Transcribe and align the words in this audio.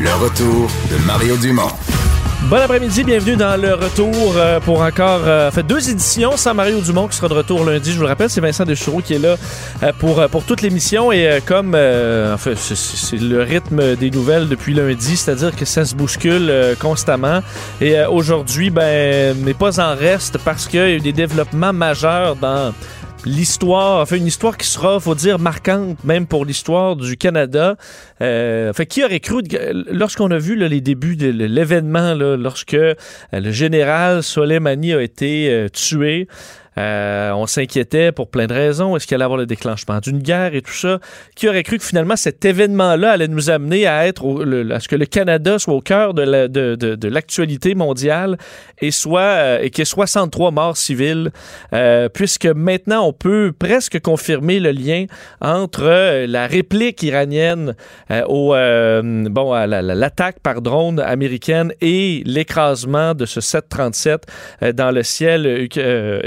Le 0.00 0.10
retour 0.14 0.68
de 0.90 0.96
Mario 1.06 1.36
Dumont. 1.36 1.68
Bon 2.44 2.56
après-midi, 2.56 3.04
bienvenue 3.04 3.36
dans 3.36 3.60
le 3.60 3.74
retour 3.74 4.32
euh, 4.36 4.58
pour 4.60 4.80
encore 4.80 5.20
euh, 5.24 5.50
fait 5.50 5.62
deux 5.62 5.90
éditions 5.90 6.36
sans 6.38 6.54
Mario 6.54 6.80
Dumont 6.80 7.06
qui 7.06 7.16
sera 7.16 7.28
de 7.28 7.34
retour 7.34 7.64
lundi. 7.64 7.90
Je 7.92 7.96
vous 7.96 8.02
le 8.02 8.08
rappelle, 8.08 8.30
c'est 8.30 8.40
Vincent 8.40 8.64
Deschoureau 8.64 9.02
qui 9.02 9.14
est 9.14 9.18
là 9.18 9.36
euh, 9.82 9.92
pour, 9.98 10.26
pour 10.28 10.44
toute 10.44 10.62
l'émission 10.62 11.12
et 11.12 11.40
comme 11.44 11.76
c'est- 12.46 13.16
le 13.20 13.42
rythme 13.42 13.94
des 13.96 14.10
nouvelles 14.10 14.48
depuis 14.48 14.72
lundi, 14.72 15.16
c'est-à-dire 15.16 15.54
que 15.54 15.64
ça 15.66 15.84
se 15.84 15.94
bouscule 15.94 16.50
constamment 16.80 17.40
et 17.80 18.02
aujourd'hui, 18.04 18.70
ben, 18.70 19.36
mais 19.44 19.52
pas 19.54 19.78
en 19.80 19.94
reste 19.94 20.38
parce 20.38 20.66
qu'il 20.66 20.80
y 20.80 20.82
a 20.82 20.88
eu 20.90 21.00
des 21.00 21.12
développements 21.12 21.72
majeurs 21.74 22.36
dans 22.36 22.72
l'histoire, 23.24 24.00
enfin 24.00 24.16
une 24.16 24.26
histoire 24.26 24.56
qui 24.56 24.66
sera, 24.66 24.98
faut 25.00 25.14
dire, 25.14 25.38
marquante 25.38 26.02
même 26.04 26.26
pour 26.26 26.44
l'histoire 26.44 26.96
du 26.96 27.16
Canada. 27.16 27.76
Euh, 28.20 28.72
fait 28.72 28.86
qui 28.86 29.04
aurait 29.04 29.20
cru, 29.20 29.42
lorsqu'on 29.90 30.30
a 30.30 30.38
vu 30.38 30.56
les 30.56 30.80
débuts 30.80 31.16
de 31.16 31.28
l'événement, 31.28 32.14
lorsque 32.14 32.74
euh, 32.74 32.94
le 33.32 33.50
général 33.50 34.22
Soleimani 34.22 34.94
a 34.94 35.02
été 35.02 35.50
euh, 35.50 35.68
tué, 35.68 36.28
euh, 36.80 37.32
on 37.32 37.46
s'inquiétait 37.46 38.10
pour 38.12 38.30
plein 38.30 38.46
de 38.46 38.54
raisons. 38.54 38.96
Est-ce 38.96 39.06
qu'il 39.06 39.14
allait 39.16 39.24
avoir 39.24 39.38
le 39.38 39.46
déclenchement 39.46 39.98
d'une 40.00 40.18
guerre 40.20 40.54
et 40.54 40.62
tout 40.62 40.72
ça? 40.72 40.98
Qui 41.36 41.48
aurait 41.48 41.62
cru 41.62 41.78
que 41.78 41.84
finalement 41.84 42.16
cet 42.16 42.44
événement-là 42.44 43.10
allait 43.12 43.28
nous 43.28 43.50
amener 43.50 43.86
à 43.86 44.06
être 44.06 44.24
au- 44.24 44.42
le- 44.44 44.72
à 44.72 44.80
ce 44.80 44.88
que 44.88 44.96
le 44.96 45.06
Canada 45.06 45.58
soit 45.58 45.74
au 45.74 45.80
cœur 45.80 46.14
de 46.14 46.22
la- 46.22 46.48
de- 46.48 46.74
de- 46.76 46.94
de 46.94 47.08
l'actualité 47.08 47.74
mondiale 47.74 48.38
et 48.80 48.90
soit 48.90 49.20
euh, 49.20 49.58
et 49.62 49.70
qu'il 49.70 49.82
y 49.82 49.82
ait 49.82 49.84
63 49.84 50.50
morts 50.50 50.76
civiles, 50.76 51.30
euh, 51.74 52.08
puisque 52.08 52.46
maintenant 52.46 53.06
on 53.06 53.12
peut 53.12 53.52
presque 53.58 54.00
confirmer 54.00 54.58
le 54.60 54.70
lien 54.72 55.04
entre 55.42 56.24
la 56.26 56.46
réplique 56.46 57.02
iranienne 57.02 57.74
au 58.28 58.54
bon 59.30 59.52
à 59.52 59.66
la- 59.66 59.82
la- 59.82 59.94
l'attaque 59.94 60.38
par 60.40 60.62
drone 60.62 61.00
américaine 61.00 61.72
et 61.80 62.22
l'écrasement 62.26 63.14
de 63.14 63.26
ce 63.26 63.40
737 63.40 64.22
euh, 64.62 64.72
dans 64.72 64.90
le 64.90 65.02
ciel 65.02 65.68
euh, 65.76 66.18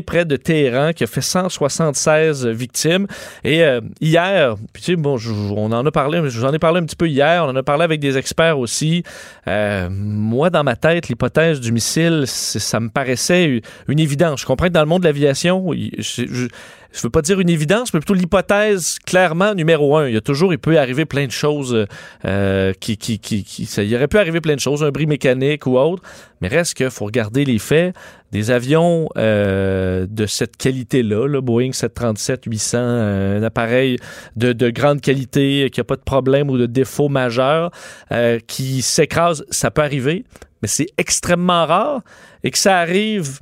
près 0.00 0.24
de 0.24 0.36
Téhéran 0.36 0.92
qui 0.92 1.04
a 1.04 1.06
fait 1.06 1.20
176 1.20 2.46
victimes. 2.46 3.06
Et 3.44 3.62
euh, 3.64 3.80
hier 4.00 4.56
puis 4.72 4.82
tu 4.82 4.92
sais 4.92 4.96
bon 4.96 5.16
on 5.56 5.72
en 5.72 5.84
a 5.86 5.90
parlé 5.90 6.20
je 6.28 6.38
vous 6.38 6.44
en 6.44 6.52
ai 6.52 6.58
parlé 6.58 6.80
un 6.80 6.84
petit 6.84 6.96
peu 6.96 7.08
hier 7.08 7.44
on 7.44 7.48
en 7.50 7.56
a 7.56 7.62
parlé 7.62 7.84
avec 7.84 8.00
des 8.00 8.16
experts 8.18 8.58
aussi. 8.58 9.02
Euh, 9.48 9.88
moi 9.90 10.50
dans 10.50 10.64
ma 10.64 10.76
tête 10.76 11.08
l'hypothèse 11.08 11.60
du 11.60 11.72
missile 11.72 12.24
ça 12.26 12.80
me 12.80 12.88
paraissait 12.88 13.60
une- 13.88 13.98
évidence. 14.00 14.40
Je 14.40 14.46
comprends 14.46 14.66
que 14.66 14.72
dans 14.72 14.80
le 14.82 14.86
monde 14.86 15.02
de 15.02 15.06
l'aviation 15.08 15.72
je 16.94 17.02
veux 17.02 17.10
pas 17.10 17.22
dire 17.22 17.40
une 17.40 17.48
évidence, 17.48 17.92
mais 17.92 17.98
plutôt 18.00 18.14
l'hypothèse 18.14 18.98
clairement 19.04 19.54
numéro 19.54 19.96
un. 19.96 20.06
Il 20.08 20.14
y 20.14 20.16
a 20.16 20.20
toujours, 20.20 20.52
il 20.52 20.58
peut 20.58 20.78
arriver 20.78 21.04
plein 21.04 21.26
de 21.26 21.32
choses 21.32 21.86
euh, 22.24 22.72
qui, 22.80 22.96
qui, 22.96 23.18
qui, 23.18 23.42
qui- 23.42 23.66
ça, 23.66 23.82
il 23.82 23.94
aurait 23.96 24.06
pu 24.08 24.16
arriver 24.18 24.40
plein 24.40 24.54
de 24.54 24.60
choses, 24.60 24.84
un 24.84 24.90
bris 24.90 25.06
mécanique 25.06 25.66
ou 25.66 25.76
autre, 25.76 26.02
mais 26.40 26.46
reste 26.48 26.74
qu'il 26.74 26.90
faut 26.90 27.04
regarder 27.06 27.44
les 27.44 27.58
faits. 27.58 27.94
Des 28.30 28.50
avions 28.50 29.08
euh, 29.16 30.06
de 30.08 30.26
cette 30.26 30.56
qualité-là, 30.56 31.26
le 31.26 31.40
Boeing 31.40 31.70
737-800, 31.70 32.76
euh, 32.76 33.38
un 33.40 33.42
appareil 33.42 33.96
de, 34.36 34.52
de 34.52 34.70
grande 34.70 35.00
qualité, 35.00 35.68
qui 35.72 35.80
n'a 35.80 35.84
pas 35.84 35.96
de 35.96 36.02
problème 36.02 36.48
ou 36.50 36.58
de 36.58 36.66
défaut 36.66 37.08
majeur, 37.08 37.70
euh, 38.12 38.38
qui 38.46 38.82
s'écrase, 38.82 39.44
ça 39.50 39.70
peut 39.70 39.82
arriver, 39.82 40.24
mais 40.62 40.68
c'est 40.68 40.86
extrêmement 40.98 41.66
rare 41.66 42.02
et 42.42 42.50
que 42.50 42.58
ça 42.58 42.78
arrive 42.78 43.40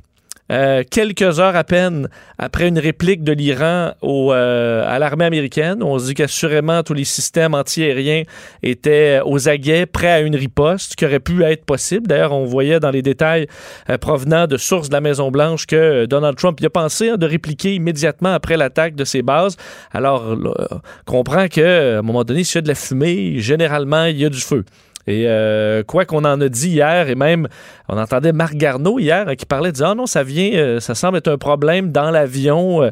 euh, 0.51 0.83
quelques 0.89 1.39
heures 1.39 1.55
à 1.55 1.63
peine 1.63 2.09
après 2.37 2.67
une 2.67 2.79
réplique 2.79 3.23
de 3.23 3.31
l'Iran 3.31 3.93
euh, 4.03 4.83
à 4.87 4.99
l'armée 4.99 5.25
américaine. 5.25 5.81
On 5.81 5.97
se 5.97 6.07
dit 6.07 6.13
qu'assurément 6.13 6.83
tous 6.83 6.93
les 6.93 7.05
systèmes 7.05 7.53
antiaériens 7.53 8.23
étaient 8.61 9.21
aux 9.25 9.47
aguets, 9.47 9.85
prêts 9.85 10.11
à 10.11 10.19
une 10.19 10.35
riposte, 10.35 10.95
qui 10.95 11.05
aurait 11.05 11.19
pu 11.19 11.43
être 11.43 11.65
possible. 11.65 12.07
D'ailleurs, 12.07 12.33
on 12.33 12.45
voyait 12.45 12.79
dans 12.79 12.91
les 12.91 13.01
détails 13.01 13.47
euh, 13.89 13.97
provenant 13.97 14.47
de 14.47 14.57
sources 14.57 14.89
de 14.89 14.93
la 14.93 15.01
Maison-Blanche 15.01 15.65
que 15.65 15.75
euh, 15.75 16.07
Donald 16.07 16.37
Trump 16.37 16.59
y 16.61 16.65
a 16.65 16.69
pensé 16.69 17.09
hein, 17.09 17.17
de 17.17 17.25
répliquer 17.25 17.75
immédiatement 17.75 18.33
après 18.33 18.57
l'attaque 18.57 18.95
de 18.95 19.05
ses 19.05 19.21
bases. 19.21 19.57
Alors, 19.91 20.35
là, 20.35 20.51
euh, 20.59 20.77
comprend 21.05 21.47
qu'à 21.47 21.99
un 21.99 22.01
moment 22.01 22.23
donné, 22.23 22.43
s'il 22.43 22.55
y 22.55 22.59
a 22.59 22.61
de 22.61 22.67
la 22.67 22.75
fumée, 22.75 23.39
généralement, 23.39 24.05
il 24.05 24.17
y 24.17 24.25
a 24.25 24.29
du 24.29 24.39
feu. 24.41 24.65
Et 25.05 25.25
euh, 25.27 25.83
quoi 25.83 26.05
qu'on 26.05 26.23
en 26.23 26.39
a 26.39 26.49
dit 26.49 26.69
hier, 26.69 27.09
et 27.09 27.15
même 27.15 27.47
on 27.89 27.97
entendait 27.97 28.31
Marc 28.31 28.55
Garneau 28.55 28.99
hier 28.99 29.27
hein, 29.27 29.35
qui 29.35 29.45
parlait, 29.45 29.71
disant 29.71 29.89
ah 29.91 29.95
non, 29.95 30.05
ça 30.05 30.23
vient, 30.23 30.51
euh, 30.53 30.79
ça 30.79 30.95
semble 30.95 31.17
être 31.17 31.27
un 31.27 31.37
problème 31.37 31.91
dans 31.91 32.09
l'avion. 32.09 32.83
euh. 32.83 32.91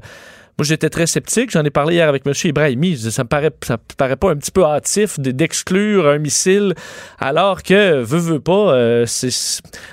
moi, 0.58 0.66
j'étais 0.66 0.90
très 0.90 1.08
sceptique. 1.08 1.50
J'en 1.52 1.64
ai 1.64 1.70
parlé 1.70 1.96
hier 1.96 2.10
avec 2.10 2.28
M. 2.28 2.34
Ibrahimi. 2.44 2.92
Je 2.92 2.96
disais, 2.98 3.12
ça 3.12 3.24
me 3.24 3.30
paraît, 3.30 3.52
ça 3.64 3.74
me 3.76 3.96
paraît 3.96 4.18
pas 4.18 4.30
un 4.30 4.36
petit 4.36 4.52
peu 4.52 4.66
hâtif 4.66 5.20
de- 5.20 5.32
d'exclure 5.32 6.06
un 6.08 6.18
missile, 6.18 6.74
alors 7.18 7.64
que, 7.64 8.02
veut, 8.02 8.20
veut 8.20 8.40
pas, 8.42 9.06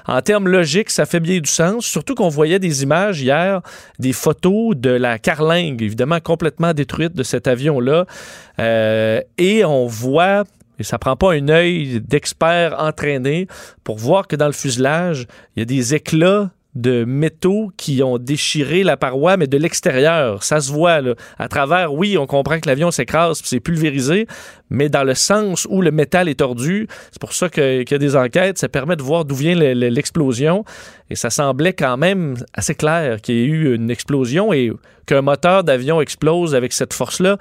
en 0.07 0.21
termes 0.21 0.49
logiques, 0.49 0.91
ça 0.91 1.07
fait 1.07 1.21
bien 1.21 1.39
du 1.39 1.49
sens. 1.49 1.87
Surtout 1.87 2.17
qu'on 2.17 2.29
voyait 2.29 2.59
des 2.59 2.83
images 2.83 3.23
hier, 3.23 3.63
des 4.01 4.13
photos 4.13 4.77
de 4.77 4.91
la 4.91 5.19
carlingue, 5.21 5.81
évidemment 5.83 6.19
complètement 6.21 6.75
détruite 6.75 7.15
de 7.15 7.23
cet 7.23 7.47
avion-là. 7.47 8.07
Et 8.59 9.65
on 9.65 9.87
voit 9.87 10.43
et 10.79 10.85
ça 10.85 10.99
prend 10.99 11.17
pas 11.17 11.33
un 11.33 11.49
œil 11.49 12.01
d'expert 12.01 12.77
entraîné 12.79 13.47
pour 13.85 13.99
voir 13.99 14.27
que 14.27 14.37
dans 14.37 14.47
le 14.47 14.53
fuselage, 14.53 15.27
il 15.57 15.61
y 15.61 15.63
a 15.63 15.67
des 15.67 15.95
éclats 15.95 16.51
de 16.75 17.05
métaux 17.05 17.73
qui 17.77 18.03
ont 18.05 18.19
déchiré 18.19 18.85
la 18.85 18.97
paroi, 18.97 19.37
mais 19.37 19.49
de 19.49 19.57
l'extérieur. 19.57 20.45
Ça 20.45 20.61
se 20.61 20.71
voit, 20.71 21.01
là. 21.01 21.15
À 21.39 21.49
travers, 21.49 21.93
oui, 21.93 22.17
on 22.17 22.27
comprend 22.27 22.61
que 22.61 22.69
l'avion 22.69 22.93
s'écrase 22.93 23.41
puis 23.41 23.49
c'est 23.49 23.59
pulvérisé, 23.59 24.29
mais 24.71 24.89
dans 24.89 25.03
le 25.03 25.15
sens 25.15 25.67
où 25.71 25.83
le 25.83 25.91
métal 25.91 26.29
est 26.29 26.39
tordu, 26.39 26.87
c'est 27.11 27.21
pour 27.21 27.33
ça 27.33 27.49
qu'il 27.49 27.85
y 27.91 27.95
a 27.95 27.99
des 27.99 28.15
enquêtes, 28.15 28.59
ça 28.59 28.69
permet 28.69 28.95
de 28.95 29.03
voir 29.03 29.25
d'où 29.25 29.35
vient 29.35 29.57
le- 29.57 29.75
le- 29.75 29.89
l'explosion. 29.89 30.65
Et 31.11 31.17
ça 31.17 31.31
semblait 31.31 31.73
quand 31.73 31.97
même 31.97 32.37
assez 32.53 32.77
clair 32.77 33.21
qu'il 33.23 33.35
y 33.35 33.39
ait 33.41 33.47
eu 33.47 33.75
une 33.75 33.91
explosion 33.91 34.53
et 34.53 34.71
qu'un 35.07 35.23
moteur 35.23 35.65
d'avion 35.65 36.01
explose 36.01 36.55
avec 36.55 36.73
cette 36.73 36.93
force-là. 36.93 37.39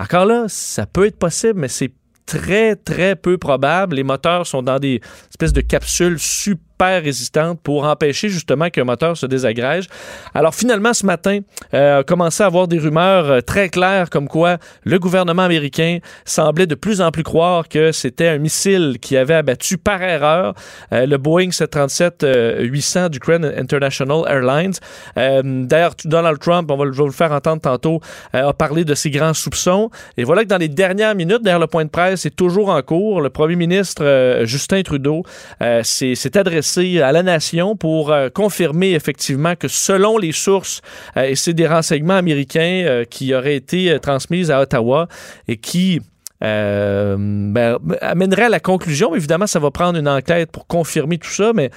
Encore 0.00 0.24
là, 0.24 0.46
ça 0.48 0.86
peut 0.86 1.04
être 1.06 1.18
possible, 1.18 1.60
mais 1.60 1.68
c'est 1.68 1.92
très, 2.30 2.76
très 2.76 3.16
peu 3.16 3.38
probable. 3.38 3.96
Les 3.96 4.04
moteurs 4.04 4.46
sont 4.46 4.62
dans 4.62 4.78
des 4.78 5.00
espèces 5.30 5.52
de 5.52 5.60
capsules 5.60 6.18
super 6.18 6.69
résistantes 6.84 7.60
pour 7.62 7.84
empêcher 7.84 8.28
justement 8.28 8.70
qu'un 8.70 8.84
moteur 8.84 9.16
se 9.16 9.26
désagrège. 9.26 9.86
Alors 10.34 10.54
finalement, 10.54 10.92
ce 10.92 11.06
matin, 11.06 11.40
euh, 11.74 12.02
a 12.02 12.42
à 12.42 12.46
avoir 12.46 12.68
des 12.68 12.78
rumeurs 12.78 13.30
euh, 13.30 13.40
très 13.40 13.68
claires 13.68 14.10
comme 14.10 14.28
quoi 14.28 14.58
le 14.84 14.98
gouvernement 14.98 15.42
américain 15.42 15.98
semblait 16.24 16.66
de 16.66 16.74
plus 16.74 17.00
en 17.00 17.10
plus 17.10 17.22
croire 17.22 17.68
que 17.68 17.92
c'était 17.92 18.28
un 18.28 18.38
missile 18.38 18.98
qui 19.00 19.16
avait 19.16 19.34
abattu 19.34 19.78
par 19.78 20.02
erreur 20.02 20.54
euh, 20.92 21.06
le 21.06 21.16
Boeing 21.16 21.48
737-800 21.48 23.08
du 23.10 23.20
Crane 23.20 23.44
International 23.44 24.24
Airlines. 24.28 24.74
Euh, 25.16 25.42
D'ailleurs, 25.70 25.94
Donald 26.04 26.38
Trump, 26.38 26.70
on 26.70 26.76
va, 26.76 26.84
vous 26.84 27.06
le 27.06 27.12
faire 27.12 27.32
entendre 27.32 27.60
tantôt, 27.62 28.00
euh, 28.34 28.48
a 28.48 28.52
parlé 28.52 28.84
de 28.84 28.94
ses 28.94 29.10
grands 29.10 29.34
soupçons. 29.34 29.90
Et 30.16 30.24
voilà 30.24 30.42
que 30.42 30.48
dans 30.48 30.58
les 30.58 30.68
dernières 30.68 31.14
minutes, 31.14 31.42
derrière 31.42 31.60
le 31.60 31.66
point 31.66 31.84
de 31.84 31.90
presse, 31.90 32.22
c'est 32.22 32.34
toujours 32.34 32.70
en 32.70 32.82
cours. 32.82 33.20
Le 33.20 33.30
premier 33.30 33.56
ministre 33.56 34.04
euh, 34.04 34.44
Justin 34.46 34.82
Trudeau 34.82 35.22
euh, 35.62 35.82
s'est 35.82 36.14
s'est 36.14 36.36
à 36.78 37.12
la 37.12 37.22
nation 37.22 37.76
pour 37.76 38.12
euh, 38.12 38.28
confirmer 38.28 38.92
effectivement 38.92 39.56
que 39.56 39.68
selon 39.68 40.18
les 40.18 40.32
sources, 40.32 40.82
euh, 41.16 41.24
et 41.24 41.34
c'est 41.34 41.54
des 41.54 41.66
renseignements 41.66 42.16
américains 42.16 42.82
euh, 42.84 43.04
qui 43.04 43.34
auraient 43.34 43.56
été 43.56 43.98
transmises 44.00 44.50
à 44.50 44.60
Ottawa 44.60 45.08
et 45.48 45.56
qui 45.56 46.00
ben, 46.40 47.78
amènerait 48.00 48.44
à 48.44 48.48
la 48.48 48.60
conclusion, 48.60 49.14
évidemment, 49.14 49.46
ça 49.46 49.58
va 49.58 49.70
prendre 49.70 49.98
une 49.98 50.08
enquête 50.08 50.50
pour 50.50 50.66
confirmer 50.66 51.18
tout 51.18 51.28
ça, 51.28 51.52
mais 51.54 51.70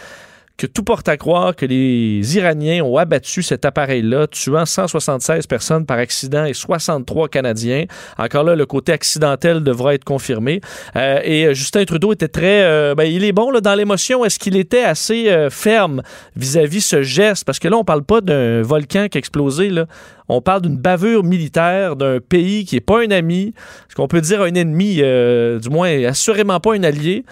que 0.64 0.68
tout 0.68 0.84
porte 0.84 1.10
à 1.10 1.18
croire 1.18 1.58
que 1.58 1.66
les 1.66 2.38
Iraniens 2.38 2.86
ont 2.86 2.96
abattu 2.96 3.44
cet 3.44 3.66
appareil-là, 3.66 4.28
tuant 4.28 4.66
176 4.66 5.46
personnes 5.46 5.86
par 5.86 5.98
accident 5.98 6.46
et 6.46 6.54
63 6.54 7.28
Canadiens. 7.28 7.84
Encore 8.18 8.46
là, 8.46 8.56
le 8.56 8.66
côté 8.66 8.94
accidentel 8.94 9.62
devra 9.62 9.94
être 9.94 10.06
confirmé. 10.06 10.62
Euh, 10.96 11.20
et 11.26 11.54
Justin 11.54 11.84
Trudeau 11.84 12.14
était 12.14 12.30
très... 12.30 12.64
Euh, 12.64 12.96
ben, 12.96 13.04
il 13.04 13.26
est 13.26 13.34
bon 13.34 13.52
là, 13.52 13.60
dans 13.60 13.76
l'émotion. 13.76 14.24
Est-ce 14.24 14.40
qu'il 14.40 14.56
était 14.56 14.86
assez 14.86 15.30
euh, 15.30 15.50
ferme 15.50 16.02
vis-à-vis 16.38 16.80
ce 16.80 17.02
geste? 17.02 17.44
Parce 17.44 17.60
que 17.60 17.68
là, 17.68 17.76
on 17.76 17.84
parle 17.84 18.04
pas 18.04 18.22
d'un 18.22 18.62
volcan 18.62 19.08
qui 19.12 19.18
a 19.18 19.20
explosé. 19.20 19.70
Là. 19.70 19.88
On 20.30 20.40
parle 20.40 20.62
d'une 20.62 20.78
bavure 20.78 21.26
militaire 21.26 21.98
d'un 21.98 22.22
pays 22.22 22.64
qui 22.64 22.76
n'est 22.76 22.82
pas 22.82 23.04
un 23.04 23.12
ami, 23.12 23.54
ce 23.90 23.96
qu'on 23.96 24.08
peut 24.08 24.22
dire 24.22 24.42
un 24.42 24.54
ennemi, 24.54 24.96
du 24.96 25.70
moins 25.70 26.06
assurément 26.06 26.62
pas 26.62 26.74
un 26.74 26.84
allié. 26.84 27.26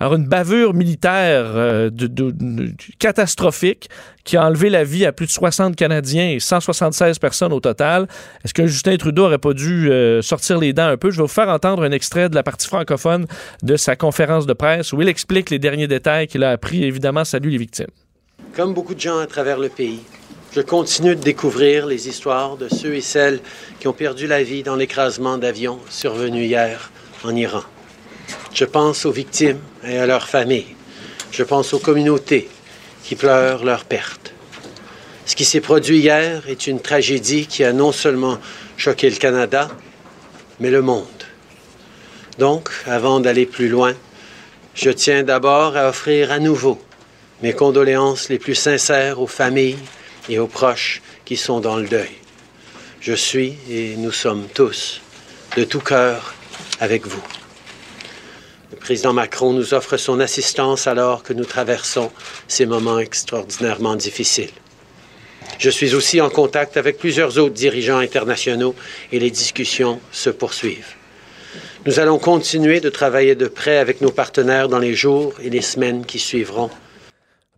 Alors, 0.00 0.14
une 0.14 0.26
bavure 0.26 0.74
militaire 0.74 1.44
euh, 1.56 1.90
catastrophique 2.98 3.88
qui 4.24 4.36
a 4.36 4.46
enlevé 4.46 4.70
la 4.70 4.84
vie 4.84 5.04
à 5.04 5.12
plus 5.12 5.26
de 5.26 5.30
60 5.30 5.74
Canadiens 5.74 6.30
et 6.30 6.40
176 6.40 7.18
personnes 7.18 7.52
au 7.52 7.60
total. 7.60 8.06
Est-ce 8.44 8.54
que 8.54 8.66
Justin 8.66 8.96
Trudeau 8.96 9.24
aurait 9.24 9.38
pas 9.38 9.54
dû 9.54 9.90
euh, 9.90 10.22
sortir 10.22 10.58
les 10.58 10.72
dents 10.72 10.86
un 10.86 10.96
peu? 10.96 11.10
Je 11.10 11.16
vais 11.16 11.22
vous 11.22 11.28
faire 11.28 11.48
entendre 11.48 11.82
un 11.82 11.90
extrait 11.90 12.28
de 12.28 12.34
la 12.36 12.44
partie 12.44 12.68
francophone 12.68 13.26
de 13.62 13.76
sa 13.76 13.96
conférence 13.96 14.46
de 14.46 14.52
presse 14.52 14.92
où 14.92 15.02
il 15.02 15.08
explique 15.08 15.50
les 15.50 15.58
derniers 15.58 15.88
détails 15.88 16.28
qu'il 16.28 16.44
a 16.44 16.50
appris. 16.50 16.84
Évidemment, 16.84 17.24
salut 17.24 17.50
les 17.50 17.58
victimes. 17.58 17.90
Comme 18.54 18.74
beaucoup 18.74 18.94
de 18.94 19.00
gens 19.00 19.18
à 19.18 19.26
travers 19.26 19.58
le 19.58 19.68
pays, 19.68 20.00
je 20.52 20.60
continue 20.60 21.16
de 21.16 21.22
découvrir 21.22 21.86
les 21.86 22.08
histoires 22.08 22.56
de 22.56 22.68
ceux 22.68 22.94
et 22.94 23.00
celles 23.00 23.40
qui 23.80 23.88
ont 23.88 23.92
perdu 23.92 24.26
la 24.26 24.42
vie 24.42 24.62
dans 24.62 24.76
l'écrasement 24.76 25.38
d'avions 25.38 25.78
survenu 25.88 26.44
hier 26.44 26.90
en 27.24 27.34
Iran. 27.34 27.62
Je 28.54 28.64
pense 28.64 29.06
aux 29.06 29.12
victimes 29.12 29.60
et 29.84 29.98
à 29.98 30.06
leurs 30.06 30.28
familles. 30.28 30.74
Je 31.30 31.42
pense 31.42 31.74
aux 31.74 31.78
communautés 31.78 32.48
qui 33.04 33.14
pleurent 33.14 33.64
leur 33.64 33.84
perte. 33.84 34.32
Ce 35.26 35.36
qui 35.36 35.44
s'est 35.44 35.60
produit 35.60 35.98
hier 35.98 36.48
est 36.48 36.66
une 36.66 36.80
tragédie 36.80 37.46
qui 37.46 37.62
a 37.62 37.72
non 37.72 37.92
seulement 37.92 38.38
choqué 38.76 39.10
le 39.10 39.16
Canada, 39.16 39.68
mais 40.58 40.70
le 40.70 40.82
monde. 40.82 41.06
Donc, 42.38 42.70
avant 42.86 43.20
d'aller 43.20 43.46
plus 43.46 43.68
loin, 43.68 43.94
je 44.74 44.90
tiens 44.90 45.22
d'abord 45.22 45.76
à 45.76 45.88
offrir 45.88 46.32
à 46.32 46.38
nouveau 46.38 46.80
mes 47.42 47.52
condoléances 47.52 48.28
les 48.28 48.38
plus 48.38 48.54
sincères 48.54 49.20
aux 49.20 49.26
familles 49.26 49.78
et 50.28 50.38
aux 50.38 50.46
proches 50.46 51.02
qui 51.24 51.36
sont 51.36 51.60
dans 51.60 51.76
le 51.76 51.88
deuil. 51.88 52.10
Je 53.00 53.12
suis, 53.12 53.54
et 53.68 53.96
nous 53.96 54.12
sommes 54.12 54.46
tous, 54.54 55.00
de 55.56 55.64
tout 55.64 55.80
cœur 55.80 56.34
avec 56.80 57.06
vous. 57.06 57.22
Le 58.70 58.76
président 58.76 59.14
Macron 59.14 59.52
nous 59.52 59.72
offre 59.72 59.96
son 59.96 60.20
assistance 60.20 60.86
alors 60.86 61.22
que 61.22 61.32
nous 61.32 61.46
traversons 61.46 62.10
ces 62.48 62.66
moments 62.66 62.98
extraordinairement 62.98 63.96
difficiles. 63.96 64.50
Je 65.58 65.70
suis 65.70 65.94
aussi 65.94 66.20
en 66.20 66.28
contact 66.28 66.76
avec 66.76 66.98
plusieurs 66.98 67.38
autres 67.38 67.54
dirigeants 67.54 67.98
internationaux 67.98 68.74
et 69.10 69.18
les 69.18 69.30
discussions 69.30 70.00
se 70.12 70.28
poursuivent. 70.28 70.94
Nous 71.86 71.98
allons 71.98 72.18
continuer 72.18 72.80
de 72.80 72.90
travailler 72.90 73.34
de 73.34 73.48
près 73.48 73.78
avec 73.78 74.02
nos 74.02 74.10
partenaires 74.10 74.68
dans 74.68 74.78
les 74.78 74.94
jours 74.94 75.32
et 75.42 75.48
les 75.48 75.62
semaines 75.62 76.04
qui 76.04 76.18
suivront 76.18 76.70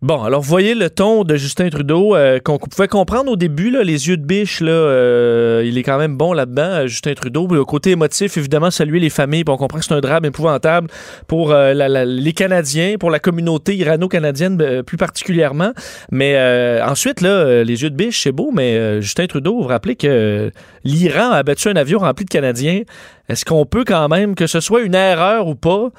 Bon, 0.01 0.23
alors 0.23 0.41
voyez 0.41 0.73
le 0.73 0.89
ton 0.89 1.23
de 1.23 1.35
Justin 1.35 1.69
Trudeau 1.69 2.15
euh, 2.15 2.39
qu'on 2.39 2.57
pouvait 2.57 2.87
comprendre 2.87 3.31
au 3.31 3.35
début, 3.35 3.69
là, 3.69 3.83
les 3.83 4.07
yeux 4.07 4.17
de 4.17 4.25
biche, 4.25 4.59
là, 4.59 4.71
euh, 4.71 5.61
il 5.63 5.77
est 5.77 5.83
quand 5.83 5.99
même 5.99 6.17
bon 6.17 6.33
là-dedans, 6.33 6.63
euh, 6.63 6.87
Justin 6.87 7.13
Trudeau. 7.13 7.45
Le 7.45 7.63
côté 7.65 7.91
émotif, 7.91 8.35
évidemment, 8.35 8.71
saluer 8.71 8.99
les 8.99 9.11
familles, 9.11 9.43
on 9.47 9.57
comprend 9.57 9.77
que 9.77 9.85
c'est 9.85 9.93
un 9.93 10.01
drame 10.01 10.25
épouvantable 10.25 10.87
pour 11.27 11.53
les 11.53 12.33
Canadiens, 12.33 12.95
pour 12.99 13.11
la 13.11 13.19
communauté 13.19 13.75
irano-canadienne 13.75 14.81
plus 14.81 14.97
particulièrement. 14.97 15.71
Mais 16.11 16.81
ensuite, 16.81 17.21
là, 17.21 17.63
les 17.63 17.83
yeux 17.83 17.91
de 17.91 17.95
biche, 17.95 18.23
c'est 18.23 18.31
beau, 18.31 18.49
mais 18.51 19.01
Justin 19.03 19.27
Trudeau, 19.27 19.57
vous 19.57 19.61
vous 19.61 19.67
rappelez 19.67 19.95
que 19.95 20.49
l'Iran 20.83 21.31
a 21.31 21.37
abattu 21.37 21.69
un 21.69 21.75
avion 21.75 21.99
rempli 21.99 22.25
de 22.25 22.29
Canadiens. 22.29 22.81
Est-ce 23.29 23.45
qu'on 23.45 23.65
peut 23.65 23.85
quand 23.85 24.07
même, 24.09 24.35
que 24.35 24.47
ce 24.47 24.59
soit 24.59 24.81
une 24.81 24.95
erreur 24.95 25.47
ou 25.47 25.55
pas, 25.55 25.91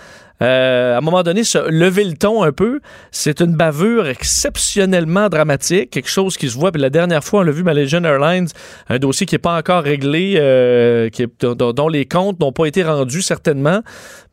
euh, 0.43 0.95
à 0.95 0.99
un 0.99 1.01
moment 1.01 1.23
donné, 1.23 1.43
lever 1.69 2.05
le 2.05 2.15
ton 2.15 2.43
un 2.43 2.53
peu. 2.53 2.81
C'est 3.13 3.41
une 3.41 3.55
bavure 3.55 4.09
exceptionnellement 4.09 5.29
dramatique, 5.29 5.91
quelque 5.91 6.09
chose 6.09 6.37
qui 6.37 6.49
se 6.49 6.59
voit. 6.59 6.73
Puis 6.73 6.83
la 6.83 6.91
dernière 6.91 7.23
fois, 7.23 7.41
on 7.41 7.43
l'a 7.45 7.53
vu, 7.53 7.63
Malaysian 7.63 8.03
Airlines, 8.03 8.49
un 8.89 8.99
dossier 8.99 9.25
qui 9.25 9.37
n'est 9.37 9.41
pas 9.41 9.57
encore 9.57 9.85
réglé, 9.85 10.35
euh, 10.39 11.09
dont, 11.41 11.89
les 11.89 12.07
comptes 12.07 12.41
n'ont 12.41 12.53
pas 12.53 12.67
été 12.67 12.83
rendus 12.83 13.23
certainement. 13.23 13.83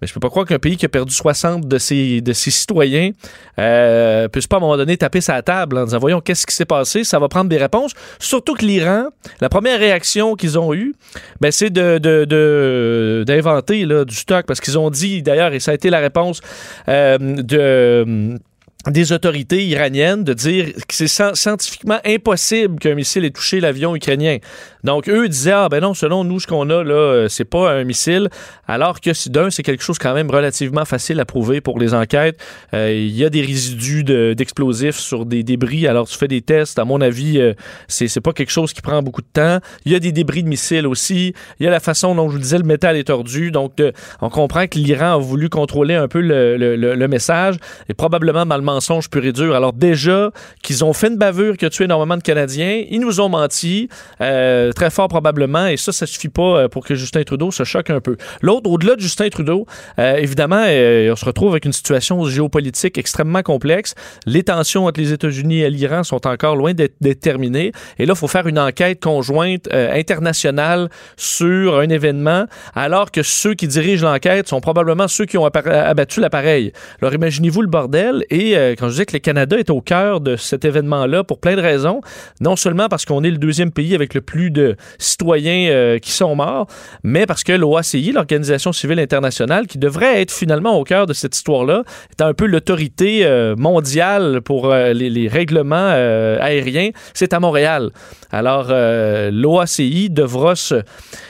Mais 0.01 0.07
je 0.07 0.13
peux 0.13 0.19
pas 0.19 0.29
croire 0.29 0.45
qu'un 0.45 0.59
pays 0.59 0.77
qui 0.77 0.85
a 0.85 0.89
perdu 0.89 1.13
60 1.13 1.67
de 1.67 1.77
ses, 1.77 2.21
de 2.21 2.33
ses 2.33 2.51
citoyens 2.51 3.11
euh, 3.59 4.29
puisse 4.29 4.47
pas 4.47 4.55
à 4.55 4.59
un 4.59 4.61
moment 4.61 4.77
donné 4.77 4.95
taper 4.97 5.19
sa 5.19 5.41
table 5.41 5.77
en 5.77 5.83
disant 5.83 5.99
voyons 5.99 6.21
qu'est-ce 6.21 6.47
qui 6.47 6.55
s'est 6.55 6.65
passé, 6.65 7.03
ça 7.03 7.19
va 7.19 7.27
prendre 7.27 7.49
des 7.49 7.57
réponses. 7.57 7.91
Surtout 8.17 8.55
que 8.55 8.65
l'Iran, 8.65 9.09
la 9.41 9.49
première 9.49 9.77
réaction 9.77 10.35
qu'ils 10.39 10.57
ont 10.57 10.73
eue, 10.73 10.95
ben, 11.41 11.51
c'est 11.51 11.69
de, 11.69 13.23
d'inventer 13.23 13.85
du 13.85 14.15
stock 14.15 14.45
parce 14.47 14.59
qu'ils 14.59 14.79
ont 14.79 14.89
dit 14.89 15.21
d'ailleurs 15.21 15.53
et 15.53 15.59
ça 15.59 15.71
a 15.71 15.73
été 15.73 15.89
la 15.89 15.99
réponse 15.99 16.41
euh, 16.87 17.17
de 17.19 18.39
des 18.87 19.11
autorités 19.11 19.65
iraniennes 19.65 20.23
de 20.23 20.33
dire 20.33 20.73
que 20.73 20.93
c'est 20.93 21.07
scientifiquement 21.35 21.99
impossible 22.05 22.79
qu'un 22.79 22.95
missile 22.95 23.25
ait 23.25 23.29
touché 23.29 23.59
l'avion 23.59 23.93
ukrainien. 23.93 24.37
Donc, 24.83 25.09
eux 25.09 25.27
disaient, 25.27 25.51
ah 25.51 25.69
ben 25.69 25.81
non, 25.81 25.93
selon 25.93 26.23
nous, 26.23 26.39
ce 26.39 26.47
qu'on 26.47 26.69
a 26.69 26.83
là, 26.83 26.93
euh, 26.93 27.27
c'est 27.27 27.45
pas 27.45 27.71
un 27.71 27.83
missile, 27.83 28.29
alors 28.67 29.01
que 29.01 29.29
d'un, 29.29 29.49
c'est 29.49 29.63
quelque 29.63 29.83
chose 29.83 29.97
quand 29.97 30.13
même 30.13 30.29
relativement 30.29 30.85
facile 30.85 31.19
à 31.19 31.25
prouver 31.25 31.61
pour 31.61 31.79
les 31.79 31.93
enquêtes. 31.93 32.39
Euh, 32.73 32.93
il 32.93 33.15
y 33.15 33.25
a 33.25 33.29
des 33.29 33.41
résidus 33.41 34.03
d'explosifs 34.03 34.97
sur 34.97 35.25
des 35.25 35.43
débris, 35.43 35.87
alors 35.87 36.07
tu 36.07 36.17
fais 36.17 36.27
des 36.27 36.41
tests, 36.41 36.79
à 36.79 36.85
mon 36.85 37.01
avis, 37.01 37.39
euh, 37.39 37.53
c'est 37.87 38.21
pas 38.21 38.33
quelque 38.33 38.51
chose 38.51 38.73
qui 38.73 38.81
prend 38.81 39.01
beaucoup 39.01 39.21
de 39.21 39.27
temps. 39.31 39.59
Il 39.85 39.91
y 39.91 39.95
a 39.95 39.99
des 39.99 40.11
débris 40.11 40.43
de 40.43 40.47
missiles 40.47 40.87
aussi. 40.87 41.33
Il 41.59 41.65
y 41.65 41.67
a 41.67 41.71
la 41.71 41.79
façon 41.79 42.15
dont, 42.15 42.29
je 42.29 42.33
vous 42.33 42.41
disais, 42.41 42.57
le 42.57 42.63
métal 42.63 42.95
est 42.95 43.05
tordu. 43.05 43.51
Donc, 43.51 43.73
on 44.21 44.29
comprend 44.29 44.67
que 44.67 44.77
l'Iran 44.77 45.15
a 45.15 45.17
voulu 45.17 45.49
contrôler 45.49 45.95
un 45.95 46.07
peu 46.07 46.21
le, 46.21 46.57
le, 46.57 47.07
message 47.07 47.55
et 47.89 47.93
probablement 47.93 48.45
mal 48.45 48.61
mensonge 48.61 49.09
pur 49.09 49.25
et 49.25 49.31
dur. 49.31 49.55
Alors 49.55 49.73
déjà, 49.73 50.31
qu'ils 50.61 50.85
ont 50.85 50.93
fait 50.93 51.07
une 51.07 51.17
bavure 51.17 51.57
qui 51.57 51.65
a 51.65 51.69
tué 51.69 51.85
énormément 51.85 52.17
de 52.17 52.21
Canadiens, 52.21 52.83
ils 52.89 52.99
nous 52.99 53.19
ont 53.19 53.29
menti, 53.29 53.89
euh, 54.21 54.68
très 54.73 54.89
fort 54.89 55.07
probablement, 55.07 55.67
et 55.67 55.77
ça, 55.77 55.91
ça 55.91 56.05
suffit 56.05 56.29
pas 56.29 56.41
euh, 56.41 56.67
pour 56.67 56.85
que 56.85 56.95
Justin 56.95 57.23
Trudeau 57.23 57.51
se 57.51 57.63
choque 57.63 57.89
un 57.89 57.99
peu. 57.99 58.15
L'autre, 58.41 58.69
au-delà 58.69 58.95
de 58.95 59.01
Justin 59.01 59.29
Trudeau, 59.29 59.65
euh, 59.97 60.15
évidemment, 60.15 60.63
on 60.63 61.15
se 61.15 61.25
retrouve 61.25 61.51
avec 61.51 61.65
une 61.65 61.73
situation 61.73 62.23
géopolitique 62.25 62.97
extrêmement 62.97 63.41
complexe. 63.41 63.95
Les 64.25 64.43
tensions 64.43 64.85
entre 64.85 64.99
les 64.99 65.11
États-Unis 65.11 65.61
et 65.61 65.69
l'Iran 65.69 66.03
sont 66.03 66.27
encore 66.27 66.55
loin 66.55 66.73
d'être 66.73 67.19
terminées, 67.19 67.71
et 67.97 68.05
là, 68.05 68.13
il 68.15 68.17
faut 68.17 68.27
faire 68.27 68.47
une 68.47 68.59
enquête 68.59 69.01
conjointe 69.01 69.67
internationale 69.73 70.89
sur 71.17 71.79
un 71.79 71.89
événement, 71.89 72.45
alors 72.75 73.11
que 73.11 73.23
ceux 73.23 73.55
qui 73.55 73.67
dirigent 73.67 74.05
l'enquête 74.05 74.47
sont 74.47 74.61
probablement 74.61 75.07
ceux 75.07 75.25
qui 75.25 75.37
ont 75.37 75.45
abattu 75.45 76.19
l'appareil. 76.19 76.71
Alors 77.01 77.13
imaginez-vous 77.13 77.61
le 77.61 77.67
bordel, 77.67 78.23
et 78.29 78.53
quand 78.77 78.89
je 78.89 78.99
que 79.05 79.13
le 79.13 79.19
Canada 79.19 79.57
est 79.57 79.69
au 79.69 79.81
cœur 79.81 80.21
de 80.21 80.35
cet 80.35 80.65
événement-là 80.65 81.23
pour 81.23 81.39
plein 81.39 81.55
de 81.55 81.61
raisons. 81.61 82.01
Non 82.41 82.55
seulement 82.55 82.87
parce 82.87 83.05
qu'on 83.05 83.23
est 83.23 83.31
le 83.31 83.37
deuxième 83.37 83.71
pays 83.71 83.95
avec 83.95 84.13
le 84.13 84.21
plus 84.21 84.51
de 84.51 84.58
citoyens 84.97 85.69
euh, 85.69 85.99
qui 85.99 86.11
sont 86.11 86.35
morts, 86.35 86.67
mais 87.03 87.25
parce 87.25 87.43
que 87.43 87.51
l'OACI, 87.51 88.11
l'Organisation 88.11 88.71
civile 88.71 88.99
internationale, 88.99 89.67
qui 89.67 89.77
devrait 89.77 90.21
être 90.21 90.31
finalement 90.31 90.77
au 90.77 90.83
cœur 90.83 91.05
de 91.05 91.13
cette 91.13 91.35
histoire-là, 91.35 91.83
est 92.11 92.21
un 92.21 92.33
peu 92.33 92.45
l'autorité 92.45 93.25
euh, 93.25 93.55
mondiale 93.55 94.41
pour 94.41 94.71
euh, 94.71 94.93
les, 94.93 95.27
règlements 95.27 95.89
aériens, 95.89 96.89
c'est 97.13 97.33
à 97.33 97.39
Montréal. 97.39 97.91
Alors, 98.31 98.67
l'OACI 98.69 100.09
devra 100.09 100.55
se 100.55 100.81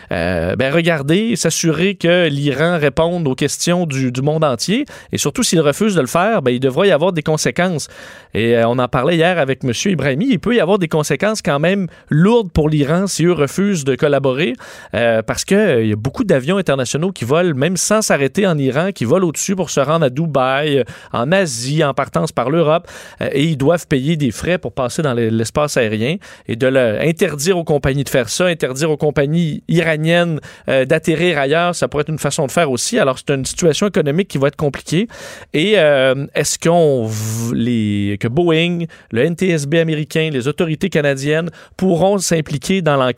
ben, 0.09 0.71
regarder 0.71 1.35
s'assurer 1.35 1.95
que 1.95 2.27
l'Iran 2.27 2.77
réponde 2.79 3.27
aux 3.27 3.35
questions 3.35 3.85
du, 3.85 4.11
monde 4.21 4.43
entier. 4.43 4.85
Et 5.11 5.17
surtout, 5.17 5.43
s'il 5.43 5.59
refuse 5.59 5.95
de 5.95 6.01
le 6.01 6.07
faire, 6.07 6.41
ben, 6.41 6.51
il 6.51 6.59
devra 6.59 6.87
y 6.87 6.91
avoir 6.91 7.11
des 7.11 7.23
conséquences 7.23 7.89
et 8.33 8.57
on 8.63 8.77
en 8.77 8.87
parlait 8.87 9.15
hier 9.15 9.39
avec 9.39 9.63
M. 9.63 9.71
Ibrahimi. 9.85 10.27
Il 10.29 10.39
peut 10.39 10.55
y 10.55 10.59
avoir 10.59 10.77
des 10.79 10.87
conséquences 10.87 11.41
quand 11.41 11.59
même 11.59 11.87
lourdes 12.09 12.51
pour 12.51 12.69
l'Iran 12.69 13.07
si 13.07 13.18
eux 13.25 13.33
refusent 13.33 13.83
de 13.83 13.95
collaborer 13.95 14.53
euh, 14.93 15.21
parce 15.21 15.45
qu'il 15.45 15.57
euh, 15.57 15.85
y 15.85 15.93
a 15.93 15.95
beaucoup 15.95 16.23
d'avions 16.23 16.57
internationaux 16.57 17.11
qui 17.11 17.25
volent, 17.25 17.55
même 17.55 17.77
sans 17.77 18.01
s'arrêter 18.01 18.47
en 18.47 18.57
Iran, 18.57 18.89
qui 18.93 19.05
volent 19.05 19.27
au-dessus 19.27 19.55
pour 19.55 19.69
se 19.69 19.79
rendre 19.79 20.05
à 20.05 20.09
Dubaï, 20.09 20.83
en 21.13 21.31
Asie, 21.31 21.83
en 21.83 21.93
partance 21.93 22.31
par 22.31 22.49
l'Europe. 22.49 22.87
et 23.19 23.43
ils 23.43 23.57
doivent 23.57 23.87
payer 23.87 24.15
des 24.15 24.31
frais 24.31 24.57
pour 24.57 24.73
passer 24.73 25.01
dans 25.01 25.13
l'espace 25.13 25.77
aérien 25.77 26.17
et 26.47 26.55
de 26.55 26.67
le, 26.67 26.99
interdire 27.01 27.57
aux 27.57 27.63
compagnies 27.63 28.03
de 28.03 28.09
faire 28.09 28.29
ça, 28.29 28.45
interdire 28.45 28.91
aux 28.91 28.97
compagnies 28.97 29.63
iraniennes 29.67 30.39
d'atterrir 30.67 31.37
ailleurs, 31.37 31.75
ça 31.75 31.87
pourrait 31.87 32.01
être 32.01 32.09
une 32.09 32.19
façon 32.19 32.45
de 32.45 32.51
faire 32.51 32.71
aussi. 32.71 32.99
Alors, 32.99 33.17
c'est 33.17 33.33
une 33.33 33.45
situation 33.45 33.87
économique 33.87 34.27
qui 34.27 34.37
va 34.37 34.47
être 34.47 34.55
compliquée. 34.55 35.07
Et 35.53 35.73
est-ce 35.73 36.59
qu'on 36.59 37.09
les, 37.53 38.17
que 38.19 38.27
Boeing, 38.27 38.85
le 39.11 39.25
NTSB 39.29 39.75
américain, 39.75 40.29
les 40.31 40.47
autorités 40.47 40.89
canadiennes 40.89 41.49
pourront 41.77 42.17
s'impliquer 42.17 42.81
dans 42.81 42.95
l'enquête. 42.95 43.08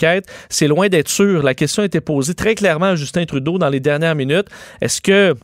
C'est 0.50 0.68
loin 0.68 0.90
d'être 0.90 1.10
sûr. 1.10 1.44
La 1.44 1.54
question 1.54 1.84
a 1.84 1.86
été 1.86 2.02
posée 2.02 2.34
très 2.34 2.56
clairement 2.56 2.88
à 2.88 2.96
Justin 2.96 3.26
Trudeau 3.26 3.58
dans 3.58 3.70
les 3.70 3.80
dernières 3.80 4.16
minutes. 4.16 4.48
Est-ce 4.82 5.02
que 5.02 5.36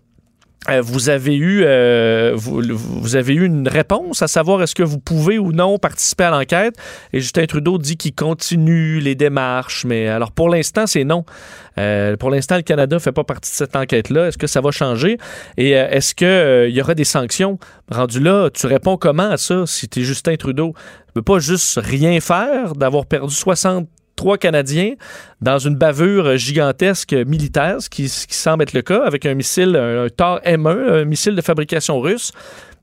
euh, 0.70 0.82
vous 0.82 1.08
avez 1.10 1.36
eu 1.36 1.64
euh, 1.64 2.34
vous, 2.36 3.16
avez 3.16 3.36
eu 3.36 3.46
une 3.46 3.70
réponse 3.70 4.22
à 4.22 4.28
savoir 4.28 4.62
est-ce 4.62 4.76
que 4.76 4.84
vous 4.84 5.00
pouvez 5.00 5.38
ou 5.38 5.54
non 5.54 5.78
participer 5.78 6.26
à 6.26 6.32
l'enquête? 6.32 6.76
Et 7.14 7.22
Justin 7.22 7.46
Trudeau 7.46 7.78
dit 7.78 7.96
qu'il 7.96 8.14
continue 8.14 9.00
les 9.00 9.16
démarches 9.16 9.86
mais 9.86 10.08
alors 10.08 10.32
pour 10.32 10.50
l'instant 10.50 10.86
c'est 10.86 11.06
non. 11.06 11.24
Euh, 11.78 12.18
pour 12.18 12.32
l'instant 12.32 12.58
le 12.58 12.64
Canada 12.64 13.00
fait 13.00 13.14
pas 13.14 13.24
partie 13.24 13.52
de 13.52 13.56
cette 13.56 13.76
enquête 13.76 14.10
là 14.10 14.28
est-ce 14.28 14.38
que 14.38 14.48
ça 14.48 14.60
va 14.60 14.72
changer? 14.72 15.18
Et 15.56 15.72
est-ce 15.72 16.14
que 16.14 16.68
il 16.68 16.76
y 16.76 16.82
aura 16.82 16.96
des 16.96 17.06
sanctions? 17.06 17.60
Rendu 17.90 18.20
là 18.20 18.50
tu 18.50 18.68
réponds 18.68 18.98
comment 18.98 19.30
à 19.30 19.38
ça 19.38 19.66
si 19.66 19.88
tu 19.88 20.04
Justin 20.04 20.36
Trudeau? 20.36 20.74
Tu 21.08 21.14
peux 21.14 21.22
pas 21.22 21.40
juste 21.40 21.80
rien 21.82 22.20
faire 22.20 22.74
d'avoir 22.74 23.06
perdu 23.06 23.34
60 23.34 23.88
trois 24.18 24.38
Canadiens 24.38 24.96
dans 25.40 25.60
une 25.60 25.78
bavure 25.78 26.36
gigantesque 26.36 27.14
militaire, 27.14 27.82
ce 27.82 27.90
qui, 27.90 28.10
semble 28.10 28.64
être 28.64 28.74
le 28.74 28.82
cas, 28.82 29.06
avec 29.06 29.26
un 29.26 29.34
missile, 29.34 29.78
un, 29.78 30.04
un 30.04 30.10
TAR 30.10 30.42
M1, 30.42 31.02
un 31.02 31.06
missile 31.06 31.36
de 31.36 31.42
fabrication 31.42 32.02
russe. 32.02 32.34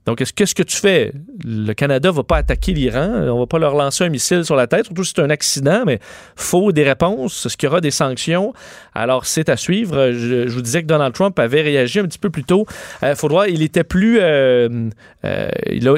Donc, 0.07 0.23
qu'est-ce 0.23 0.55
que 0.55 0.63
tu 0.63 0.77
fais? 0.77 1.13
Le 1.45 1.73
Canada 1.73 2.11
va 2.11 2.23
pas 2.25 2.37
attaquer 2.37 2.75
l'Iran. 2.75 3.09
On 3.29 3.39
va 3.39 3.47
pas 3.47 3.59
leur 3.59 3.75
lancer 3.75 4.05
un 4.05 4.11
missile 4.11 4.45
sur 4.45 4.55
la 4.55 4.67
tête, 4.67 4.87
surtout 4.87 5.03
si 5.03 5.15
c'est 5.17 5.23
un 5.23 5.31
accident, 5.31 5.85
mais 5.87 5.99
faut 6.37 6.73
des 6.73 6.85
réponses. 6.85 7.47
Est-ce 7.47 7.57
qu'il 7.57 7.69
y 7.69 7.71
aura 7.71 7.81
des 7.81 7.91
sanctions? 7.91 8.53
Alors, 8.95 9.25
c'est 9.25 9.49
à 9.49 9.57
suivre. 9.57 10.13
Je, 10.13 10.49
vous 10.49 10.61
disais 10.61 10.83
que 10.83 10.87
Donald 10.87 11.15
Trump 11.15 11.39
avait 11.39 11.63
réagi 11.63 12.01
un 12.01 12.05
petit 12.05 12.19
peu 12.19 12.29
plus 12.29 12.45
tôt. 12.45 12.67
Il 13.01 13.07
euh, 13.07 13.15
faudra, 13.15 13.49
il 13.49 13.63
était 13.63 13.85
plus, 13.85 14.19
euh, 14.21 14.91
euh, 15.25 15.49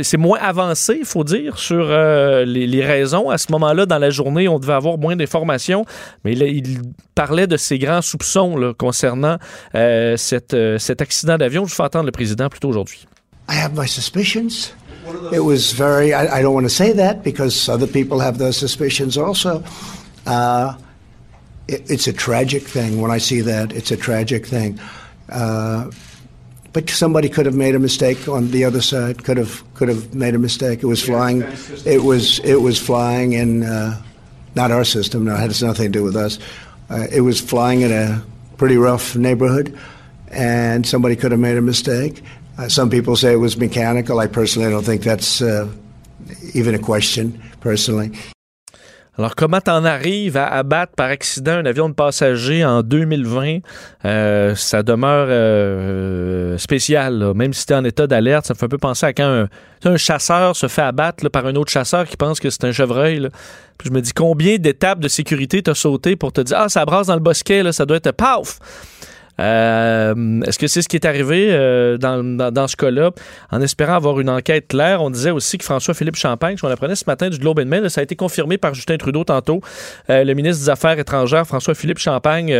c'est 0.02 0.16
moins 0.16 0.38
avancé, 0.38 0.98
il 1.00 1.06
faut 1.06 1.24
dire, 1.24 1.58
sur 1.58 1.86
les, 1.86 2.84
raisons. 2.84 3.30
À 3.30 3.38
ce 3.38 3.50
moment-là, 3.52 3.86
dans 3.86 3.98
la 3.98 4.10
journée, 4.10 4.46
on 4.46 4.60
devait 4.60 4.74
avoir 4.74 4.98
moins 4.98 5.16
d'informations, 5.16 5.84
mais 6.24 6.34
il, 6.34 6.82
parlait 7.14 7.46
de 7.46 7.56
ses 7.56 7.78
grands 7.78 8.02
soupçons 8.02 8.74
concernant 8.78 9.38
cet 9.72 11.00
accident 11.00 11.38
d'avion. 11.38 11.64
Je 11.64 11.74
fais 11.74 11.82
entendre 11.82 12.04
le 12.04 12.12
président 12.12 12.48
plus 12.48 12.60
tôt 12.60 12.68
aujourd'hui. 12.68 13.06
I 13.48 13.54
have 13.54 13.74
my 13.74 13.86
suspicions. 13.86 14.72
It 15.32 15.40
was 15.40 15.72
very, 15.72 16.12
I, 16.12 16.38
I, 16.38 16.42
don't 16.42 16.52
want 16.52 16.66
to 16.66 16.74
say 16.74 16.92
that 16.92 17.22
because 17.22 17.68
other 17.68 17.86
people 17.86 18.18
have 18.18 18.38
those 18.38 18.56
suspicions 18.56 19.16
also. 19.16 19.62
Uh, 20.26 20.76
it, 21.68 21.88
it's 21.88 22.08
a 22.08 22.12
tragic 22.12 22.64
thing 22.64 23.00
when 23.00 23.12
I 23.12 23.18
see 23.18 23.40
that. 23.42 23.72
It's 23.72 23.92
a 23.92 23.96
tragic 23.96 24.46
thing. 24.46 24.80
Uh, 25.28 25.90
but 26.72 26.90
somebody 26.90 27.28
could 27.28 27.46
have 27.46 27.54
made 27.54 27.74
a 27.74 27.78
mistake 27.78 28.28
on 28.28 28.50
the 28.50 28.64
other 28.64 28.82
side. 28.82 29.24
Could 29.24 29.38
have 29.38 29.62
could 29.74 29.88
have 29.88 30.14
made 30.14 30.34
a 30.34 30.38
mistake. 30.38 30.82
It 30.82 30.86
was 30.86 31.02
flying. 31.02 31.42
It 31.86 32.02
was 32.02 32.38
it 32.40 32.60
was 32.60 32.78
flying 32.78 33.32
in 33.32 33.62
uh, 33.62 34.02
not 34.54 34.70
our 34.70 34.84
system. 34.84 35.24
No, 35.24 35.34
it 35.34 35.38
has 35.38 35.62
nothing 35.62 35.90
to 35.90 35.98
do 35.98 36.04
with 36.04 36.16
us. 36.16 36.38
Uh, 36.90 37.06
it 37.10 37.22
was 37.22 37.40
flying 37.40 37.80
in 37.80 37.92
a 37.92 38.22
pretty 38.58 38.76
rough 38.76 39.16
neighborhood, 39.16 39.78
and 40.30 40.84
somebody 40.84 41.16
could 41.16 41.30
have 41.30 41.40
made 41.40 41.56
a 41.56 41.62
mistake. 41.62 42.22
Uh, 42.58 42.68
some 42.68 42.88
people 42.88 43.16
say 43.16 43.32
it 43.32 43.40
was 43.40 43.56
mechanical. 43.58 44.18
I 44.18 44.28
personally 44.28 44.70
don't 44.70 44.84
think 44.84 45.02
that's 45.02 45.42
uh, 45.42 45.68
even 46.54 46.74
a 46.74 46.78
question, 46.78 47.40
personally. 47.60 48.10
Alors, 49.18 49.34
comment 49.34 49.62
t'en 49.62 49.82
arrives 49.84 50.36
à 50.36 50.46
abattre 50.46 50.92
par 50.94 51.08
accident 51.08 51.52
un 51.52 51.64
avion 51.64 51.88
de 51.88 51.94
passagers 51.94 52.66
en 52.66 52.82
2020? 52.82 53.60
Euh, 54.04 54.54
ça 54.54 54.82
demeure 54.82 55.28
euh, 55.30 56.58
spécial. 56.58 57.18
Là. 57.18 57.32
Même 57.32 57.54
si 57.54 57.64
t'es 57.64 57.74
en 57.74 57.84
état 57.84 58.06
d'alerte, 58.06 58.44
ça 58.44 58.52
me 58.52 58.58
fait 58.58 58.66
un 58.66 58.68
peu 58.68 58.76
penser 58.76 59.06
à 59.06 59.14
quand 59.14 59.46
un, 59.84 59.96
chasseur 59.96 60.54
se 60.54 60.68
fait 60.68 60.82
abattre 60.82 61.30
par 61.30 61.46
un 61.46 61.54
autre 61.54 61.72
chasseur 61.72 62.06
qui 62.06 62.18
pense 62.18 62.40
que 62.40 62.50
c'est 62.50 62.64
un 62.64 62.72
chevreuil. 62.72 63.28
Puis 63.78 63.88
je 63.88 63.94
me 63.94 64.02
dis, 64.02 64.12
combien 64.12 64.58
d'étapes 64.58 65.00
de 65.00 65.08
sécurité 65.08 65.62
t'as 65.62 65.74
sauté 65.74 66.16
pour 66.16 66.32
te 66.32 66.42
dire 66.42 66.56
«Ah, 66.60 66.68
ça 66.68 66.84
brasse 66.84 67.06
dans 67.06 67.14
le 67.14 67.20
bosquet, 67.20 67.62
là, 67.62 67.72
ça 67.72 67.86
doit 67.86 67.96
être... 67.96 68.12
Paf!» 68.12 68.58
Euh, 69.40 70.40
est-ce 70.42 70.58
que 70.58 70.66
c'est 70.66 70.82
ce 70.82 70.88
qui 70.88 70.96
est 70.96 71.04
arrivé 71.04 71.48
euh, 71.50 71.98
dans, 71.98 72.52
dans, 72.52 72.68
ce 72.68 72.76
cas-là? 72.76 73.10
En 73.50 73.60
espérant 73.60 73.94
avoir 73.94 74.20
une 74.20 74.30
enquête 74.30 74.68
claire, 74.68 75.02
on 75.02 75.10
disait 75.10 75.30
aussi 75.30 75.58
que 75.58 75.64
François-Philippe 75.64 76.16
Champagne, 76.16 76.56
qu'on 76.56 76.68
apprenait 76.68 76.96
ce 76.96 77.04
matin 77.06 77.28
du 77.28 77.38
Globe 77.38 77.58
and 77.58 77.66
Mail, 77.66 77.90
ça 77.90 78.00
a 78.00 78.04
été 78.04 78.16
confirmé 78.16 78.58
par 78.58 78.74
Justin 78.74 78.96
Trudeau 78.96 79.24
tantôt, 79.24 79.60
euh, 80.10 80.24
le 80.24 80.34
ministre 80.34 80.64
des 80.64 80.70
Affaires 80.70 80.98
étrangères, 80.98 81.46
François-Philippe 81.46 81.98
Champagne, 81.98 82.52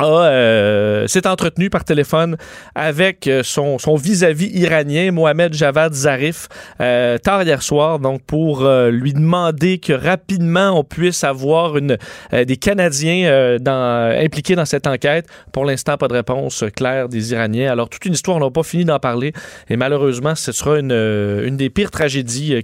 euh, 0.00 1.06
s'est 1.06 1.26
entretenu 1.26 1.70
par 1.70 1.84
téléphone 1.84 2.36
avec 2.74 3.28
euh, 3.28 3.42
son, 3.44 3.76
vis-à-vis 3.94 4.50
iranien, 4.52 5.12
Mohamed 5.12 5.54
Javad 5.54 5.92
Zarif, 5.94 6.48
euh, 6.80 7.16
tard 7.18 7.44
hier 7.44 7.62
soir, 7.62 8.00
donc 8.00 8.22
pour 8.22 8.64
lui 8.90 9.12
demander 9.12 9.78
que 9.78 9.92
rapidement 9.92 10.78
on 10.78 10.84
puisse 10.84 11.22
avoir 11.24 11.76
une, 11.76 11.96
des 12.32 12.56
Canadiens 12.56 13.58
impliqués 13.64 14.56
dans 14.56 14.64
cette 14.64 14.86
enquête. 14.86 15.26
Pour 15.52 15.64
l'instant, 15.64 15.96
pas 15.96 16.08
de 16.08 16.14
réponse 16.14 16.64
claire 16.74 17.08
des 17.08 17.32
Iraniens. 17.32 17.70
Alors, 17.70 17.88
toute 17.88 18.04
une 18.04 18.14
histoire, 18.14 18.36
on 18.36 18.40
n'a 18.40 18.50
pas 18.50 18.62
fini 18.62 18.84
d'en 18.84 18.98
parler. 18.98 19.32
Et 19.68 19.76
malheureusement, 19.76 20.34
ce 20.34 20.52
sera 20.52 20.78
une, 20.78 20.92
une 20.92 21.56
des 21.56 21.70
pires 21.70 21.90
tragédies 21.90 22.54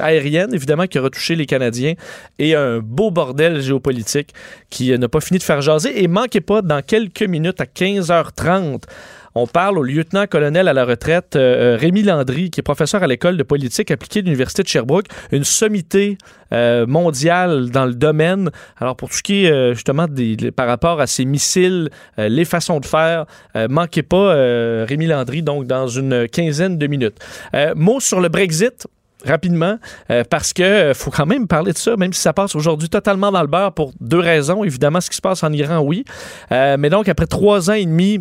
aériennes, 0.00 0.54
évidemment, 0.54 0.86
qui 0.86 0.98
aura 0.98 1.10
touché 1.10 1.36
les 1.36 1.46
Canadiens 1.46 1.94
et 2.38 2.54
un 2.54 2.78
beau 2.78 3.10
bordel 3.10 3.60
géopolitique 3.60 4.32
qui 4.70 4.96
n'a 4.96 5.08
pas 5.08 5.20
fini 5.20 5.38
de 5.38 5.44
faire 5.44 5.60
jaser. 5.60 6.02
Et 6.02 6.08
manquez 6.08 6.40
pas 6.40 6.62
dans 6.70 6.82
quelques 6.82 7.24
minutes 7.24 7.60
à 7.60 7.64
15h30. 7.64 8.84
On 9.34 9.48
parle 9.48 9.76
au 9.76 9.82
lieutenant-colonel 9.82 10.68
à 10.68 10.72
la 10.72 10.84
retraite 10.84 11.34
euh, 11.34 11.74
euh, 11.74 11.76
Rémi 11.76 12.04
Landry, 12.04 12.50
qui 12.50 12.60
est 12.60 12.62
professeur 12.62 13.02
à 13.02 13.08
l'école 13.08 13.36
de 13.36 13.42
politique 13.42 13.90
appliquée 13.90 14.22
de 14.22 14.26
l'Université 14.26 14.62
de 14.62 14.68
Sherbrooke, 14.68 15.06
une 15.32 15.42
sommité 15.42 16.16
euh, 16.52 16.86
mondiale 16.86 17.70
dans 17.70 17.86
le 17.86 17.94
domaine. 17.94 18.50
Alors 18.76 18.94
pour 18.94 19.08
tout 19.08 19.16
ce 19.16 19.22
qui 19.24 19.46
est 19.46 19.74
justement 19.74 20.06
par 20.54 20.68
rapport 20.68 21.00
à 21.00 21.08
ces 21.08 21.24
missiles, 21.24 21.90
les 22.18 22.44
façons 22.44 22.78
de 22.78 22.86
faire, 22.86 23.26
manquez 23.68 24.02
pas 24.02 24.34
Rémi 24.84 25.06
Landry 25.06 25.42
donc 25.42 25.66
dans 25.66 25.88
une 25.88 26.28
quinzaine 26.28 26.78
de 26.78 26.86
minutes. 26.86 27.18
mot 27.74 27.98
sur 27.98 28.20
le 28.20 28.28
Brexit 28.28 28.86
rapidement, 29.24 29.78
euh, 30.10 30.24
parce 30.28 30.52
que 30.52 30.62
euh, 30.62 30.94
faut 30.94 31.10
quand 31.10 31.26
même 31.26 31.46
parler 31.46 31.72
de 31.72 31.78
ça, 31.78 31.96
même 31.96 32.12
si 32.12 32.20
ça 32.20 32.32
passe 32.32 32.54
aujourd'hui 32.54 32.88
totalement 32.88 33.30
dans 33.30 33.40
le 33.40 33.46
beurre 33.46 33.72
pour 33.72 33.92
deux 34.00 34.18
raisons. 34.18 34.64
Évidemment, 34.64 35.00
ce 35.00 35.10
qui 35.10 35.16
se 35.16 35.20
passe 35.20 35.42
en 35.42 35.52
Iran, 35.52 35.80
oui. 35.80 36.04
Euh, 36.52 36.76
mais 36.78 36.90
donc, 36.90 37.08
après 37.08 37.26
trois 37.26 37.70
ans 37.70 37.74
et 37.74 37.84
demi 37.84 38.20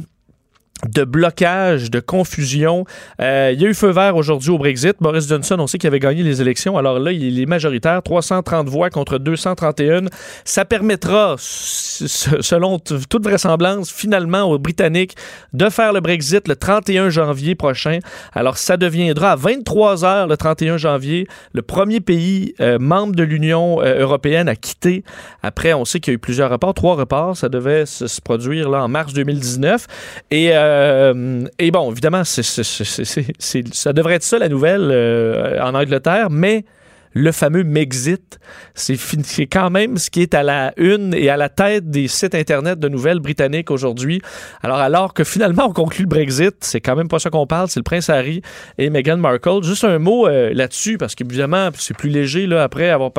de 0.88 1.03
blocage, 1.03 1.91
de 1.91 2.00
confusion. 2.00 2.86
Euh, 3.21 3.51
il 3.53 3.62
y 3.62 3.65
a 3.65 3.69
eu 3.69 3.74
feu 3.74 3.89
vert 3.89 4.15
aujourd'hui 4.15 4.50
au 4.50 4.57
Brexit. 4.57 4.95
Boris 5.00 5.27
Johnson, 5.27 5.57
on 5.59 5.67
sait 5.67 5.77
qu'il 5.77 5.88
avait 5.88 6.00
gagné 6.00 6.24
les 6.24 6.41
élections. 6.41 6.77
Alors 6.77 7.00
là, 7.00 7.12
il 7.12 7.39
est 7.39 7.45
majoritaire, 7.45 8.01
330 8.01 8.69
voix 8.69 8.89
contre 8.89 9.17
231. 9.17 10.05
Ça 10.45 10.65
permettra, 10.65 11.36
selon 11.38 12.79
toute 12.79 13.24
vraisemblance, 13.24 13.91
finalement 13.91 14.43
aux 14.43 14.57
Britanniques 14.57 15.15
de 15.53 15.69
faire 15.69 15.93
le 15.93 16.00
Brexit 16.00 16.48
le 16.48 16.55
31 16.55 17.09
janvier 17.09 17.55
prochain. 17.55 18.00
Alors 18.33 18.57
ça 18.57 18.77
deviendra 18.77 19.33
à 19.33 19.36
23 19.36 20.05
heures 20.05 20.27
le 20.27 20.38
31 20.38 20.77
janvier 20.77 21.27
le 21.53 21.62
premier 21.62 22.00
pays 22.00 22.53
euh, 22.62 22.79
membre 22.79 23.15
de 23.15 23.24
l'Union 23.24 23.81
euh, 23.81 24.00
européenne 24.00 24.48
à 24.48 24.55
quitter. 24.55 25.03
Après, 25.43 25.74
on 25.74 25.86
sait 25.86 26.00
qu'il 26.00 26.12
y 26.12 26.13
a 26.13 26.15
eu 26.15 26.19
plusieurs 26.19 26.50
reports, 26.50 26.74
trois 26.74 26.95
reports. 26.95 27.38
Ça 27.38 27.50
devait 27.50 27.86
se, 27.86 28.21
produire 28.21 28.69
là 28.69 28.83
en 28.83 28.88
mars 28.88 29.13
2019. 29.13 29.88
Et 30.31 30.51
euh, 30.69 31.45
et 31.57 31.71
bon, 31.71 31.91
évidemment, 31.91 32.23
ça 32.23 33.93
devrait 33.93 34.15
être 34.15 34.23
ça 34.23 34.39
la 34.39 34.49
nouvelle 34.49 34.89
euh, 34.91 35.61
en 35.61 35.73
Angleterre, 35.73 36.29
mais 36.29 36.65
le 37.13 37.31
fameux 37.31 37.63
Mexit, 37.63 38.39
c'est 38.75 39.47
quand 39.47 39.69
même 39.69 39.97
ce 39.97 40.09
qui 40.09 40.21
est 40.21 40.33
à 40.33 40.43
la 40.43 40.73
une 40.77 41.13
et 41.13 41.29
à 41.29 41.37
la 41.37 41.49
tête 41.49 41.89
des 41.89 42.07
sites 42.07 42.35
Internet 42.35 42.79
de 42.79 42.87
nouvelles 42.87 43.19
britanniques 43.19 43.71
aujourd'hui. 43.71 44.21
Alors, 44.61 44.77
alors 44.77 45.13
que 45.13 45.23
finalement, 45.23 45.67
on 45.67 45.73
conclut 45.73 46.03
le 46.03 46.09
Brexit, 46.09 46.55
c'est 46.61 46.81
quand 46.81 46.95
même 46.95 47.07
pas 47.07 47.19
ça 47.19 47.29
qu'on 47.29 47.47
parle, 47.47 47.69
c'est 47.69 47.79
le 47.79 47.83
prince 47.83 48.09
Harry 48.09 48.41
et 48.77 48.89
Meghan 48.89 49.17
Markle. 49.17 49.63
Juste 49.63 49.83
un 49.83 49.99
mot 49.99 50.27
euh, 50.27 50.51
là-dessus, 50.53 50.97
parce 50.97 51.15
qu'évidemment, 51.15 51.69
c'est 51.75 51.95
plus 51.95 52.09
léger, 52.09 52.47
là, 52.47 52.63
après 52.63 52.89
avoir 52.89 53.11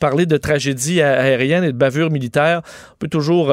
parlé 0.00 0.26
de 0.26 0.36
tragédie 0.36 1.00
aérienne 1.00 1.64
et 1.64 1.72
de 1.72 1.76
bavure 1.76 2.10
militaire. 2.10 2.62
On 2.92 2.96
peut 2.98 3.08
toujours 3.08 3.52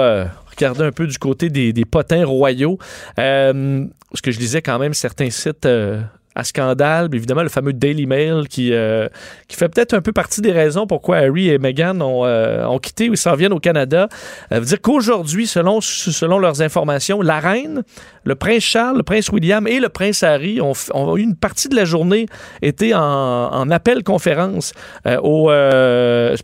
regarder 0.60 0.84
un 0.84 0.92
peu 0.92 1.08
du 1.08 1.18
côté 1.18 1.50
des, 1.50 1.86
potins 1.86 2.26
royaux. 2.26 2.78
Euh, 3.18 3.86
ce 4.14 4.22
que 4.22 4.32
je 4.32 4.40
disais 4.40 4.62
quand 4.62 4.80
même, 4.80 4.94
certains 4.94 5.30
sites 5.30 5.66
euh, 5.66 6.02
scandale, 6.44 7.10
évidemment 7.14 7.44
le 7.44 7.50
fameux 7.50 7.74
Daily 7.74 8.06
Mail 8.06 8.48
qui, 8.48 8.74
euh, 8.74 9.08
qui 9.48 9.56
fait 9.56 9.70
peut-être 9.70 9.94
un 9.94 10.02
peu 10.02 10.12
partie 10.12 10.42
des 10.42 10.52
raisons 10.52 10.88
pourquoi 10.88 11.18
Harry 11.18 11.50
et 11.50 11.58
Meghan 11.58 12.00
ont, 12.02 12.26
ont 12.26 12.80
quitté 12.80 13.10
ou 13.10 13.16
s'en 13.16 13.36
viennent 13.36 13.54
au 13.54 13.60
Canada. 13.60 14.10
Ça 14.50 14.60
veut 14.60 14.66
dire 14.66 14.82
qu'aujourd'hui, 14.82 15.48
selon, 15.48 15.82
selon 15.82 16.40
leurs 16.40 16.62
informations, 16.62 17.22
la 17.22 17.40
reine, 17.40 17.84
le 18.24 18.36
prince 18.36 18.64
Charles, 18.64 18.98
le 18.98 19.04
prince 19.04 19.30
William 19.30 19.68
et 19.68 19.80
le 19.80 19.90
prince 19.90 20.24
Harry 20.24 20.62
ont, 20.62 20.74
ont 20.94 21.18
eu 21.18 21.22
une 21.22 21.36
partie 21.36 21.70
de 21.70 21.76
la 21.76 21.86
journée 21.86 22.28
été 22.62 22.94
en, 22.94 23.02
en 23.02 23.70
appel 23.72 24.04
conférence 24.04 24.74
au, 25.06 25.52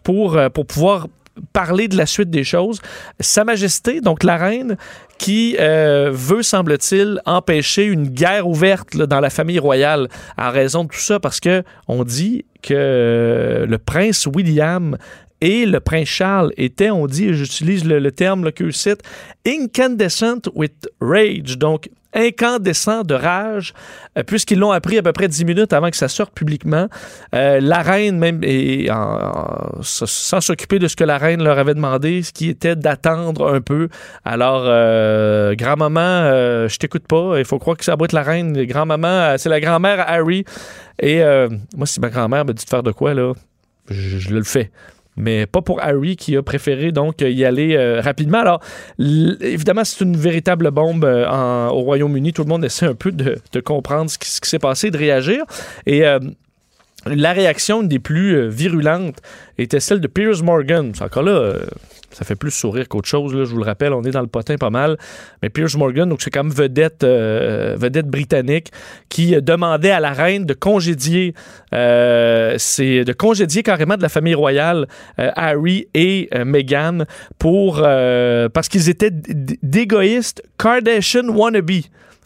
pour, 0.04 0.40
pour 0.54 0.66
pouvoir 0.66 1.08
parler 1.54 1.88
de 1.88 1.98
la 1.98 2.06
suite 2.06 2.30
des 2.30 2.44
choses. 2.44 2.82
Sa 3.20 3.44
Majesté, 3.44 4.02
donc 4.02 4.24
la 4.24 4.38
reine, 4.38 4.78
qui 5.18 5.56
euh, 5.60 6.12
veut, 6.14 6.44
semble-t-il, 6.44 7.22
empêcher 7.26 7.86
une 7.86 8.08
guerre 8.08 8.48
ouverte 8.48 8.96
dans 8.98 9.20
la 9.20 9.30
famille 9.30 9.60
royale 9.60 10.08
à 10.38 10.52
raison 10.52 10.84
de 10.84 10.90
tout 10.90 11.00
ça, 11.00 11.20
parce 11.20 11.40
que 11.40 11.64
on 11.88 12.04
dit 12.04 12.46
que 12.62 12.74
euh, 12.76 13.66
le 13.66 13.78
prince 13.78 14.28
William 14.28 14.98
et 15.42 15.66
le 15.66 15.80
prince 15.80 16.08
Charles 16.08 16.52
étaient, 16.58 16.90
on 16.90 17.08
dit, 17.08 17.34
j'utilise 17.34 17.86
le, 17.86 18.12
terme 18.12 18.52
que 18.52 18.66
je 18.66 18.72
cite, 18.72 19.02
incandescent 19.46 20.50
with 20.56 20.90
rage, 21.02 21.58
donc 21.58 21.90
incandescent 22.16 23.04
de 23.04 23.14
rage, 23.14 23.74
euh, 24.18 24.24
puisqu'ils 24.24 24.58
l'ont 24.58 24.72
appris 24.72 24.98
à 24.98 25.04
peu 25.04 25.12
près 25.12 25.28
10 25.28 25.46
minutes 25.46 25.74
avant 25.74 25.90
que 25.90 25.98
ça 25.98 26.08
sorte 26.08 26.34
publiquement. 26.34 26.88
Euh, 27.36 27.60
la 27.62 27.82
reine, 27.82 28.18
même, 28.18 28.40
et 28.44 28.90
sans 29.82 30.42
s'occuper 30.42 30.80
de 30.80 30.88
ce 30.88 30.96
que 30.96 31.04
la 31.04 31.18
reine 31.18 31.44
leur 31.44 31.60
avait 31.60 31.74
demandé, 31.74 32.24
ce 32.24 32.32
qui 32.32 32.50
était 32.50 32.76
d'attendre 32.76 33.54
un 33.54 33.62
peu. 33.62 33.90
Alors, 34.24 34.64
euh, 34.66 35.54
grand-maman, 35.56 36.68
je 36.68 36.78
t'écoute 36.78 37.08
pas, 37.08 37.38
il 37.38 37.46
faut 37.46 37.60
croire 37.60 37.78
que 37.78 37.84
ça 37.86 37.96
être 38.02 38.14
la 38.14 38.24
reine. 38.24 38.64
Grand-maman, 38.66 39.38
c'est 39.38 39.50
la 39.50 39.60
grand-mère 39.60 40.04
Harry. 40.08 40.46
Et 41.00 41.22
moi, 41.76 41.86
si 41.86 42.00
ma 42.00 42.10
grand-mère 42.10 42.46
me 42.46 42.54
dit 42.54 42.64
de 42.64 42.70
faire 42.70 42.84
de 42.84 42.92
quoi, 42.92 43.14
là, 43.14 43.34
je 43.90 44.34
le 44.34 44.44
fais 44.44 44.72
mais 45.18 45.46
pas 45.46 45.62
pour 45.62 45.82
Harry 45.82 46.16
qui 46.16 46.36
a 46.36 46.44
préféré 46.44 46.92
donc 46.92 47.22
y 47.22 47.46
aller 47.46 47.76
euh, 47.76 48.02
rapidement. 48.02 48.40
Alors, 48.40 48.62
évidemment, 49.00 49.84
c'est 49.84 50.04
une 50.04 50.18
véritable 50.18 50.72
bombe 50.72 51.06
euh, 51.06 51.68
au 51.68 51.82
Royaume-Uni. 51.82 52.34
Tout 52.34 52.44
le 52.44 52.50
monde 52.50 52.66
essaie 52.66 52.86
un 52.86 52.96
peu 52.96 53.12
de, 53.12 53.40
comprendre 53.62 54.10
ce 54.10 54.18
qui, 54.18 54.30
s'est 54.30 54.60
passé, 54.60 54.92
de 54.92 54.98
réagir. 54.98 55.46
Et 55.86 56.06
euh, 56.06 56.20
la 57.06 57.34
réaction 57.34 57.84
des 57.84 58.00
plus 58.00 58.50
virulentes 58.50 59.22
était 59.58 59.80
celle 59.80 60.02
de 60.02 60.08
Piers 60.08 60.42
Morgan. 60.44 60.92
Encore 61.00 61.24
là, 61.24 61.54
ça 62.16 62.24
fait 62.24 62.36
plus 62.36 62.52
sourire 62.52 62.88
qu'autre 62.88 63.10
chose. 63.10 63.34
Là, 63.36 63.44
je 63.44 63.52
vous 63.52 63.58
le 63.58 63.66
rappelle, 63.66 63.92
on 63.92 64.02
est 64.04 64.12
dans 64.12 64.22
le 64.22 64.28
potin 64.28 64.56
pas 64.56 64.70
mal. 64.70 64.98
Mais 65.44 65.50
Piers 65.50 65.66
Morgan, 65.78 66.08
donc 66.08 66.22
c'est 66.22 66.32
comme 66.32 66.50
vedette, 66.50 67.04
euh, 67.04 67.76
vedette 67.78 68.08
britannique, 68.08 68.72
qui 69.10 69.36
demandait 69.42 69.92
à 69.92 70.00
la 70.00 70.14
reine 70.14 70.46
de 70.46 70.54
congédier, 70.54 71.34
euh, 71.74 72.56
c'est 72.58 73.04
de 73.04 73.12
congédier 73.12 73.64
carrément 73.64 73.98
de 73.98 74.02
la 74.02 74.08
famille 74.08 74.34
royale 74.34 74.88
euh, 75.20 75.30
Harry 75.36 75.90
et 75.94 76.30
Meghan 76.46 77.00
pour 77.38 77.82
parce 77.82 78.70
qu'ils 78.70 78.90
étaient 78.90 79.12
d'égoïstes 79.12 80.42
Kardashian 80.58 81.28
wannabe. 81.28 81.82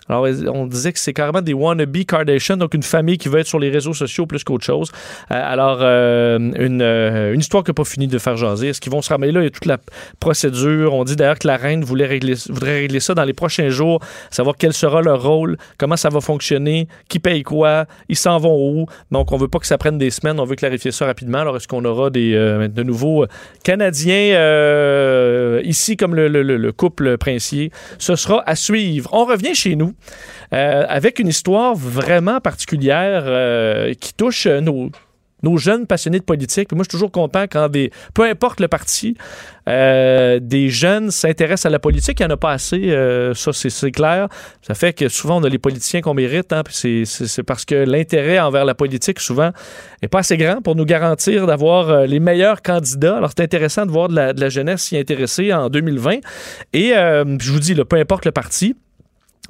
Alors, 0.09 0.27
on 0.53 0.65
disait 0.65 0.91
que 0.91 0.97
c'est 0.97 1.13
carrément 1.13 1.41
des 1.41 1.53
wannabe 1.53 2.03
Kardashian, 2.03 2.57
donc 2.57 2.73
une 2.73 2.83
famille 2.83 3.19
qui 3.19 3.29
veut 3.29 3.39
être 3.39 3.47
sur 3.47 3.59
les 3.59 3.69
réseaux 3.69 3.93
sociaux 3.93 4.25
plus 4.25 4.43
qu'autre 4.43 4.65
chose. 4.65 4.91
Euh, 5.31 5.35
alors, 5.35 5.79
euh, 5.81 6.39
une, 6.39 6.81
euh, 6.81 7.33
une, 7.33 7.39
histoire 7.39 7.63
qui 7.63 7.69
n'a 7.69 7.75
pas 7.75 7.83
fini 7.83 8.07
de 8.07 8.17
faire 8.17 8.35
jaser. 8.35 8.69
Est-ce 8.69 8.81
qu'ils 8.81 8.91
vont 8.91 9.03
se 9.03 9.09
ramener 9.09 9.31
là? 9.31 9.41
Il 9.41 9.43
y 9.43 9.47
a 9.47 9.51
toute 9.51 9.67
la 9.67 9.77
procédure. 10.19 10.95
On 10.95 11.03
dit 11.03 11.15
d'ailleurs 11.15 11.37
que 11.37 11.47
la 11.47 11.57
reine 11.57 11.83
voulait 11.83 12.07
régler, 12.07 12.33
voudrait 12.49 12.79
régler 12.79 12.99
ça 12.99 13.13
dans 13.13 13.23
les 13.23 13.33
prochains 13.33 13.69
jours, 13.69 13.99
savoir 14.31 14.55
quel 14.57 14.73
sera 14.73 15.01
leur 15.01 15.21
rôle, 15.21 15.57
comment 15.77 15.95
ça 15.95 16.09
va 16.09 16.21
fonctionner, 16.21 16.87
qui 17.07 17.19
paye 17.19 17.43
quoi, 17.43 17.85
ils 18.07 18.17
s'en 18.17 18.39
vont 18.39 18.57
où. 18.57 18.87
Donc, 19.11 19.31
on 19.31 19.37
veut 19.37 19.47
pas 19.47 19.59
que 19.59 19.67
ça 19.67 19.77
prenne 19.77 19.99
des 19.99 20.09
semaines, 20.09 20.39
on 20.39 20.45
veut 20.45 20.55
clarifier 20.55 20.91
ça 20.91 21.05
rapidement. 21.05 21.39
Alors, 21.39 21.55
est-ce 21.57 21.67
qu'on 21.67 21.85
aura 21.85 22.09
des, 22.09 22.31
de 22.33 22.83
nouveaux 22.83 23.25
Canadiens 23.63 25.59
ici 25.63 25.97
comme 25.97 26.15
le, 26.15 26.27
le, 26.27 26.41
le 26.41 26.71
couple 26.71 27.17
princier? 27.17 27.71
Ce 27.99 28.15
sera 28.15 28.41
à 28.47 28.55
suivre. 28.55 29.11
On 29.13 29.25
revient 29.25 29.53
chez 29.53 29.75
nous. 29.75 29.93
Euh, 30.53 30.85
avec 30.87 31.19
une 31.19 31.27
histoire 31.27 31.75
vraiment 31.75 32.39
particulière 32.39 33.23
euh, 33.25 33.93
qui 33.93 34.13
touche 34.15 34.47
nos, 34.47 34.89
nos 35.43 35.57
jeunes 35.57 35.85
passionnés 35.85 36.17
de 36.17 36.23
politique. 36.23 36.71
moi, 36.71 36.79
je 36.83 36.89
suis 36.89 36.97
toujours 36.97 37.11
content 37.11 37.43
quand 37.43 37.69
des, 37.69 37.91
peu 38.15 38.23
importe 38.23 38.59
le 38.59 38.67
parti, 38.67 39.15
euh, 39.67 40.39
des 40.41 40.69
jeunes 40.69 41.11
s'intéressent 41.11 41.67
à 41.67 41.69
la 41.69 41.77
politique. 41.77 42.19
Il 42.19 42.25
n'y 42.25 42.31
en 42.31 42.33
a 42.33 42.37
pas 42.37 42.51
assez, 42.51 42.89
ça 43.35 43.53
c'est 43.53 43.91
clair. 43.91 44.27
Ça 44.63 44.73
fait 44.73 44.93
que 44.93 45.07
souvent 45.07 45.39
on 45.39 45.43
a 45.43 45.49
les 45.49 45.59
politiciens 45.59 46.01
qu'on 46.01 46.15
mérite. 46.15 46.51
Hein, 46.51 46.63
c'est 46.71 47.43
parce 47.43 47.63
que 47.63 47.75
l'intérêt 47.75 48.39
envers 48.39 48.65
la 48.65 48.73
politique 48.73 49.19
souvent 49.19 49.51
n'est 50.01 50.07
pas 50.07 50.19
assez 50.19 50.35
grand 50.35 50.63
pour 50.63 50.75
nous 50.75 50.85
garantir 50.85 51.45
d'avoir 51.45 52.07
les 52.07 52.19
meilleurs 52.19 52.63
candidats. 52.63 53.17
Alors 53.17 53.29
c'est 53.37 53.43
intéressant 53.43 53.85
de 53.85 53.91
voir 53.91 54.09
de 54.09 54.41
la 54.41 54.49
jeunesse 54.49 54.81
s'y 54.81 54.97
intéresser 54.97 55.53
en 55.53 55.69
2020. 55.69 56.15
Et 56.73 56.89
je 56.95 57.51
vous 57.51 57.59
dis, 57.59 57.75
peu 57.75 57.97
importe 57.97 58.25
le 58.25 58.31
parti. 58.31 58.75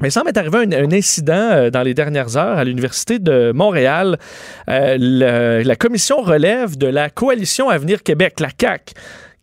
Mais 0.02 0.08
il 0.10 0.12
semble 0.12 0.30
être 0.30 0.38
arrivé 0.38 0.76
un, 0.76 0.92
incident 0.92 1.34
euh, 1.34 1.70
dans 1.70 1.82
les 1.82 1.94
dernières 1.94 2.38
heures 2.38 2.58
à 2.58 2.64
l'Université 2.64 3.20
de 3.20 3.52
Montréal. 3.54 4.18
Euh, 4.70 5.64
la 5.64 5.76
commission 5.76 6.22
relève 6.22 6.78
de 6.78 6.88
la 6.88 7.10
coalition 7.10 7.70
Avenir 7.70 8.04
Québec, 8.04 8.40
la 8.40 8.52
CAC 8.52 8.94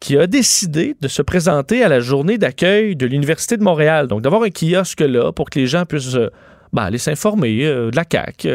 qui 0.00 0.18
a 0.18 0.26
décidé 0.26 0.94
de 1.00 1.08
se 1.08 1.22
présenter 1.22 1.82
à 1.82 1.88
la 1.88 2.00
journée 2.00 2.38
d'accueil 2.38 2.96
de 2.96 3.06
l'Université 3.06 3.56
de 3.56 3.62
Montréal. 3.62 4.08
Donc, 4.08 4.22
d'avoir 4.22 4.42
un 4.42 4.50
kiosque 4.50 5.00
là 5.00 5.32
pour 5.32 5.48
que 5.48 5.58
les 5.58 5.66
gens 5.66 5.84
puissent 5.86 6.14
euh, 6.14 6.30
ben, 6.76 6.84
aller 6.84 6.98
s'informer 6.98 7.64
de 7.64 7.96
la 7.96 8.04
CAC 8.04 8.46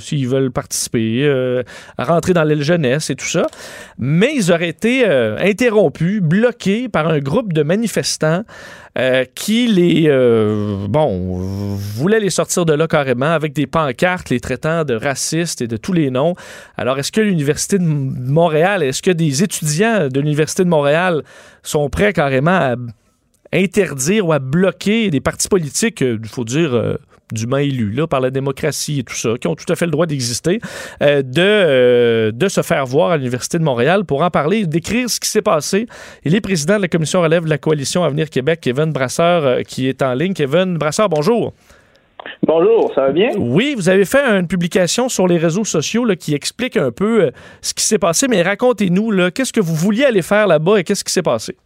s'ils 0.00 0.26
veulent 0.26 0.50
participer, 0.50 1.28
à 1.98 2.04
rentrer 2.04 2.32
dans 2.32 2.42
l'aile 2.42 2.62
jeunesse 2.62 3.10
et 3.10 3.14
tout 3.14 3.26
ça. 3.26 3.46
Mais 3.98 4.32
ils 4.34 4.50
auraient 4.50 4.68
été 4.68 5.04
interrompus, 5.06 6.20
bloqués 6.20 6.88
par 6.88 7.08
un 7.08 7.18
groupe 7.18 7.52
de 7.52 7.62
manifestants 7.62 8.42
euh, 8.98 9.24
qui 9.34 9.66
les, 9.66 10.04
euh, 10.06 10.86
bon, 10.88 11.38
voulait 11.76 12.20
les 12.20 12.30
sortir 12.30 12.64
de 12.64 12.72
là 12.72 12.86
carrément 12.86 13.26
avec 13.26 13.52
des 13.52 13.66
pancartes 13.66 14.30
les 14.30 14.40
traitant 14.40 14.84
de 14.84 14.94
racistes 14.94 15.60
et 15.60 15.66
de 15.66 15.76
tous 15.76 15.92
les 15.92 16.10
noms. 16.10 16.34
Alors, 16.78 16.98
est-ce 16.98 17.12
que 17.12 17.20
l'Université 17.20 17.78
de 17.78 17.84
Montréal, 17.84 18.82
est-ce 18.82 19.02
que 19.02 19.10
des 19.10 19.42
étudiants 19.42 20.08
de 20.08 20.18
l'Université 20.18 20.64
de 20.64 20.70
Montréal 20.70 21.22
sont 21.62 21.90
prêts 21.90 22.14
carrément 22.14 22.52
à 22.52 22.76
interdire 23.52 24.26
ou 24.26 24.32
à 24.32 24.38
bloquer 24.38 25.10
des 25.10 25.20
partis 25.20 25.48
politiques, 25.48 26.00
il 26.00 26.26
faut 26.26 26.44
dire, 26.44 26.98
dûment 27.32 27.58
élus 27.58 27.90
là, 27.90 28.06
par 28.06 28.20
la 28.20 28.30
démocratie 28.30 29.00
et 29.00 29.02
tout 29.02 29.14
ça, 29.14 29.30
qui 29.40 29.48
ont 29.48 29.54
tout 29.54 29.70
à 29.72 29.76
fait 29.76 29.86
le 29.86 29.90
droit 29.90 30.06
d'exister, 30.06 30.60
euh, 31.02 31.22
de, 31.22 31.32
euh, 31.38 32.32
de 32.32 32.48
se 32.48 32.62
faire 32.62 32.86
voir 32.86 33.10
à 33.10 33.16
l'Université 33.16 33.58
de 33.58 33.64
Montréal 33.64 34.04
pour 34.04 34.22
en 34.22 34.30
parler, 34.30 34.66
décrire 34.66 35.10
ce 35.10 35.20
qui 35.20 35.28
s'est 35.28 35.42
passé. 35.42 35.86
Il 36.24 36.34
est 36.34 36.40
président 36.40 36.76
de 36.76 36.82
la 36.82 36.88
commission 36.88 37.20
relève 37.20 37.44
de 37.44 37.50
la 37.50 37.58
coalition 37.58 38.04
Avenir 38.04 38.30
Québec, 38.30 38.60
Kevin 38.62 38.92
Brasseur, 38.92 39.44
euh, 39.44 39.62
qui 39.62 39.88
est 39.88 40.02
en 40.02 40.14
ligne. 40.14 40.34
Kevin 40.34 40.76
Brasseur, 40.76 41.08
bonjour. 41.08 41.52
Bonjour, 42.42 42.90
ça 42.94 43.02
va 43.02 43.12
bien? 43.12 43.30
Oui, 43.38 43.74
vous 43.76 43.88
avez 43.88 44.04
fait 44.04 44.22
une 44.22 44.48
publication 44.48 45.08
sur 45.08 45.28
les 45.28 45.38
réseaux 45.38 45.64
sociaux 45.64 46.04
là, 46.04 46.16
qui 46.16 46.34
explique 46.34 46.76
un 46.76 46.90
peu 46.90 47.30
ce 47.60 47.72
qui 47.72 47.84
s'est 47.84 47.98
passé, 47.98 48.26
mais 48.28 48.42
racontez-nous, 48.42 49.30
qu'est-ce 49.30 49.52
que 49.52 49.60
vous 49.60 49.74
vouliez 49.74 50.04
aller 50.04 50.22
faire 50.22 50.48
là-bas 50.48 50.78
et 50.78 50.84
qu'est-ce 50.84 51.04
qui 51.04 51.12
s'est 51.12 51.22
passé? 51.22 51.56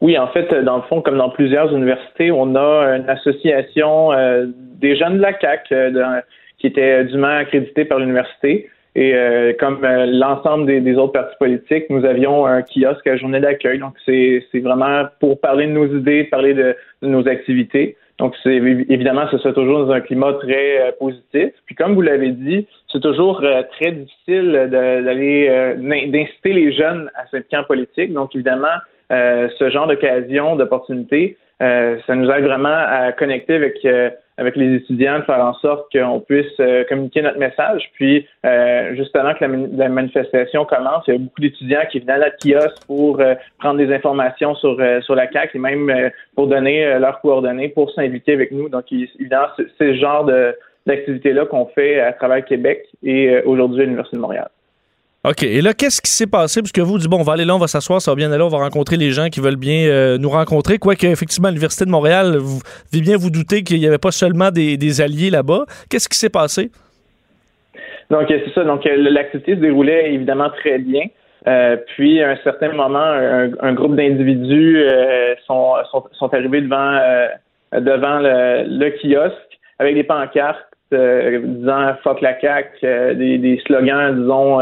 Oui, 0.00 0.16
en 0.16 0.28
fait, 0.28 0.54
dans 0.62 0.76
le 0.76 0.82
fond, 0.82 1.02
comme 1.02 1.18
dans 1.18 1.30
plusieurs 1.30 1.74
universités, 1.74 2.30
on 2.30 2.54
a 2.54 2.96
une 2.96 3.08
association 3.08 4.12
euh, 4.12 4.46
des 4.80 4.96
jeunes 4.96 5.16
de 5.16 5.22
la 5.22 5.32
CAC 5.32 5.72
euh, 5.72 6.20
qui 6.58 6.68
était 6.68 7.04
dûment 7.04 7.36
accréditée 7.38 7.84
par 7.84 7.98
l'université. 7.98 8.70
Et 8.94 9.14
euh, 9.14 9.52
comme 9.58 9.80
l'ensemble 9.82 10.66
des, 10.66 10.96
autres 10.96 11.12
partis 11.12 11.36
politiques, 11.38 11.84
nous 11.90 12.04
avions 12.04 12.46
un 12.46 12.62
kiosque 12.62 13.06
à 13.06 13.16
journée 13.16 13.40
d'accueil. 13.40 13.78
Donc, 13.78 13.94
c'est 14.06 14.42
vraiment 14.54 15.04
pour 15.20 15.40
parler 15.40 15.66
de 15.66 15.72
nos 15.72 15.86
idées, 15.86 16.24
parler 16.24 16.54
de, 16.54 16.76
nos 17.02 17.26
activités. 17.28 17.96
Donc, 18.18 18.34
c'est 18.42 18.56
évidemment, 18.56 19.28
ce 19.30 19.38
sera 19.38 19.52
toujours 19.52 19.86
dans 19.86 19.92
un 19.92 20.00
climat 20.00 20.32
très 20.34 20.92
positif. 20.98 21.50
Puis, 21.66 21.76
comme 21.76 21.94
vous 21.94 22.02
l'avez 22.02 22.30
dit, 22.30 22.66
c'est 22.90 23.00
toujours 23.00 23.44
très 23.78 23.92
difficile 23.92 24.68
d'aller 24.72 25.74
d'inciter 25.76 26.52
les 26.52 26.72
jeunes 26.72 27.08
à 27.14 27.26
s'impliquer 27.26 27.58
en 27.58 27.64
politique. 27.64 28.12
Donc, 28.12 28.34
évidemment, 28.34 28.66
euh, 28.66 28.78
ce 29.10 29.70
genre 29.70 29.86
d'occasion, 29.86 30.56
d'opportunité, 30.56 31.36
euh, 31.60 31.98
ça 32.06 32.14
nous 32.14 32.30
aide 32.30 32.44
vraiment 32.44 32.68
à 32.68 33.10
connecter 33.12 33.54
avec 33.54 33.84
euh, 33.84 34.10
avec 34.36 34.54
les 34.54 34.76
étudiants, 34.76 35.18
de 35.18 35.24
faire 35.24 35.44
en 35.44 35.54
sorte 35.54 35.90
qu'on 35.90 36.20
puisse 36.20 36.60
communiquer 36.88 37.22
notre 37.22 37.40
message. 37.40 37.90
Puis, 37.94 38.24
justement, 38.92 39.34
que 39.34 39.44
la, 39.76 39.88
manifestation 39.88 40.64
commence, 40.64 41.02
il 41.08 41.14
y 41.14 41.16
a 41.16 41.18
beaucoup 41.18 41.40
d'étudiants 41.40 41.82
qui 41.90 41.98
viennent 41.98 42.10
à 42.10 42.18
la 42.18 42.30
kiosque 42.30 42.86
pour 42.86 43.20
prendre 43.58 43.78
des 43.78 43.92
informations 43.92 44.54
sur 44.54 44.80
sur 45.02 45.16
la 45.16 45.26
CAC 45.26 45.56
et 45.56 45.58
même 45.58 45.92
pour 46.36 46.46
donner 46.46 47.00
leurs 47.00 47.20
coordonnées 47.20 47.70
pour 47.70 47.90
s'inviter 47.90 48.32
avec 48.32 48.52
nous. 48.52 48.68
Donc, 48.68 48.84
évidemment, 48.92 49.48
c'est 49.56 49.66
ce 49.76 49.94
genre 49.94 50.30
d'activité-là 50.86 51.46
qu'on 51.46 51.66
fait 51.66 51.98
à 51.98 52.12
travers 52.12 52.44
Québec 52.44 52.86
et 53.02 53.40
aujourd'hui 53.40 53.80
à 53.82 53.84
l'Université 53.86 54.18
de 54.18 54.22
Montréal. 54.22 54.50
OK. 55.28 55.42
Et 55.42 55.60
là, 55.60 55.74
qu'est-ce 55.74 56.00
qui 56.00 56.10
s'est 56.10 56.26
passé? 56.26 56.62
Parce 56.62 56.72
que 56.72 56.80
vous 56.80 56.96
dites, 56.96 57.10
bon, 57.10 57.18
on 57.18 57.22
va 57.22 57.34
aller 57.34 57.44
là, 57.44 57.54
on 57.54 57.58
va 57.58 57.66
s'asseoir, 57.66 58.00
ça 58.00 58.12
va 58.12 58.14
bien 58.14 58.32
aller, 58.32 58.42
on 58.42 58.48
va 58.48 58.58
rencontrer 58.58 58.96
les 58.96 59.10
gens 59.10 59.28
qui 59.28 59.40
veulent 59.40 59.56
bien 59.56 59.86
euh, 59.86 60.16
nous 60.16 60.30
rencontrer. 60.30 60.78
Quoique, 60.78 61.06
effectivement, 61.06 61.48
à 61.48 61.50
l'Université 61.50 61.84
de 61.84 61.90
Montréal, 61.90 62.38
vous 62.38 62.60
devez 62.90 63.02
bien 63.02 63.16
vous 63.18 63.30
douter 63.30 63.62
qu'il 63.62 63.78
n'y 63.78 63.86
avait 63.86 63.98
pas 63.98 64.10
seulement 64.10 64.50
des, 64.50 65.00
alliés 65.02 65.28
là-bas. 65.28 65.66
Qu'est-ce 65.90 66.08
qui 66.08 66.16
s'est 66.16 66.30
passé? 66.30 66.70
Donc, 68.10 68.24
c'est 68.28 68.54
ça. 68.54 68.64
Donc, 68.64 68.86
euh, 68.86 68.96
l'activité 68.96 69.54
se 69.54 69.60
déroulait 69.60 70.14
évidemment 70.14 70.48
très 70.48 70.78
bien. 70.78 71.04
Euh, 71.46 71.76
puis, 71.94 72.22
à 72.22 72.30
un 72.30 72.36
certain 72.42 72.72
moment, 72.72 72.98
un, 73.60 73.72
groupe 73.74 73.96
d'individus 73.96 74.82
sont, 75.46 75.74
sont, 76.18 76.32
arrivés 76.32 76.62
devant, 76.62 76.98
devant 77.74 78.20
le, 78.20 78.90
kiosque 79.02 79.58
avec 79.78 79.94
des 79.94 80.04
pancartes 80.04 80.64
disant 80.90 81.94
fuck 82.02 82.22
la 82.22 82.40
CAQ, 82.40 82.70
des, 83.14 83.36
des, 83.36 83.60
slogans, 83.66 84.18
disons, 84.18 84.58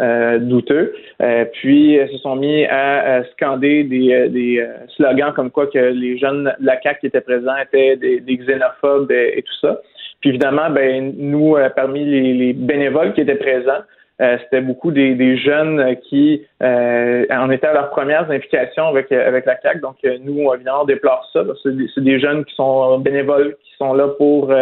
euh, 0.00 0.38
douteux. 0.40 0.92
Euh, 1.22 1.44
puis 1.52 2.00
se 2.10 2.18
sont 2.18 2.34
mis 2.34 2.64
à, 2.64 3.22
scander 3.30 3.84
des, 3.84 4.58
euh, 4.58 4.66
slogans 4.96 5.32
comme 5.32 5.52
quoi 5.52 5.68
que 5.68 5.78
les 5.78 6.18
jeunes 6.18 6.52
de 6.58 6.66
la 6.66 6.80
CAQ 6.82 6.98
qui 6.98 7.06
étaient 7.06 7.20
présents 7.20 7.54
étaient 7.62 7.94
des, 7.94 8.36
xénophobes 8.36 9.12
et, 9.12 9.40
tout 9.42 9.54
ça. 9.60 9.80
Puis 10.20 10.30
évidemment, 10.30 10.68
ben 10.70 11.14
nous, 11.16 11.56
parmi 11.76 12.04
les, 12.04 12.34
les, 12.34 12.52
bénévoles 12.54 13.12
qui 13.12 13.20
étaient 13.20 13.36
présents, 13.36 13.84
c'était 14.18 14.62
beaucoup 14.62 14.90
des, 14.90 15.36
jeunes 15.36 15.96
qui 16.08 16.42
en 16.60 17.50
étaient 17.50 17.68
à 17.68 17.74
leurs 17.74 17.90
premières 17.90 18.28
implications 18.28 18.88
avec 18.88 19.12
avec 19.12 19.46
la 19.46 19.54
CAC. 19.54 19.80
Donc 19.80 19.98
nous, 20.24 20.52
évidemment, 20.54 20.82
on 20.82 20.86
déplore 20.86 21.24
ça. 21.32 21.44
C'est 21.62 21.76
des, 21.76 21.86
des, 21.98 22.18
jeunes 22.18 22.44
qui 22.44 22.54
sont 22.56 22.98
bénévoles, 22.98 23.54
qui 23.62 23.76
sont 23.78 23.94
là 23.94 24.08
pour 24.08 24.52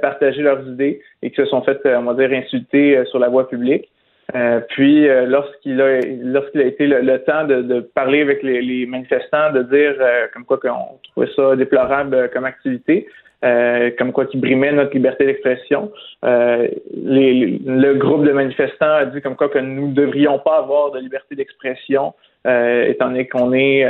partager 0.00 0.42
leurs 0.42 0.64
idées 0.68 1.00
et 1.22 1.30
qui 1.30 1.36
se 1.36 1.46
sont 1.46 1.62
fait, 1.62 1.80
on 1.84 2.02
va 2.02 2.14
dire, 2.14 2.30
insulter 2.38 3.04
sur 3.06 3.18
la 3.18 3.28
voie 3.28 3.48
publique. 3.48 3.88
Euh, 4.34 4.60
puis 4.68 5.08
euh, 5.08 5.24
lorsqu'il 5.24 5.80
a 5.80 6.00
lorsqu'il 6.22 6.60
a 6.60 6.64
été 6.64 6.86
le, 6.86 7.18
temps 7.24 7.46
de, 7.46 7.62
de, 7.62 7.80
parler 7.80 8.20
avec 8.20 8.42
les, 8.42 8.60
les 8.60 8.84
manifestants, 8.84 9.52
de 9.52 9.62
dire 9.62 9.94
euh, 10.00 10.26
comme 10.34 10.44
quoi 10.44 10.58
qu'on 10.58 10.98
trouvait 11.10 11.30
ça 11.34 11.56
déplorable 11.56 12.28
comme 12.34 12.44
activité, 12.44 13.08
comme 13.40 14.12
quoi 14.12 14.26
qui 14.26 14.36
brimait 14.36 14.72
notre 14.72 14.92
liberté 14.92 15.24
d'expression, 15.24 15.92
le 16.22 17.94
groupe 17.94 18.24
de 18.24 18.32
manifestants 18.32 18.96
a 18.96 19.06
dit 19.06 19.22
comme 19.22 19.36
quoi 19.36 19.48
que 19.48 19.60
nous 19.60 19.88
ne 19.88 19.94
devrions 19.94 20.40
pas 20.40 20.58
avoir 20.58 20.90
de 20.90 20.98
liberté 20.98 21.36
d'expression, 21.36 22.14
étant 22.44 23.06
donné 23.06 23.28
qu'on 23.28 23.52
est 23.52 23.86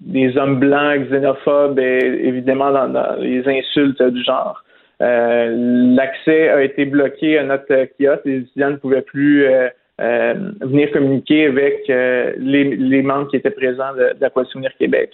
des 0.00 0.36
hommes 0.36 0.58
blancs, 0.58 1.08
xénophobes 1.08 1.78
et 1.78 2.00
évidemment 2.24 2.72
dans 2.72 3.14
les 3.20 3.46
insultes 3.48 4.02
du 4.02 4.24
genre. 4.24 4.62
Euh, 5.00 5.94
l'accès 5.94 6.48
a 6.48 6.62
été 6.62 6.84
bloqué 6.84 7.38
à 7.38 7.44
notre 7.44 7.84
kiosque. 7.98 8.24
Les 8.24 8.38
étudiants 8.38 8.70
ne 8.70 8.76
pouvaient 8.76 9.02
plus 9.02 9.46
euh, 9.46 9.68
euh, 10.00 10.34
venir 10.60 10.90
communiquer 10.90 11.46
avec 11.46 11.84
les, 11.88 13.02
membres 13.02 13.28
qui 13.28 13.36
étaient 13.36 13.50
présents 13.50 13.94
de, 13.94 14.12
la 14.20 14.30
Coalition 14.30 14.60
Québec. 14.78 15.10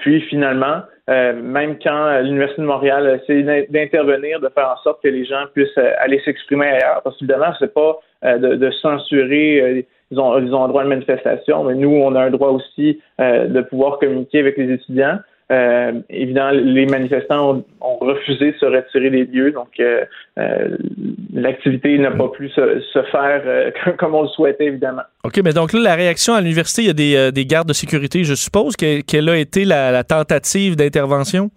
puis 0.00 0.20
finalement, 0.22 0.82
même 1.08 1.78
quand 1.82 2.20
l'Université 2.20 2.62
de 2.62 2.66
Montréal 2.66 3.06
a 3.06 3.14
essayé 3.16 3.66
d'intervenir, 3.68 4.40
de 4.40 4.48
faire 4.50 4.70
en 4.70 4.82
sorte 4.82 5.02
que 5.02 5.08
les 5.08 5.24
gens 5.24 5.44
puissent 5.54 5.78
aller 5.98 6.20
s'exprimer 6.24 6.66
ailleurs, 6.66 7.00
parce 7.02 7.16
qu'évidemment, 7.18 7.52
c'est 7.58 7.72
pas 7.72 7.98
de, 8.22 8.70
censurer 8.82 9.86
ils 10.10 10.20
ont, 10.20 10.38
ils 10.38 10.54
ont 10.54 10.64
un 10.64 10.68
droit 10.68 10.84
de 10.84 10.88
manifestation, 10.88 11.64
mais 11.64 11.74
nous, 11.74 11.90
on 11.90 12.14
a 12.14 12.22
un 12.22 12.30
droit 12.30 12.50
aussi 12.50 13.00
de 13.18 13.60
pouvoir 13.62 13.98
communiquer 13.98 14.40
avec 14.40 14.56
les 14.58 14.72
étudiants. 14.72 15.18
Euh, 15.50 15.92
évidemment, 16.10 16.50
les 16.50 16.84
manifestants 16.84 17.64
ont, 17.80 17.96
refusé 18.00 18.52
de 18.52 18.58
se 18.58 18.66
retirer 18.66 19.08
des 19.08 19.24
lieux, 19.24 19.50
donc 19.50 19.68
euh, 19.80 20.04
euh, 20.38 20.76
l'activité 21.32 21.98
n'a 21.98 22.10
pas 22.10 22.28
pu 22.28 22.50
se, 22.50 23.02
faire 23.10 23.72
comme 23.98 24.14
on 24.14 24.22
le 24.22 24.28
souhaitait, 24.28 24.66
évidemment. 24.66 25.02
OK, 25.24 25.40
mais 25.42 25.52
donc 25.52 25.72
là, 25.72 25.80
la 25.80 25.94
réaction 25.94 26.34
à 26.34 26.40
l'université, 26.40 26.82
il 26.82 26.86
y 26.88 26.90
a 26.90 26.92
des, 26.92 27.32
des 27.32 27.46
gardes 27.46 27.68
de 27.68 27.72
sécurité. 27.72 28.24
Je 28.24 28.34
suppose 28.34 28.76
quelle 28.76 29.28
a 29.28 29.36
été 29.36 29.64
la, 29.64 30.04
tentative 30.04 30.76
d'intervention? 30.76 31.50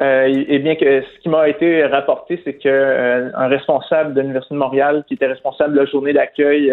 Eh 0.00 0.58
bien, 0.60 0.76
que 0.76 1.02
ce 1.02 1.20
qui 1.20 1.28
m'a 1.28 1.48
été 1.48 1.84
rapporté, 1.84 2.40
c'est 2.44 2.54
que 2.54 3.30
un 3.34 3.48
responsable 3.48 4.14
de 4.14 4.22
l'Université 4.22 4.54
de 4.54 4.60
Montréal, 4.60 5.04
qui 5.06 5.14
était 5.14 5.26
responsable 5.26 5.74
de 5.74 5.80
la 5.80 5.86
journée 5.86 6.14
d'accueil, 6.14 6.72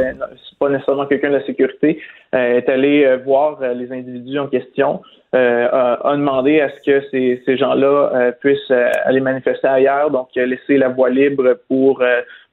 c'est 0.49 0.57
pas 0.57 0.69
nécessairement 0.69 1.05
quelqu'un 1.05 1.29
de 1.29 1.35
la 1.35 1.45
sécurité, 1.45 2.01
est 2.31 2.69
allé 2.69 3.17
voir 3.25 3.59
les 3.61 3.91
individus 3.91 4.39
en 4.39 4.47
question, 4.47 5.01
euh, 5.35 5.97
a, 6.03 6.15
demandé 6.15 6.61
à 6.61 6.69
ce 6.69 6.85
que 6.85 7.41
ces, 7.45 7.57
gens-là 7.57 8.11
euh, 8.15 8.31
puissent 8.31 8.71
euh, 8.71 8.89
aller 9.03 9.19
manifester 9.19 9.67
ailleurs, 9.67 10.09
donc 10.09 10.29
laisser 10.35 10.77
la 10.77 10.87
voie 10.87 11.09
libre 11.09 11.59
pour, 11.67 12.01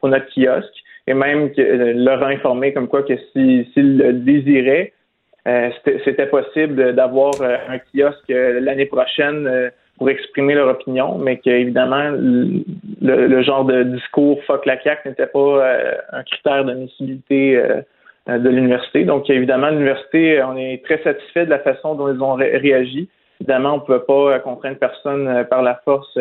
notre 0.02 0.26
kiosque, 0.34 0.74
et 1.06 1.14
même 1.14 1.50
leur 1.56 2.22
informer 2.24 2.72
comme 2.72 2.88
quoi 2.88 3.04
que 3.04 3.16
s'ils 3.32 3.66
si, 3.72 3.80
le 3.80 4.12
désiraient, 4.12 4.92
c'était 6.04 6.26
possible 6.26 6.94
d'avoir 6.94 7.32
un 7.40 7.78
kiosque 7.78 8.28
l'année 8.28 8.86
prochaine 8.86 9.70
pour 9.98 10.10
exprimer 10.10 10.54
leur 10.54 10.68
opinion, 10.68 11.18
mais 11.18 11.38
qu'évidemment, 11.38 12.10
le, 12.10 12.64
le, 13.00 13.42
genre 13.42 13.64
de 13.64 13.84
discours 13.84 14.42
fuck 14.44 14.66
la 14.66 14.82
CAQ 14.82 15.08
n'était 15.08 15.26
pas 15.26 15.64
un 16.12 16.22
critère 16.24 16.64
d'admissibilité 16.64 17.62
euh, 18.28 18.38
de 18.38 18.48
l'université. 18.48 19.04
Donc, 19.04 19.28
évidemment, 19.28 19.68
l'université, 19.68 20.42
on 20.42 20.56
est 20.56 20.82
très 20.82 21.02
satisfait 21.02 21.44
de 21.44 21.50
la 21.50 21.58
façon 21.58 21.94
dont 21.94 22.12
ils 22.12 22.22
ont 22.22 22.34
réagi. 22.34 23.08
Évidemment, 23.40 23.74
on 23.74 23.76
ne 23.78 23.98
peut 23.98 24.02
pas 24.02 24.38
contraindre 24.38 24.78
personne 24.78 25.28
euh, 25.28 25.44
par 25.44 25.62
la 25.62 25.74
force. 25.84 26.18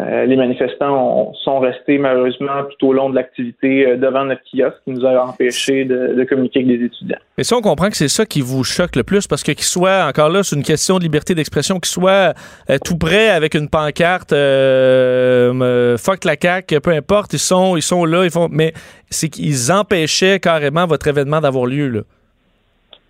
Euh, 0.00 0.24
les 0.24 0.34
manifestants 0.34 1.32
sont 1.44 1.60
restés 1.60 1.98
malheureusement 1.98 2.64
tout 2.64 2.88
au 2.88 2.92
long 2.92 3.10
de 3.10 3.14
l'activité 3.14 3.96
devant 3.96 4.24
notre 4.24 4.42
kiosque, 4.42 4.76
qui 4.84 4.90
nous 4.90 5.06
a 5.06 5.24
empêché 5.24 5.84
de, 5.84 6.24
communiquer 6.24 6.60
avec 6.60 6.78
les 6.78 6.86
étudiants. 6.86 7.18
Et 7.38 7.44
ça, 7.44 7.56
on 7.56 7.60
comprend 7.60 7.90
que 7.90 7.96
c'est 7.96 8.08
ça 8.08 8.26
qui 8.26 8.40
vous 8.40 8.64
choque 8.64 8.96
le 8.96 9.04
plus, 9.04 9.28
parce 9.28 9.44
que 9.44 9.52
qu'ils 9.52 9.62
soient, 9.62 10.06
encore 10.08 10.30
là, 10.30 10.42
c'est 10.42 10.56
une 10.56 10.64
question 10.64 10.98
de 10.98 11.04
liberté 11.04 11.36
d'expression, 11.36 11.76
qu'ils 11.76 11.92
soient 11.92 12.34
tout 12.84 12.98
près 12.98 13.28
avec 13.28 13.54
une 13.54 13.68
pancarte 13.68 14.30
fuck 14.30 16.24
la 16.24 16.34
CAQ, 16.40 16.80
peu 16.80 16.90
importe, 16.90 17.32
ils 17.34 17.38
sont, 17.38 17.76
ils 17.76 17.82
sont 17.82 18.04
là, 18.04 18.24
ils 18.24 18.30
font. 18.30 18.48
Mais 18.50 18.72
c'est 19.10 19.28
qu'ils 19.28 19.70
empêchaient 19.70 20.40
carrément 20.40 20.86
votre 20.86 21.06
événement 21.06 21.40
d'avoir 21.40 21.66
lieu. 21.66 21.88
Là. 21.88 22.00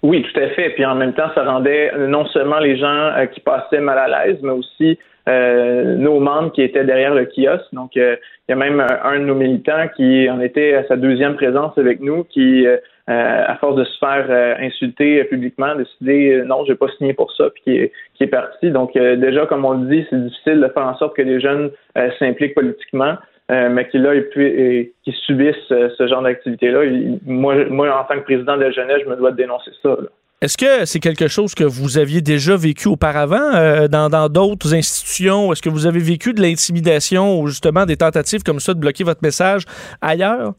Oui, 0.05 0.23
tout 0.23 0.39
à 0.39 0.49
fait. 0.51 0.71
Puis 0.71 0.85
en 0.85 0.95
même 0.95 1.15
temps, 1.15 1.31
ça 1.35 1.45
rendait 1.45 1.91
non 2.09 2.27
seulement 2.27 2.59
les 2.59 2.77
gens 2.77 2.87
euh, 3.17 3.25
qui 3.25 3.41
passaient 3.41 3.81
mal 3.81 3.99
à 3.99 4.27
l'aise, 4.27 4.39
mais 4.43 4.53
aussi 4.53 4.99
euh, 5.29 5.97
nos 5.97 6.21
membres 6.21 6.53
qui 6.53 6.63
étaient 6.63 6.85
derrière 6.85 7.15
le 7.15 7.27
kiosque. 7.27 7.73
Donc, 7.73 7.97
euh, 7.97 8.17
il 8.49 8.53
y 8.53 8.55
a 8.55 8.57
même 8.57 8.81
un, 8.81 9.19
de 9.19 9.25
nos 9.25 9.35
militants 9.35 9.89
qui 9.97 10.29
en 10.29 10.41
était 10.41 10.75
à 10.75 10.85
sa 10.87 10.97
deuxième 10.97 11.35
présence 11.35 11.77
avec 11.79 12.01
nous, 12.01 12.25
qui, 12.25 12.67
à 13.07 13.57
force 13.57 13.77
de 13.77 13.85
se 13.85 13.99
faire 13.99 14.57
insulter 14.61 15.25
publiquement, 15.25 15.67
a 15.67 15.77
décidé 15.77 16.43
non, 16.45 16.65
je 16.65 16.73
vais 16.73 16.79
pas 16.79 16.89
signer 16.99 17.15
pour 17.15 17.33
ça, 17.33 17.49
puis 17.55 17.63
qui 17.63 17.77
est, 17.77 17.93
qui 18.15 18.25
est 18.25 18.29
parti. 18.29 18.71
Donc, 18.71 18.93
déjà, 18.95 19.47
comme 19.47 19.65
on 19.65 19.73
le 19.73 19.87
dit, 19.87 20.07
c'est 20.11 20.23
difficile 20.23 20.61
de 20.61 20.69
faire 20.69 20.87
en 20.87 20.97
sorte 20.97 21.17
que 21.17 21.23
les 21.23 21.41
jeunes 21.41 21.71
s'impliquent 22.19 22.55
politiquement. 22.55 23.15
Euh, 23.51 23.69
mais 23.69 23.87
qui 23.89 23.99
là 23.99 24.15
et, 24.15 24.95
qui 25.05 25.13
subissent 25.27 25.71
euh, 25.71 25.91
ce 25.99 26.07
genre 26.07 26.23
d'activité-là. 26.23 26.81
Moi, 27.27 27.67
moi, 27.67 27.95
en 27.95 28.05
tant 28.05 28.19
que 28.19 28.25
président 28.25 28.57
de 28.57 28.63
la 28.63 28.71
jeunesse, 28.71 29.03
je 29.05 29.11
me 29.11 29.17
dois 29.17 29.33
de 29.33 29.37
dénoncer 29.37 29.71
ça. 29.83 29.97
Est-ce 30.43 30.59
que 30.59 30.85
c'est 30.85 31.01
quelque 31.01 31.29
chose 31.29 31.55
que 31.55 31.65
vous 31.65 31.97
aviez 31.97 32.21
déjà 32.21 32.57
vécu 32.57 32.89
auparavant 32.89 33.55
euh, 33.55 33.89
dans 33.89 34.29
d'autres 34.29 34.75
institutions? 34.75 35.53
Est-ce 35.53 35.63
que 35.63 35.71
vous 35.71 35.87
avez 35.87 36.01
vécu 36.01 36.35
de 36.35 36.43
l'intimidation 36.43 37.41
ou 37.41 37.47
justement 37.47 37.87
des 37.87 37.97
tentatives 37.97 38.43
comme 38.43 38.61
ça 38.61 38.75
de 38.75 38.79
bloquer 38.79 39.05
votre 39.05 39.23
message 39.23 39.65
ailleurs? 40.03 40.53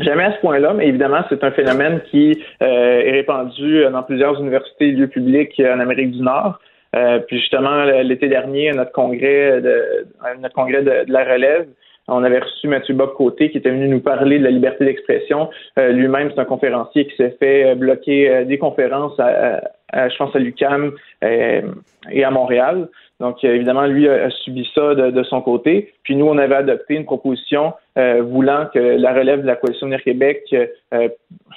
Jamais 0.00 0.24
à 0.24 0.32
ce 0.34 0.40
point-là, 0.40 0.74
mais 0.74 0.88
évidemment, 0.88 1.24
c'est 1.28 1.42
un 1.44 1.52
phénomène 1.52 2.02
qui 2.10 2.32
est 2.60 3.10
répandu 3.12 3.84
dans 3.92 4.02
plusieurs 4.02 4.40
universités 4.40 4.88
et 4.88 4.92
lieux 4.92 5.06
publics 5.06 5.62
en 5.64 5.78
Amérique 5.78 6.10
du 6.10 6.20
Nord. 6.20 6.58
Euh, 6.94 7.18
puis 7.20 7.38
justement, 7.38 7.84
l'été 7.84 8.28
dernier, 8.28 8.70
à 8.70 8.74
notre 8.74 8.92
congrès 8.92 9.60
de, 9.60 10.06
notre 10.40 10.54
congrès 10.54 10.82
de, 10.82 11.04
la 11.08 11.24
relève, 11.24 11.66
on 12.08 12.22
avait 12.22 12.40
reçu 12.40 12.68
Mathieu 12.68 12.94
Bob 12.94 13.14
Côté 13.14 13.50
qui 13.50 13.58
était 13.58 13.70
venu 13.70 13.88
nous 13.88 14.00
parler 14.00 14.38
de 14.38 14.44
la 14.44 14.50
liberté 14.50 14.84
d'expression. 14.84 15.48
Euh, 15.78 15.92
lui-même, 15.92 16.30
c'est 16.34 16.40
un 16.40 16.44
conférencier 16.44 17.06
qui 17.06 17.16
s'est 17.16 17.36
fait 17.38 17.64
euh, 17.64 17.74
bloquer 17.74 18.44
des 18.44 18.58
conférences 18.58 19.18
à, 19.18 19.60
je 20.08 20.16
pense 20.16 20.34
à 20.34 20.38
l'UCAM 20.38 20.92
et 21.22 22.24
à 22.24 22.30
Montréal. 22.30 22.88
Donc, 23.20 23.44
évidemment, 23.44 23.86
lui 23.86 24.08
a, 24.08 24.28
subi 24.30 24.68
ça 24.74 24.94
de, 24.94 25.22
son 25.22 25.40
côté. 25.40 25.94
Puis 26.02 26.16
nous, 26.16 26.26
on 26.26 26.36
avait 26.36 26.56
adopté 26.56 26.94
une 26.94 27.04
proposition 27.04 27.74
voulant 27.96 28.66
que 28.74 28.78
la 28.78 29.14
relève 29.14 29.42
de 29.42 29.46
la 29.46 29.54
Coalition 29.54 29.86
Unir 29.86 30.02
Québec 30.02 30.52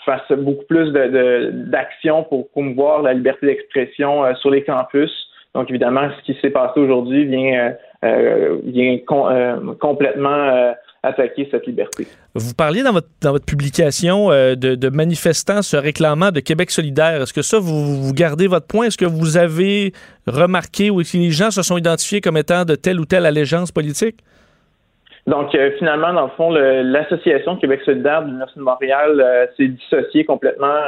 fasse 0.05 0.31
beaucoup 0.31 0.65
plus 0.65 0.91
d'actions 0.91 2.23
pour 2.25 2.47
promouvoir 2.51 3.01
la 3.01 3.13
liberté 3.13 3.47
d'expression 3.47 4.35
sur 4.35 4.51
les 4.51 4.63
campus. 4.63 5.11
Donc, 5.57 5.71
évidemment, 5.71 6.07
ce 6.19 6.23
qui 6.23 6.39
s'est 6.39 6.51
passé 6.51 6.79
aujourd'hui 6.79 7.25
vient, 7.25 7.59
euh, 7.59 7.71
vient 8.03 8.97
euh, 9.11 9.73
complètement 9.79 10.29
euh, 10.29 10.71
attaquer 11.03 11.47
cette 11.49 11.65
liberté. 11.65 12.07
Vous 12.35 12.53
parliez 12.53 12.83
dans 12.83 12.93
votre, 12.93 13.07
dans 13.21 13.31
votre 13.31 13.45
publication 13.45 14.29
de, 14.29 14.89
manifestants 14.89 15.61
se 15.61 15.77
réclamant 15.77 16.31
de 16.31 16.39
Québec 16.39 16.71
solidaire. 16.71 17.21
Est-ce 17.21 17.33
que 17.33 17.41
ça, 17.41 17.59
vous, 17.59 18.01
vous 18.01 18.13
gardez 18.13 18.47
votre 18.47 18.67
point? 18.67 18.87
Est-ce 18.87 18.97
que 18.97 19.05
vous 19.05 19.37
avez 19.37 19.93
remarqué 20.27 20.89
ou 20.89 21.01
si 21.03 21.17
les 21.17 21.31
gens 21.31 21.51
se 21.51 21.61
sont 21.61 21.77
identifiés 21.77 22.21
comme 22.21 22.37
étant 22.37 22.65
de 22.65 22.75
telle 22.75 22.99
ou 22.99 23.05
telle 23.05 23.25
allégeance 23.25 23.71
politique? 23.71 24.17
Donc, 25.27 25.55
finalement, 25.77 26.13
dans 26.13 26.25
le 26.25 26.31
fond, 26.37 26.51
l'Association 26.51 27.57
Québec 27.57 27.81
solidaire 27.85 28.21
de 28.21 28.27
l'Université 28.27 28.59
de 28.59 28.65
Montréal 28.65 29.49
s'est 29.57 29.67
dissociée 29.67 30.23
complètement 30.25 30.79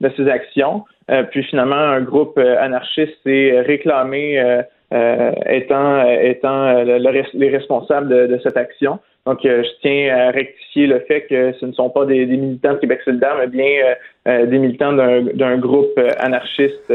de 0.00 0.10
ses 0.16 0.28
actions. 0.28 0.84
Euh, 1.10 1.22
puis 1.24 1.42
finalement, 1.44 1.76
un 1.76 2.00
groupe 2.00 2.38
euh, 2.38 2.56
anarchiste 2.60 3.12
s'est 3.24 3.60
réclamé 3.60 4.62
euh, 4.94 5.32
étant, 5.48 6.08
étant 6.08 6.82
les 6.82 7.50
responsables 7.50 8.08
de, 8.28 8.38
cette 8.42 8.56
action. 8.56 8.98
Donc, 9.26 9.38
je 9.42 9.80
tiens 9.80 10.14
à 10.14 10.30
rectifier 10.30 10.86
le 10.86 11.00
fait 11.00 11.22
que 11.22 11.52
ce 11.54 11.66
ne 11.66 11.72
sont 11.72 11.90
pas 11.90 12.04
des, 12.04 12.26
militants 12.26 12.74
de 12.74 12.78
Québec 12.78 13.00
solidaire, 13.04 13.36
mais 13.38 13.46
bien 13.46 14.44
des 14.46 14.58
militants 14.58 14.92
d'un 14.92 15.56
groupe 15.58 15.98
anarchiste 16.18 16.92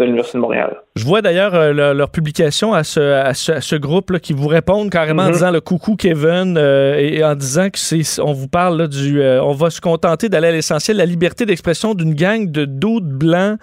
de 0.00 0.04
l'Université 0.06 0.38
de 0.38 0.42
Montréal. 0.42 0.76
Je 0.96 1.04
vois 1.04 1.22
d'ailleurs 1.22 1.54
euh, 1.54 1.94
leur, 1.94 2.10
publication 2.10 2.72
à 2.72 2.82
ce, 2.84 3.00
à 3.00 3.34
ce, 3.34 3.76
groupe 3.76 4.10
là, 4.10 4.18
qui 4.18 4.32
vous 4.32 4.48
répondent 4.48 4.90
carrément 4.90 5.24
en 5.24 5.26
mhm. 5.26 5.32
disant 5.32 5.50
le 5.50 5.60
coucou 5.60 5.96
Kevin 5.96 6.56
euh, 6.56 6.96
et 6.96 7.22
en 7.22 7.34
disant 7.34 7.68
que 7.70 7.78
c'est 7.78 8.20
on 8.20 8.32
vous 8.32 8.48
parle 8.48 8.88
du 8.88 9.20
euh, 9.20 9.42
on 9.42 9.52
va 9.52 9.70
se 9.70 9.80
contenter 9.80 10.28
d'aller 10.28 10.48
à 10.48 10.52
l'essentiel, 10.52 10.96
la 10.96 11.06
liberté 11.06 11.46
d'expression 11.46 11.94
d'une 11.94 12.14
gang 12.14 12.50
de 12.50 12.64
doutes 12.64 13.08
blancs 13.08 13.58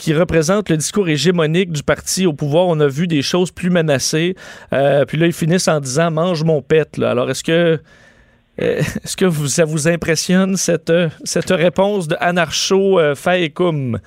qui 0.00 0.14
représente 0.14 0.70
le 0.70 0.76
discours 0.76 1.08
hégémonique 1.08 1.72
du 1.72 1.82
parti 1.82 2.26
au 2.26 2.32
pouvoir. 2.32 2.66
On 2.68 2.80
a 2.80 2.88
vu 2.88 3.06
des 3.06 3.22
choses 3.22 3.50
plus 3.50 3.70
menacées. 3.70 4.34
Euh, 4.72 5.04
puis 5.04 5.18
là, 5.18 5.26
ils 5.26 5.32
finissent 5.32 5.68
en 5.68 5.78
disant 5.78 6.10
mange 6.10 6.42
mon 6.42 6.62
pet. 6.62 6.96
Là. 6.96 7.10
Alors, 7.10 7.30
est-ce 7.30 7.44
que 7.44 7.52
euh, 7.52 7.78
est-ce 8.58 9.16
que 9.16 9.30
ça 9.30 9.64
vous 9.64 9.88
impressionne 9.88 10.56
cette, 10.56 10.92
cette 11.24 11.50
réponse 11.50 12.08
de 12.08 12.16
anarcho 12.18 12.98
euh, 12.98 13.14
faecum? 13.14 13.98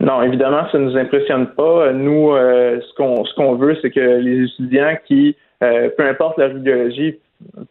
Non, 0.00 0.20
évidemment, 0.22 0.64
ça 0.70 0.78
ne 0.78 0.90
nous 0.90 0.96
impressionne 0.98 1.46
pas. 1.46 1.92
Nous, 1.92 2.32
euh, 2.32 2.80
ce 2.80 2.94
qu'on 2.96 3.24
ce 3.24 3.34
qu'on 3.34 3.54
veut, 3.54 3.76
c'est 3.80 3.90
que 3.90 4.00
les 4.00 4.44
étudiants 4.44 4.96
qui, 5.06 5.36
euh, 5.62 5.88
peu 5.96 6.06
importe 6.08 6.38
leur 6.38 6.50
idéologie, 6.50 7.18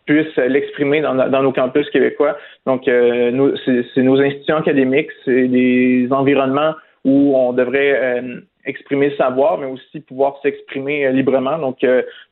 puissent 0.06 0.36
l'exprimer 0.36 1.02
dans, 1.02 1.42
nos 1.42 1.52
campus 1.52 1.90
québécois. 1.90 2.38
Donc, 2.66 2.88
euh, 2.88 3.56
c'est 3.94 4.02
nos 4.02 4.20
institutions 4.20 4.58
académiques, 4.58 5.10
c'est 5.26 5.48
des 5.48 6.08
environnements 6.12 6.74
où 7.04 7.36
on 7.36 7.54
devrait 7.54 8.20
euh, 8.20 8.42
exprimer 8.66 9.10
le 9.10 9.16
savoir, 9.16 9.58
mais 9.58 9.66
aussi 9.66 10.02
pouvoir 10.02 10.36
s'exprimer 10.44 11.06
euh, 11.06 11.12
librement. 11.12 11.58
Donc, 11.58 11.84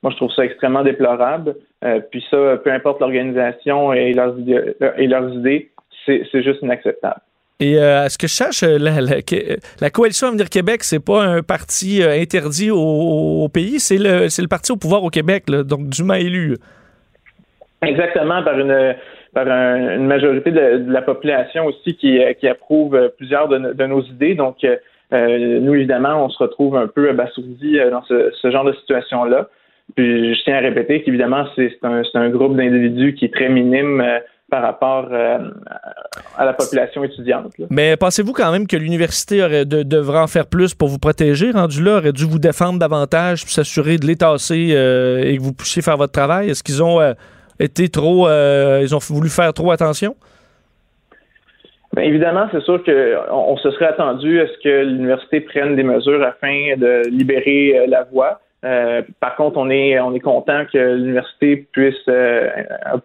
moi, 0.04 0.12
je 0.12 0.16
trouve 0.18 0.32
ça 0.32 0.46
extrêmement 0.46 0.84
déplorable. 0.84 1.56
puis 2.12 2.24
ça, 2.30 2.58
peu 2.64 2.72
importe 2.72 3.00
l'organisation 3.00 3.94
et 3.94 4.14
leurs, 4.14 4.38
idées, 4.38 5.72
c'est 6.06 6.44
juste 6.44 6.62
inacceptable. 6.62 7.22
Et 7.62 7.78
euh, 7.78 8.08
ce 8.08 8.18
que 8.18 8.26
je 8.26 8.34
cherche, 8.34 8.62
la, 8.62 9.02
la, 9.02 9.16
la, 9.82 9.90
Coalition 9.90 10.28
Avenir 10.28 10.50
Québec, 10.50 10.82
c'est 10.82 11.04
pas 11.04 11.22
un 11.26 11.44
parti 11.44 12.02
interdit 12.02 12.72
au, 12.72 12.78
au 12.78 13.50
pays, 13.50 13.82
c'est 13.82 13.98
le, 13.98 14.28
le 14.28 14.48
parti 14.48 14.72
au 14.72 14.78
pouvoir 14.78 15.04
au 15.04 15.10
Québec, 15.10 15.50
là, 15.50 15.64
donc 15.64 15.90
dûment 15.90 16.14
élu. 16.14 16.56
Exactement, 17.82 18.44
par 18.44 18.60
une 18.60 18.96
par 19.34 19.48
un, 19.48 19.96
une 19.96 20.08
majorité 20.08 20.52
de, 20.52 20.92
la 20.92 21.02
population 21.02 21.66
aussi 21.68 21.96
qui, 21.96 22.20
qui 22.40 22.48
approuve 22.48 23.12
plusieurs 23.18 23.48
de, 23.48 23.86
nos 23.86 24.02
idées. 24.02 24.34
Donc, 24.34 24.58
euh, 24.64 25.60
nous, 25.60 25.76
évidemment, 25.76 26.26
on 26.26 26.30
se 26.30 26.38
retrouve 26.40 26.76
un 26.76 26.88
peu 26.88 27.10
abasourdis 27.10 27.78
dans 27.92 28.04
ce, 28.04 28.32
ce 28.42 28.52
genre 28.52 28.66
de 28.66 28.74
situation-là. 28.74 29.48
Puis, 29.96 30.36
je 30.36 30.44
tiens 30.44 30.56
à 30.56 30.60
répéter 30.60 31.02
qu'évidemment, 31.02 31.46
c'est 31.56 31.78
un, 31.84 32.04
un, 32.14 32.30
groupe 32.30 32.56
d'individus 32.56 33.16
qui 33.16 33.26
est 33.26 33.34
très 33.34 33.50
minime 33.50 34.02
euh, 34.02 34.20
par 34.50 34.62
rapport 34.62 35.08
euh, 35.12 35.38
à 36.38 36.46
la 36.46 36.54
population 36.54 37.04
étudiante. 37.04 37.54
Mais 37.70 37.96
pensez-vous 37.98 38.34
quand 38.34 38.52
même 38.52 38.68
que 38.68 38.76
l'université 38.76 39.66
de, 39.66 39.84
devrait 39.84 40.20
en 40.20 40.28
faire 40.28 40.48
plus 40.48 40.74
pour 40.74 40.88
vous 40.88 41.00
protéger, 41.00 41.52
rendu 41.52 41.84
là, 41.84 41.98
aurait 41.98 42.14
dû 42.14 42.26
vous 42.26 42.40
défendre 42.40 42.80
davantage, 42.80 43.44
s'assurer 43.46 43.98
de 43.98 44.06
l'étasser 44.06 44.70
euh, 44.72 45.24
et 45.24 45.38
que 45.38 45.42
vous 45.42 45.54
puissiez 45.54 45.82
faire 45.82 45.98
votre 45.98 46.14
travail? 46.14 46.50
Est-ce 46.50 46.64
qu'ils 46.64 46.84
ont 46.84 47.00
euh, 47.00 47.14
été 47.60 47.90
trop, 47.90 48.28
ils 48.30 48.96
ont 48.96 49.00
voulu 49.00 49.30
faire 49.30 49.54
trop 49.54 49.72
attention? 49.72 50.16
Bien, 51.94 52.04
évidemment, 52.04 52.48
c'est 52.52 52.62
sûr 52.62 52.84
qu'on 52.84 53.36
on 53.36 53.58
se 53.58 53.72
serait 53.72 53.88
attendu 53.88 54.40
à 54.40 54.48
ce 54.48 54.64
que 54.64 54.84
l'université 54.86 55.42
prenne 55.42 55.76
des 55.76 55.84
mesures 55.84 56.24
afin 56.24 56.76
de 56.78 57.10
libérer 57.10 57.86
la 57.88 58.04
voie. 58.04 58.40
Euh, 58.66 59.02
par 59.22 59.36
contre, 59.36 59.58
on 59.58 59.70
est 59.70 60.00
on 60.00 60.14
est 60.14 60.20
content 60.20 60.64
que 60.72 60.78
l'université 60.78 61.68
puisse 61.72 61.96
euh, 62.10 62.50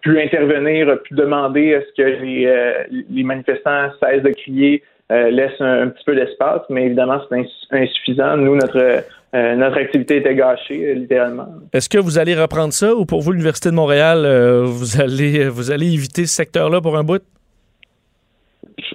intervenir, 0.05 1.01
pu 1.03 1.13
demander 1.13 1.75
à 1.75 1.81
ce 1.81 1.93
que 1.95 2.21
les, 2.21 2.45
euh, 2.45 3.23
manifestants 3.23 3.89
cessent 4.01 4.21
de 4.21 4.31
crier, 4.31 4.83
euh, 5.13 5.29
laissent 5.29 5.61
un, 5.61 5.83
un, 5.83 5.87
petit 5.87 6.03
peu 6.03 6.15
d'espace, 6.15 6.61
mais 6.69 6.87
évidemment 6.87 7.21
c'est 7.29 7.47
insuffisant. 7.71 8.35
Nous, 8.35 8.55
notre 8.55 9.05
euh, 9.35 9.55
notre 9.55 9.77
activité 9.77 10.17
était 10.17 10.35
gâchée, 10.35 10.95
littéralement. 10.95 11.47
Est-ce 11.73 11.89
que 11.89 11.97
vous 11.97 12.17
allez 12.17 12.35
reprendre 12.35 12.73
ça 12.73 12.95
ou 12.95 13.05
pour 13.05 13.21
vous, 13.21 13.31
l'Université 13.31 13.69
de 13.69 13.75
Montréal, 13.75 14.25
vous 14.65 15.01
allez 15.01 15.49
vous 15.49 15.71
allez 15.71 15.93
éviter 15.93 16.25
ce 16.25 16.35
secteur-là 16.35 16.81
pour 16.81 16.97
un 16.97 17.03
bout? 17.03 17.21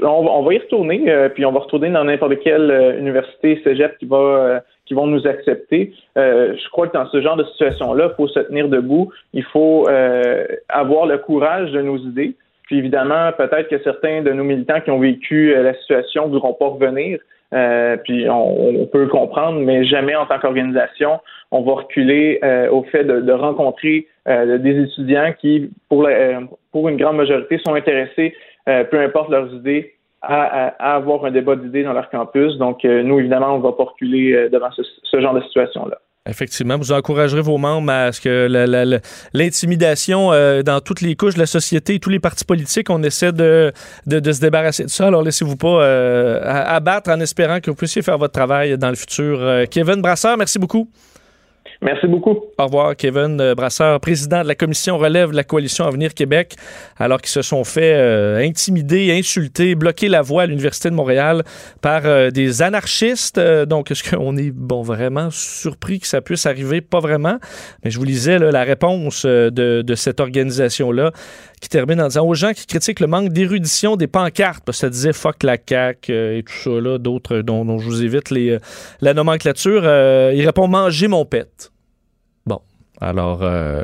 On, 0.03 0.09
on 0.09 0.43
va 0.43 0.55
y 0.55 0.59
retourner, 0.59 1.05
puis 1.35 1.45
on 1.45 1.53
va 1.53 1.61
retourner 1.61 1.91
dans 1.91 2.05
n'importe 2.05 2.41
quelle 2.41 2.97
université 2.99 3.61
cégep 3.65 3.99
qui 3.99 4.07
va 4.07 4.63
qui 4.91 4.95
vont 4.95 5.07
nous 5.07 5.25
accepter. 5.25 5.93
Euh, 6.19 6.57
je 6.57 6.69
crois 6.71 6.89
que 6.89 6.95
dans 6.95 7.09
ce 7.11 7.23
genre 7.23 7.37
de 7.37 7.45
situation-là, 7.45 8.09
il 8.11 8.17
faut 8.17 8.27
se 8.27 8.41
tenir 8.41 8.69
debout. 8.69 9.13
Il 9.33 9.45
faut 9.45 9.89
euh, 9.89 10.45
avoir 10.69 11.07
le 11.07 11.17
courage 11.19 11.71
de 11.71 11.81
nos 11.81 11.97
idées. 11.97 12.35
Puis 12.65 12.79
évidemment, 12.79 13.31
peut-être 13.39 13.69
que 13.69 13.81
certains 13.85 14.23
de 14.23 14.33
nos 14.33 14.43
militants 14.43 14.81
qui 14.81 14.91
ont 14.91 14.99
vécu 14.99 15.55
euh, 15.55 15.63
la 15.63 15.75
situation 15.75 16.27
ne 16.27 16.33
voudront 16.33 16.55
pas 16.55 16.67
revenir. 16.67 17.21
Euh, 17.53 17.97
puis 17.97 18.29
on, 18.29 18.83
on, 18.83 18.87
peut 18.87 19.07
comprendre, 19.09 19.61
mais 19.61 19.85
jamais 19.85 20.15
en 20.15 20.27
tant 20.27 20.39
qu'organisation, 20.39 21.19
on 21.51 21.63
va 21.63 21.73
reculer 21.73 22.39
euh, 22.45 22.71
au 22.71 22.85
fait 22.85 23.05
de, 23.05 23.21
de 23.21 23.33
rencontrer 23.33 24.07
euh, 24.29 24.59
des 24.59 24.85
étudiants 24.85 25.33
qui, 25.41 25.71
pour, 25.89 26.05
la, 26.05 26.41
pour 26.71 26.89
une 26.89 26.97
grande 26.97 27.17
majorité, 27.17 27.59
sont 27.59 27.75
intéressés, 27.75 28.35
peu 28.67 29.01
importe 29.01 29.31
leurs 29.31 29.53
idées, 29.53 29.95
à, 30.23 30.69
à, 30.69 30.97
avoir 30.97 31.25
un 31.25 31.31
débat 31.31 31.57
d'idées 31.57 31.83
dans 31.83 31.93
leur 31.93 32.11
campus. 32.11 32.57
Donc, 32.59 32.85
euh, 32.85 33.03
nous, 33.03 33.19
évidemment, 33.19 33.55
on 33.55 33.59
ne 33.59 33.63
va 33.63 33.73
pas 33.73 33.85
reculer 33.85 34.33
euh, 34.33 34.49
devant 34.49 34.71
ce, 34.73 34.83
ce 35.03 35.21
genre 35.21 35.35
de 35.35 35.41
situation-là. 35.43 35.99
Effectivement, 36.31 36.79
vous 36.79 36.93
encouragerez 36.93 37.41
vos 37.43 37.59
membres 37.59 37.91
à 37.91 38.13
ce 38.13 38.21
que 38.21 38.47
l'intimidation 39.35 40.33
euh, 40.33 40.63
dans 40.63 40.81
toutes 40.81 41.01
les 41.01 41.17
couches 41.17 41.35
de 41.35 41.41
la 41.41 41.47
société, 41.47 41.99
tous 41.99 42.11
les 42.11 42.21
partis 42.21 42.45
politiques, 42.45 42.89
on 42.89 43.03
essaie 43.03 43.33
de, 43.33 43.73
se 44.09 44.41
débarrasser 44.41 44.85
de 44.85 44.91
ça. 44.91 45.09
Alors 45.09 45.23
laissez-vous 45.23 45.57
pas 45.57 45.83
euh, 45.83 46.41
abattre 46.45 47.11
en 47.11 47.21
espérant 47.21 47.61
que 47.61 47.71
vous 47.71 47.77
puissiez 47.77 48.03
faire 48.03 48.17
votre 48.17 48.33
travail 48.33 48.79
dans 48.79 48.91
le 48.91 48.95
futur. 48.95 49.41
Euh, 49.41 49.65
Kevin 49.69 50.01
Brasseur, 50.01 50.37
merci 50.37 50.59
beaucoup. 50.59 50.89
Merci 51.83 52.07
beaucoup. 52.07 52.37
Au 52.59 52.65
revoir, 52.67 52.95
Kevin 52.95 53.41
euh, 53.41 53.55
Brasseur, 53.55 53.99
président 54.01 54.43
de 54.43 54.49
la 54.49 54.55
commission 54.55 54.99
relève 54.99 55.31
de 55.31 55.37
la 55.37 55.45
coalition 55.45 55.87
Avenir 55.87 56.13
Québec, 56.13 56.57
alors 56.99 57.23
qu'ils 57.23 57.31
se 57.31 57.41
sont 57.41 57.65
fait 57.65 57.95
euh, 57.95 58.37
intimider, 58.37 59.13
insulter, 59.13 59.75
bloquer 59.75 60.09
la 60.09 60.21
voie 60.21 60.43
à 60.43 60.47
l'Université 60.47 60.91
de 60.91 60.95
Montréal 60.95 61.43
par 61.81 62.03
euh, 62.05 62.31
des 62.31 62.61
anarchistes. 62.61 63.39
Euh, 63.39 63.65
donc, 63.65 63.91
est-ce 63.91 64.09
qu'on 64.09 64.37
est 64.37 64.51
bon 64.51 64.83
vraiment 64.83 65.31
surpris 65.31 66.01
que 66.01 66.07
ça 66.07 66.21
puisse 66.21 66.45
arriver? 66.45 66.83
Pas 66.83 67.01
vraiment. 67.01 67.39
Mais 67.83 67.91
je 67.91 67.99
vous 67.99 68.05
lisais 68.05 68.39
là, 68.39 68.51
la 68.51 68.65
réponse 68.65 69.25
de, 69.25 69.49
de 69.49 69.95
cette 69.95 70.21
organisation-là 70.21 71.13
qui 71.63 71.71
termine 71.71 72.01
en 72.03 72.09
disant 72.09 72.27
aux 72.27 72.35
gens 72.35 72.53
qui 72.53 72.67
critiquent 72.67 73.01
le 73.01 73.07
manque 73.07 73.31
d'érudition 73.31 73.97
des 73.97 74.07
pancartes, 74.07 74.63
parce 74.65 74.79
que 74.79 74.81
ça 74.87 74.91
disait 74.91 75.13
fuck 75.15 75.43
la 75.43 75.57
CAQ 75.57 76.13
et 76.13 76.43
tout 76.43 76.53
ça, 76.53 76.71
là, 76.71 76.99
d'autres 76.99 77.39
dont, 77.39 77.65
dont, 77.65 77.79
je 77.79 77.87
vous 77.87 78.03
évite 78.03 78.31
les, 78.31 78.59
la 79.01 79.15
nomenclature, 79.15 79.83
il 79.85 80.43
répond 80.45 80.69
manger 80.69 81.09
mon 81.09 81.25
pet. 81.25 81.70
Alors, 83.01 83.41
euh, 83.43 83.83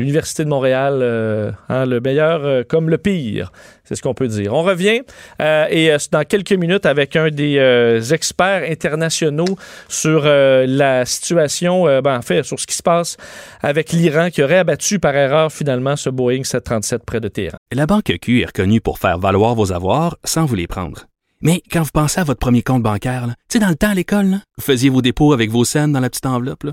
l'Université 0.00 0.44
de 0.44 0.48
Montréal, 0.48 1.00
euh, 1.02 1.52
hein, 1.68 1.84
le 1.84 2.00
meilleur 2.00 2.44
euh, 2.44 2.62
comme 2.66 2.88
le 2.88 2.98
pire, 2.98 3.52
c'est 3.84 3.94
ce 3.94 4.02
qu'on 4.02 4.14
peut 4.14 4.28
dire. 4.28 4.54
On 4.54 4.62
revient 4.62 5.02
euh, 5.40 5.66
et 5.70 5.94
dans 6.10 6.24
quelques 6.24 6.52
minutes 6.52 6.86
avec 6.86 7.16
un 7.16 7.28
des 7.28 8.00
experts 8.12 8.64
internationaux 8.68 9.56
sur 9.88 10.24
la 10.24 11.04
situation, 11.04 11.84
ben, 12.00 12.18
en 12.18 12.22
fait, 12.22 12.42
sur 12.44 12.58
ce 12.58 12.66
qui 12.66 12.74
se 12.74 12.82
passe 12.82 13.16
avec 13.62 13.92
l'Iran 13.92 14.30
qui 14.30 14.42
aurait 14.42 14.58
abattu 14.58 14.98
par 14.98 15.14
erreur 15.14 15.52
finalement 15.52 15.96
ce 15.96 16.08
Boeing 16.08 16.44
737 16.44 17.04
près 17.04 17.20
de 17.20 17.28
Téhéran. 17.28 17.58
La 17.72 17.86
Banque 17.86 18.12
Q 18.20 18.40
est 18.40 18.46
reconnue 18.46 18.80
pour 18.80 18.98
faire 18.98 19.18
valoir 19.18 19.54
vos 19.54 19.72
avoirs 19.72 20.16
sans 20.24 20.46
vous 20.46 20.54
les 20.54 20.66
prendre. 20.66 21.06
Mais 21.42 21.62
quand 21.70 21.82
vous 21.82 21.90
pensez 21.92 22.20
à 22.20 22.24
votre 22.24 22.40
premier 22.40 22.62
compte 22.62 22.82
bancaire, 22.82 23.26
tu 23.26 23.34
sais, 23.48 23.58
dans 23.58 23.68
le 23.68 23.74
temps 23.74 23.90
à 23.90 23.94
l'école, 23.94 24.38
vous 24.56 24.64
faisiez 24.64 24.88
vos 24.88 25.02
dépôts 25.02 25.32
avec 25.32 25.50
vos 25.50 25.64
scènes 25.64 25.92
dans 25.92 26.00
la 26.00 26.08
petite 26.08 26.26
enveloppe. 26.26 26.64
Là. 26.64 26.72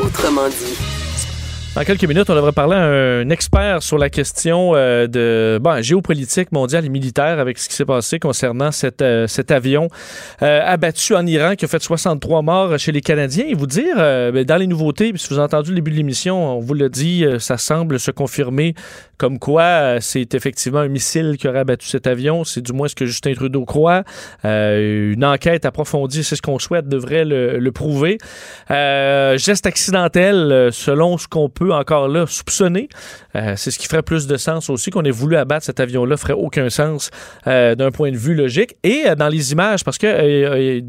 Autrement 0.00 0.48
dit. 0.48 0.93
Dans 1.74 1.82
quelques 1.82 2.04
minutes, 2.04 2.30
on 2.30 2.36
devrait 2.36 2.52
parler 2.52 2.76
à 2.76 2.84
un 2.84 3.30
expert 3.30 3.82
sur 3.82 3.98
la 3.98 4.08
question 4.08 4.76
euh, 4.76 5.08
de 5.08 5.58
bon, 5.60 5.82
géopolitique 5.82 6.52
mondiale 6.52 6.84
et 6.84 6.88
militaire 6.88 7.40
avec 7.40 7.58
ce 7.58 7.68
qui 7.68 7.74
s'est 7.74 7.84
passé 7.84 8.20
concernant 8.20 8.70
cet, 8.70 9.02
euh, 9.02 9.26
cet 9.26 9.50
avion 9.50 9.88
euh, 10.42 10.60
abattu 10.64 11.16
en 11.16 11.26
Iran 11.26 11.56
qui 11.56 11.64
a 11.64 11.68
fait 11.68 11.82
63 11.82 12.42
morts 12.42 12.78
chez 12.78 12.92
les 12.92 13.00
Canadiens. 13.00 13.46
Et 13.48 13.54
vous 13.54 13.66
dire, 13.66 13.96
ben, 13.96 14.44
dans 14.44 14.56
les 14.56 14.68
nouveautés, 14.68 15.12
si 15.16 15.28
vous 15.30 15.34
avez 15.34 15.46
entendu 15.46 15.70
le 15.70 15.74
début 15.74 15.90
de 15.90 15.96
l'émission, 15.96 16.58
on 16.58 16.60
vous 16.60 16.74
l'a 16.74 16.88
dit, 16.88 17.24
ça 17.40 17.58
semble 17.58 17.98
se 17.98 18.12
confirmer 18.12 18.74
comme 19.16 19.38
quoi 19.40 20.00
c'est 20.00 20.34
effectivement 20.34 20.80
un 20.80 20.88
missile 20.88 21.36
qui 21.38 21.48
aurait 21.48 21.60
abattu 21.60 21.88
cet 21.88 22.06
avion. 22.06 22.44
C'est 22.44 22.60
du 22.60 22.72
moins 22.72 22.86
ce 22.86 22.94
que 22.94 23.06
Justin 23.06 23.34
Trudeau 23.34 23.64
croit. 23.64 24.04
une 24.44 25.24
enquête 25.24 25.64
approfondie, 25.64 26.22
c'est 26.22 26.36
ce 26.36 26.42
qu'on 26.42 26.60
souhaite, 26.60 26.88
devrait 26.88 27.24
le, 27.24 27.58
le 27.58 27.72
prouver. 27.72 28.18
geste 28.70 29.66
accidentel, 29.66 30.68
selon 30.72 31.18
ce 31.18 31.26
qu'on 31.26 31.48
peut 31.48 31.63
encore 31.72 32.08
là 32.08 32.26
soupçonner. 32.26 32.88
Euh, 33.36 33.54
c'est 33.56 33.70
ce 33.70 33.78
qui 33.78 33.86
ferait 33.86 34.02
plus 34.02 34.26
de 34.26 34.36
sens 34.36 34.70
aussi 34.70 34.90
qu'on 34.90 35.02
ait 35.02 35.10
voulu 35.10 35.36
abattre 35.36 35.64
cet 35.64 35.80
avion-là 35.80 36.16
ferait 36.16 36.34
aucun 36.34 36.70
sens 36.70 37.10
euh, 37.46 37.74
d'un 37.74 37.90
point 37.90 38.10
de 38.10 38.16
vue 38.16 38.34
logique. 38.34 38.76
Et 38.82 39.04
euh, 39.06 39.14
dans 39.14 39.28
les 39.28 39.52
images, 39.52 39.84
parce 39.84 39.98
que 39.98 40.80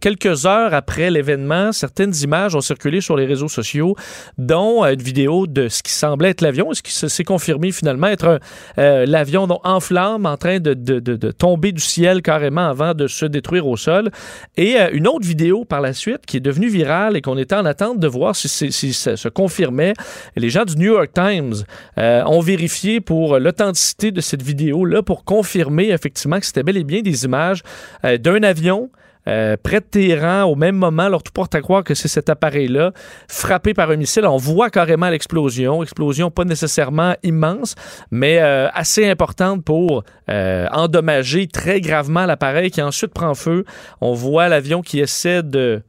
quelques 0.00 0.46
heures 0.46 0.74
après 0.74 1.10
l'événement, 1.10 1.72
certaines 1.72 2.14
images 2.22 2.54
ont 2.54 2.60
circulé 2.60 3.00
sur 3.00 3.16
les 3.16 3.26
réseaux 3.26 3.48
sociaux, 3.48 3.96
dont 4.36 4.84
une 4.84 5.02
vidéo 5.02 5.46
de 5.46 5.68
ce 5.68 5.82
qui 5.82 5.92
semblait 5.92 6.30
être 6.30 6.40
l'avion, 6.40 6.72
ce 6.72 6.82
qui 6.82 6.92
s'est 6.92 7.24
confirmé 7.24 7.72
finalement 7.72 8.08
être 8.08 8.40
l'avion 8.76 9.48
en 9.64 9.80
flamme 9.80 10.26
en 10.26 10.36
train 10.36 10.60
de, 10.60 10.74
de, 10.74 11.30
tomber 11.32 11.72
du 11.72 11.80
ciel 11.80 12.22
carrément 12.22 12.68
avant 12.68 12.94
de 12.94 13.06
se 13.06 13.24
détruire 13.24 13.66
au 13.66 13.76
sol. 13.76 14.10
Et 14.56 14.76
une 14.92 15.06
autre 15.06 15.26
vidéo 15.26 15.64
par 15.64 15.80
la 15.80 15.92
suite 15.92 16.26
qui 16.26 16.38
est 16.38 16.40
devenue 16.40 16.68
virale 16.68 17.16
et 17.16 17.22
qu'on 17.22 17.38
était 17.38 17.54
en 17.54 17.64
attente 17.64 17.98
de 17.98 18.08
voir 18.08 18.34
si, 18.36 18.48
si 18.48 18.92
ça 18.92 19.16
se 19.16 19.28
confirmait. 19.28 19.94
Les 20.36 20.50
gens 20.50 20.64
du 20.64 20.76
New 20.76 20.92
York 20.92 21.10
Times 21.12 21.54
ont 21.96 22.40
vérifié 22.40 23.00
pour 23.00 23.38
l'authenticité 23.38 24.10
de 24.10 24.20
cette 24.20 24.42
vidéo-là 24.42 25.02
pour 25.02 25.24
confirmer 25.24 25.90
effectivement 25.90 26.38
que 26.38 26.46
c'était 26.46 26.62
bel 26.62 26.76
et 26.76 26.84
bien 26.84 27.02
des 27.02 27.24
images 27.24 27.62
euh, 28.04 28.18
d'un 28.18 28.42
avion 28.42 28.90
euh, 29.26 29.56
près 29.62 29.80
de 29.80 29.84
Téhéran 29.84 30.44
au 30.44 30.54
même 30.54 30.76
moment. 30.76 31.02
Alors, 31.02 31.22
tout 31.22 31.32
porte 31.32 31.54
à 31.54 31.60
croire 31.60 31.84
que 31.84 31.94
c'est 31.94 32.08
cet 32.08 32.30
appareil-là 32.30 32.92
frappé 33.28 33.74
par 33.74 33.90
un 33.90 33.96
missile. 33.96 34.24
On 34.24 34.38
voit 34.38 34.70
carrément 34.70 35.10
l'explosion. 35.10 35.82
Explosion 35.82 36.30
pas 36.30 36.44
nécessairement 36.44 37.14
immense, 37.22 37.74
mais 38.10 38.38
euh, 38.40 38.68
assez 38.72 39.08
importante 39.08 39.64
pour 39.64 40.04
endommager 40.28 41.46
très 41.46 41.80
gravement 41.80 42.26
l'appareil 42.26 42.70
qui 42.70 42.82
ensuite 42.82 43.12
prend 43.12 43.34
feu. 43.34 43.64
On 44.00 44.12
voit 44.12 44.48
l'avion 44.48 44.82
qui 44.82 45.00
essaie 45.00 45.42
de 45.42 45.82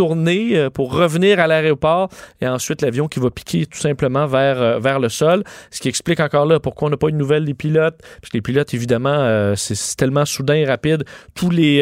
euh, 0.00 0.70
pour 0.70 0.92
revenir 0.92 1.40
à 1.40 1.46
l'aéroport 1.46 2.08
et 2.40 2.48
ensuite 2.48 2.82
l'avion 2.82 3.08
qui 3.08 3.20
va 3.20 3.30
piquer 3.30 3.66
tout 3.66 3.78
simplement 3.78 4.26
vers, 4.26 4.60
euh, 4.60 4.78
vers 4.78 5.00
le 5.00 5.08
sol. 5.08 5.42
Ce 5.70 5.80
qui 5.80 5.88
explique 5.88 6.20
encore 6.20 6.46
là 6.46 6.60
pourquoi 6.60 6.88
on 6.88 6.90
n'a 6.90 6.96
pas 6.96 7.08
une 7.08 7.16
nouvelle 7.16 7.44
des 7.44 7.54
pilotes. 7.54 7.98
Parce 8.20 8.30
que 8.30 8.36
les 8.36 8.42
pilotes, 8.42 8.72
évidemment, 8.74 9.10
euh, 9.10 9.54
c'est 9.56 9.96
tellement 9.96 10.24
soudain 10.24 10.54
et 10.54 10.64
rapide. 10.64 11.04
Tous 11.34 11.50
les, 11.50 11.78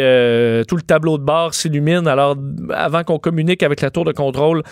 tout 0.68 0.76
le 0.76 0.82
tableau 0.82 1.18
de 1.18 1.24
bord 1.24 1.54
s'illumine. 1.54 2.06
Alors, 2.06 2.36
avant 2.70 3.04
qu'on 3.04 3.18
communique 3.18 3.62
avec 3.62 3.80
la 3.80 3.90
tour 3.90 4.04
de 4.04 4.12
contrôle, 4.12 4.62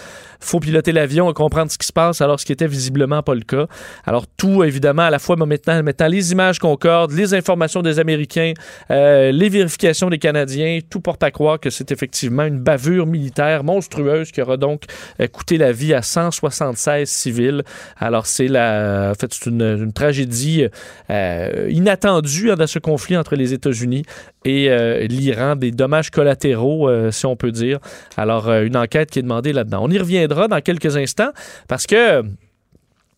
faut 0.45 0.61
piloter 0.61 0.93
l'avion 0.93 1.31
et 1.31 1.35
comprendre 1.35 1.71
ce 1.71 1.79
qui 1.79 1.87
se 1.87 1.93
passe, 1.93 2.21
alors 2.21 2.39
ce 2.39 2.47
qui 2.47 2.53
était 2.53 2.67
visiblement 2.67 3.23
pas 3.23 3.35
le 3.35 3.43
cas. 3.43 3.67
Alors, 4.05 4.27
tout, 4.27 4.65
évidemment, 4.65 5.03
à 5.03 5.11
la 5.11 5.19
fois 5.19 5.37
maintenant, 5.37 5.83
les 6.09 6.33
images 6.33 6.59
concordent, 6.59 7.13
les 7.13 7.35
informations 7.35 7.83
des 7.83 7.99
Américains, 7.99 8.53
les 8.91 9.49
vérifications 9.49 10.11
des 10.11 10.19
Canadiens, 10.19 10.79
tout 10.89 11.01
porte 11.01 11.23
à 11.23 11.31
croire 11.31 11.61
que 11.61 11.71
c'est 11.71 11.93
effectivement 11.93 12.45
une 12.45 12.59
bavure 12.59 13.07
militaire 13.07 13.65
monstrueuse 13.65 14.31
qui 14.33 14.41
aura 14.43 14.57
donc 14.57 14.83
euh, 15.21 15.27
coûté 15.27 15.59
la 15.59 15.73
vie 15.73 15.95
à 15.95 16.03
176 16.03 17.09
civils. 17.09 17.63
Alors, 17.99 18.27
c'est 18.27 18.49
la, 18.49 19.13
une, 19.47 19.93
tragédie 19.93 20.67
euh, 21.11 21.69
inattendue 21.71 22.51
hein, 22.51 22.57
dans 22.57 22.67
ce 22.67 22.79
conflit 22.79 23.17
entre 23.17 23.37
les 23.37 23.53
États-Unis 23.53 24.05
et 24.45 24.71
euh, 24.71 25.07
l'Iran, 25.07 25.57
des 25.57 25.71
dommages 25.71 26.11
collatéraux, 26.11 26.91
si 27.11 27.27
on 27.27 27.37
peut 27.37 27.53
dire. 27.53 27.79
Alors, 28.17 28.51
une 28.53 28.77
enquête 28.77 29.11
qui 29.11 29.19
est 29.19 29.23
demandée 29.23 29.53
là-dedans. 29.53 29.81
On 29.83 29.91
y 29.91 29.99
reviendra 29.99 30.49
dans 30.49 30.61
quelques 30.61 30.97
instants 30.97 31.33
parce 31.69 31.87
que 31.87 32.23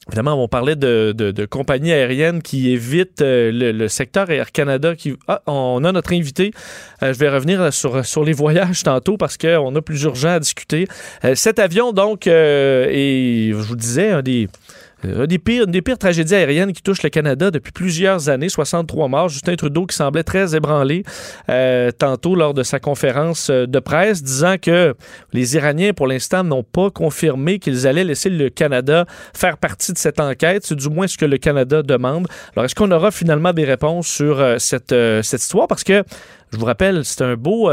Évidemment, 0.08 0.40
on 0.40 0.46
parlait 0.46 0.76
de, 0.76 1.46
compagnies 1.50 1.92
aériennes 1.92 2.40
qui 2.40 2.70
évitent 2.70 3.22
euh, 3.22 3.50
le, 3.52 3.88
secteur 3.88 4.30
Air 4.30 4.52
Canada. 4.52 4.94
Ah, 5.26 5.42
on 5.46 5.82
a 5.82 5.90
notre 5.90 6.12
invité. 6.12 6.52
Euh, 7.02 7.12
je 7.12 7.18
vais 7.18 7.28
revenir 7.28 7.72
sur, 7.72 8.24
les 8.24 8.32
voyages 8.32 8.84
tantôt 8.84 9.16
parce 9.16 9.36
qu'on 9.36 9.74
a 9.74 9.82
plus 9.82 10.04
urgent 10.04 10.28
à 10.28 10.38
discuter. 10.38 10.86
Euh, 11.24 11.34
cet 11.34 11.58
avion, 11.58 11.92
donc, 11.92 12.28
et 12.28 13.50
je 13.50 13.56
vous 13.56 13.74
disais, 13.74 14.10
un 14.10 14.22
des 14.22 14.44
euh, 14.44 14.48
une 15.06 15.26
des, 15.26 15.82
pires, 15.82 15.98
tragédies 15.98 16.34
aériennes 16.34 16.72
qui 16.72 16.82
touchent 16.82 17.02
le 17.02 17.10
Canada 17.10 17.50
depuis 17.50 17.72
plusieurs 17.72 18.28
années, 18.28 18.48
63 18.48 19.08
morts. 19.08 19.28
Justin 19.28 19.56
Trudeau 19.56 19.86
qui 19.86 19.96
semblait 19.96 20.22
très 20.22 20.54
ébranlé 20.54 21.02
euh, 21.48 21.90
tantôt 21.90 22.34
lors 22.34 22.54
de 22.54 22.62
sa 22.62 22.80
conférence 22.80 23.50
euh, 23.50 23.66
de 23.66 23.78
presse, 23.78 24.22
disant 24.22 24.56
que 24.60 24.94
les 25.32 25.56
Iraniens, 25.56 25.92
pour 25.92 26.06
l'instant, 26.06 26.44
n'ont 26.44 26.62
pas 26.62 26.90
confirmé 26.90 27.58
qu'ils 27.58 27.86
allaient 27.86 28.04
laisser 28.04 28.30
le 28.30 28.50
Canada 28.50 29.06
faire 29.34 29.58
partie 29.58 29.92
de 29.92 29.98
cette 29.98 30.20
enquête. 30.20 30.64
C'est 30.64 30.76
du 30.76 30.88
moins 30.88 31.06
ce 31.06 31.16
que 31.16 31.24
le 31.24 31.38
Canada 31.38 31.82
demande. 31.82 32.26
Alors, 32.54 32.64
est-ce 32.64 32.74
qu'on 32.74 32.90
aura 32.90 33.10
finalement 33.10 33.52
des 33.52 33.64
réponses 33.64 34.06
sur 34.06 34.42
cette, 34.58 34.94
cette 35.22 35.40
histoire? 35.40 35.68
Parce 35.68 35.84
que, 35.84 36.02
je 36.52 36.58
vous 36.58 36.64
rappelle, 36.64 37.04
c'est 37.04 37.22
un 37.22 37.34
beau 37.36 37.70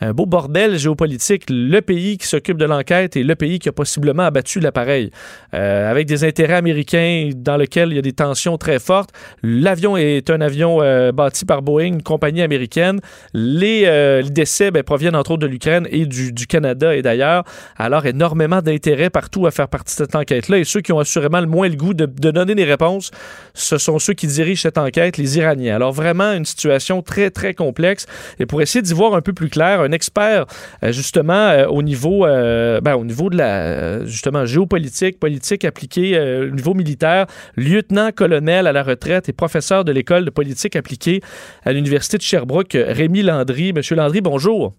un 0.00 0.12
beau 0.12 0.26
bordel 0.26 0.78
géopolitique. 0.78 1.44
Le 1.48 1.80
pays 1.80 2.18
qui 2.18 2.26
s'occupe 2.26 2.58
de 2.58 2.64
l'enquête 2.64 3.16
et 3.16 3.22
le 3.22 3.34
pays 3.34 3.58
qui 3.58 3.68
a 3.68 3.72
possiblement 3.72 4.24
abattu 4.24 4.60
l'appareil. 4.60 5.10
Euh, 5.54 5.90
avec 5.90 6.06
des 6.06 6.24
intérêts 6.24 6.54
américains 6.54 7.30
dans 7.34 7.56
lesquels 7.56 7.90
il 7.90 7.96
y 7.96 7.98
a 7.98 8.02
des 8.02 8.12
tensions 8.12 8.58
très 8.58 8.78
fortes. 8.78 9.10
L'avion 9.42 9.96
est 9.96 10.28
un 10.30 10.40
avion 10.40 10.82
euh, 10.82 11.12
bâti 11.12 11.44
par 11.44 11.62
Boeing, 11.62 11.86
une 11.86 12.02
compagnie 12.02 12.42
américaine. 12.42 13.00
Les, 13.32 13.84
euh, 13.86 14.22
décès 14.22 14.70
ben, 14.70 14.82
proviennent 14.82 15.16
entre 15.16 15.32
autres 15.32 15.42
de 15.42 15.46
l'Ukraine 15.46 15.86
et 15.90 16.06
du, 16.06 16.46
Canada 16.46 16.94
et 16.94 17.02
d'ailleurs. 17.02 17.44
Alors, 17.76 18.06
énormément 18.06 18.62
d'intérêts 18.62 19.10
partout 19.10 19.46
à 19.46 19.50
faire 19.50 19.68
partie 19.68 19.94
de 19.94 20.04
cette 20.04 20.14
enquête-là. 20.14 20.58
Et 20.58 20.64
ceux 20.64 20.80
qui 20.80 20.92
ont 20.92 20.98
assurément 20.98 21.40
le 21.40 21.46
moins 21.46 21.68
le 21.68 21.76
goût 21.76 21.94
de, 21.94 22.06
de 22.06 22.30
donner 22.30 22.54
des 22.54 22.64
réponses, 22.64 23.10
ce 23.54 23.78
sont 23.78 23.98
ceux 23.98 24.12
qui 24.12 24.26
dirigent 24.26 24.62
cette 24.62 24.78
enquête, 24.78 25.16
les 25.16 25.38
Iraniens. 25.38 25.74
Alors, 25.74 25.92
vraiment, 25.92 26.32
une 26.32 26.44
situation 26.44 27.02
très, 27.02 27.30
très 27.30 27.54
complexe. 27.54 28.06
Et 28.38 28.46
pour 28.46 28.62
essayer 28.62 28.82
d'y 28.82 28.92
voir 28.92 29.14
un 29.14 29.22
peu 29.22 29.32
plus 29.32 29.48
clair, 29.48 29.85
un 29.86 29.92
expert 29.92 30.46
euh, 30.82 30.92
justement 30.92 31.32
euh, 31.32 31.66
au 31.66 31.82
niveau 31.82 32.26
euh, 32.26 32.80
ben, 32.80 32.94
au 32.94 33.04
niveau 33.04 33.30
de 33.30 33.36
la 33.36 34.04
justement 34.04 34.44
géopolitique, 34.44 35.18
politique 35.18 35.64
appliquée 35.64 36.18
au 36.18 36.54
niveau 36.54 36.74
militaire, 36.74 37.26
lieutenant-colonel 37.56 38.66
à 38.66 38.72
la 38.72 38.82
retraite 38.82 39.28
et 39.28 39.32
professeur 39.32 39.84
de 39.84 39.92
l'école 39.92 40.24
de 40.24 40.30
politique 40.30 40.76
appliquée 40.76 41.20
à 41.64 41.72
l'université 41.72 42.18
de 42.18 42.22
Sherbrooke, 42.22 42.76
Rémi 42.76 43.22
Landry. 43.22 43.72
Monsieur 43.72 43.96
Landry, 43.96 44.20
bonjour. 44.20 44.74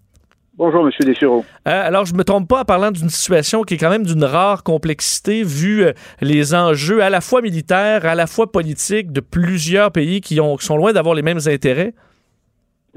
Bonjour, 0.55 0.83
Monsieur 0.83 1.05
Dessureau. 1.05 1.45
alors, 1.65 2.05
je 2.05 2.15
me 2.15 2.23
trompe 2.23 2.47
pas 2.47 2.61
en 2.61 2.65
parlant 2.65 2.89
d'une 2.89 3.09
situation 3.09 3.61
qui 3.61 3.75
est 3.75 3.77
quand 3.77 3.91
même 3.91 4.05
d'une 4.05 4.23
rare 4.23 4.63
complexité 4.63 5.43
vu 5.43 5.85
les 6.19 6.55
enjeux 6.55 7.03
à 7.03 7.11
la 7.11 7.21
fois 7.21 7.43
militaires, 7.43 8.07
à 8.07 8.15
la 8.15 8.25
fois 8.25 8.51
politiques 8.51 9.11
de 9.11 9.19
plusieurs 9.19 9.91
pays 9.91 10.19
qui, 10.19 10.41
ont, 10.41 10.55
qui 10.55 10.65
sont 10.65 10.75
loin 10.75 10.93
d'avoir 10.93 11.13
les 11.13 11.21
mêmes 11.21 11.41
intérêts. 11.45 11.93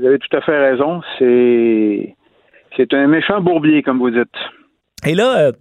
Vous 0.01 0.07
avez 0.07 0.19
tout 0.19 0.35
à 0.35 0.41
fait 0.41 0.59
raison. 0.59 1.03
C'est 1.19 2.15
c'est 2.77 2.95
un 2.95 3.07
méchant 3.07 3.41
bourbier, 3.41 3.83
comme 3.83 3.99
vous 3.99 4.11
dites. 4.11 4.29
Et 5.07 5.15
là, 5.15 5.39
euh, 5.39 5.53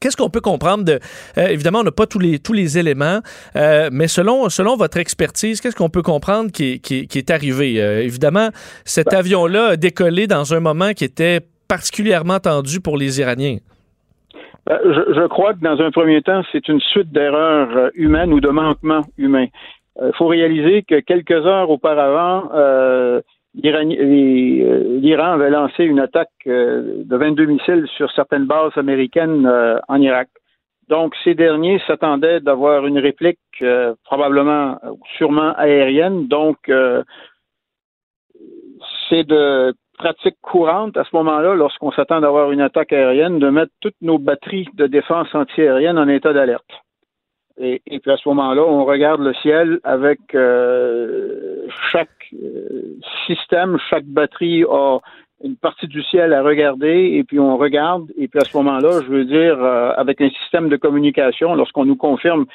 Qu'est-ce 0.00 0.16
qu'on 0.16 0.28
peut 0.28 0.40
comprendre 0.40 0.84
de. 0.84 0.98
Euh, 1.38 1.46
évidemment, 1.46 1.78
on 1.78 1.84
n'a 1.84 1.92
pas 1.92 2.06
tous 2.06 2.18
les, 2.18 2.38
tous 2.38 2.52
les 2.52 2.78
éléments, 2.78 3.20
euh, 3.56 3.88
mais 3.90 4.08
selon, 4.08 4.50
selon 4.50 4.76
votre 4.76 4.98
expertise, 4.98 5.60
qu'est-ce 5.60 5.76
qu'on 5.76 5.88
peut 5.88 6.02
comprendre 6.02 6.50
qui, 6.50 6.80
qui, 6.80 7.06
est 7.14 7.30
arrivé? 7.30 7.76
évidemment, 8.04 8.48
cet 8.84 9.12
ben 9.12 9.18
avion-là 9.18 9.68
a 9.68 9.76
décollé 9.76 10.26
dans 10.26 10.52
un 10.52 10.60
moment 10.60 10.90
qui 10.90 11.04
était 11.04 11.40
particulièrement 11.68 12.38
tendu 12.38 12.80
pour 12.80 12.98
les 12.98 13.20
Iraniens. 13.20 13.58
Ben, 14.66 14.78
je, 14.84 15.14
je, 15.14 15.26
crois 15.28 15.54
que 15.54 15.60
dans 15.60 15.80
un 15.80 15.90
premier 15.90 16.20
temps, 16.20 16.42
c'est 16.52 16.68
une 16.68 16.80
suite 16.80 17.10
d'erreurs 17.12 17.90
humaines 17.94 18.32
ou 18.32 18.40
de 18.40 18.50
manquements 18.50 19.04
humains. 19.16 19.46
Il 20.02 20.12
faut 20.18 20.26
réaliser 20.26 20.82
que 20.82 21.00
quelques 21.00 21.46
heures 21.46 21.70
auparavant, 21.70 22.50
l'Iran 23.54 25.32
avait 25.32 25.50
lancé 25.50 25.84
une 25.84 26.00
attaque 26.00 26.28
euh, 26.46 27.02
de 27.04 27.16
22 27.16 27.46
missiles 27.46 27.86
sur 27.96 28.10
certaines 28.12 28.46
bases 28.46 28.76
américaines 28.76 29.46
euh, 29.46 29.78
en 29.88 30.00
Irak. 30.00 30.28
Donc, 30.88 31.14
ces 31.24 31.34
derniers 31.34 31.80
s'attendaient 31.86 32.40
d'avoir 32.40 32.86
une 32.86 32.98
réplique 32.98 33.38
probablement, 34.04 34.78
sûrement 35.16 35.54
aérienne. 35.56 36.28
Donc, 36.28 36.70
c'est 39.08 39.24
de 39.24 39.74
pratique 39.96 40.36
courante 40.42 40.96
à 40.98 41.04
ce 41.04 41.16
moment-là, 41.16 41.54
lorsqu'on 41.54 41.90
s'attend 41.92 42.20
d'avoir 42.20 42.52
une 42.52 42.60
attaque 42.60 42.92
aérienne, 42.92 43.38
de 43.38 43.48
mettre 43.48 43.72
toutes 43.80 44.00
nos 44.02 44.18
batteries 44.18 44.68
de 44.74 44.86
défense 44.86 45.34
antiaérienne 45.34 45.98
en 45.98 46.08
état 46.08 46.32
d'alerte. 46.32 46.83
Et, 47.60 47.80
puis 47.86 48.10
à 48.10 48.16
ce 48.16 48.28
moment-là, 48.30 48.62
on 48.62 48.84
regarde 48.84 49.20
le 49.20 49.32
ciel 49.34 49.78
avec 49.84 50.18
euh, 50.34 51.66
chaque 51.92 52.08
euh, 52.34 52.96
système, 53.26 53.78
chaque 53.90 54.06
batterie 54.06 54.64
a 54.64 54.98
une 55.44 55.56
partie 55.56 55.86
du 55.86 56.02
ciel 56.02 56.32
à 56.32 56.42
regarder 56.42 57.12
et 57.14 57.22
puis 57.22 57.38
on 57.38 57.56
regarde. 57.56 58.10
Et 58.18 58.26
puis 58.26 58.40
à 58.40 58.44
ce 58.44 58.56
moment-là, 58.56 59.02
je 59.02 59.08
veux 59.08 59.24
dire, 59.24 59.62
euh, 59.62 59.92
avec 59.96 60.20
un 60.20 60.30
système 60.30 60.68
de 60.68 60.76
communication, 60.76 61.54
lorsqu'on 61.54 61.84
nous 61.84 61.96
confirme 61.96 62.46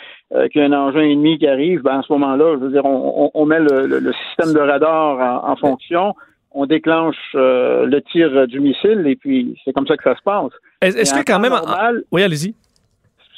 qu'il 0.52 0.62
y 0.62 0.66
a 0.66 0.68
un 0.68 0.74
engin 0.74 1.02
ennemi 1.02 1.38
qui 1.38 1.48
arrive, 1.48 1.82
ben 1.82 2.00
à 2.00 2.02
ce 2.02 2.12
moment-là, 2.14 2.56
je 2.60 2.66
veux 2.66 2.72
dire, 2.72 2.84
on, 2.86 3.46
met 3.46 3.60
le, 3.60 4.12
système 4.28 4.54
de 4.54 4.60
radar 4.60 5.46
en, 5.50 5.56
fonction, 5.56 6.14
on 6.52 6.66
déclenche 6.66 7.16
le 7.34 8.00
tir 8.12 8.48
du 8.48 8.60
missile 8.60 9.06
et 9.08 9.16
puis 9.16 9.58
c'est 9.64 9.72
comme 9.72 9.88
ça 9.88 9.96
que 9.96 10.04
ça 10.04 10.16
se 10.16 10.24
passe. 10.24 10.52
Est-ce 10.82 11.14
que 11.14 11.24
quand 11.26 11.40
même, 11.40 11.54
normal, 11.54 12.04
oui, 12.12 12.24
allez-y 12.24 12.54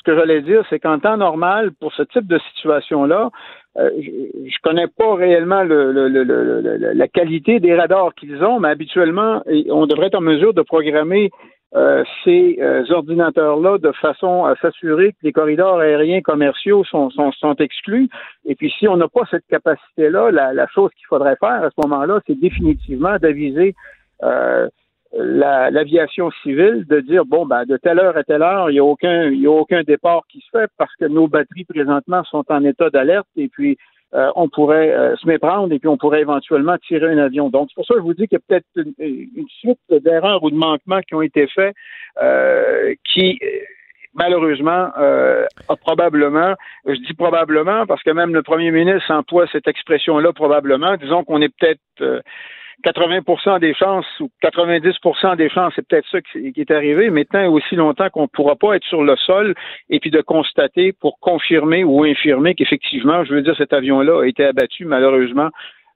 ce 0.01 0.11
que 0.11 0.17
j'allais 0.17 0.41
dire, 0.41 0.63
c'est 0.69 0.79
qu'en 0.79 0.99
temps 0.99 1.17
normal, 1.17 1.71
pour 1.79 1.93
ce 1.93 2.01
type 2.01 2.25
de 2.25 2.39
situation-là, 2.53 3.29
euh, 3.77 3.89
je, 4.01 4.09
ne 4.09 4.61
connais 4.63 4.87
pas 4.87 5.13
réellement 5.13 5.63
la 5.63 7.07
qualité 7.07 7.59
des 7.59 7.75
radars 7.75 8.13
qu'ils 8.15 8.43
ont, 8.43 8.59
mais 8.59 8.69
habituellement, 8.69 9.43
on 9.69 9.85
devrait 9.85 10.07
être 10.07 10.15
en 10.15 10.21
mesure 10.21 10.53
de 10.53 10.63
programmer 10.63 11.29
euh, 11.75 12.03
ces 12.23 12.57
euh, 12.59 12.83
ordinateurs-là 12.89 13.77
de 13.77 13.91
façon 13.93 14.43
à 14.43 14.55
s'assurer 14.55 15.11
que 15.11 15.19
les 15.21 15.31
corridors 15.31 15.79
aériens 15.79 16.21
commerciaux 16.21 16.83
sont, 16.83 17.11
exclus. 17.59 18.09
Et 18.45 18.55
puis, 18.55 18.73
si 18.77 18.87
on 18.87 18.97
n'a 18.97 19.07
pas 19.07 19.21
cette 19.29 19.45
capacité-là, 19.49 20.31
la, 20.31 20.67
chose 20.67 20.89
qu'il 20.97 21.05
faudrait 21.07 21.37
faire 21.39 21.63
à 21.63 21.69
ce 21.69 21.87
moment-là, 21.87 22.19
c'est 22.25 22.39
définitivement 22.39 23.17
d'aviser 23.17 23.75
la- 25.13 25.69
l'aviation 25.71 26.31
civile 26.43 26.85
de 26.87 26.99
dire 27.01 27.25
bon 27.25 27.45
ben 27.45 27.65
de 27.65 27.77
telle 27.77 27.99
heure 27.99 28.15
à 28.17 28.23
telle 28.23 28.41
heure 28.41 28.69
il 28.69 28.73
n'y 28.73 28.79
a 28.79 28.83
aucun 28.83 29.25
il 29.29 29.41
y 29.41 29.47
a 29.47 29.51
aucun 29.51 29.83
départ 29.83 30.21
qui 30.29 30.39
se 30.39 30.57
fait 30.57 30.69
parce 30.77 30.95
que 30.95 31.05
nos 31.05 31.27
batteries 31.27 31.65
présentement 31.65 32.23
sont 32.23 32.45
en 32.49 32.63
état 32.63 32.89
d'alerte 32.89 33.27
et 33.35 33.49
puis 33.49 33.77
euh, 34.13 34.29
on 34.35 34.49
pourrait 34.49 34.91
euh, 34.91 35.15
se 35.15 35.25
méprendre 35.27 35.73
et 35.73 35.79
puis 35.79 35.87
on 35.87 35.97
pourrait 35.97 36.19
éventuellement 36.21 36.77
tirer 36.77 37.13
un 37.13 37.17
avion. 37.17 37.49
Donc, 37.49 37.69
c'est 37.69 37.75
pour 37.75 37.85
ça 37.85 37.93
que 37.93 38.01
je 38.01 38.03
vous 38.03 38.13
dis 38.13 38.27
qu'il 38.27 38.37
y 38.37 38.41
a 38.41 38.43
peut-être 38.45 38.65
une, 38.75 38.93
une 38.99 39.47
suite 39.47 39.79
d'erreurs 39.89 40.43
ou 40.43 40.51
de 40.51 40.55
manquements 40.55 40.99
qui 40.99 41.15
ont 41.15 41.21
été 41.21 41.47
faits 41.47 41.73
euh, 42.21 42.93
qui, 43.05 43.39
malheureusement, 44.13 44.89
euh, 44.97 45.45
a 45.69 45.75
probablement, 45.77 46.55
je 46.85 46.99
dis 47.07 47.13
probablement 47.13 47.85
parce 47.85 48.03
que 48.03 48.11
même 48.11 48.33
le 48.33 48.43
premier 48.43 48.71
ministre 48.71 49.09
emploie 49.13 49.47
cette 49.49 49.69
expression-là 49.69 50.33
probablement, 50.33 50.97
disons 50.97 51.23
qu'on 51.23 51.41
est 51.41 51.53
peut-être... 51.57 51.79
euh, 52.01 52.19
80% 52.83 53.59
des 53.59 53.73
chances 53.73 54.05
ou 54.19 54.29
90% 54.43 55.35
des 55.35 55.49
chances, 55.49 55.73
c'est 55.75 55.87
peut-être 55.87 56.07
ça 56.11 56.21
qui 56.21 56.53
est 56.55 56.71
arrivé, 56.71 57.09
mais 57.09 57.25
tant 57.25 57.41
et 57.41 57.47
aussi 57.47 57.75
longtemps 57.75 58.09
qu'on 58.09 58.23
ne 58.23 58.27
pourra 58.27 58.55
pas 58.55 58.75
être 58.75 58.85
sur 58.85 59.03
le 59.03 59.15
sol 59.17 59.53
et 59.89 59.99
puis 59.99 60.11
de 60.11 60.21
constater 60.21 60.93
pour 60.93 61.19
confirmer 61.19 61.83
ou 61.83 62.03
infirmer 62.03 62.55
qu'effectivement, 62.55 63.23
je 63.23 63.33
veux 63.33 63.41
dire, 63.41 63.55
cet 63.57 63.73
avion-là 63.73 64.21
a 64.21 64.25
été 64.25 64.43
abattu 64.45 64.85
malheureusement 64.85 65.49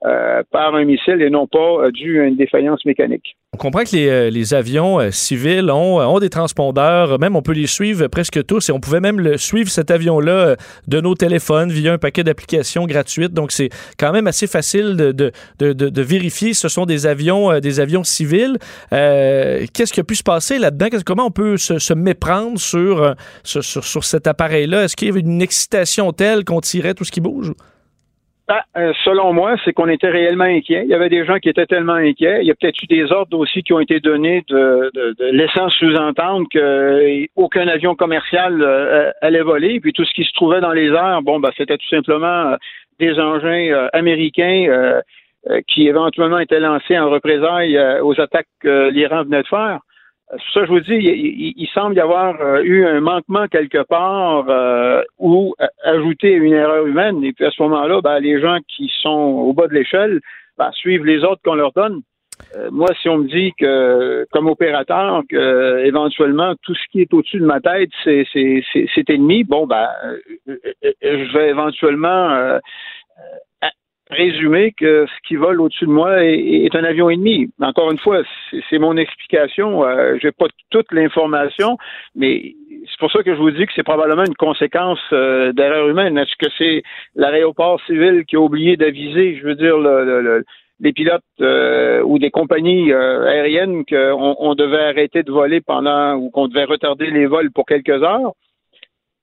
euh, 0.04 0.44
par 0.52 0.76
un 0.76 0.84
missile 0.84 1.22
et 1.22 1.30
non 1.30 1.48
pas 1.48 1.58
euh, 1.58 1.90
dû 1.90 2.22
à 2.22 2.26
une 2.26 2.36
défaillance 2.36 2.84
mécanique. 2.86 3.38
On 3.54 3.58
comprend 3.58 3.84
que 3.86 3.96
les, 3.96 4.54
euh, 4.54 4.58
avions 4.58 5.00
civils 5.10 5.72
ont, 5.72 6.20
des 6.20 6.30
transpondeurs, 6.30 7.18
même 7.18 7.38
on 7.38 7.42
peut 7.42 7.54
les 7.54 7.66
suivre 7.66 8.06
presque 8.08 8.46
tous 8.46 8.70
et 8.70 8.74
on 8.74 8.82
pouvait 8.82 9.00
même 9.00 9.22
le 9.22 9.38
suivre 9.38 9.70
cet 9.70 9.92
avion-là 9.92 10.58
de 10.88 11.02
nos 11.02 11.16
téléphones 11.16 11.72
via 11.72 11.94
un 11.94 11.98
paquet 11.98 12.26
d'applications 12.26 12.86
gratuites. 12.86 13.34
Donc 13.34 13.54
c'est 13.54 13.70
quand 13.98 14.12
même 14.12 14.28
assez 14.28 14.48
facile 14.48 14.98
de, 14.98 15.12
de, 15.14 15.32
de, 15.74 16.02
vérifier 16.02 16.54
ce 16.54 16.68
sont 16.68 16.86
des 16.86 17.08
avions, 17.08 17.58
des 17.60 17.80
avions 17.80 18.04
civils. 18.04 18.58
Qu'est-ce 18.92 19.94
qui 19.94 20.02
a 20.02 20.04
pu 20.04 20.16
se 20.16 20.24
passer 20.24 20.60
là-dedans? 20.60 20.88
Comment 21.06 21.28
on 21.28 21.32
peut 21.32 21.56
se, 21.56 21.94
méprendre 21.94 22.60
sur, 22.60 23.16
sur 23.44 24.04
cet 24.04 24.28
appareil-là? 24.28 24.84
Est-ce 24.84 24.96
qu'il 24.98 25.08
y 25.08 25.12
avait 25.12 25.22
une 25.22 25.42
excitation 25.42 26.12
telle 26.12 26.44
qu'on 26.44 26.60
tirait 26.60 26.94
tout 26.94 27.06
ce 27.06 27.12
qui 27.12 27.22
bouge? 27.22 27.54
Ben, 28.48 28.60
euh, 28.78 28.94
selon 29.04 29.34
moi, 29.34 29.56
c'est 29.66 29.74
qu'on 29.74 29.90
était 29.90 30.10
réellement 30.10 30.44
inquiets. 30.44 30.84
Il 30.84 30.90
y 30.90 30.94
avait 30.94 31.10
des 31.10 31.26
gens 31.26 31.40
qui 31.40 31.50
étaient 31.50 31.66
tellement 31.66 31.94
inquiets. 31.94 32.42
Il 32.42 32.48
y 32.48 32.52
a 32.52 32.56
peut-être 32.56 32.80
eu 32.84 32.86
des 32.86 33.12
ordres 33.12 33.40
aussi 33.40 33.64
qui 33.64 33.74
ont 33.74 33.80
été 33.80 34.00
donnés 34.00 34.44
de, 34.48 34.92
de, 34.94 35.16
de 35.18 35.26
laissant 35.32 35.68
sous-entendre 35.70 36.48
qu'aucun 36.54 37.68
avion 37.68 37.96
commercial 37.96 38.62
euh, 38.62 39.12
allait 39.22 39.42
voler. 39.42 39.80
Puis 39.80 39.94
tout 39.94 40.06
ce 40.06 40.14
qui 40.14 40.26
se 40.26 40.34
trouvait 40.34 40.62
dans 40.62 40.74
les 40.74 40.90
airs, 40.90 41.24
bon, 41.24 41.40
ben, 41.40 41.50
c'était 41.58 41.78
tout 41.78 41.90
simplement 41.90 42.52
euh, 42.52 42.58
des 43.00 43.20
engins 43.20 43.72
euh, 43.72 43.90
américains 43.94 44.66
euh, 44.70 45.02
euh, 45.50 45.62
qui 45.68 45.88
éventuellement 45.88 46.40
étaient 46.40 46.60
lancés 46.60 47.00
en 47.00 47.10
représailles 47.10 47.78
euh, 47.78 48.04
aux 48.04 48.20
attaques 48.22 48.48
que 48.62 48.90
l'Iran 48.92 49.24
venait 49.24 49.42
de 49.42 49.48
faire. 49.48 49.80
Euh, 50.34 50.38
ça 50.54 50.66
je 50.66 50.70
vous 50.70 50.80
dis, 50.80 50.96
il, 50.96 51.68
semble 51.74 51.96
y 51.96 52.00
avoir 52.00 52.40
euh, 52.42 52.62
eu 52.64 52.86
un 52.86 53.00
manquement 53.00 53.48
quelque 53.48 53.84
part 53.84 54.46
euh, 54.50 55.02
ou 55.20 55.54
euh, 55.62 55.68
ajouté 55.84 56.32
une 56.34 56.54
erreur 56.54 56.86
humaine. 56.88 57.24
Et 57.24 57.34
puis 57.34 57.46
à 57.46 57.52
ce 57.52 57.62
moment-là, 57.64 58.02
ben, 58.02 58.20
les 58.20 58.40
gens 58.40 58.58
qui 58.68 58.92
sont 59.02 59.10
au 59.10 59.54
bas 59.54 59.68
de 59.68 59.74
l'échelle 59.74 60.22
ben, 60.58 60.72
suivent 60.72 61.06
les 61.06 61.24
ordres 61.24 61.42
qu'on 61.44 61.56
leur 61.56 61.72
donne. 61.74 62.02
Moi, 62.70 62.90
si 63.02 63.08
on 63.08 63.20
me 63.20 63.30
dit 63.30 63.54
que, 63.58 64.26
comme 64.32 64.48
opérateur, 64.48 65.22
que 65.30 65.86
éventuellement 65.86 66.54
tout 66.64 66.76
ce 66.76 66.82
qui 66.92 67.00
est 67.00 67.14
au-dessus 67.14 67.40
de 67.40 67.46
ma 67.46 67.62
tête, 67.62 67.90
c'est 68.04 68.26
c'est- 68.34 68.62
c'est- 68.74 68.88
c'est 68.94 69.10
ennemi, 69.10 69.46
bon, 69.46 69.66
ben, 69.66 69.88
je 70.46 71.34
vais 71.38 71.50
éventuellement 71.50 72.60
résumer 74.10 74.72
que 74.72 75.06
ce 75.08 75.28
qui 75.28 75.36
vole 75.36 75.62
au-dessus 75.62 75.86
de 75.86 75.92
moi 75.92 76.24
est, 76.24 76.76
un 76.76 76.84
avion 76.84 77.10
ennemi. 77.10 77.50
Encore 77.60 77.92
une 77.92 77.98
fois, 77.98 78.22
c'est 78.70 78.78
mon 78.78 78.98
explication. 78.98 79.84
Euh, 79.84 80.18
J'ai 80.22 80.32
pas 80.32 80.46
toute 80.70 80.92
l'information, 80.92 81.78
mais 82.16 82.56
c'est 82.90 83.00
pour 83.00 83.12
ça 83.12 83.24
que 83.24 83.34
je 83.34 83.40
vous 83.40 83.52
dis 83.52 83.66
que 83.66 83.74
c'est 83.76 83.84
probablement 83.84 84.26
une 84.26 84.36
conséquence 84.36 85.00
euh, 85.12 85.52
d'erreur 85.54 85.88
humaine. 85.88 86.18
Est-ce 86.18 86.36
que 86.38 86.52
c'est 86.58 86.84
l'aéroport 87.16 87.82
civil 87.86 88.26
qui 88.26 88.36
a 88.36 88.40
oublié 88.40 88.78
d'aviser, 88.78 89.38
je 89.38 89.44
veux 89.44 89.56
dire, 89.56 89.78
le, 89.78 90.44
pilotes 90.94 91.24
euh, 91.42 92.02
ou 92.04 92.20
des 92.20 92.32
compagnies 92.32 92.92
euh, 92.92 93.26
aériennes 93.26 93.86
qu'on 93.86 94.36
on 94.40 94.56
devait 94.56 94.84
arrêter 94.84 95.24
de 95.24 95.32
voler 95.32 95.62
pendant 95.62 96.16
ou 96.16 96.30
qu'on 96.30 96.48
devait 96.48 96.66
retarder 96.66 97.08
les 97.08 97.26
vols 97.26 97.52
pour 97.52 97.66
quelques 97.66 98.04
heures? 98.04 98.34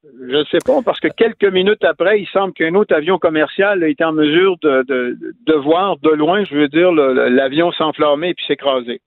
Je 0.05 0.36
ne 0.36 0.44
sais 0.44 0.59
pas, 0.64 0.82
parce 0.82 0.98
que 0.98 1.09
quelques 1.09 1.44
minutes 1.44 1.84
après, 1.84 2.20
il 2.20 2.26
semble 2.26 2.53
qu'un 2.55 2.74
autre 2.74 2.94
avion 2.94 3.18
commercial 3.18 3.84
été 3.84 4.05
en 4.05 4.12
mesure 4.12 4.57
de, 4.61 4.82
de, 4.88 5.55
voir 5.55 5.96
de 5.98 6.11
loin, 6.11 6.44
je 6.44 6.57
veux 6.57 6.68
dire, 6.68 6.90
l'avion 6.90 7.70
s'enflammer 7.72 8.30
et 8.30 8.34
puis 8.34 8.44
s'écraser. 8.46 9.00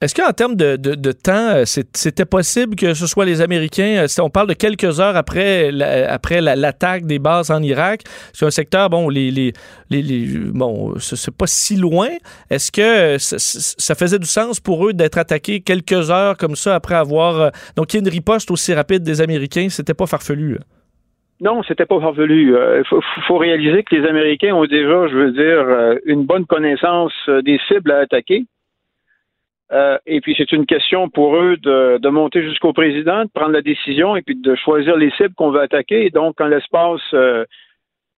Est-ce 0.00 0.14
qu'en 0.14 0.32
termes 0.32 0.56
de, 0.56 0.76
de- 0.76 1.12
temps, 1.12 1.54
euh, 1.54 1.62
c'était 1.64 2.26
possible 2.26 2.74
que 2.76 2.92
ce 2.92 3.06
soit 3.06 3.24
les 3.24 3.40
Américains, 3.40 4.04
euh, 4.04 4.22
on 4.22 4.28
parle 4.28 4.48
de 4.48 4.52
quelques 4.54 5.00
heures 5.00 5.16
après 5.16 5.70
après 6.08 6.42
la- 6.42 6.56
l'attaque 6.56 7.06
des 7.06 7.18
bases 7.18 7.50
en 7.50 7.62
Irak, 7.62 8.02
c'est 8.34 8.44
un 8.44 8.50
secteur, 8.50 8.90
bon, 8.90 9.08
les, 9.08 9.30
les, 9.30 9.52
bon, 10.52 10.94
c'est 10.98 11.34
pas 11.34 11.46
si 11.46 11.76
loin. 11.76 12.08
Est-ce 12.50 12.70
que 12.70 12.82
euh, 12.82 13.18
ça, 13.18 13.94
faisait 13.94 14.18
du 14.18 14.26
sens 14.26 14.60
pour 14.60 14.86
eux 14.86 14.92
d'être 14.92 15.16
attaqués 15.16 15.60
quelques 15.60 16.10
heures 16.10 16.36
comme 16.36 16.56
ça 16.56 16.74
après 16.74 16.96
avoir... 16.96 17.52
donc, 17.76 17.94
il 17.94 17.96
y 17.96 18.00
a 18.00 18.02
une 18.02 18.12
riposte 18.12 18.50
aussi 18.50 18.74
rapide 18.74 19.04
des 19.04 19.22
Américains, 19.22 19.68
c'était 19.70 19.94
pas 19.94 20.06
farfelu. 20.06 20.54
là. 20.54 20.60
Non, 21.40 21.62
c'était 21.62 21.86
pas 21.86 21.98
parvenu. 22.00 22.50
Il 22.52 22.82
faut, 23.26 23.38
réaliser 23.38 23.82
que 23.84 23.94
les 23.94 24.06
Américains 24.06 24.54
ont 24.54 24.66
déjà, 24.66 25.08
je 25.08 25.16
veux 25.16 25.32
dire, 25.32 25.98
une 26.04 26.24
bonne 26.26 26.46
connaissance 26.46 27.12
des 27.44 27.58
cibles 27.68 27.90
à 27.90 28.00
attaquer. 28.00 28.44
Euh, 29.72 29.98
et 30.06 30.20
puis 30.20 30.34
c'est 30.36 30.52
une 30.52 30.66
question 30.66 31.08
pour 31.08 31.36
eux 31.36 31.56
de, 31.56 32.08
monter 32.08 32.42
jusqu'au 32.42 32.72
président, 32.72 33.24
de 33.24 33.30
prendre 33.32 33.52
la 33.52 33.62
décision 33.62 34.14
et 34.14 34.22
puis 34.22 34.36
de 34.36 34.54
choisir 34.54 34.96
les 34.96 35.10
cibles 35.12 35.34
qu'on 35.34 35.50
veut 35.50 35.62
attaquer. 35.62 36.10
Donc, 36.10 36.40
en 36.40 36.46
l'espace 36.46 37.00
euh, 37.14 37.44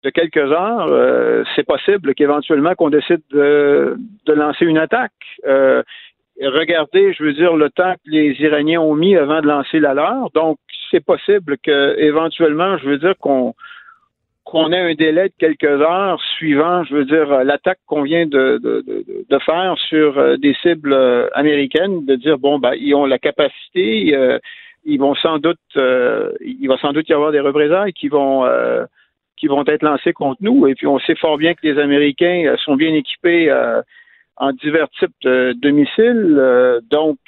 de 0.02 0.10
quelques 0.10 0.36
heures, 0.36 0.88
euh, 0.88 1.44
c'est 1.54 1.66
possible 1.66 2.14
qu'éventuellement 2.14 2.74
qu'on 2.74 2.90
décide 2.90 3.22
de, 3.30 3.96
lancer 4.26 4.64
une 4.64 4.78
attaque. 4.78 5.12
Regardez, 6.38 7.14
je 7.14 7.22
veux 7.22 7.32
dire, 7.32 7.56
le 7.56 7.70
temps 7.70 7.94
que 7.94 8.10
les 8.10 8.36
Iraniens 8.40 8.80
ont 8.80 8.94
mis 8.94 9.16
avant 9.16 9.40
de 9.40 9.46
lancer 9.46 9.80
la 9.80 9.94
leur. 9.94 10.30
Donc, 10.34 10.58
c'est 10.90 11.02
possible 11.02 11.56
que 11.62 11.98
éventuellement, 11.98 12.76
je 12.76 12.86
veux 12.86 12.98
dire 12.98 13.14
qu'on 13.18 13.54
qu'on 14.46 14.70
ait 14.70 14.78
un 14.78 14.94
délai 14.94 15.28
de 15.28 15.34
quelques 15.38 15.64
heures 15.64 16.22
suivant, 16.36 16.84
je 16.84 16.94
veux 16.94 17.04
dire, 17.04 17.42
l'attaque 17.42 17.80
qu'on 17.84 18.02
vient 18.02 18.26
de, 18.26 18.58
de, 18.62 18.84
de, 19.28 19.38
faire 19.40 19.76
sur 19.88 20.16
euh, 20.18 20.36
des 20.36 20.54
cibles 20.62 20.92
euh, 20.92 21.28
américaines, 21.34 22.06
de 22.06 22.14
dire 22.14 22.38
bon, 22.38 22.60
ben, 22.60 22.72
ils 22.74 22.94
ont 22.94 23.06
la 23.06 23.18
capacité, 23.18 24.16
euh, 24.16 24.38
ils 24.84 25.00
vont 25.00 25.16
sans 25.16 25.38
doute, 25.38 25.58
il 25.74 26.68
va 26.68 26.78
sans 26.78 26.92
doute 26.92 27.08
y 27.08 27.12
avoir 27.12 27.32
des 27.32 27.40
représailles 27.40 27.92
qui 27.92 28.06
vont 28.06 28.48
qui 29.36 29.48
vont 29.48 29.64
être 29.66 29.82
lancées 29.82 30.12
contre 30.12 30.40
nous. 30.40 30.68
Et 30.68 30.76
puis, 30.76 30.86
on 30.86 31.00
sait 31.00 31.16
fort 31.16 31.38
bien 31.38 31.54
que 31.54 31.66
les 31.66 31.76
Américains 31.80 32.54
sont 32.64 32.76
bien 32.76 32.94
équipés 32.94 33.52
en 34.36 34.52
divers 34.52 34.88
types 34.90 35.10
de, 35.24 35.70
missiles, 35.70 36.80
donc 36.88 37.18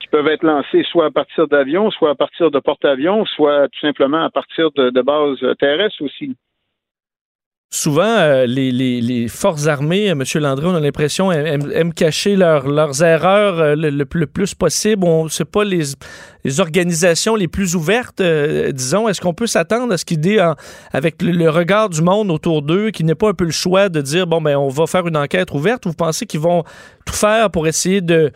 qui 0.00 0.08
peuvent 0.08 0.28
être 0.28 0.42
lancés 0.42 0.84
soit 0.84 1.06
à 1.06 1.10
partir 1.10 1.48
d'avions, 1.48 1.90
soit 1.90 2.10
à 2.10 2.14
partir 2.14 2.50
de 2.50 2.58
porte-avions, 2.58 3.24
soit 3.24 3.68
tout 3.68 3.80
simplement 3.80 4.24
à 4.24 4.30
partir 4.30 4.70
de, 4.72 4.90
de 4.90 5.02
bases 5.02 5.44
terrestres 5.58 6.02
aussi. 6.02 6.36
Souvent, 7.68 8.04
euh, 8.04 8.46
les, 8.46 9.26
forces 9.28 9.66
armées, 9.66 10.08
euh, 10.08 10.12
M. 10.12 10.22
Landry, 10.36 10.66
on 10.66 10.76
a 10.76 10.80
l'impression, 10.80 11.32
aiment, 11.32 11.92
cacher 11.92 12.36
leurs- 12.36 13.02
erreurs 13.02 13.58
euh, 13.58 13.74
le, 13.76 14.04
plus 14.26 14.54
possible. 14.54 15.04
On 15.04 15.28
sait 15.28 15.44
pas 15.44 15.64
les, 15.64 15.94
organisations 16.60 17.34
les 17.34 17.48
plus 17.48 17.74
ouvertes, 17.74 18.22
disons. 18.72 19.08
Est-ce 19.08 19.20
qu'on 19.20 19.34
peut 19.34 19.48
s'attendre 19.48 19.92
à 19.92 19.98
ce 19.98 20.04
en- 20.40 20.54
avec 20.92 21.20
le, 21.20 21.50
regard 21.50 21.90
du 21.90 22.02
monde 22.02 22.30
autour 22.30 22.62
d'eux, 22.62 22.90
qu'ils 22.92 23.04
n'aient 23.04 23.16
pas 23.16 23.30
un 23.30 23.34
peu 23.34 23.44
le 23.44 23.50
choix 23.50 23.88
de 23.88 24.00
dire, 24.00 24.28
bon, 24.28 24.40
ben, 24.40 24.56
on 24.56 24.68
va 24.68 24.86
faire 24.86 25.06
une 25.08 25.16
enquête 25.16 25.50
ouverte, 25.50 25.86
ou 25.86 25.88
vous 25.88 25.96
pensez 25.96 26.24
qu'ils 26.24 26.40
vont 26.40 26.62
tout 27.04 27.14
faire 27.14 27.50
pour 27.50 27.66
essayer 27.66 28.00
de 28.00 28.30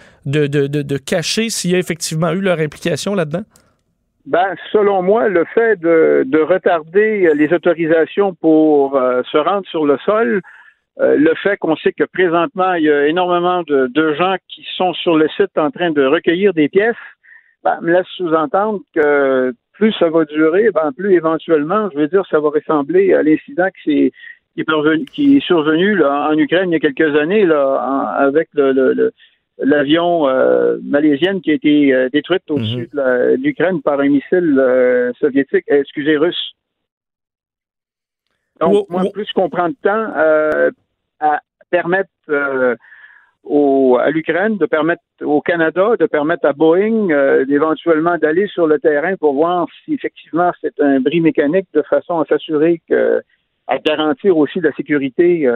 cacher 1.06 1.50
s'il 1.50 1.70
y 1.70 1.76
a 1.76 1.78
effectivement 1.78 2.32
eu 2.32 2.40
leur 2.40 2.58
implication 2.58 3.14
là-dedans? 3.14 3.44
Ben, 4.30 4.54
selon 4.70 5.02
moi, 5.02 5.28
le 5.28 5.44
fait 5.44 5.74
de, 5.80 6.22
de 6.24 6.38
retarder 6.38 7.32
les 7.34 7.52
autorisations 7.52 8.32
pour 8.32 8.96
euh, 8.96 9.22
se 9.32 9.36
rendre 9.38 9.66
sur 9.66 9.84
le 9.84 9.98
sol, 10.04 10.40
euh, 11.00 11.16
le 11.16 11.34
fait 11.42 11.56
qu'on 11.56 11.74
sait 11.74 11.92
que 11.92 12.04
présentement, 12.04 12.74
il 12.74 12.84
y 12.84 12.90
a 12.92 13.08
énormément 13.08 13.64
de, 13.64 13.88
de 13.88 14.14
gens 14.14 14.36
qui 14.48 14.64
sont 14.76 14.92
sur 14.94 15.16
le 15.16 15.26
site 15.36 15.58
en 15.58 15.72
train 15.72 15.90
de 15.90 16.04
recueillir 16.04 16.54
des 16.54 16.68
pièces, 16.68 16.94
ben, 17.64 17.76
me 17.82 17.90
laisse 17.92 18.06
sous-entendre 18.16 18.78
que 18.94 19.52
plus 19.72 19.92
ça 19.98 20.08
va 20.08 20.24
durer, 20.26 20.70
ben, 20.72 20.92
plus 20.96 21.12
éventuellement, 21.14 21.88
je 21.92 21.98
veux 21.98 22.06
dire, 22.06 22.22
ça 22.30 22.38
va 22.38 22.50
ressembler 22.50 23.12
à 23.14 23.24
l'incident 23.24 23.68
qui, 23.82 24.12
qui 25.12 25.38
est 25.38 25.40
survenu 25.40 25.96
là, 25.96 26.28
en 26.30 26.38
Ukraine 26.38 26.70
il 26.70 26.74
y 26.74 26.76
a 26.76 26.80
quelques 26.92 27.16
années 27.18 27.46
là, 27.46 27.82
en- 27.84 28.06
avec 28.28 28.48
le, 28.54 28.70
le- 28.72 28.92
le- 28.92 29.12
l'avion 29.62 30.28
euh, 30.28 30.78
malaisienne 30.82 31.40
qui 31.40 31.50
a 31.50 31.54
été 31.54 31.92
euh, 31.94 32.08
détruite 32.10 32.42
au-dessus 32.50 32.88
de 32.92 32.96
la- 32.96 33.36
de 33.36 33.42
l'Ukraine 33.42 33.82
par 33.82 34.00
un 34.00 34.08
missile 34.08 34.56
euh, 34.58 35.12
soviétique, 35.20 35.64
euh, 35.70 35.80
excusez, 35.80 36.16
russe. 36.16 36.52
Donc, 38.60 38.72
Ou- 38.74 38.86
moi, 38.92 39.02
plus 39.12 39.26
je 39.26 39.32
comprends 39.32 39.68
de 39.68 39.76
temps 39.82 40.12
à 41.20 41.40
permettre 41.70 42.10
au, 43.42 43.96
à 43.98 44.10
l'Ukraine, 44.10 44.58
de 44.58 44.66
permettre 44.66 45.02
au 45.22 45.40
Canada, 45.40 45.96
de 45.98 46.06
permettre 46.06 46.46
à 46.46 46.52
Boeing 46.52 47.08
d'éventuellement 47.46 48.18
d'aller 48.18 48.46
sur 48.48 48.66
le 48.66 48.78
terrain 48.78 49.16
pour 49.16 49.32
voir 49.34 49.66
si 49.84 49.94
effectivement 49.94 50.50
c'est 50.60 50.78
un 50.80 51.00
bris 51.00 51.20
mécanique 51.20 51.68
de 51.72 51.82
façon 51.82 52.20
à 52.20 52.26
s'assurer 52.26 52.80
que 52.88 53.22
à 53.66 53.78
garantir 53.78 54.36
aussi 54.36 54.60
la 54.60 54.72
sécurité 54.72 55.46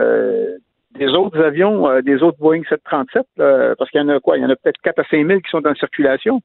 des 0.97 1.07
autres 1.07 1.41
avions, 1.41 1.89
euh, 1.89 2.01
des 2.01 2.23
autres 2.23 2.37
Boeing 2.39 2.63
737, 2.69 3.25
là, 3.37 3.75
parce 3.77 3.89
qu'il 3.91 4.01
y 4.01 4.03
en 4.03 4.09
a 4.09 4.19
quoi? 4.19 4.37
Il 4.37 4.43
y 4.43 4.45
en 4.45 4.49
a 4.49 4.55
peut-être 4.55 4.81
4 4.81 4.99
à 4.99 5.03
5 5.03 5.27
000 5.27 5.39
qui 5.41 5.49
sont 5.49 5.65
en 5.65 5.75
circulation. 5.75 6.41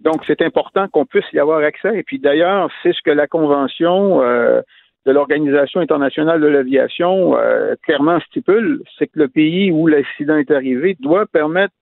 Donc, 0.00 0.22
c'est 0.26 0.42
important 0.42 0.88
qu'on 0.88 1.06
puisse 1.06 1.30
y 1.32 1.38
avoir 1.38 1.60
accès. 1.60 1.98
Et 1.98 2.02
puis, 2.02 2.18
d'ailleurs, 2.18 2.70
c'est 2.82 2.92
ce 2.92 3.00
que 3.02 3.10
la 3.10 3.26
Convention 3.26 4.22
euh, 4.22 4.60
de 5.06 5.12
l'Organisation 5.12 5.80
internationale 5.80 6.40
de 6.40 6.46
l'aviation 6.46 7.36
euh, 7.36 7.74
clairement 7.82 8.20
stipule, 8.20 8.82
c'est 8.98 9.06
que 9.06 9.18
le 9.18 9.28
pays 9.28 9.70
où 9.70 9.86
l'accident 9.86 10.36
est 10.36 10.50
arrivé 10.50 10.96
doit 11.00 11.26
permettre 11.26 11.74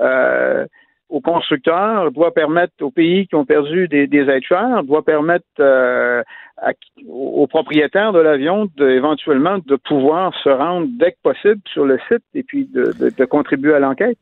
euh, 0.00 0.66
aux 1.08 1.20
constructeurs, 1.20 2.10
doit 2.12 2.32
permettre 2.34 2.74
aux 2.82 2.90
pays 2.90 3.26
qui 3.26 3.34
ont 3.34 3.44
perdu 3.46 3.88
des, 3.88 4.06
des 4.06 4.28
êtres 4.28 4.46
chers, 4.46 4.82
doit 4.84 5.02
permettre 5.04 5.46
euh, 5.60 6.22
à- 6.58 6.72
aux 7.08 7.46
propriétaires 7.46 8.12
de 8.12 8.18
l'avion 8.20 8.68
éventuellement 8.78 9.58
de 9.58 9.76
pouvoir 9.76 10.34
se 10.42 10.48
rendre 10.50 10.86
dès 10.98 11.12
que 11.12 11.18
possible 11.22 11.60
sur 11.72 11.84
le 11.86 11.98
site 12.08 12.24
et 12.34 12.42
puis 12.42 12.66
de, 12.66 12.92
de- 13.00 13.10
de 13.16 13.24
contribuer 13.24 13.74
à 13.74 13.78
l'enquête. 13.78 14.18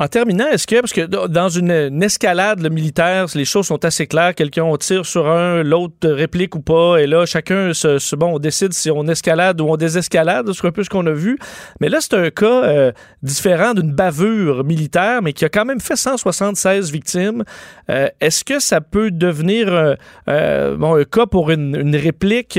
En 0.00 0.08
terminant, 0.08 0.48
est-ce 0.48 0.66
que, 0.66 0.80
parce 0.80 0.92
que 0.92 1.02
dans 1.02 1.48
une, 1.48 2.02
escalade 2.02 2.60
là, 2.60 2.68
militaire, 2.68 3.26
les 3.36 3.44
choses 3.44 3.66
sont 3.66 3.84
assez 3.84 4.08
claires, 4.08 4.34
quelqu'un 4.34 4.64
tire 4.76 5.06
sur 5.06 5.28
un, 5.28 5.62
l'autre 5.62 6.08
réplique 6.08 6.56
ou 6.56 6.60
pas, 6.60 6.96
et 6.96 7.06
là, 7.06 7.24
chacun, 7.26 7.72
se, 7.72 8.16
bon, 8.16 8.34
on 8.34 8.38
décide 8.40 8.72
si 8.72 8.90
on 8.90 9.06
escalade 9.06 9.60
ou 9.60 9.68
on 9.68 9.76
désescalade, 9.76 10.50
c'est 10.52 10.66
un 10.66 10.72
peu 10.72 10.82
ce 10.82 10.90
qu'on 10.90 11.06
a 11.06 11.12
vu. 11.12 11.38
Mais 11.80 11.88
là, 11.88 11.98
c'est 12.00 12.14
un 12.14 12.30
cas 12.30 12.64
euh, 12.64 12.92
différent 13.22 13.72
d'une 13.72 13.92
bavure 13.92 14.64
militaire, 14.64 15.22
mais 15.22 15.32
qui 15.32 15.44
a 15.44 15.48
quand 15.48 15.64
même 15.64 15.78
fait 15.78 15.94
176 15.94 16.90
victimes. 16.90 17.44
Euh, 17.88 18.08
est-ce 18.20 18.42
que 18.42 18.58
ça 18.58 18.80
peut 18.80 19.12
devenir 19.12 19.96
euh, 20.28 20.76
bon, 20.76 20.96
un 20.96 21.04
cas 21.04 21.26
pour 21.26 21.52
une, 21.52 21.94
réplique 21.94 22.58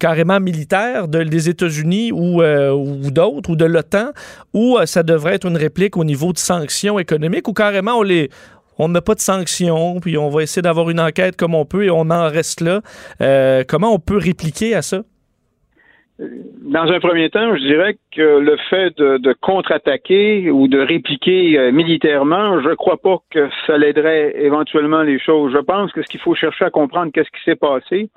carrément 0.00 0.40
militaire 0.40 1.06
de, 1.06 1.22
des 1.22 1.48
États-Unis 1.48 2.10
ou, 2.10 2.42
ou 2.42 3.10
d'autres, 3.12 3.50
ou 3.50 3.56
de 3.56 3.64
l'OTAN, 3.64 4.10
ou 4.52 4.78
ça 4.86 5.04
devrait 5.04 5.34
être 5.34 5.46
une 5.46 5.56
réplique 5.56 5.96
au 5.96 6.02
niveau 6.02 6.31
de 6.32 6.38
sanctions 6.38 6.98
économiques, 6.98 7.48
ou 7.48 7.52
carrément 7.52 7.98
on 7.98 8.02
les 8.02 8.28
on 8.78 8.88
met 8.88 9.00
pas 9.00 9.14
de 9.14 9.20
sanctions, 9.20 10.00
puis 10.00 10.16
on 10.16 10.28
va 10.28 10.42
essayer 10.42 10.62
d'avoir 10.62 10.90
une 10.90 11.00
enquête 11.00 11.36
comme 11.36 11.54
on 11.54 11.64
peut 11.64 11.84
et 11.84 11.90
on 11.90 12.10
en 12.10 12.28
reste 12.28 12.60
là. 12.60 12.80
Euh, 13.20 13.64
comment 13.68 13.94
on 13.94 13.98
peut 13.98 14.16
répliquer 14.16 14.74
à 14.74 14.82
ça? 14.82 15.02
Dans 16.18 16.84
un 16.84 17.00
premier 17.00 17.30
temps, 17.30 17.56
je 17.56 17.62
dirais 17.62 17.96
que 18.14 18.38
le 18.38 18.56
fait 18.70 18.96
de, 18.96 19.18
de 19.18 19.32
contre-attaquer 19.40 20.50
ou 20.50 20.68
de 20.68 20.78
répliquer 20.78 21.58
euh, 21.58 21.72
militairement, 21.72 22.60
je 22.60 22.68
ne 22.68 22.74
crois 22.74 22.96
pas 22.96 23.18
que 23.30 23.48
ça 23.66 23.76
l'aiderait 23.76 24.34
éventuellement 24.36 25.02
les 25.02 25.18
choses. 25.18 25.52
Je 25.52 25.58
pense 25.58 25.90
que 25.92 26.02
ce 26.02 26.08
qu'il 26.08 26.20
faut 26.20 26.34
chercher 26.34 26.64
à 26.64 26.70
comprendre, 26.70 27.10
qu'est-ce 27.12 27.30
qui 27.30 27.42
s'est 27.44 27.56
passé. 27.56 28.10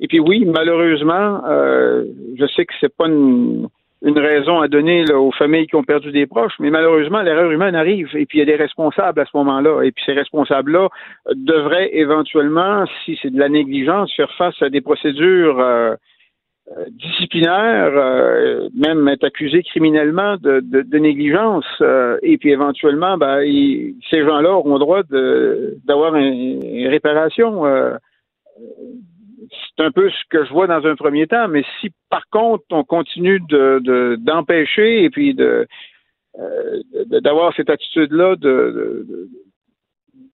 Et 0.00 0.06
puis 0.06 0.20
oui, 0.20 0.44
malheureusement, 0.44 1.42
euh, 1.48 2.04
je 2.38 2.46
sais 2.46 2.64
que 2.64 2.74
c'est 2.80 2.94
pas 2.94 3.08
une, 3.08 3.68
une 4.02 4.18
raison 4.18 4.60
à 4.60 4.68
donner 4.68 5.10
aux 5.12 5.32
familles 5.32 5.66
qui 5.66 5.74
ont 5.74 5.82
perdu 5.82 6.12
des 6.12 6.26
proches, 6.26 6.54
mais 6.60 6.70
malheureusement, 6.70 7.22
l'erreur 7.22 7.50
humaine 7.50 7.74
arrive. 7.74 8.08
Et 8.14 8.26
puis 8.26 8.38
il 8.38 8.40
y 8.40 8.42
a 8.42 8.56
des 8.56 8.62
responsables 8.62 9.20
à 9.20 9.24
ce 9.24 9.36
moment-là. 9.36 9.82
Et 9.82 9.90
puis 9.90 10.04
ces 10.06 10.12
responsables-là 10.12 10.88
devraient 11.34 11.90
éventuellement, 11.92 12.84
si 13.04 13.18
c'est 13.20 13.30
de 13.30 13.38
la 13.38 13.48
négligence, 13.48 14.14
faire 14.14 14.32
face 14.38 14.60
à 14.62 14.70
des 14.70 14.80
procédures 14.80 15.58
euh, 15.58 15.94
euh, 16.76 16.84
disciplinaires, 16.90 17.92
euh, 17.96 18.68
même 18.76 19.08
être 19.08 19.24
accusés 19.24 19.64
criminellement 19.64 20.36
de, 20.36 20.60
de- 20.60 20.98
négligence. 20.98 21.66
et 22.22 22.38
puis 22.38 22.50
éventuellement, 22.50 23.16
ben, 23.18 23.40
ces 24.10 24.24
gens-là 24.24 24.52
auront 24.52 24.78
droit 24.78 25.02
d'avoir 25.84 26.14
une 26.14 26.86
réparation. 26.86 27.64
C'est 29.76 29.84
un 29.84 29.90
peu 29.90 30.10
ce 30.10 30.22
que 30.30 30.44
je 30.44 30.52
vois 30.52 30.66
dans 30.66 30.84
un 30.86 30.96
premier 30.96 31.26
temps, 31.26 31.48
mais 31.48 31.64
si 31.80 31.90
par 32.10 32.28
contre 32.30 32.64
on 32.70 32.84
continue 32.84 33.40
de 33.48 33.80
de- 33.82 34.16
d'empêcher 34.20 35.04
et 35.04 35.10
puis 35.10 35.34
de 35.34 35.66
euh, 36.38 36.82
d'avoir 37.20 37.54
cette 37.54 37.70
attitude-là 37.70 38.36
de, 38.36 38.48
de, 38.48 39.06
de- 39.08 39.28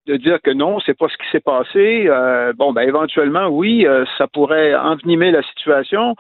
de 0.07 0.17
dire 0.19 0.39
que 0.43 0.51
non, 0.51 0.81
c'est 0.81 0.99
pas 0.99 1.09
ce 1.09 1.17
qui 1.17 1.31
s'est 1.33 1.41
passé, 1.41 2.05
euh, 2.09 2.53
bon 2.55 2.73
ben 2.73 2.83
éventuellement 2.83 3.49
oui, 3.49 3.87
euh, 3.87 4.05
ça 4.19 4.27
pourrait 4.27 4.75
envenimer 4.75 5.31
la 5.31 5.43
situation. 5.43 6.15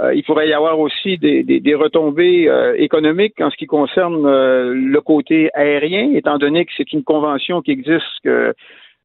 Euh, 0.00 0.14
il 0.14 0.22
pourrait 0.24 0.48
y 0.48 0.52
avoir 0.52 0.78
aussi 0.78 1.18
des, 1.18 1.42
des, 1.42 1.58
des 1.60 1.74
retombées 1.74 2.48
euh, 2.48 2.74
économiques 2.76 3.40
en 3.40 3.50
ce 3.50 3.56
qui 3.56 3.66
concerne 3.66 4.24
euh, 4.26 4.72
le 4.74 5.00
côté 5.00 5.50
aérien, 5.54 6.12
étant 6.14 6.38
donné 6.38 6.64
que 6.64 6.72
c'est 6.76 6.92
une 6.92 7.02
convention 7.02 7.62
qui 7.62 7.72
existe 7.72 8.20
que 8.22 8.54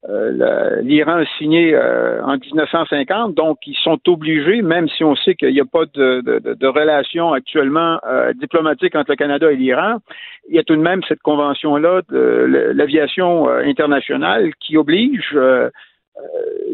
euh, 0.10 0.82
l'Iran 0.82 1.20
a 1.20 1.26
signé 1.38 1.74
euh, 1.74 2.22
en 2.24 2.38
1950, 2.38 3.36
donc 3.36 3.60
ils 3.66 3.76
sont 3.78 4.00
obligés, 4.08 4.62
même 4.62 4.90
si 4.90 5.04
on 5.04 5.16
sait 5.16 5.34
qu'il 5.36 5.54
n'y 5.54 5.62
a 5.62 5.66
pas 5.66 5.86
de, 5.94 6.20
de, 6.22 6.54
de- 6.54 6.68
relation 6.68 7.32
actuellement 7.32 8.00
euh, 8.06 8.34
diplomatique 8.34 8.96
entre 8.96 9.12
le 9.12 9.16
Canada 9.16 9.50
et 9.50 9.56
l'Iran, 9.56 10.00
il 10.50 10.56
y 10.56 10.60
a 10.60 10.64
tout 10.64 10.76
de 10.76 10.82
même 10.82 11.02
cette 11.08 11.22
convention-là 11.22 12.02
de 12.10 12.74
l'aviation 12.76 13.50
euh, 13.50 13.64
internationale 13.64 14.52
qui 14.60 14.76
oblige 14.76 15.32
euh, 15.36 15.70
euh, 16.18 16.22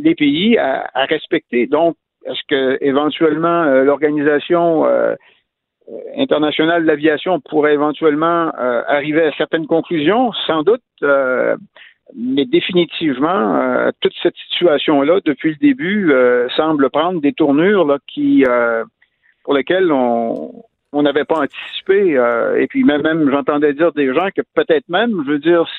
les 0.02 0.16
pays 0.16 0.58
à, 0.58 0.90
à 0.96 1.06
respecter. 1.06 1.68
Donc, 1.68 1.98
est-ce 2.26 2.42
que 2.50 2.78
éventuellement 2.84 3.64
l'organisation 3.84 4.86
internationale 6.18 6.82
de 6.84 6.88
l'aviation 6.88 7.40
pourrait 7.40 7.74
éventuellement 7.74 8.52
arriver 8.88 9.24
à 9.24 9.32
certaines 9.38 9.66
conclusions, 9.68 10.34
sans 10.46 10.64
doute. 10.64 10.84
Mais 12.16 12.46
définitivement, 12.46 13.56
euh, 13.56 13.92
toute 14.00 14.14
cette 14.24 14.36
situation-là, 14.50 15.20
depuis 15.26 15.52
le 15.52 15.56
début, 15.58 16.12
euh, 16.12 16.48
semble 16.56 16.90
prendre 16.90 17.22
des 17.22 17.34
tournures 17.34 17.98
qui, 18.08 18.44
euh, 18.48 18.84
pour 19.44 19.54
lesquelles 19.54 19.92
on 19.92 20.64
on 20.92 21.04
n'avait 21.04 21.24
pas 21.24 21.42
anticipé. 21.42 22.18
et 22.58 22.66
puis 22.66 22.84
même, 22.84 23.30
j'entendais 23.30 23.74
dire 23.74 23.92
des 23.92 24.12
gens 24.12 24.30
que 24.36 24.42
peut-être 24.56 24.90
même, 24.90 25.22
je 25.24 25.34
veux 25.34 25.38
dire, 25.38 25.70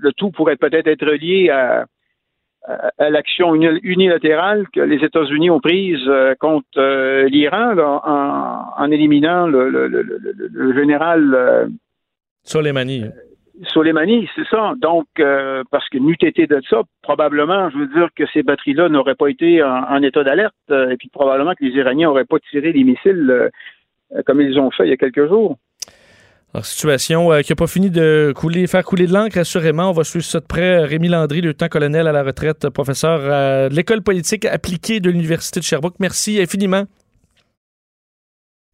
le 0.00 0.12
tout 0.12 0.32
pourrait 0.32 0.56
peut-être 0.56 0.88
être 0.88 1.06
lié 1.06 1.48
à, 1.48 1.84
l'action 2.98 3.54
uni- 3.54 3.78
unilatérale 3.84 4.66
que 4.74 4.80
les 4.80 5.04
États-Unis 5.04 5.48
ont 5.48 5.60
prise 5.60 6.10
contre 6.40 7.24
l'Iran 7.28 7.78
en, 7.78 8.82
en 8.82 8.90
éliminant 8.90 9.46
le, 9.46 9.70
le, 9.70 10.74
général 10.74 11.70
manies. 12.72 13.04
Soleimani, 13.64 14.28
c'est 14.36 14.46
ça. 14.48 14.74
Donc, 14.80 15.06
euh, 15.18 15.64
parce 15.70 15.88
que 15.88 15.98
n'eût 15.98 16.16
été 16.20 16.46
de 16.46 16.60
ça, 16.70 16.82
probablement, 17.02 17.70
je 17.70 17.78
veux 17.78 17.88
dire 17.88 18.08
que 18.14 18.24
ces 18.32 18.42
batteries-là 18.42 18.88
n'auraient 18.88 19.14
pas 19.14 19.28
été 19.28 19.62
en, 19.62 19.84
en 19.84 20.02
état 20.02 20.22
d'alerte, 20.22 20.54
euh, 20.70 20.90
et 20.90 20.96
puis 20.96 21.08
probablement 21.08 21.54
que 21.54 21.64
les 21.64 21.72
Iraniens 21.72 22.08
n'auraient 22.08 22.24
pas 22.24 22.38
tiré 22.50 22.72
les 22.72 22.84
missiles 22.84 23.50
euh, 24.14 24.22
comme 24.26 24.40
ils 24.40 24.58
ont 24.58 24.70
fait 24.70 24.86
il 24.86 24.90
y 24.90 24.92
a 24.92 24.96
quelques 24.96 25.28
jours. 25.28 25.56
Alors, 26.54 26.64
situation 26.64 27.30
euh, 27.30 27.42
qui 27.42 27.52
n'a 27.52 27.56
pas 27.56 27.66
fini 27.66 27.90
de 27.90 28.32
couler, 28.34 28.66
faire 28.66 28.84
couler 28.84 29.06
de 29.06 29.12
l'encre, 29.12 29.38
assurément. 29.38 29.90
On 29.90 29.92
va 29.92 30.04
suivre 30.04 30.24
ça 30.24 30.40
de 30.40 30.46
près. 30.46 30.84
Rémi 30.84 31.08
Landry, 31.08 31.42
lieutenant-colonel 31.42 32.06
à 32.06 32.12
la 32.12 32.22
retraite, 32.22 32.70
professeur 32.70 33.20
euh, 33.22 33.68
de 33.68 33.74
l'école 33.74 34.02
politique 34.02 34.46
appliquée 34.46 35.00
de 35.00 35.10
l'Université 35.10 35.60
de 35.60 35.64
Sherbrooke. 35.64 35.96
Merci 36.00 36.40
infiniment. 36.40 36.84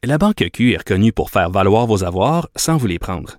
La 0.05 0.18
Banque 0.18 0.45
Q 0.53 0.72
est 0.72 0.76
reconnue 0.76 1.12
pour 1.12 1.30
faire 1.30 1.51
valoir 1.51 1.87
vos 1.87 2.05
avoirs 2.05 2.49
sans 2.55 2.76
vous 2.76 2.87
les 2.87 2.99
prendre. 2.99 3.39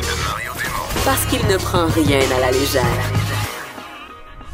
Parce 1.05 1.25
qu'il 1.25 1.45
ne 1.47 1.57
prend 1.57 1.87
rien 1.87 2.19
à 2.37 2.39
la 2.39 2.51
légère. 2.51 2.83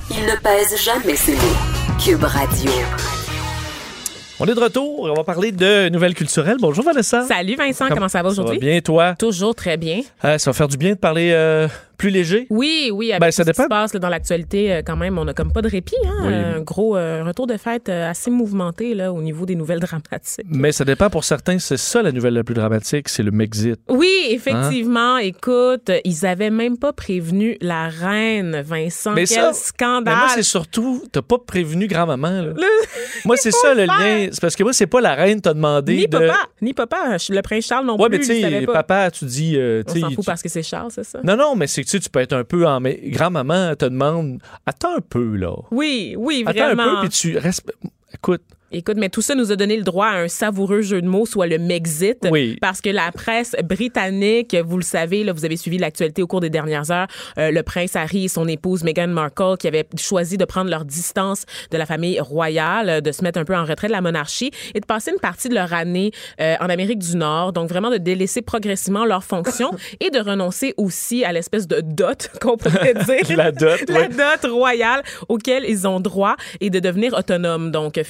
Il 0.10 0.26
ne 0.26 0.36
pèse 0.42 0.82
jamais 0.82 1.16
ses 1.16 1.34
mots. 1.34 1.58
Cube 2.04 2.24
Radio. 2.24 2.72
On 4.40 4.46
est 4.46 4.54
de 4.56 4.60
retour. 4.60 5.10
On 5.12 5.14
va 5.14 5.24
parler 5.24 5.52
de 5.52 5.90
nouvelles 5.90 6.14
culturelles. 6.14 6.58
Bonjour 6.60 6.86
Vanessa. 6.86 7.24
Salut 7.24 7.56
Vincent, 7.56 7.88
comment, 7.90 8.08
ça 8.08 8.22
va 8.22 8.30
Ça 8.30 8.36
va 8.36 8.42
aujourd'hui? 8.44 8.60
bien, 8.60 8.80
toi? 8.82 9.16
Toujours 9.18 9.56
très 9.56 9.78
bien. 9.78 10.02
Euh, 10.24 10.38
ça 10.38 10.52
va 10.52 10.54
faire 10.54 10.68
du 10.68 10.78
bien 10.78 10.92
de 10.92 10.98
parler 11.00 11.32
euh, 11.34 11.68
plus 11.98 12.10
léger? 12.10 12.48
Oui, 12.50 12.92
oui, 12.94 13.12
avec 13.12 13.22
Ben, 13.22 13.28
tout 13.28 13.32
ça 13.32 13.44
ce 13.44 13.50
qui 13.50 13.54
dépend. 13.54 13.64
se 13.64 13.68
passe 13.70 13.94
là, 13.94 14.00
dans 14.00 14.10
l'actualité, 14.10 14.72
euh, 14.74 14.82
quand 14.86 14.96
même, 14.96 15.18
on 15.18 15.28
a 15.28 15.34
comme 15.34 15.52
pas 15.52 15.62
de 15.62 15.70
répit. 15.70 15.96
Hein? 16.06 16.24
Oui. 16.26 16.34
Un 16.34 16.60
gros 16.62 16.96
euh, 16.96 17.24
retour 17.24 17.48
de 17.48 17.58
fête 17.58 17.90
euh, 17.90 18.10
assez 18.10 18.30
mouvementé 18.32 18.94
là, 18.94 19.12
au 19.12 19.22
niveau 19.22 19.46
des 19.46 19.56
nouvelles 19.56 19.80
dramatiques. 19.82 20.46
Mais 20.50 20.72
ça 20.72 20.86
dépend 20.86 21.10
pour 21.10 21.24
certains. 21.24 21.60
C'est 21.60 21.78
ça 21.78 22.02
la 22.02 22.12
nouvelle 22.12 22.34
la 22.36 22.44
plus 22.44 22.54
dramatique, 22.56 23.10
c'est 23.10 23.24
le 23.24 23.32
Mexit. 23.32 23.80
Oui, 23.90 24.12
effectivement. 24.30 25.16
Hein? 25.16 25.18
Écoute, 25.20 25.92
ils 26.04 26.26
avaient 26.26 26.50
même 26.50 26.78
pas 26.78 26.94
prévenu 26.94 27.58
la 27.62 27.88
reine, 27.90 28.62
Vincent. 28.62 29.14
Mais 29.14 29.26
Quel 29.26 29.38
ça, 29.38 29.54
scandale! 29.54 30.14
Mais 30.14 30.20
moi, 30.20 30.30
c'est 30.36 30.44
surtout, 30.44 31.04
t'as 31.12 31.22
pas 31.22 31.38
prévenu 31.40 31.88
grand-maman. 31.88 32.54
Moi, 33.26 33.38
c'est 33.38 33.52
ça 33.52 33.74
le 33.74 33.86
lien. 33.86 34.28
C'est 34.32 34.42
parce 34.42 34.56
que 34.56 34.64
moi, 34.64 34.74
c'est 34.74 34.88
pas 34.88 35.02
la 35.02 35.16
reine 35.16 35.42
t'a 35.42 35.54
demandé 35.54 35.96
Ni 35.96 36.08
de. 36.08 36.18
papa, 36.18 36.38
ni 36.62 36.74
papa. 36.74 37.18
Le 37.30 37.42
prince 37.42 37.66
Charles 37.66 37.86
non 37.86 38.00
Ouais, 38.00 38.10
plus. 38.10 38.20
mais 38.20 38.26
tu 38.26 38.42
sais, 38.42 38.66
papa, 38.66 39.10
tu 39.12 39.26
dis. 39.26 39.56
euh, 39.58 39.84
On 39.88 39.94
s'en 39.96 40.08
fout 40.12 40.20
tu- 40.20 40.26
parce 40.26 40.42
que 40.42 40.50
c'est 40.50 40.64
Charles, 40.64 40.92
c'est 40.94 41.04
ça? 41.04 41.20
Non, 41.24 41.36
non, 41.36 41.56
mais 41.56 41.68
c'est 41.68 41.87
que 41.88 41.92
tu 41.92 41.98
sais, 41.98 42.00
tu 42.00 42.10
peux 42.10 42.20
être 42.20 42.34
un 42.34 42.44
peu 42.44 42.68
en. 42.68 42.80
Mais 42.80 43.00
grand-maman 43.06 43.76
te 43.76 43.86
demande. 43.86 44.40
Attends 44.66 44.98
un 44.98 45.02
peu, 45.02 45.36
là. 45.36 45.54
Oui, 45.72 46.16
oui, 46.18 46.44
Attends 46.46 46.74
vraiment. 46.76 46.84
un 46.84 47.02
peu, 47.02 47.10
puis 47.10 47.18
tu. 47.18 47.38
Écoute, 48.14 48.44
Écoute, 48.72 48.98
mais 48.98 49.08
tout 49.08 49.22
ça 49.22 49.34
nous 49.34 49.54
a 49.54 49.56
donné 49.56 49.78
le 49.78 49.84
droit 49.84 50.08
à 50.08 50.18
un 50.18 50.28
savoureux 50.28 50.82
jeu 50.82 51.02
de 51.02 51.08
mots, 51.08 51.26
soit 51.26 51.48
le 51.48 51.58
Mexit. 51.58 52.28
Oui. 52.30 52.58
Parce 52.60 52.82
que 52.82 52.90
la 52.90 53.14
presse 53.14 53.56
britannique, 53.64 54.56
vous 54.56 54.76
le 54.76 54.84
savez, 54.84 55.24
là, 55.24 55.32
vous 55.32 55.46
avez 55.46 55.56
suivi 55.56 55.78
l'actualité 55.78 56.22
au 56.22 56.28
cours 56.28 56.42
des 56.42 56.50
dernières 56.50 56.92
heures, 56.92 57.08
euh, 57.38 57.50
le 57.50 57.64
prince 57.64 57.96
Harry 57.96 58.26
et 58.26 58.28
son 58.28 58.46
épouse 58.46 58.84
Meghan 58.84 59.08
Markle 59.08 59.56
qui 59.58 59.68
avaient 59.68 59.88
choisi 59.98 60.38
de 60.38 60.44
prendre 60.44 60.70
leur 60.70 60.84
distance 60.84 61.46
de 61.72 61.78
la 61.78 61.86
famille 61.86 62.20
royale, 62.20 62.90
euh, 62.90 63.02
de 63.02 63.14
se 63.14 63.24
mettre 63.24 63.40
un 63.40 63.46
peu 63.46 63.56
en 63.56 63.64
retrait 63.64 63.88
de 63.88 63.94
la 63.94 64.02
monarchie 64.02 64.52
et 64.76 64.82
de 64.82 64.86
passer 64.86 65.12
une 65.12 65.20
partie 65.20 65.48
de 65.48 65.56
leur 65.56 65.72
année 65.72 66.12
euh, 66.42 66.56
en 66.60 66.68
Amérique 66.68 67.00
du 67.00 67.16
Nord. 67.16 67.54
Donc 67.54 67.70
vraiment 67.70 67.90
de 67.90 67.98
délaisser 67.98 68.42
progressivement 68.42 69.06
leurs 69.06 69.24
fonctions 69.24 69.72
et 70.02 70.10
de 70.10 70.20
renoncer 70.20 70.74
aussi 70.76 71.24
à 71.24 71.32
l'espèce 71.32 71.68
de 71.68 71.80
dot 71.80 72.30
qu'on 72.42 72.58
pourrait 72.58 72.94
dire. 73.06 73.38
La 73.38 73.54
dot, 73.54 73.80
La 73.88 74.10
dot 74.10 74.52
royale 74.52 75.04
auquel 75.30 75.64
ils 75.66 75.88
ont 75.88 76.02
droit 76.02 76.36
et 76.60 76.70
de 76.70 76.80
devenir 76.80 77.14
autonomes, 77.14 77.72
donc 77.72 77.98
euh, 77.98 78.04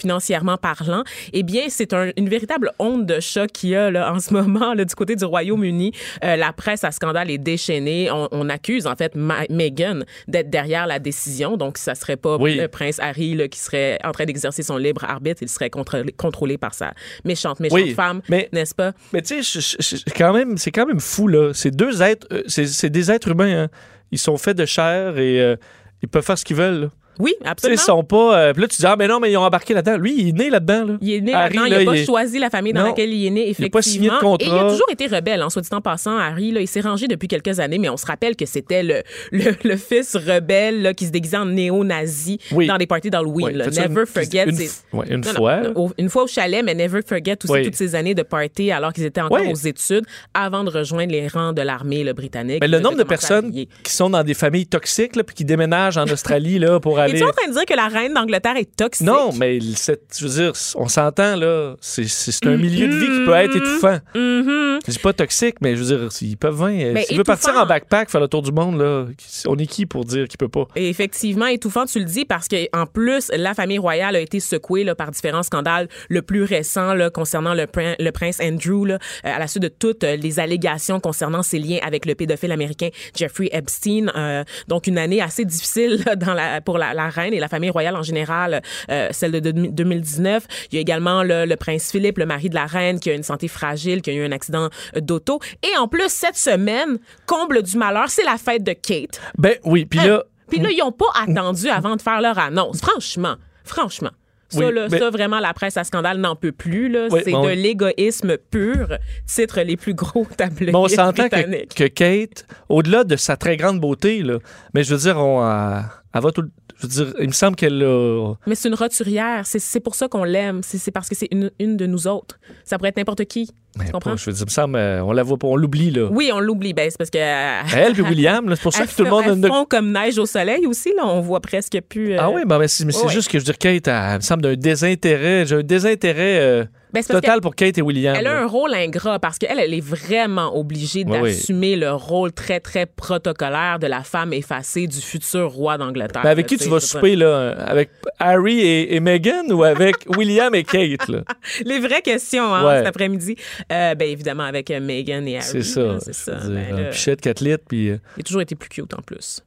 financièrement 0.47 0.57
parlant, 0.57 1.03
eh 1.33 1.43
bien, 1.43 1.63
c'est 1.69 1.93
un- 1.93 2.11
une 2.17 2.29
véritable 2.29 2.71
onde 2.79 3.05
de 3.05 3.19
choc 3.19 3.51
qu'il 3.51 3.69
y 3.71 3.75
a 3.75 3.91
là, 3.91 4.13
en 4.13 4.19
ce 4.19 4.33
moment 4.33 4.73
là, 4.73 4.85
du 4.85 4.95
côté 4.95 5.15
du 5.15 5.25
Royaume-Uni. 5.25 5.91
Euh, 6.23 6.35
la 6.35 6.53
presse 6.53 6.83
à 6.83 6.91
scandale 6.91 7.29
est 7.29 7.37
déchaînée. 7.37 8.09
On, 8.11 8.27
on 8.31 8.49
accuse 8.49 8.87
en 8.87 8.95
fait 8.95 9.15
Ma- 9.15 9.45
Meghan 9.49 9.99
d'être 10.27 10.49
derrière 10.49 10.87
la 10.87 10.99
décision, 10.99 11.57
donc 11.57 11.77
ça 11.77 11.95
serait 11.95 12.17
pas 12.17 12.37
Oui. 12.37 12.55
le 12.55 12.67
prince 12.67 12.99
Harry 12.99 13.33
là, 13.35 13.47
qui 13.47 13.59
serait 13.59 13.99
en 14.03 14.11
train 14.11 14.25
d'exercer 14.25 14.63
son 14.63 14.77
libre 14.77 15.03
arbitre, 15.03 15.41
il 15.41 15.49
serait 15.49 15.69
contrôlé, 15.69 16.11
contrôlé 16.13 16.57
par 16.57 16.73
sa 16.73 16.93
méchante, 17.25 17.59
méchante 17.59 17.79
Oui, 17.79 17.93
femme, 17.93 18.21
n'est-ce 18.29 18.75
pas? 18.75 18.93
Mais 19.13 19.21
tu 19.21 19.43
sais, 19.43 19.97
quand 20.17 20.33
même, 20.33 20.57
c'est 20.57 20.71
quand 20.71 20.85
même 20.85 20.99
fou 20.99 21.27
là. 21.27 21.51
C'est 21.53 21.71
deux 21.71 22.01
êtres, 22.01 22.27
euh, 22.31 22.43
c'est 22.47 22.67
c'est 22.67 22.89
des 22.89 23.11
êtres 23.11 23.29
humains. 23.29 23.63
hein. 23.63 23.67
Ils 24.11 24.19
sont 24.19 24.37
faits 24.37 24.57
de 24.57 24.65
chair 24.65 25.17
et 25.17 25.41
euh, 25.41 25.55
ils 26.01 26.07
peuvent 26.07 26.23
faire 26.23 26.37
ce 26.37 26.45
qu'ils 26.45 26.55
veulent. 26.55 26.89
Là. 27.19 27.23
Oui, 27.23 27.33
absolument. 27.45 27.79
ils 27.81 27.83
sont 27.85 28.03
pas. 28.03 28.37
euh, 28.39 28.53
puis 28.53 28.61
là, 28.61 28.67
tu 28.67 28.77
dis 28.77 28.85
ah 28.85 28.95
mais 28.97 29.07
non, 29.07 29.19
mais 29.19 29.31
ils 29.31 29.37
ont 29.37 29.41
embarqué 29.43 29.73
là-dedans. 29.73 29.97
Lui, 29.97 30.15
il 30.17 30.29
est 30.29 30.31
né 30.33 30.49
là-dedans. 30.49 30.85
Là. 30.85 30.93
Il 31.01 31.11
est 31.13 31.21
né 31.21 31.33
Harry, 31.33 31.55
là-dedans, 31.55 31.65
il 31.65 31.71
là, 31.71 31.79
n'a 31.79 31.85
pas 31.85 31.95
il 31.95 32.01
est- 32.01 32.05
choisi 32.05 32.39
la 32.39 32.49
famille 32.49 32.73
dans 32.73 32.81
Non. 32.81 32.87
laquelle 32.87 33.13
il 33.13 33.25
est 33.27 33.29
né, 33.29 33.41
Il 33.45 33.49
effectivement. 33.51 33.67
a 33.67 33.69
pas 33.71 33.81
signé 33.81 34.09
de 34.09 34.15
contrat. 34.19 34.47
Et 34.47 34.49
il 34.49 34.57
a 34.67 34.69
toujours 34.69 34.89
été 34.91 35.07
rebelle, 35.07 35.41
en 35.43 35.49
soit 35.49 35.61
dit 35.61 35.69
en 35.71 35.81
passant. 35.81 36.17
Harry, 36.17 36.51
là, 36.51 36.61
il 36.61 36.67
s'est 36.67 36.81
rangé 36.81 37.07
depuis 37.07 37.27
quelques 37.27 37.59
années, 37.59 37.77
mais 37.77 37.89
on 37.89 37.97
se 37.97 38.05
rappelle 38.05 38.35
que 38.35 38.45
c'était 38.45 38.83
le, 38.83 39.03
le, 39.31 39.51
le 39.63 39.77
fils 39.77 40.15
rebelle 40.15 40.81
là, 40.81 40.93
qui 40.93 41.05
se 41.05 41.11
déguisait 41.11 41.37
en 41.37 41.45
néo-nazi 41.45 42.39
Oui. 42.51 42.67
dans 42.67 42.77
des 42.77 42.87
parties 42.87 43.09
d'Halloween. 43.09 43.45
Ouais, 43.47 43.53
là. 43.53 43.65
Never 43.67 44.01
une- 44.01 44.05
forget. 44.05 44.43
une, 44.49 44.57
ouais, 44.99 45.05
une 45.09 45.21
Non, 45.21 45.33
fois. 45.33 45.61
là. 45.61 45.69
au- 45.75 45.91
une 45.97 46.09
fois 46.09 46.23
au 46.23 46.27
chalet, 46.27 46.63
mais 46.63 46.73
never 46.75 47.01
forget 47.07 47.37
aussi 47.43 47.51
Oui. 47.51 47.63
toutes 47.63 47.75
ces 47.75 47.95
années 47.95 48.15
de 48.15 48.23
party 48.23 48.71
alors 48.71 48.93
qu'ils 48.93 49.05
étaient 49.05 49.21
encore 49.21 49.39
Oui. 49.41 49.51
aux 49.51 49.55
études 49.55 50.05
avant 50.33 50.63
de 50.63 50.69
rejoindre 50.69 51.11
les 51.11 51.27
rangs 51.27 51.53
de 51.53 51.61
l'armée 51.61 52.03
là, 52.03 52.13
britannique. 52.13 52.59
Mais 52.61 52.67
le 52.67 52.79
nombre 52.79 52.97
de 52.97 53.03
personnes 53.03 53.51
qui 53.51 53.91
sont 53.91 54.09
dans 54.09 54.23
des 54.23 54.33
familles 54.33 54.67
toxiques 54.67 55.15
là, 55.15 55.23
puis 55.23 55.35
qui 55.35 55.45
déménagent 55.45 55.97
en 55.97 56.05
Australie 56.05 56.59
là, 56.59 56.79
pour 56.79 56.99
aller. 57.09 57.17
Es-tu 57.19 57.25
en 57.27 57.31
train 57.31 57.47
de 57.47 57.53
dire 57.53 57.65
que 57.65 57.73
la 57.73 57.87
reine 57.87 58.13
d'Angleterre 58.13 58.57
est 58.57 58.75
toxique? 58.75 59.05
Non, 59.07 59.31
mais 59.37 59.59
je 59.59 60.25
veux 60.25 60.29
dire, 60.29 60.51
on 60.75 60.87
s'entend 60.87 61.35
là. 61.35 61.75
C'est 61.81 62.45
un 62.45 62.57
milieu 62.57 62.87
de 62.87 62.95
vie 62.95 63.05
qui 63.19 63.25
peut 63.25 63.33
être 63.33 63.55
étouffant. 63.55 63.99
Mhm. 64.15 64.79
Je 64.85 64.91
dis 64.91 64.99
pas 64.99 65.13
toxique, 65.13 65.55
mais 65.61 65.75
je 65.75 65.83
veux 65.83 65.97
dire, 65.97 66.09
ils 66.21 66.37
peuvent 66.37 66.55
venir. 66.55 66.93
Mais 66.93 67.03
S'il 67.03 67.17
veut 67.17 67.23
partir 67.23 67.55
en 67.55 67.65
backpack, 67.65 68.09
faire 68.09 68.21
le 68.21 68.27
tour 68.27 68.41
du 68.41 68.51
monde, 68.51 68.79
là, 68.79 69.05
on 69.47 69.57
est 69.57 69.65
qui 69.65 69.85
pour 69.85 70.05
dire 70.05 70.27
qu'il 70.27 70.37
peut 70.37 70.47
pas? 70.47 70.67
Et 70.75 70.89
effectivement, 70.89 71.47
étouffant, 71.47 71.85
tu 71.85 71.99
le 71.99 72.05
dis, 72.05 72.25
parce 72.25 72.47
que 72.47 72.55
en 72.75 72.85
plus, 72.85 73.29
la 73.35 73.53
famille 73.53 73.79
royale 73.79 74.15
a 74.15 74.19
été 74.19 74.39
secouée 74.39 74.83
là, 74.83 74.95
par 74.95 75.11
différents 75.11 75.43
scandales. 75.43 75.87
Le 76.09 76.21
plus 76.21 76.43
récent 76.43 76.93
là, 76.93 77.09
concernant 77.09 77.53
le, 77.53 77.65
prin- 77.67 77.95
le 77.99 78.11
prince 78.11 78.39
Andrew, 78.41 78.85
là, 78.85 78.95
euh, 79.25 79.35
à 79.35 79.39
la 79.39 79.47
suite 79.47 79.63
de 79.63 79.67
toutes 79.67 80.03
euh, 80.03 80.15
les 80.15 80.39
allégations 80.39 80.99
concernant 80.99 81.43
ses 81.43 81.59
liens 81.59 81.79
avec 81.83 82.05
le 82.05 82.15
pédophile 82.15 82.51
américain 82.51 82.89
Jeffrey 83.15 83.49
Epstein. 83.51 84.07
Euh, 84.15 84.43
donc, 84.67 84.87
une 84.87 84.97
année 84.97 85.21
assez 85.21 85.45
difficile 85.45 86.03
là, 86.05 86.15
dans 86.15 86.33
la, 86.33 86.61
pour 86.61 86.77
la, 86.77 86.93
la 86.97 87.07
reine 87.09 87.33
et 87.33 87.39
la 87.39 87.47
famille 87.47 87.69
royale 87.69 87.95
en 87.95 88.03
général, 88.03 88.61
euh, 88.91 89.07
celle 89.11 89.31
de 89.31 89.39
2019. 89.51 90.45
Il 90.71 90.75
y 90.75 90.77
a 90.77 90.81
également 90.81 91.23
le, 91.23 91.45
le 91.45 91.55
prince 91.55 91.91
Philippe, 91.91 92.17
le 92.17 92.25
mari 92.25 92.49
de 92.49 92.55
la 92.55 92.65
reine, 92.65 92.99
qui 92.99 93.09
a 93.09 93.13
une 93.13 93.23
santé 93.23 93.47
fragile, 93.47 94.01
qui 94.01 94.09
a 94.09 94.13
eu 94.13 94.25
un 94.25 94.31
accident 94.31 94.69
euh, 94.95 94.99
d'auto. 94.99 95.39
Et 95.63 95.77
en 95.77 95.87
plus, 95.87 96.09
cette 96.09 96.35
semaine, 96.35 96.97
comble 97.25 97.63
du 97.63 97.77
malheur, 97.77 98.09
c'est 98.09 98.25
la 98.25 98.37
fête 98.37 98.63
de 98.63 98.73
Kate. 98.73 99.21
Ben 99.37 99.55
oui, 99.63 99.85
puis 99.85 99.99
Hein? 99.99 100.07
là, 100.07 100.23
Puis 100.49 100.59
là, 100.59 100.69
ils 100.71 100.79
n'ont 100.79 100.91
pas 100.91 101.05
attendu 101.15 101.69
avant 101.69 101.95
de 101.95 102.01
faire 102.01 102.21
leur 102.21 102.37
annonce. 102.39 102.79
Franchement, 102.79 103.35
franchement. 103.63 104.11
Ça, 104.49 104.59
Oui, 104.65 104.73
là, 104.73 104.87
mais- 104.89 104.97
ça, 104.97 105.09
vraiment, 105.09 105.41
la 105.41 105.53
presse 105.53 105.75
à 105.75 105.83
scandale 105.83 106.19
n'en 106.19 106.37
peut 106.37 106.53
plus. 106.53 106.87
là. 106.87 107.07
Oui, 107.11 107.19
c'est 107.25 107.31
bon, 107.31 107.43
de 107.43 107.49
l'égoïsme 107.49 108.37
pur. 108.37 108.87
Titre 109.25 109.59
les 109.59 109.75
plus 109.75 109.93
gros 109.93 110.25
tableaux 110.37 110.71
mais 110.71 110.75
on 110.75 110.87
s'entend 110.87 111.27
que, 111.27 111.65
que 111.73 111.87
Kate, 111.87 112.45
au-delà 112.69 113.03
de 113.03 113.17
sa 113.17 113.35
très 113.35 113.57
grande 113.57 113.81
beauté, 113.81 114.23
là, 114.23 114.37
mais 114.73 114.83
je 114.85 114.95
veux 114.95 115.01
dire, 115.01 115.17
on, 115.17 115.43
euh, 115.45 115.79
elle 116.13 116.21
va 116.21 116.31
tout 116.31 116.43
le- 116.43 116.51
Je 116.79 116.87
veux 116.87 117.05
dire, 117.05 117.13
il 117.19 117.27
me 117.27 117.33
semble 117.33 117.55
qu'elle 117.55 117.81
a. 117.83 118.33
Mais 118.45 118.55
c'est 118.55 118.67
une 118.67 118.75
roturière. 118.75 119.45
C'est, 119.45 119.79
pour 119.79 119.95
ça 119.95 120.07
qu'on 120.07 120.23
l'aime. 120.23 120.61
C'est 120.63 120.91
parce 120.91 121.09
que 121.09 121.15
c'est 121.15 121.27
une, 121.31 121.51
une 121.59 121.75
de 121.75 121.85
nous 121.85 122.07
autres. 122.07 122.39
Ça 122.65 122.77
pourrait 122.77 122.89
être 122.89 122.97
n'importe 122.97 123.25
qui. 123.25 123.51
Pas, 123.77 124.15
je 124.15 124.25
veux 124.25 124.31
dire, 124.33 124.41
il 124.41 124.45
me 124.45 124.51
semble, 124.51 124.75
euh, 124.77 125.01
on 125.03 125.11
la 125.11 125.23
voit 125.23 125.37
pas, 125.37 125.47
on 125.47 125.55
l'oublie, 125.55 125.91
là. 125.91 126.07
Oui, 126.11 126.29
on 126.33 126.39
l'oublie. 126.39 126.73
Ben, 126.73 126.89
c'est 126.89 126.97
parce 126.97 127.09
que. 127.09 127.17
euh, 127.17 127.61
Elle 127.75 127.93
puis 127.93 128.01
William, 128.03 128.45
c'est 128.49 128.61
pour 128.61 128.73
ça 128.73 128.85
que 128.85 128.95
tout 128.95 129.03
le 129.03 129.09
monde 129.09 129.23
elles 129.27 129.47
font 129.47 129.65
comme 129.65 129.91
neige 129.91 130.17
au 130.17 130.25
soleil 130.25 130.65
aussi. 130.67 130.93
Là. 130.95 131.03
On 131.05 131.21
voit 131.21 131.39
presque 131.41 131.79
plus. 131.89 132.13
euh, 132.13 132.17
Ah 132.19 132.29
oui, 132.29 132.41
ben, 132.45 132.59
mais 132.59 132.67
c'est 132.67 132.85
ouais. 132.85 133.09
juste 133.11 133.29
que 133.29 133.39
je 133.39 133.45
veux 133.45 133.53
dire, 133.53 133.57
Kate, 133.57 133.87
elle, 133.87 134.15
me 134.17 134.21
semble 134.21 134.41
d'un 134.43 134.55
désintérêt. 134.55 135.45
J'ai 135.45 135.55
un 135.55 135.63
désintérêt 135.63 136.39
euh, 136.39 136.65
Ben, 136.93 137.03
total 137.03 137.41
pour 137.41 137.55
Kate 137.55 137.77
et 137.77 137.81
William. 137.81 138.15
Elle 138.17 138.27
a 138.27 138.33
là. 138.33 138.41
un 138.41 138.45
rôle 138.47 138.73
ingrat 138.73 139.19
parce 139.19 139.37
qu'elle, 139.37 139.59
elle 139.59 139.73
est 139.73 139.81
vraiment 139.85 140.57
obligée 140.57 141.03
Oui, 141.07 141.17
oui. 141.21 141.29
d'assumer 141.31 141.75
le 141.75 141.91
rôle 141.91 142.31
très, 142.31 142.59
très 142.59 142.85
protocolaire 142.85 143.79
de 143.79 143.87
la 143.87 144.03
femme 144.03 144.33
effacée 144.33 144.87
du 144.87 144.99
futur 145.01 145.51
roi 145.51 145.77
d'Angleterre. 145.77 146.21
Ben, 146.23 146.29
avec 146.29 146.49
là, 146.49 146.57
qui 146.57 146.63
tu 146.63 146.69
vas 146.69 146.79
souper, 146.79 147.15
là? 147.15 147.49
Avec 147.67 147.89
Harry 148.19 148.59
et, 148.61 148.95
et 148.95 148.99
Meghan 148.99 149.45
ou 149.51 149.63
avec 149.63 149.95
William 150.17 150.53
et 150.55 150.63
Kate, 150.63 151.07
là? 151.07 151.19
Les 151.65 151.79
vraies 151.79 152.01
questions, 152.01 152.53
hein, 152.53 152.65
Ouais. 152.67 152.77
cet 152.79 152.87
après-midi. 152.87 153.35
Euh, 153.71 153.95
ben, 153.95 154.07
évidemment, 154.09 154.43
avec 154.43 154.71
euh, 154.71 154.79
Meghan 154.79 155.25
et 155.25 155.37
Harry. 155.37 155.45
C'est 155.45 155.63
ça. 155.63 155.81
là, 155.81 155.99
C'est 155.99 156.13
ça. 156.13 156.39
Ben, 156.47 156.75
là, 156.75 156.89
Pichette, 156.89 157.21
4 157.21 157.41
litres, 157.41 157.63
puis... 157.67 157.89
euh, 157.89 157.97
il 158.15 158.21
a 158.21 158.23
toujours 158.23 158.41
été 158.41 158.55
plus 158.55 158.69
cute 158.69 158.93
en 158.93 159.01
plus. 159.01 159.41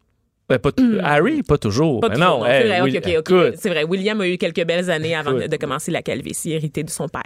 Ben, 0.51 0.59
pas 0.59 0.73
t- 0.73 0.83
Harry, 1.03 1.43
pas 1.43 1.59
toujours. 1.59 2.01
Pas 2.01 2.09
Ben 2.09 2.15
toujours, 2.17 2.39
non, 2.41 2.45
c'est 2.45 2.61
hey, 2.61 2.67
vrai, 2.69 2.81
Will-. 2.83 3.87
William 3.89 4.21
a 4.21 4.29
eu 4.29 4.37
quelques 4.37 4.65
belles 4.65 4.91
années 4.91 5.15
avant 5.15 5.33
de 5.33 5.57
commencer 5.57 5.91
la 5.91 6.03
calvitie 6.03 6.53
héritée 6.53 6.83
de 6.83 6.91
son 6.91 7.09
père. 7.09 7.23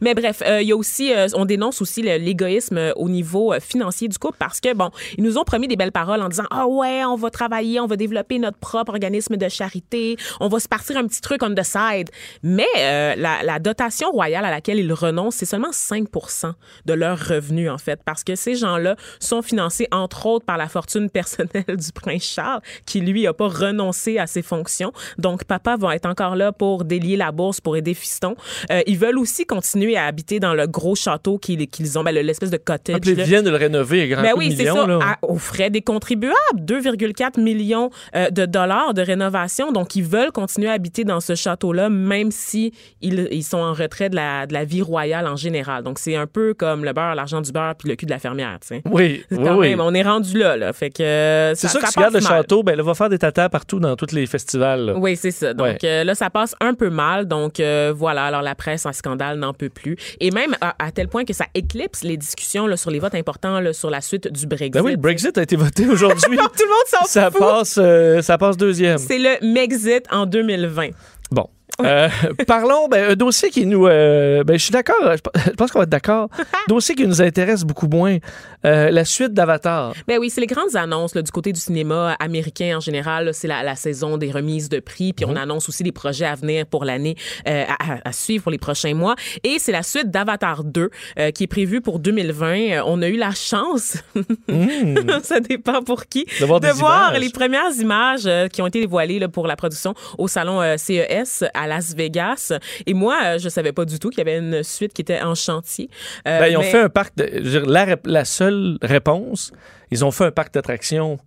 Mais 0.00 0.14
bref, 0.14 0.42
euh, 0.46 0.62
il 0.62 0.68
y 0.68 0.72
a 0.72 0.76
aussi, 0.76 1.12
euh, 1.12 1.26
on 1.34 1.44
dénonce 1.44 1.82
aussi 1.82 2.02
l'égoïsme 2.02 2.78
euh, 2.78 2.92
au 2.96 3.08
niveau 3.08 3.52
financier 3.60 4.08
du 4.08 4.18
couple 4.18 4.36
parce 4.38 4.60
que 4.60 4.72
bon, 4.74 4.90
ils 5.16 5.24
nous 5.24 5.38
ont 5.38 5.44
promis 5.44 5.68
des 5.68 5.76
belles 5.76 5.92
paroles 5.92 6.22
en 6.22 6.28
disant 6.28 6.46
ah 6.50 6.66
ouais, 6.66 7.04
on 7.04 7.16
va 7.16 7.30
travailler, 7.30 7.80
on 7.80 7.86
va 7.86 7.96
développer 7.96 8.38
notre 8.38 8.58
propre 8.58 8.92
organisme 8.92 9.36
de 9.36 9.48
charité, 9.48 10.16
on 10.40 10.48
va 10.48 10.60
se 10.60 10.68
partir 10.68 10.96
un 10.96 11.06
petit 11.06 11.20
truc 11.20 11.42
on 11.42 11.54
the 11.54 11.62
side. 11.62 12.10
Mais 12.42 12.66
euh, 12.78 13.14
la, 13.16 13.42
la 13.42 13.58
dotation 13.58 14.10
royale 14.10 14.44
à 14.44 14.50
laquelle 14.50 14.78
ils 14.78 14.92
renoncent, 14.92 15.36
c'est 15.36 15.46
seulement 15.46 15.70
5% 15.70 16.52
de 16.86 16.92
leurs 16.92 17.18
revenus 17.28 17.70
en 17.70 17.78
fait, 17.78 18.00
parce 18.04 18.24
que 18.24 18.34
ces 18.36 18.54
gens-là 18.54 18.96
sont 19.20 19.42
financés 19.42 19.88
entre 19.90 20.26
autres 20.26 20.44
par 20.44 20.56
la 20.56 20.68
fortune 20.68 21.10
personnelle 21.10 21.64
du 21.68 21.92
prince 21.92 22.22
Charles, 22.24 22.60
qui 22.86 23.00
lui 23.00 23.26
a 23.26 23.32
pas 23.32 23.48
renoncé 23.48 24.18
à 24.18 24.26
ses 24.26 24.42
fonctions. 24.42 24.92
Donc 25.18 25.44
papa 25.44 25.76
va 25.78 25.94
être 25.94 26.06
encore 26.06 26.36
là 26.36 26.52
pour 26.52 26.84
délier 26.84 27.16
la 27.16 27.32
bourse, 27.32 27.60
pour 27.60 27.76
aider 27.76 27.94
fiston. 27.94 28.34
Euh, 28.70 28.80
ils 28.86 28.98
veulent 28.98 29.18
aussi 29.18 29.46
continuer 29.46 29.96
à 29.96 30.04
habiter 30.06 30.40
dans 30.40 30.54
le 30.54 30.66
gros 30.66 30.94
château 30.94 31.38
qu'ils 31.38 31.66
qu'ils 31.68 31.98
ont, 31.98 32.02
ben, 32.04 32.14
le- 32.14 32.22
l'espèce 32.22 32.50
de 32.50 32.56
cottage. 32.56 32.96
ah, 32.96 33.00
puis 33.00 33.10
ils 33.12 33.22
viennent 33.22 33.44
de 33.44 33.50
le 33.50 33.56
rénover 33.56 34.08
grand 34.08 34.22
Ben 34.22 34.32
oui, 34.36 34.54
c'est 34.56 34.66
ça, 34.66 34.86
à- 35.00 35.18
aux 35.22 35.38
frais 35.38 35.70
des 35.70 35.82
contribuables, 35.82 36.34
2,4 36.56 37.38
millions 37.40 37.90
euh, 38.14 38.30
de 38.30 38.46
dollars 38.46 38.94
de 38.94 39.02
rénovation. 39.02 39.72
Donc, 39.72 39.96
ils 39.96 40.04
veulent 40.04 40.32
continuer 40.32 40.68
à 40.68 40.72
habiter 40.72 41.04
dans 41.04 41.20
ce 41.20 41.34
château-là, 41.34 41.88
même 41.88 42.30
si 42.30 42.72
ils, 43.00 43.28
ils 43.30 43.42
sont 43.42 43.58
en 43.58 43.72
retrait 43.72 44.08
de 44.10 44.16
la, 44.16 44.46
de 44.46 44.52
la 44.52 44.64
vie 44.64 44.82
royale 44.82 45.26
en 45.26 45.36
général. 45.36 45.82
Donc, 45.82 45.98
c'est 45.98 46.16
un 46.16 46.26
peu 46.26 46.54
comme 46.54 46.84
le 46.84 46.92
beurre, 46.92 47.14
l'argent 47.14 47.40
du 47.40 47.52
beurre, 47.52 47.74
puis 47.76 47.88
le 47.88 47.96
cul 47.96 48.06
de 48.06 48.10
la 48.10 48.18
fermière, 48.18 48.58
tu 48.60 48.68
sais. 48.68 48.82
Oui, 48.90 49.24
oui, 49.30 49.38
Quand 49.44 49.56
oui. 49.58 49.70
même, 49.70 49.80
on 49.80 49.92
est 49.94 50.02
rendu 50.02 50.38
là, 50.38 50.56
là. 50.56 50.72
Fait 50.72 50.90
que 50.90 51.02
euh, 51.02 51.54
C'est 51.54 51.68
ça, 51.68 51.80
ça, 51.80 51.86
que 51.86 51.92
tu 51.92 52.14
le 52.14 52.20
mal. 52.20 52.22
château 52.22 52.57
ben, 52.62 52.72
elle 52.72 52.82
va 52.82 52.94
faire 52.94 53.08
des 53.08 53.18
tatas 53.18 53.48
partout 53.48 53.80
dans 53.80 53.96
tous 53.96 54.12
les 54.14 54.26
festivals. 54.26 54.86
là. 54.86 54.94
Oui, 54.96 55.16
c'est 55.16 55.30
ça. 55.30 55.54
Donc 55.54 55.66
Ouais. 55.66 55.78
euh, 55.84 56.04
là, 56.04 56.14
ça 56.14 56.30
passe 56.30 56.54
un 56.60 56.74
peu 56.74 56.90
mal. 56.90 57.26
Donc 57.26 57.60
euh, 57.60 57.92
voilà, 57.96 58.24
alors 58.26 58.42
la 58.42 58.54
presse 58.54 58.86
en 58.86 58.92
scandale 58.92 59.38
n'en 59.38 59.52
peut 59.54 59.68
plus. 59.68 59.96
Et 60.20 60.30
même 60.30 60.54
à, 60.60 60.74
à 60.78 60.90
tel 60.90 61.08
point 61.08 61.24
que 61.24 61.32
ça 61.32 61.46
éclipse 61.54 62.02
les 62.04 62.16
discussions 62.16 62.66
là, 62.66 62.76
sur 62.76 62.90
les 62.90 62.98
votes 62.98 63.14
importants 63.14 63.60
là, 63.60 63.72
sur 63.72 63.90
la 63.90 64.00
suite 64.00 64.28
du 64.32 64.46
Brexit. 64.46 64.72
Ben 64.74 64.82
oui, 64.82 64.92
le 64.92 64.96
Brexit 64.98 65.36
a 65.38 65.42
été 65.42 65.56
voté 65.56 65.86
aujourd'hui. 65.86 66.18
Tout 66.36 66.36
le 66.36 66.68
monde 66.68 66.86
s'en 66.86 67.04
ça 67.06 67.30
fout. 67.30 67.40
passe, 67.40 67.78
euh, 67.80 68.22
ça 68.22 68.38
passe 68.38 68.56
deuxième. 68.56 68.98
C'est 68.98 69.18
le 69.18 69.52
Mexit 69.52 70.04
en 70.10 70.26
2020. 70.26 70.88
Bon. 71.30 71.46
Euh, 71.84 72.08
parlons, 72.48 72.88
ben, 72.88 73.10
un 73.12 73.14
dossier 73.14 73.50
qui 73.50 73.64
nous. 73.64 73.86
euh, 73.86 74.42
ben, 74.42 74.58
je 74.58 74.64
suis 74.64 74.72
d'accord, 74.72 74.96
je 75.14 75.50
pense 75.52 75.70
qu'on 75.70 75.78
va 75.78 75.84
être 75.84 75.88
d'accord. 75.90 76.28
dossier 76.68 76.96
qui 76.96 77.06
nous 77.06 77.22
intéresse 77.22 77.62
beaucoup 77.62 77.86
moins. 77.86 78.16
Euh, 78.64 78.90
la 78.90 79.04
suite 79.04 79.32
d'Avatar. 79.32 79.94
Ben 80.06 80.18
oui, 80.18 80.30
c'est 80.30 80.40
les 80.40 80.46
grandes 80.46 80.74
annonces 80.76 81.14
là, 81.14 81.22
du 81.22 81.30
côté 81.30 81.52
du 81.52 81.60
cinéma 81.60 82.16
américain 82.18 82.76
en 82.76 82.80
général. 82.80 83.30
C'est 83.32 83.48
la, 83.48 83.62
la 83.62 83.76
saison 83.76 84.16
des 84.16 84.30
remises 84.30 84.68
de 84.68 84.80
prix. 84.80 85.12
Puis 85.12 85.24
on 85.24 85.36
annonce 85.36 85.68
aussi 85.68 85.82
des 85.82 85.92
projets 85.92 86.26
à 86.26 86.34
venir 86.34 86.66
pour 86.66 86.84
l'année 86.84 87.16
euh, 87.46 87.64
à, 88.04 88.12
suivre 88.12 88.42
pour 88.44 88.52
les 88.52 88.58
prochains 88.58 88.94
mois. 88.94 89.14
Et 89.44 89.58
c'est 89.58 89.72
la 89.72 89.82
suite 89.82 90.10
d'Avatar 90.10 90.64
2 90.64 90.90
euh, 91.18 91.30
qui 91.30 91.44
est 91.44 91.48
prévue 91.48 91.80
pour 91.80 91.98
2020. 91.98 92.46
Euh, 92.46 92.82
on 92.86 93.00
a 93.02 93.08
eu 93.08 93.16
la 93.16 93.30
chance, 93.30 93.98
ça 95.22 95.40
dépend 95.40 95.82
pour 95.82 96.06
qui, 96.06 96.26
De 96.40 96.44
voir 96.46 96.60
des 96.60 96.72
voir 96.72 97.18
les 97.18 97.30
premières 97.30 97.72
images 97.78 98.28
qui 98.52 98.62
ont 98.62 98.66
été 98.66 98.80
dévoilées 98.80 99.18
là, 99.18 99.28
pour 99.28 99.46
la 99.46 99.56
production 99.56 99.94
au 100.16 100.28
salon 100.28 100.76
CES 100.76 101.44
à 101.54 101.66
Las 101.66 101.94
Vegas. 101.94 102.52
Et 102.86 102.94
moi, 102.94 103.38
je 103.38 103.48
savais 103.48 103.72
pas 103.72 103.84
du 103.84 103.98
tout 103.98 104.10
qu'il 104.10 104.18
y 104.18 104.22
avait 104.22 104.38
une 104.38 104.62
suite 104.62 104.92
qui 104.92 105.02
était 105.02 105.20
en 105.20 105.34
chantier. 105.34 105.88
Ben, 106.24 106.46
ils 106.46 106.56
ont 106.56 106.60
mais- 106.60 106.70
fait 106.70 106.80
un 106.80 106.88
parc. 106.88 107.16
De, 107.16 107.58
la, 107.66 107.96
la 108.04 108.24
seule 108.24 108.47
réponse, 108.82 109.52
ils 109.90 110.04
ont 110.04 110.10
fait 110.10 110.24
un 110.26 110.30
parc 110.30 110.54
d'attractions. 110.54 111.18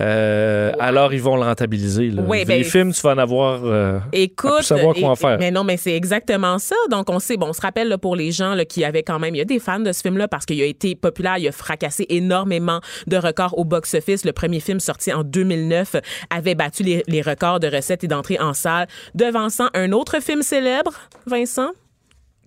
Euh, 0.00 0.72
alors, 0.80 1.14
ils 1.14 1.22
vont 1.22 1.36
le 1.36 1.42
rentabiliser. 1.42 2.10
Là. 2.10 2.22
Les 2.28 2.44
ben, 2.44 2.64
films, 2.64 2.92
tu 2.92 3.00
vas 3.02 3.12
en 3.12 3.18
avoir. 3.18 3.60
euh, 3.64 4.00
Écoute, 4.12 4.62
savoir 4.62 4.92
quoi 4.92 5.10
en 5.10 5.14
faire. 5.14 5.38
mais 5.38 5.52
non, 5.52 5.62
mais 5.62 5.76
c'est 5.76 5.94
exactement 5.94 6.58
ça. 6.58 6.74
Donc 6.90 7.08
on 7.10 7.20
sait, 7.20 7.36
bon, 7.36 7.50
on 7.50 7.52
se 7.52 7.60
rappelle 7.60 7.86
là, 7.88 7.96
pour 7.96 8.16
les 8.16 8.32
gens 8.32 8.54
là, 8.54 8.64
qui 8.64 8.84
avaient 8.84 9.04
quand 9.04 9.20
même, 9.20 9.36
il 9.36 9.38
y 9.38 9.40
a 9.40 9.44
des 9.44 9.60
fans 9.60 9.78
de 9.78 9.92
ce 9.92 10.00
film-là 10.02 10.26
parce 10.26 10.46
qu'il 10.46 10.60
a 10.60 10.64
été 10.64 10.96
populaire, 10.96 11.38
il 11.38 11.46
a 11.46 11.52
fracassé 11.52 12.06
énormément 12.08 12.80
de 13.06 13.16
records 13.16 13.56
au 13.56 13.64
box-office. 13.64 14.24
Le 14.24 14.32
premier 14.32 14.58
film 14.58 14.80
sorti 14.80 15.12
en 15.12 15.22
2009 15.22 15.94
avait 16.28 16.56
battu 16.56 16.82
les, 16.82 17.04
les 17.06 17.22
records 17.22 17.60
de 17.60 17.68
recettes 17.68 18.02
et 18.02 18.08
d'entrée 18.08 18.40
en 18.40 18.52
salle, 18.52 18.88
devançant 19.14 19.68
un 19.74 19.92
autre 19.92 20.20
film 20.20 20.42
célèbre, 20.42 20.92
Vincent? 21.26 21.70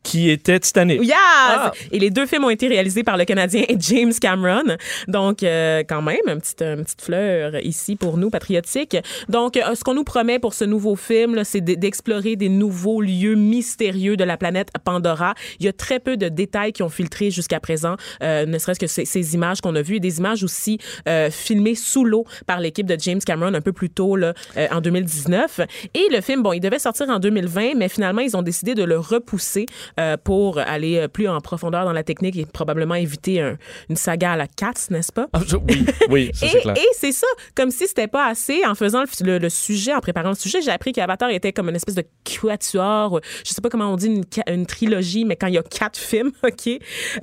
Qui 0.07 0.29
était 0.29 0.59
Titanic. 0.59 1.03
Yes! 1.03 1.15
Ah. 1.17 1.71
Et 1.91 1.99
les 1.99 2.09
deux 2.09 2.25
films 2.25 2.45
ont 2.45 2.49
été 2.49 2.69
réalisés 2.69 3.03
par 3.03 3.17
le 3.17 3.25
Canadien 3.25 3.63
James 3.79 4.13
Cameron. 4.19 4.77
Donc, 5.09 5.43
euh, 5.43 5.83
quand 5.87 6.01
même, 6.01 6.17
une 6.27 6.39
petite, 6.39 6.61
une 6.61 6.83
petite 6.83 7.01
fleur 7.01 7.55
ici 7.63 7.97
pour 7.97 8.17
nous, 8.17 8.29
patriotiques. 8.29 8.97
Donc, 9.27 9.57
euh, 9.57 9.75
ce 9.75 9.83
qu'on 9.83 9.93
nous 9.93 10.05
promet 10.05 10.39
pour 10.39 10.53
ce 10.53 10.63
nouveau 10.63 10.95
film, 10.95 11.43
c'est 11.43 11.61
d'explorer 11.61 12.37
des 12.37 12.47
nouveaux 12.47 13.01
lieux 13.01 13.35
mystérieux 13.35 14.15
de 14.15 14.23
la 14.23 14.37
planète 14.37 14.69
Pandora. 14.83 15.33
Il 15.59 15.65
y 15.65 15.69
a 15.69 15.73
très 15.73 15.99
peu 15.99 16.15
de 16.15 16.29
détails 16.29 16.71
qui 16.71 16.83
ont 16.83 16.89
filtré 16.89 17.29
jusqu'à 17.31 17.59
présent, 17.59 17.97
euh, 18.23 18.45
ne 18.45 18.57
serait-ce 18.57 18.79
que 18.79 18.87
ces, 18.87 19.03
ces 19.03 19.33
images 19.33 19.59
qu'on 19.59 19.75
a 19.75 19.81
vues 19.81 19.97
et 19.97 19.99
des 19.99 20.19
images 20.19 20.43
aussi 20.43 20.79
euh, 21.07 21.29
filmées 21.29 21.75
sous 21.75 22.05
l'eau 22.05 22.25
par 22.45 22.59
l'équipe 22.59 22.85
de 22.85 22.95
James 22.99 23.19
Cameron 23.19 23.53
un 23.53 23.61
peu 23.61 23.73
plus 23.73 23.89
tôt, 23.89 24.15
là, 24.15 24.33
euh, 24.55 24.67
en 24.71 24.81
2019. 24.81 25.61
Et 25.93 26.07
le 26.11 26.21
film, 26.21 26.43
bon, 26.43 26.53
il 26.53 26.59
devait 26.59 26.79
sortir 26.79 27.09
en 27.09 27.19
2020, 27.19 27.75
mais 27.75 27.89
finalement, 27.89 28.21
ils 28.21 28.37
ont 28.37 28.41
décidé 28.41 28.75
de 28.75 28.83
le 28.83 28.97
repousser 28.97 29.65
euh, 29.99 30.17
pour 30.17 30.59
aller 30.59 30.97
euh, 30.97 31.07
plus 31.07 31.27
en 31.27 31.39
profondeur 31.41 31.85
dans 31.85 31.93
la 31.93 32.03
technique 32.03 32.35
et 32.37 32.45
probablement 32.45 32.95
éviter 32.95 33.41
un- 33.41 33.57
une 33.89 33.95
saga 33.95 34.33
à 34.33 34.35
la 34.37 34.47
Cats, 34.47 34.73
n'est-ce 34.89 35.11
pas? 35.11 35.27
Ah, 35.33 35.39
je- 35.45 35.55
oui, 35.57 35.85
oui, 36.09 36.31
ça 36.33 36.47
c'est 36.47 36.57
Et, 36.57 36.61
clair. 36.61 36.77
et 36.77 36.87
c'est 36.93 37.11
ça, 37.11 37.27
comme 37.55 37.71
si 37.71 37.87
c'était 37.87 38.07
pas 38.07 38.27
assez. 38.27 38.61
En 38.65 38.75
faisant 38.75 39.01
le, 39.03 39.25
le- 39.25 39.37
le 39.39 39.49
sujet, 39.49 39.93
en 39.93 39.99
préparant 39.99 40.29
le 40.29 40.35
sujet, 40.35 40.61
j'ai 40.61 40.71
appris 40.71 40.91
qu'Avatar 40.93 41.29
était 41.29 41.53
comme 41.53 41.69
une 41.69 41.75
espèce 41.75 41.95
de 41.95 42.03
quatuor, 42.23 43.19
je 43.45 43.51
sais 43.53 43.61
pas 43.61 43.69
comment 43.69 43.91
on 43.91 43.95
dit, 43.95 44.21
une, 44.47 44.65
trilogie, 44.65 45.25
mais 45.25 45.35
quand 45.35 45.47
il 45.47 45.53
y 45.55 45.57
a 45.57 45.63
quatre 45.63 45.97
films, 45.97 46.31
OK? 46.43 46.69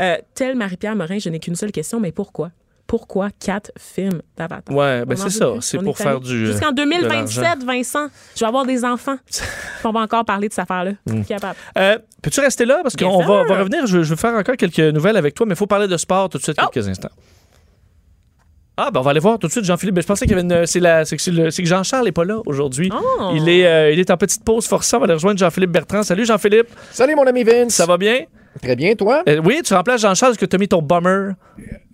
Euh, 0.01 0.17
tel 0.35 0.57
Marie-Pierre 0.57 0.97
Morin, 0.97 1.19
je 1.19 1.29
n'ai 1.29 1.39
qu'une 1.39 1.57
seule 1.57 1.73
question, 1.73 2.01
mais 2.01 2.13
pourquoi? 2.13 2.51
Pourquoi 2.87 3.29
quatre 3.41 3.73
films 3.79 4.21
d'Avatar? 4.37 4.75
Ouais, 4.77 5.05
ben 5.07 5.17
c'est 5.17 5.31
ça. 5.31 5.53
C'est 5.61 5.79
pour 5.79 5.97
faire 5.97 6.17
allé. 6.17 6.21
du. 6.21 6.45
euh, 6.45 6.53
Jusqu'en 6.53 6.71
de 6.71 6.77
2027, 6.77 7.43
l'argent. 7.43 7.67
Vincent, 7.67 8.07
je 8.37 8.41
vais 8.41 8.47
avoir 8.47 8.67
des 8.67 8.85
enfants. 8.85 9.17
Puis 9.27 9.41
on 9.85 9.91
va 9.91 10.01
encore 10.01 10.25
parler 10.25 10.49
de 10.49 10.53
cette 10.53 10.65
affaire-là. 10.65 10.93
Mm. 11.07 11.23
Capable. 11.25 11.57
Euh, 11.79 11.99
Peux-tu 12.23 12.41
rester 12.41 12.65
là? 12.67 12.81
Parce 12.83 12.95
qu'on 12.97 13.23
va, 13.25 13.43
revenir. 13.59 13.87
Je, 13.87 14.03
je 14.03 14.11
veux 14.11 14.17
faire 14.17 14.35
encore 14.35 14.57
quelques 14.57 14.79
nouvelles 14.79 15.17
avec 15.17 15.35
toi, 15.35 15.47
mais 15.47 15.55
il 15.55 15.57
faut 15.59 15.67
parler 15.67 15.89
de 15.89 15.97
sport 15.97 16.29
tout 16.29 16.39
de 16.39 16.43
suite, 16.43 16.59
Oh. 16.63 16.67
quelques 16.73 16.87
instants. 16.89 17.11
Ah, 18.77 18.91
ben 18.93 19.01
on 19.01 19.03
va 19.05 19.13
aller 19.13 19.21
voir 19.21 19.39
tout 19.39 19.47
de 19.47 19.53
suite 19.53 19.65
Jean-Philippe. 19.65 19.95
Ben, 19.95 20.01
je 20.03 20.07
pensais 20.07 20.27
qu'il 20.27 20.37
y 20.37 20.39
avait 20.41 20.43
une. 20.43 20.67
C'est, 20.67 20.81
la, 20.81 21.05
c'est, 21.05 21.17
que, 21.17 21.23
c'est 21.23 21.31
le- 21.31 21.51
c'est 21.53 21.63
que 21.63 21.69
Jean-Charles 21.69 22.05
n'est 22.07 22.13
pas 22.13 22.25
là 22.25 22.41
aujourd'hui. 22.45 22.91
Oh. 22.93 23.31
Il, 23.35 23.49
est, 23.49 23.67
euh, 23.67 23.93
il 23.93 24.01
est 24.01 24.11
en 24.11 24.17
petite 24.17 24.43
pause 24.45 24.67
forçant. 24.67 24.97
On 24.97 25.01
va 25.01 25.05
aller 25.05 25.15
rejoindre 25.15 25.39
Jean-Philippe 25.39 25.71
Bertrand. 25.71 26.03
Salut 26.03 26.25
Jean-Philippe. 26.27 26.67
Salut 26.91 27.15
mon 27.15 27.25
ami 27.25 27.45
Vince. 27.45 27.73
Ça 27.75 27.87
va 27.87 27.97
bien? 27.97 28.25
Très 28.63 28.77
bien, 28.77 28.95
toi? 28.95 29.23
Euh, 29.29 29.41
oui, 29.45 29.61
tu 29.65 29.75
remplaces 29.75 30.01
Jean-Charles 30.03 30.37
que 30.37 30.47
tu 30.47 30.55
as 30.57 30.59
mis 30.59 30.69
ton 30.69 30.81
bummer. 30.83 31.35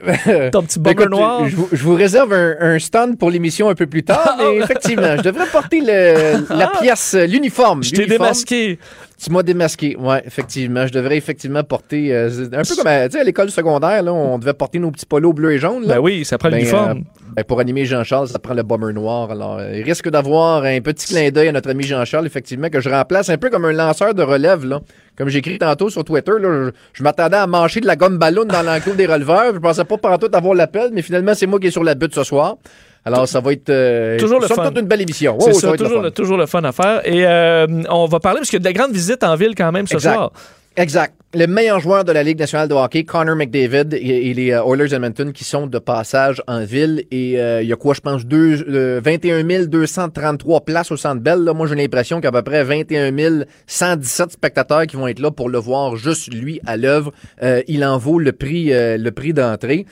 ton 0.52 0.62
petit 0.62 0.78
Ben, 0.78 0.92
bummer 0.94 1.06
écoute, 1.06 1.10
noir. 1.10 1.48
Je, 1.48 1.56
vous- 1.56 1.68
je 1.72 1.82
vous 1.82 1.94
réserve 1.94 2.32
un, 2.32 2.56
un 2.60 2.78
stand 2.78 3.18
pour 3.18 3.30
l'émission 3.30 3.68
un 3.68 3.74
peu 3.74 3.86
plus 3.86 4.02
tard, 4.02 4.36
mais 4.38 4.56
effectivement, 4.58 5.16
je 5.16 5.22
devrais 5.22 5.46
porter 5.46 5.80
le- 5.80 6.46
la 6.56 6.68
pièce, 6.80 7.14
euh, 7.14 7.26
l'uniforme. 7.26 7.82
Je 7.82 7.92
t'ai 7.92 8.06
démasqué. 8.06 8.78
Tu 9.22 9.30
m'as 9.30 9.42
démasqué, 9.42 9.96
ouais, 9.96 10.22
effectivement. 10.26 10.86
Je 10.86 10.92
devrais 10.92 11.16
effectivement 11.18 11.62
porter, 11.64 12.14
euh, 12.14 12.30
un 12.52 12.62
peu 12.62 12.74
comme 12.76 12.86
à, 12.86 13.02
à 13.04 13.24
l'école 13.24 13.50
secondaire, 13.50 14.02
là, 14.02 14.12
on 14.12 14.38
devait 14.38 14.54
porter 14.54 14.78
nos 14.78 14.90
petits 14.90 15.04
polos 15.06 15.34
bleus 15.34 15.52
et 15.52 15.58
jaunes. 15.58 15.86
Là. 15.86 15.96
Ben 15.96 16.00
oui, 16.00 16.24
ça 16.24 16.38
prend 16.38 16.48
Ben, 16.50 16.56
l'uniforme. 16.58 16.98
euh, 16.98 17.19
ben, 17.34 17.44
pour 17.44 17.60
animer 17.60 17.84
Jean-Charles, 17.84 18.28
ça 18.28 18.38
prend 18.38 18.54
le 18.54 18.62
bomber 18.62 18.92
noir. 18.92 19.30
Alors, 19.30 19.58
euh, 19.58 19.72
il 19.76 19.82
risque 19.82 20.08
d'avoir 20.08 20.64
un 20.64 20.80
petit 20.80 21.06
clin 21.06 21.30
d'œil 21.30 21.48
à 21.48 21.52
notre 21.52 21.70
ami 21.70 21.84
Jean-Charles, 21.84 22.26
effectivement, 22.26 22.68
que 22.68 22.80
je 22.80 22.88
remplace 22.90 23.28
un 23.30 23.38
peu 23.38 23.50
comme 23.50 23.64
un 23.64 23.72
lanceur 23.72 24.14
de 24.14 24.22
relève, 24.22 24.64
là. 24.64 24.80
Comme 25.16 25.28
j'ai 25.28 25.38
écrit 25.38 25.58
tantôt 25.58 25.90
sur 25.90 26.04
Twitter, 26.04 26.32
là, 26.40 26.66
je, 26.66 26.70
je 26.94 27.02
m'attendais 27.02 27.36
à 27.36 27.46
manger 27.46 27.80
de 27.80 27.86
la 27.86 27.96
gomme 27.96 28.18
ballon 28.18 28.44
dans 28.44 28.62
l'enclos 28.62 28.94
des 28.94 29.06
releveurs. 29.06 29.52
Je 29.54 29.58
pensais 29.58 29.84
pas 29.84 29.98
partout 29.98 30.28
avoir 30.32 30.54
l'appel, 30.54 30.90
mais 30.92 31.02
finalement, 31.02 31.34
c'est 31.34 31.46
moi 31.46 31.58
qui 31.60 31.66
est 31.66 31.70
sur 31.70 31.84
la 31.84 31.94
butte 31.94 32.14
ce 32.14 32.24
soir. 32.24 32.56
Alors, 33.04 33.26
ça 33.26 33.40
va 33.40 33.52
être 33.52 33.70
euh, 33.70 34.18
Toujours 34.18 34.40
le 34.40 34.46
fun. 34.46 34.70
une 34.74 34.86
belle 34.86 35.00
émission. 35.00 35.38
C'est 35.40 35.50
Oh, 35.50 35.52
ça, 35.54 35.70
le 35.72 35.76
toujours, 35.78 35.96
fun. 35.98 36.02
le, 36.02 36.10
toujours 36.10 36.36
le 36.36 36.46
fun 36.46 36.62
à 36.64 36.72
faire. 36.72 37.00
Et 37.06 37.26
euh, 37.26 37.66
on 37.88 38.06
va 38.06 38.20
parler, 38.20 38.40
parce 38.40 38.50
qu'il 38.50 38.58
y 38.58 38.62
a 38.62 38.64
de 38.64 38.64
la 38.64 38.72
grande 38.74 38.92
visite 38.92 39.24
en 39.24 39.34
ville 39.36 39.54
quand 39.54 39.72
même 39.72 39.86
ce 39.86 39.94
Exact. 39.94 40.14
soir. 40.14 40.32
Exact. 40.80 41.14
Le 41.34 41.46
meilleur 41.46 41.78
joueur 41.78 42.06
de 42.06 42.12
la 42.12 42.22
Ligue 42.22 42.38
nationale 42.38 42.66
de 42.66 42.72
hockey, 42.72 43.04
Connor 43.04 43.36
McDavid, 43.36 43.92
et, 43.92 44.32
les 44.32 44.52
euh, 44.52 44.64
Oilers 44.64 44.94
Edmonton 44.94 45.30
qui 45.30 45.44
sont 45.44 45.66
de 45.66 45.78
passage 45.78 46.42
en 46.48 46.64
ville. 46.64 47.04
Et 47.10 47.38
euh, 47.38 47.60
il 47.60 47.68
y 47.68 47.72
a 47.74 47.76
quoi, 47.76 47.92
je 47.92 48.00
pense, 48.00 48.24
deux, 48.24 48.64
euh, 48.66 48.98
21 49.04 49.66
233 49.66 50.62
places 50.62 50.90
au 50.90 50.96
Centre 50.96 51.20
Bell. 51.20 51.40
Là. 51.40 51.52
Moi, 51.52 51.66
j'ai 51.66 51.74
l'impression 51.74 52.16
qu'il 52.16 52.24
y 52.24 52.26
a 52.28 52.30
à 52.30 52.42
peu 52.42 52.50
près 52.50 52.64
21 52.64 53.44
117 53.66 54.32
spectateurs 54.32 54.86
qui 54.86 54.96
vont 54.96 55.06
être 55.06 55.18
là 55.18 55.30
pour 55.30 55.50
le 55.50 55.58
voir 55.58 55.96
juste 55.96 56.32
lui 56.32 56.62
à 56.64 56.78
l'œuvre. 56.78 57.12
Euh, 57.42 57.60
il 57.68 57.84
en 57.84 57.98
vaut 57.98 58.18
le 58.18 58.32
prix, 58.32 58.70
le 58.72 59.10
prix 59.10 59.34
d'entrée. 59.34 59.84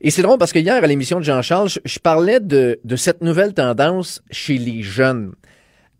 Et 0.00 0.10
c'est 0.10 0.22
drôle 0.22 0.38
parce 0.38 0.52
que 0.52 0.58
hier, 0.58 0.82
à 0.82 0.86
l'émission 0.88 1.20
de 1.20 1.24
Jean-Charles, 1.24 1.68
je, 1.68 1.78
je 1.84 2.00
parlais 2.00 2.40
de 2.40 2.96
cette 2.96 3.22
nouvelle 3.22 3.54
tendance 3.54 4.24
chez 4.32 4.58
les 4.58 4.82
jeunes 4.82 5.34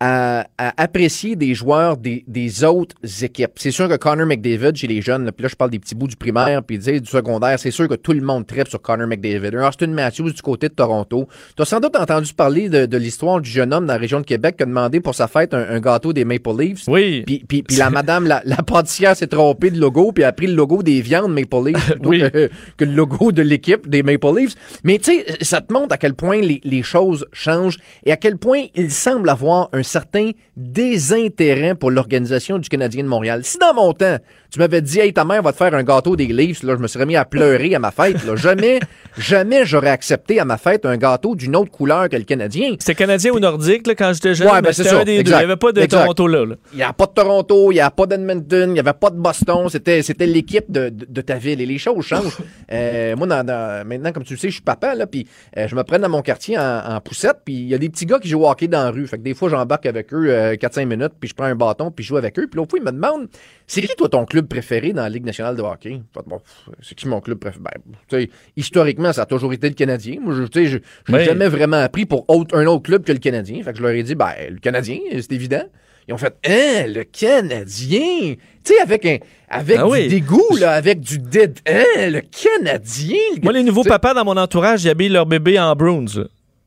à, 0.00 0.46
à 0.58 0.82
apprécier 0.82 1.36
des 1.36 1.54
joueurs 1.54 1.96
des, 1.96 2.24
des 2.26 2.64
autres 2.64 2.94
équipes. 3.22 3.52
C'est 3.56 3.70
sûr 3.70 3.88
que 3.88 3.96
Connor 3.96 4.26
McDavid, 4.26 4.74
chez 4.76 4.86
les 4.86 5.00
jeunes, 5.00 5.24
là, 5.24 5.32
puis 5.32 5.42
là, 5.44 5.48
je 5.48 5.56
parle 5.56 5.70
des 5.70 5.78
petits 5.78 5.94
bouts 5.94 6.06
du 6.08 6.16
primaire, 6.16 6.62
puis 6.62 6.78
du 6.78 7.06
secondaire, 7.06 7.58
c'est 7.58 7.70
sûr 7.70 7.88
que 7.88 7.94
tout 7.94 8.12
le 8.12 8.20
monde 8.20 8.46
tripe 8.46 8.68
sur 8.68 8.80
Connor 8.82 9.06
McDavid. 9.06 9.56
Un 9.56 9.68
Austin 9.68 9.86
Matthews 9.88 10.32
du 10.32 10.42
côté 10.42 10.68
de 10.68 10.74
Toronto. 10.74 11.28
Tu 11.56 11.62
as 11.62 11.64
sans 11.64 11.80
doute 11.80 11.96
entendu 11.96 12.32
parler 12.34 12.68
de, 12.68 12.86
de 12.86 12.96
l'histoire 12.96 13.40
du 13.40 13.48
jeune 13.50 13.72
homme 13.72 13.86
dans 13.86 13.94
la 13.94 13.98
région 13.98 14.20
de 14.20 14.26
Québec 14.26 14.56
qui 14.56 14.62
a 14.64 14.66
demandé 14.66 15.00
pour 15.00 15.14
sa 15.14 15.28
fête 15.28 15.54
un, 15.54 15.66
un 15.70 15.80
gâteau 15.80 16.12
des 16.12 16.24
Maple 16.24 16.50
Leafs. 16.58 16.84
Oui. 16.88 17.22
Puis, 17.26 17.44
puis, 17.48 17.62
puis 17.62 17.76
la 17.76 17.90
madame, 17.90 18.26
la, 18.26 18.42
la 18.44 18.56
pâtissière 18.58 19.16
s'est 19.16 19.26
trompée 19.26 19.70
de 19.70 19.80
logo, 19.80 20.12
puis 20.12 20.24
a 20.24 20.32
pris 20.32 20.46
le 20.46 20.54
logo 20.54 20.82
des 20.82 21.00
viandes 21.00 21.32
Maple 21.32 21.68
Leafs 21.70 21.86
plutôt 21.92 22.08
Oui. 22.10 22.20
que, 22.30 22.50
que 22.76 22.84
le 22.84 22.92
logo 22.92 23.32
de 23.32 23.42
l'équipe 23.42 23.88
des 23.88 24.02
Maple 24.02 24.26
Leafs. 24.36 24.54
Mais 24.84 24.98
tu 24.98 25.12
sais, 25.12 25.24
ça 25.40 25.60
te 25.60 25.72
montre 25.72 25.94
à 25.94 25.98
quel 25.98 26.14
point 26.14 26.40
les, 26.40 26.60
les 26.64 26.82
choses 26.82 27.26
changent 27.32 27.78
et 28.04 28.12
à 28.12 28.16
quel 28.16 28.36
point 28.36 28.64
il 28.74 28.90
semble 28.90 29.28
avoir 29.30 29.68
un 29.72 29.82
certain 29.86 30.30
désintérêt 30.56 31.74
pour 31.74 31.90
l'organisation 31.90 32.58
du 32.58 32.68
Canadien 32.68 33.02
de 33.02 33.08
Montréal. 33.08 33.40
Si 33.44 33.58
dans 33.58 33.74
mon 33.74 33.92
temps, 33.92 34.16
tu 34.50 34.58
m'avais 34.58 34.80
dit, 34.80 35.00
hey, 35.00 35.12
ta 35.12 35.24
mère 35.24 35.42
va 35.42 35.52
te 35.52 35.56
faire 35.58 35.74
un 35.74 35.82
gâteau 35.82 36.16
des 36.16 36.26
Leafs, 36.26 36.62
là, 36.62 36.74
je 36.76 36.80
me 36.82 36.86
serais 36.86 37.06
mis 37.06 37.16
à 37.16 37.24
pleurer 37.24 37.74
à 37.74 37.78
ma 37.78 37.90
fête. 37.90 38.24
Là. 38.24 38.36
Jamais, 38.36 38.80
jamais 39.18 39.64
j'aurais 39.64 39.90
accepté 39.90 40.38
à 40.40 40.44
ma 40.44 40.56
fête 40.56 40.86
un 40.86 40.96
gâteau 40.96 41.34
d'une 41.34 41.56
autre 41.56 41.70
couleur 41.70 42.08
que 42.08 42.16
le 42.16 42.22
Canadien. 42.24 42.74
C'était 42.78 42.94
canadien 42.94 43.32
ou 43.32 43.40
nordique 43.40 43.86
là, 43.86 43.94
quand 43.94 44.12
j'étais 44.14 44.34
jeune. 44.34 44.48
Ouais, 44.48 44.62
ben, 44.62 44.72
c'est 44.72 44.84
ça, 44.84 45.04
des 45.04 45.16
Il 45.16 45.26
n'y 45.26 45.32
avait 45.32 45.56
pas 45.56 45.72
de 45.72 45.80
exact. 45.80 46.00
Toronto 46.02 46.26
là. 46.28 46.44
Il 46.72 46.76
n'y 46.76 46.82
a 46.82 46.92
pas 46.92 47.06
de 47.06 47.12
Toronto, 47.12 47.72
il 47.72 47.74
n'y 47.74 47.80
a 47.80 47.90
pas 47.90 48.06
d'Edmonton, 48.06 48.70
il 48.70 48.72
n'y 48.72 48.80
avait 48.80 48.92
pas 48.92 49.10
de 49.10 49.16
Boston. 49.16 49.68
C'était, 49.68 50.02
c'était 50.02 50.26
l'équipe 50.26 50.70
de, 50.70 50.88
de, 50.90 51.06
de 51.08 51.20
ta 51.20 51.34
ville. 51.34 51.60
Et 51.60 51.66
les 51.66 51.78
choses 51.78 52.04
changent. 52.04 52.36
Euh, 52.72 53.14
moi, 53.14 53.28
dans- 53.28 53.44
dans- 53.46 53.86
maintenant, 53.86 54.10
comme 54.10 54.24
tu 54.24 54.32
le 54.34 54.38
sais, 54.40 54.48
je 54.48 54.54
suis 54.54 54.62
papa, 54.62 54.96
là, 54.96 55.06
puis 55.06 55.28
euh, 55.56 55.68
je 55.68 55.76
me 55.76 55.84
prends 55.84 56.00
dans 56.00 56.08
mon 56.08 56.20
quartier 56.20 56.58
en, 56.58 56.80
en 56.96 57.00
poussette, 57.00 57.38
puis 57.44 57.54
il 57.54 57.68
y 57.68 57.74
a 57.74 57.78
des 57.78 57.88
petits 57.88 58.06
gars 58.06 58.18
qui 58.18 58.28
jouent 58.28 58.42
au 58.42 58.48
hockey 58.50 58.66
dans 58.66 58.82
la 58.82 58.90
rue. 58.90 59.06
Fait 59.06 59.18
que 59.18 59.22
des 59.22 59.34
fois, 59.34 59.48
j'embarque 59.48 59.75
j'embarque 59.76 59.86
avec 59.86 60.12
eux 60.12 60.26
euh, 60.30 60.54
4-5 60.56 60.86
minutes, 60.86 61.12
puis 61.20 61.28
je 61.28 61.34
prends 61.34 61.44
un 61.46 61.54
bâton, 61.54 61.90
puis 61.90 62.02
je 62.04 62.08
joue 62.08 62.16
avec 62.16 62.38
eux. 62.38 62.46
Puis 62.46 62.56
l'autre 62.56 62.70
fois, 62.70 62.78
il 62.78 62.84
me 62.84 62.92
demande 62.92 63.28
c'est 63.66 63.80
qui, 63.82 63.94
toi, 63.96 64.08
ton 64.08 64.24
club 64.24 64.46
préféré 64.48 64.92
dans 64.92 65.02
la 65.02 65.08
Ligue 65.08 65.24
nationale 65.24 65.56
de 65.56 65.62
hockey? 65.62 66.00
Bon, 66.26 66.40
c'est 66.82 66.94
qui 66.94 67.08
mon 67.08 67.20
club 67.20 67.38
préféré? 67.38 67.62
Ben, 68.10 68.26
historiquement, 68.56 69.12
ça 69.12 69.22
a 69.22 69.26
toujours 69.26 69.52
été 69.52 69.68
le 69.68 69.74
Canadien. 69.74 70.16
Moi, 70.22 70.34
je 70.34 70.42
je 70.54 70.68
je 70.68 71.12
n'ai 71.12 71.18
Oui. 71.18 71.24
jamais 71.24 71.48
vraiment 71.48 71.78
appris 71.78 72.06
pour 72.06 72.24
autre- 72.28 72.56
un 72.56 72.66
autre 72.66 72.82
club 72.82 73.04
que 73.04 73.12
le 73.12 73.18
Canadien. 73.18 73.62
Fait 73.62 73.72
que 73.72 73.78
je 73.78 73.82
leur 73.82 73.92
ai 73.92 74.02
dit 74.02 74.14
ben, 74.14 74.32
le 74.50 74.58
Canadien, 74.58 74.98
c'est 75.12 75.32
évident. 75.32 75.64
Ils 76.08 76.14
ont 76.14 76.18
fait 76.18 76.34
Hein, 76.46 76.86
le 76.86 77.02
Canadien? 77.02 78.34
Tu 78.64 78.72
sais, 78.74 78.80
avec, 78.80 79.04
un, 79.06 79.18
avec 79.48 79.78
Ah 79.80 79.84
du 79.84 79.90
oui. 79.90 80.08
dégoût, 80.08 80.56
là, 80.60 80.72
avec 80.72 81.00
du 81.00 81.18
dead. 81.18 81.58
Hein, 81.68 81.82
le 82.10 82.20
Canadien 82.20 83.16
le 83.36 83.42
Moi, 83.42 83.52
les 83.52 83.64
nouveaux 83.64 83.82
papas 83.82 84.14
dans 84.14 84.24
mon 84.24 84.36
entourage, 84.36 84.84
ils 84.84 84.88
habillent 84.90 85.08
leur 85.08 85.26
bébé 85.26 85.58
en 85.58 85.74
Bruins. 85.74 86.04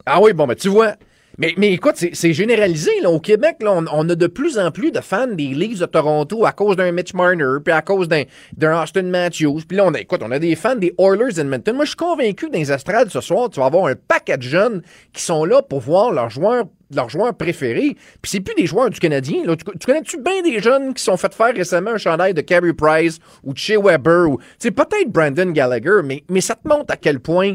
ah 0.06 0.22
oui, 0.22 0.34
bon, 0.34 0.46
ben 0.46 0.56
tu 0.56 0.68
vois. 0.68 0.96
Mais, 1.40 1.54
mais 1.56 1.72
écoute, 1.72 1.96
c'est 1.96 2.34
généralisé. 2.34 2.92
Là. 3.02 3.10
Au 3.10 3.22
Québec, 3.22 3.58
là, 3.62 3.82
on, 3.94 4.10
a 4.10 4.16
de 4.16 4.28
plus 4.28 4.60
en 4.60 4.72
plus 4.72 4.92
de 4.92 5.00
fans 5.00 5.28
des 5.28 5.48
Leafs 5.48 5.80
de 5.80 5.86
Toronto 5.86 6.46
à 6.46 6.52
cause 6.52 6.76
d'un 6.76 6.92
Mitch 6.92 7.14
Marner, 7.14 7.60
puis 7.64 7.74
à 7.74 7.82
cause 7.82 8.10
d'un 8.10 8.84
Austin 8.84 9.04
Matthews. 9.04 9.62
Puis 9.66 9.78
là, 9.78 9.86
on 9.86 9.94
a, 9.94 10.02
écoute, 10.02 10.22
on 10.22 10.32
a 10.32 10.40
des 10.40 10.56
fans 10.56 10.76
des 10.76 10.94
Oilers 11.00 11.34
d'Edmonton. 11.34 11.74
Moi, 11.74 11.86
je 11.86 11.92
suis 11.92 11.98
convaincu 11.98 12.50
dans 12.50 12.60
les 12.60 12.72
estrades 12.72 13.10
ce 13.10 13.22
soir, 13.22 13.50
tu 13.50 13.62
vas 13.62 13.68
avoir 13.68 13.86
un 13.86 13.96
paquet 13.96 14.36
de 14.36 14.44
jeunes 14.44 14.82
qui 15.14 15.24
sont 15.24 15.46
là 15.46 15.62
pour 15.62 15.80
voir 15.80 16.12
leurs 16.12 16.30
joueurs 16.30 16.66
leurs 16.94 17.10
joueurs 17.10 17.36
préférés. 17.36 17.96
Puis 18.22 18.32
c'est 18.32 18.40
plus 18.40 18.56
des 18.56 18.66
joueurs 18.66 18.90
du 18.90 19.00
Canadien. 19.00 19.46
Là. 19.46 19.56
Tu, 19.56 19.64
tu 19.80 19.86
connais-tu 19.86 20.20
bien 20.22 20.42
des 20.42 20.60
jeunes 20.60 20.94
qui 20.94 21.04
sont 21.04 21.18
fait 21.18 21.34
faire 21.34 21.54
récemment 21.54 21.92
un 21.92 21.98
chandail 21.98 22.34
de 22.34 22.42
Carey 22.42 22.74
Price 22.74 23.20
ou 23.44 23.54
de 23.54 23.60
Shea 23.60 23.80
Weber 23.80 24.28
ou, 24.28 24.40
peut-être 24.60 25.10
Brandon 25.10 25.52
Gallagher, 25.52 26.02
mais, 26.04 26.24
mais 26.30 26.42
ça 26.42 26.56
te 26.56 26.68
montre 26.68 26.92
à 26.92 26.98
quel 26.98 27.20
point 27.20 27.54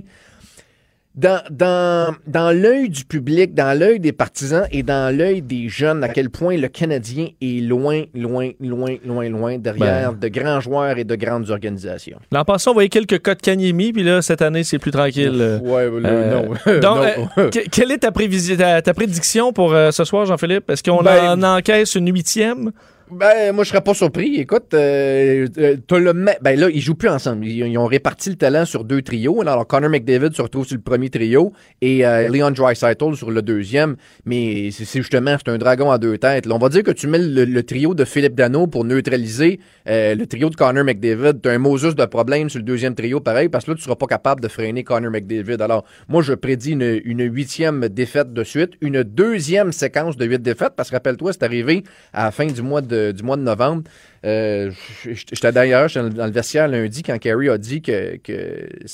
dans, 1.14 1.40
dans, 1.50 2.14
dans 2.26 2.50
l'œil 2.50 2.88
du 2.88 3.04
public, 3.04 3.54
dans 3.54 3.78
l'œil 3.78 4.00
des 4.00 4.12
partisans 4.12 4.66
et 4.72 4.82
dans 4.82 5.16
l'œil 5.16 5.42
des 5.42 5.68
jeunes, 5.68 6.02
à 6.02 6.08
quel 6.08 6.28
point 6.28 6.56
le 6.56 6.66
Canadien 6.68 7.28
est 7.40 7.60
loin, 7.62 8.02
loin, 8.14 8.50
loin, 8.60 8.96
loin, 9.06 9.28
loin 9.28 9.58
derrière 9.58 10.12
de 10.14 10.28
grands 10.28 10.58
joueurs 10.60 10.98
et 10.98 11.04
de 11.04 11.14
grandes 11.14 11.50
organisations. 11.50 12.18
L'an 12.32 12.44
passé, 12.44 12.68
on 12.68 12.72
voyait 12.72 12.88
quelques 12.88 13.22
cas 13.22 13.34
de 13.36 13.40
Kanyemi, 13.40 13.92
puis 13.92 14.02
là, 14.02 14.22
cette 14.22 14.42
année, 14.42 14.64
c'est 14.64 14.78
plus 14.78 14.90
tranquille. 14.90 15.36
euh. 15.40 15.58
Ouais, 15.60 15.84
Euh, 16.04 16.30
non. 16.34 16.48
donc, 16.80 16.82
Non. 16.82 17.28
euh, 17.38 17.50
que- 17.50 17.68
quelle 17.68 17.92
est 17.92 17.98
ta, 17.98 18.10
ta, 18.10 18.82
ta 18.82 18.94
prédiction 18.94 19.52
pour 19.52 19.72
euh, 19.72 19.90
ce 19.92 20.02
soir, 20.04 20.26
Jean-Philippe? 20.26 20.68
Est-ce 20.70 20.82
qu'on 20.82 21.02
Ben- 21.02 21.40
en 21.40 21.56
encaisse 21.56 21.94
une 21.94 22.12
huitième? 22.12 22.72
Ben, 23.10 23.52
moi, 23.54 23.64
je 23.64 23.68
serais 23.68 23.82
pas 23.82 23.92
surpris. 23.92 24.36
Écoute, 24.36 24.72
euh, 24.72 25.46
euh, 25.58 25.76
t'as 25.86 25.98
le 25.98 26.12
ben 26.14 26.58
là, 26.58 26.68
ils 26.70 26.80
jouent 26.80 26.94
plus 26.94 27.08
ensemble. 27.08 27.46
Ils, 27.46 27.66
ils 27.66 27.78
ont 27.78 27.86
réparti 27.86 28.30
le 28.30 28.36
talent 28.36 28.64
sur 28.64 28.84
deux 28.84 29.02
trios. 29.02 29.42
Alors, 29.42 29.66
Connor 29.66 29.90
McDavid 29.90 30.34
se 30.34 30.40
retrouve 30.40 30.66
sur 30.66 30.76
le 30.76 30.82
premier 30.82 31.10
trio 31.10 31.52
et 31.82 32.06
euh, 32.06 32.28
Leon 32.28 32.50
Draisaitl 32.50 33.14
sur 33.14 33.30
le 33.30 33.42
deuxième. 33.42 33.96
Mais 34.24 34.70
c'est 34.70 34.84
c'est 34.84 35.00
justement, 35.00 35.36
c'est 35.38 35.50
un 35.50 35.58
dragon 35.58 35.90
à 35.90 35.98
deux 35.98 36.18
têtes. 36.18 36.46
Là, 36.46 36.54
on 36.54 36.58
va 36.58 36.68
dire 36.68 36.82
que 36.82 36.92
tu 36.92 37.06
mets 37.06 37.18
le, 37.18 37.44
le 37.44 37.62
trio 37.62 37.94
de 37.94 38.04
Philippe 38.04 38.36
Dano 38.36 38.66
pour 38.68 38.84
neutraliser 38.84 39.60
euh, 39.88 40.14
le 40.14 40.26
trio 40.26 40.48
de 40.48 40.56
Connor 40.56 40.84
McDavid. 40.84 41.40
T'as 41.42 41.52
un 41.52 41.58
Moses 41.58 41.94
de 41.94 42.04
problème 42.06 42.48
sur 42.48 42.58
le 42.58 42.64
deuxième 42.64 42.94
trio, 42.94 43.20
pareil, 43.20 43.48
parce 43.48 43.64
que 43.64 43.72
là, 43.72 43.76
tu 43.76 43.82
seras 43.82 43.96
pas 43.96 44.06
capable 44.06 44.40
de 44.40 44.48
freiner 44.48 44.84
Connor 44.84 45.10
McDavid. 45.10 45.60
Alors, 45.60 45.84
moi, 46.08 46.22
je 46.22 46.32
prédis 46.32 46.72
une, 46.72 47.00
une 47.04 47.22
huitième 47.22 47.88
défaite 47.88 48.32
de 48.32 48.44
suite, 48.44 48.72
une 48.80 49.02
deuxième 49.02 49.72
séquence 49.72 50.16
de 50.16 50.24
huit 50.24 50.40
défaites, 50.40 50.72
parce 50.76 50.90
que 50.90 50.94
rappelle-toi, 50.94 51.32
c'est 51.32 51.42
arrivé 51.42 51.82
à 52.12 52.24
la 52.24 52.30
fin 52.30 52.46
du 52.46 52.62
mois 52.62 52.80
de, 52.80 52.93
du 53.12 53.22
mois 53.22 53.36
de 53.36 53.42
novembre. 53.42 53.82
Euh, 54.24 54.70
J'étais 55.04 55.52
d'ailleurs 55.52 55.88
dans 55.94 56.26
le 56.26 56.32
vestiaire 56.32 56.66
lundi 56.68 57.02
quand 57.02 57.18
Carey 57.18 57.48
a 57.48 57.58
dit 57.58 57.82
que, 57.82 58.18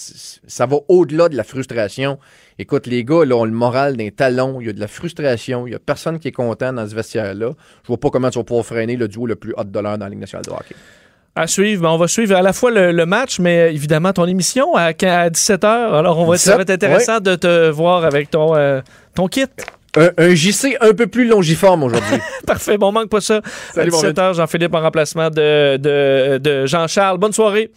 ça 0.03 0.67
va 0.67 0.79
au-delà 0.89 1.29
de 1.29 1.37
la 1.37 1.45
frustration. 1.45 2.19
Écoute, 2.59 2.87
les 2.87 3.05
gars, 3.05 3.25
là, 3.25 3.37
ont 3.37 3.45
le 3.45 3.53
moral 3.53 3.97
d'un 3.97 4.11
talon. 4.11 4.61
Il 4.61 4.67
y 4.67 4.71
a 4.71 4.73
de 4.73 4.81
la 4.81 4.89
frustration. 4.89 5.67
Il 5.67 5.73
y 5.73 5.77
a 5.77 5.79
personne 5.79 6.19
qui 6.19 6.29
est 6.29 6.33
content 6.33 6.73
dans 6.73 6.87
ce 6.87 6.95
vestiaire-là. 6.95 7.53
Je 7.83 7.87
vois 7.87 7.99
pas 7.99 8.11
comment 8.11 8.29
tu 8.31 8.39
vas 8.39 8.45
pouvoir 8.45 8.67
freiner 8.67 8.97
le 8.97 9.09
duo 9.09 9.27
le 9.27 9.37
plus 9.37 9.55
hot 9.57 9.65
de 9.65 9.79
l'heure 9.79 9.97
dans 9.97 10.07
la 10.07 10.11
Ligue 10.11 10.21
nationale 10.21 10.45
de 10.45 10.51
hockey. 10.51 10.75
À 11.37 11.47
suivre, 11.47 11.83
ben, 11.83 11.91
on 11.91 11.97
va 11.97 12.09
suivre 12.09 12.35
à 12.35 12.43
la 12.43 12.53
fois 12.53 12.73
le, 12.73 12.91
le 12.91 13.07
match, 13.07 13.39
mais 13.39 13.61
euh, 13.61 13.71
évidemment 13.71 14.13
ton 14.13 14.27
émission 14.27 14.75
à, 14.75 14.91
17h. 14.91 15.65
Alors, 15.65 16.19
on 16.19 16.27
va, 16.27 16.37
ça 16.37 16.57
va 16.57 16.63
être 16.63 16.69
17, 16.69 16.83
intéressant 16.83 17.21
de 17.21 17.37
te 17.37 17.71
voir 17.71 18.05
avec 18.05 18.31
ton, 18.31 18.57
euh, 18.57 18.81
ton 19.15 19.29
kit. 19.29 19.47
Un, 19.97 20.11
un 20.19 20.35
JC 20.35 20.77
un 20.81 20.95
peu 20.95 21.07
plus 21.07 21.27
longiforme 21.27 21.83
aujourd'hui. 21.83 22.19
Parfait, 22.47 22.79
bon, 22.79 22.89
on 22.89 22.93
manque 22.93 23.09
pas 23.11 23.21
ça. 23.21 23.41
Salut, 23.75 23.91
à 23.93 23.97
mon 23.97 24.03
17h, 24.03 24.35
Jean-Philippe 24.35 24.75
en 24.75 24.81
remplacement 24.81 25.31
de, 25.31 25.77
de, 25.79 26.39
de 26.39 26.67
Jean-Charles. 26.67 27.19
Bonne 27.19 27.33
soirée. 27.33 27.71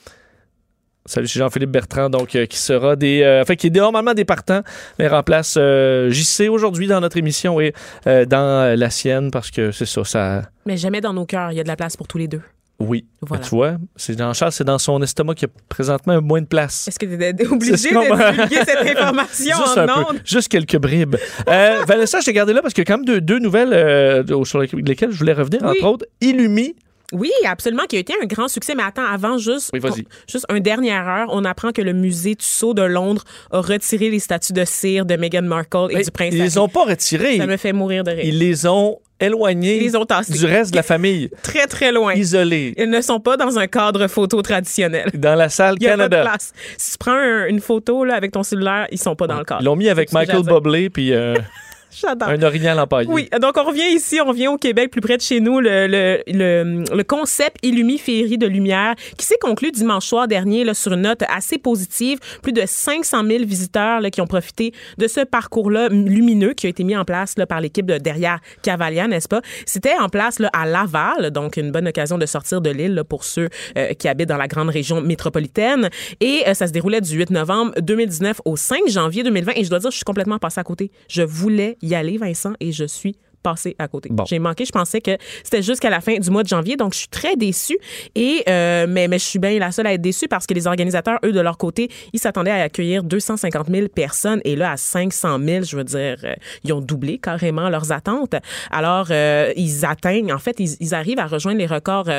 Salut, 1.05 1.27
c'est 1.27 1.39
Jean-Philippe 1.39 1.71
Bertrand, 1.71 2.09
donc, 2.09 2.33
euh, 2.35 2.45
qui 2.45 2.57
sera 2.57 2.95
des. 2.95 3.23
euh, 3.23 3.43
fait, 3.43 3.57
qui 3.57 3.67
est 3.67 3.75
normalement 3.75 4.13
des 4.13 4.23
partants, 4.23 4.61
mais 4.99 5.07
remplace 5.09 5.55
euh, 5.57 6.09
JC 6.09 6.47
aujourd'hui 6.49 6.87
dans 6.87 7.01
notre 7.01 7.17
émission 7.17 7.59
et 7.59 7.73
euh, 8.07 8.23
dans 8.25 8.37
euh, 8.37 8.75
la 8.77 8.89
sienne, 8.89 9.29
parce 9.29 9.51
que 9.51 9.71
c'est 9.71 9.85
ça, 9.85 10.03
ça. 10.05 10.41
Mais 10.65 10.77
jamais 10.77 11.01
dans 11.01 11.11
nos 11.13 11.25
cœurs. 11.25 11.51
Il 11.51 11.57
y 11.57 11.59
a 11.59 11.63
de 11.63 11.67
la 11.67 11.75
place 11.75 11.97
pour 11.97 12.07
tous 12.07 12.19
les 12.19 12.29
deux. 12.29 12.41
Oui. 12.79 13.05
Voilà. 13.21 13.43
Tu 13.43 13.49
vois, 13.51 13.75
c'est 13.95 14.17
Jean-Charles, 14.17 14.51
c'est 14.51 14.63
dans 14.63 14.77
son 14.79 15.01
estomac 15.01 15.35
qu'il 15.35 15.47
y 15.47 15.51
a 15.51 15.53
présentement 15.69 16.21
moins 16.21 16.41
de 16.41 16.47
place. 16.47 16.87
Est-ce 16.87 16.99
que 16.99 17.05
tu 17.05 17.13
étais 17.13 17.47
obligé 17.47 17.71
de 17.71 17.77
divulguer 17.77 18.55
cette 18.65 18.97
information 18.97 19.55
Juste 19.57 19.77
en 19.77 19.81
un 19.81 20.03
peu, 20.05 20.19
juste 20.25 20.47
quelques 20.49 20.77
bribes. 20.77 21.15
Euh, 21.47 21.83
Vanessa, 21.87 22.19
je 22.19 22.25
t'ai 22.25 22.33
gardé 22.33 22.51
là 22.51 22.61
parce 22.61 22.73
qu'il 22.73 22.81
y 22.81 22.85
a 22.85 22.85
quand 22.85 22.97
même 22.97 23.05
deux, 23.05 23.21
deux 23.21 23.39
nouvelles 23.39 23.73
euh, 23.73 24.43
sur 24.43 24.59
lesquelles 24.59 25.11
je 25.11 25.17
voulais 25.17 25.33
revenir, 25.33 25.61
Oui. 25.63 25.77
entre 25.77 25.85
autres. 25.87 26.05
Illumi. 26.19 26.75
Oui, 27.13 27.31
absolument, 27.45 27.83
qui 27.87 27.95
a 27.95 27.99
été 27.99 28.13
un 28.21 28.25
grand 28.25 28.47
succès. 28.47 28.75
Mais 28.75 28.83
attends, 28.83 29.05
avant, 29.05 29.37
juste, 29.37 29.69
Oui, 29.73 29.79
vas-y. 29.79 30.05
juste 30.27 30.45
un 30.49 30.59
dernière 30.59 31.07
heure, 31.07 31.27
on 31.29 31.45
apprend 31.45 31.71
que 31.71 31.81
le 31.81 31.93
musée 31.93 32.35
Tussaud 32.35 32.73
de 32.73 32.81
Londres 32.81 33.23
a 33.51 33.61
retiré 33.61 34.09
les 34.09 34.19
statues 34.19 34.53
de 34.53 34.65
cire 34.65 35.05
de 35.05 35.15
Meghan 35.15 35.43
Markle 35.43 35.87
et 35.91 35.95
Mais 35.95 36.03
du 36.03 36.11
prince 36.11 36.33
ils 36.33 36.39
les 36.41 36.57
ont 36.57 36.67
pas 36.67 36.83
retirés. 36.85 37.37
Ça 37.37 37.45
me 37.47 37.57
fait 37.57 37.73
mourir 37.73 38.03
de 38.03 38.11
rire. 38.11 38.25
Ils 38.25 38.39
les 38.39 38.65
ont 38.65 38.99
éloignés 39.19 39.77
Ils 39.77 39.83
les 39.83 39.95
ont 39.95 40.05
du 40.29 40.45
reste 40.45 40.71
de 40.71 40.75
la 40.75 40.83
famille. 40.83 41.29
Très, 41.43 41.65
très 41.67 41.91
loin. 41.91 42.13
Isolés. 42.13 42.73
Ils 42.77 42.89
ne 42.89 42.99
sont 42.99 43.19
pas 43.19 43.37
dans 43.37 43.57
un 43.57 43.67
cadre 43.67 44.07
photo 44.07 44.41
traditionnel. 44.41 45.09
Dans 45.13 45.35
la 45.35 45.47
salle 45.49 45.75
Il 45.79 45.83
y 45.83 45.87
a 45.87 45.91
pas 45.91 45.95
de 45.95 46.01
Canada. 46.09 46.21
place. 46.29 46.51
Si 46.77 46.91
tu 46.93 46.97
prends 46.97 47.13
un- 47.13 47.45
une 47.45 47.61
photo 47.61 48.03
là, 48.03 48.15
avec 48.15 48.31
ton 48.31 48.43
cellulaire, 48.43 48.87
ils 48.91 48.97
sont 48.99 49.15
pas 49.15 49.27
dans 49.27 49.37
le 49.37 49.45
cadre. 49.45 49.61
Ils 49.61 49.65
l'ont 49.65 49.75
mis 49.75 49.87
avec 49.87 50.11
Michael 50.11 50.43
Bublé 50.43 50.89
puis 50.89 51.13
euh, 51.13 51.35
J'adore. 51.95 52.29
un 52.29 52.41
orignal 52.43 52.79
empaillé. 52.79 53.09
Oui, 53.09 53.29
donc 53.41 53.57
on 53.57 53.63
revient 53.63 53.93
ici, 53.93 54.19
on 54.21 54.27
revient 54.27 54.47
au 54.47 54.57
Québec, 54.57 54.91
plus 54.91 55.01
près 55.01 55.17
de 55.17 55.21
chez 55.21 55.39
nous, 55.39 55.59
le, 55.59 55.87
le, 55.87 56.21
le, 56.27 56.83
le 56.95 57.03
concept 57.03 57.57
Illumi 57.63 57.97
Féerie 57.97 58.37
de 58.37 58.47
lumière 58.47 58.95
qui 59.17 59.25
s'est 59.25 59.37
conclu 59.39 59.71
dimanche 59.71 60.05
soir 60.05 60.27
dernier 60.27 60.63
là, 60.63 60.73
sur 60.73 60.93
une 60.93 61.01
note 61.01 61.23
assez 61.29 61.57
positive. 61.57 62.19
Plus 62.41 62.53
de 62.53 62.63
500 62.65 63.25
000 63.25 63.45
visiteurs 63.45 64.01
là, 64.01 64.09
qui 64.09 64.21
ont 64.21 64.27
profité 64.27 64.73
de 64.97 65.07
ce 65.07 65.21
parcours-là 65.21 65.89
lumineux 65.89 66.53
qui 66.53 66.67
a 66.67 66.69
été 66.69 66.83
mis 66.83 66.95
en 66.95 67.05
place 67.05 67.37
là, 67.37 67.45
par 67.45 67.61
l'équipe 67.61 67.85
de 67.85 67.97
derrière 67.97 68.39
Cavalia, 68.61 69.07
n'est-ce 69.07 69.27
pas? 69.27 69.41
C'était 69.65 69.97
en 69.99 70.09
place 70.09 70.39
là, 70.39 70.49
à 70.53 70.65
Laval, 70.65 71.31
donc 71.31 71.57
une 71.57 71.71
bonne 71.71 71.87
occasion 71.87 72.17
de 72.17 72.25
sortir 72.25 72.61
de 72.61 72.69
l'île 72.69 73.03
pour 73.07 73.23
ceux 73.23 73.49
euh, 73.77 73.93
qui 73.93 74.07
habitent 74.07 74.29
dans 74.29 74.37
la 74.37 74.47
grande 74.47 74.69
région 74.69 75.01
métropolitaine. 75.01 75.89
Et 76.19 76.43
euh, 76.47 76.53
ça 76.53 76.67
se 76.67 76.71
déroulait 76.71 77.01
du 77.01 77.15
8 77.15 77.29
novembre 77.31 77.73
2019 77.79 78.41
au 78.45 78.55
5 78.55 78.87
janvier 78.87 79.23
2020. 79.23 79.53
Et 79.55 79.63
je 79.63 79.69
dois 79.69 79.79
dire, 79.79 79.91
je 79.91 79.95
suis 79.95 80.05
complètement 80.05 80.39
passée 80.39 80.59
à 80.59 80.63
côté. 80.63 80.91
Je 81.07 81.21
voulais 81.21 81.77
y 81.83 81.95
aller, 81.95 82.17
Vincent, 82.17 82.53
et 82.59 82.71
je 82.71 82.85
suis 82.85 83.15
passé 83.43 83.75
à 83.77 83.87
côté. 83.87 84.09
Bon. 84.11 84.25
J'ai 84.25 84.39
manqué. 84.39 84.65
Je 84.65 84.71
pensais 84.71 85.01
que 85.01 85.11
c'était 85.43 85.61
jusqu'à 85.61 85.89
la 85.89 86.01
fin 86.01 86.17
du 86.17 86.29
mois 86.31 86.43
de 86.43 86.47
janvier, 86.47 86.75
donc 86.77 86.93
je 86.93 86.99
suis 86.99 87.07
très 87.09 87.35
déçue. 87.35 87.77
Et 88.15 88.43
euh, 88.49 88.85
mais 88.89 89.07
mais 89.07 89.19
je 89.19 89.25
suis 89.25 89.39
bien 89.39 89.59
la 89.59 89.71
seule 89.71 89.85
à 89.87 89.93
être 89.93 90.01
déçue 90.01 90.27
parce 90.27 90.47
que 90.47 90.53
les 90.53 90.65
organisateurs, 90.67 91.19
eux, 91.25 91.31
de 91.33 91.39
leur 91.41 91.57
côté, 91.57 91.89
ils 92.13 92.19
s'attendaient 92.19 92.51
à 92.51 92.63
accueillir 92.63 93.03
250 93.03 93.67
000 93.69 93.87
personnes 93.89 94.41
et 94.45 94.55
là 94.55 94.71
à 94.71 94.77
500 94.77 95.39
000, 95.43 95.63
je 95.65 95.75
veux 95.75 95.83
dire, 95.83 96.17
euh, 96.23 96.33
ils 96.63 96.73
ont 96.73 96.79
doublé 96.81 97.17
carrément 97.19 97.69
leurs 97.69 97.91
attentes. 97.91 98.35
Alors 98.71 99.07
euh, 99.11 99.51
ils 99.55 99.85
atteignent, 99.85 100.31
en 100.33 100.39
fait, 100.39 100.55
ils, 100.59 100.75
ils 100.79 100.93
arrivent 100.95 101.19
à 101.19 101.27
rejoindre 101.27 101.57
les 101.59 101.65
records 101.67 102.09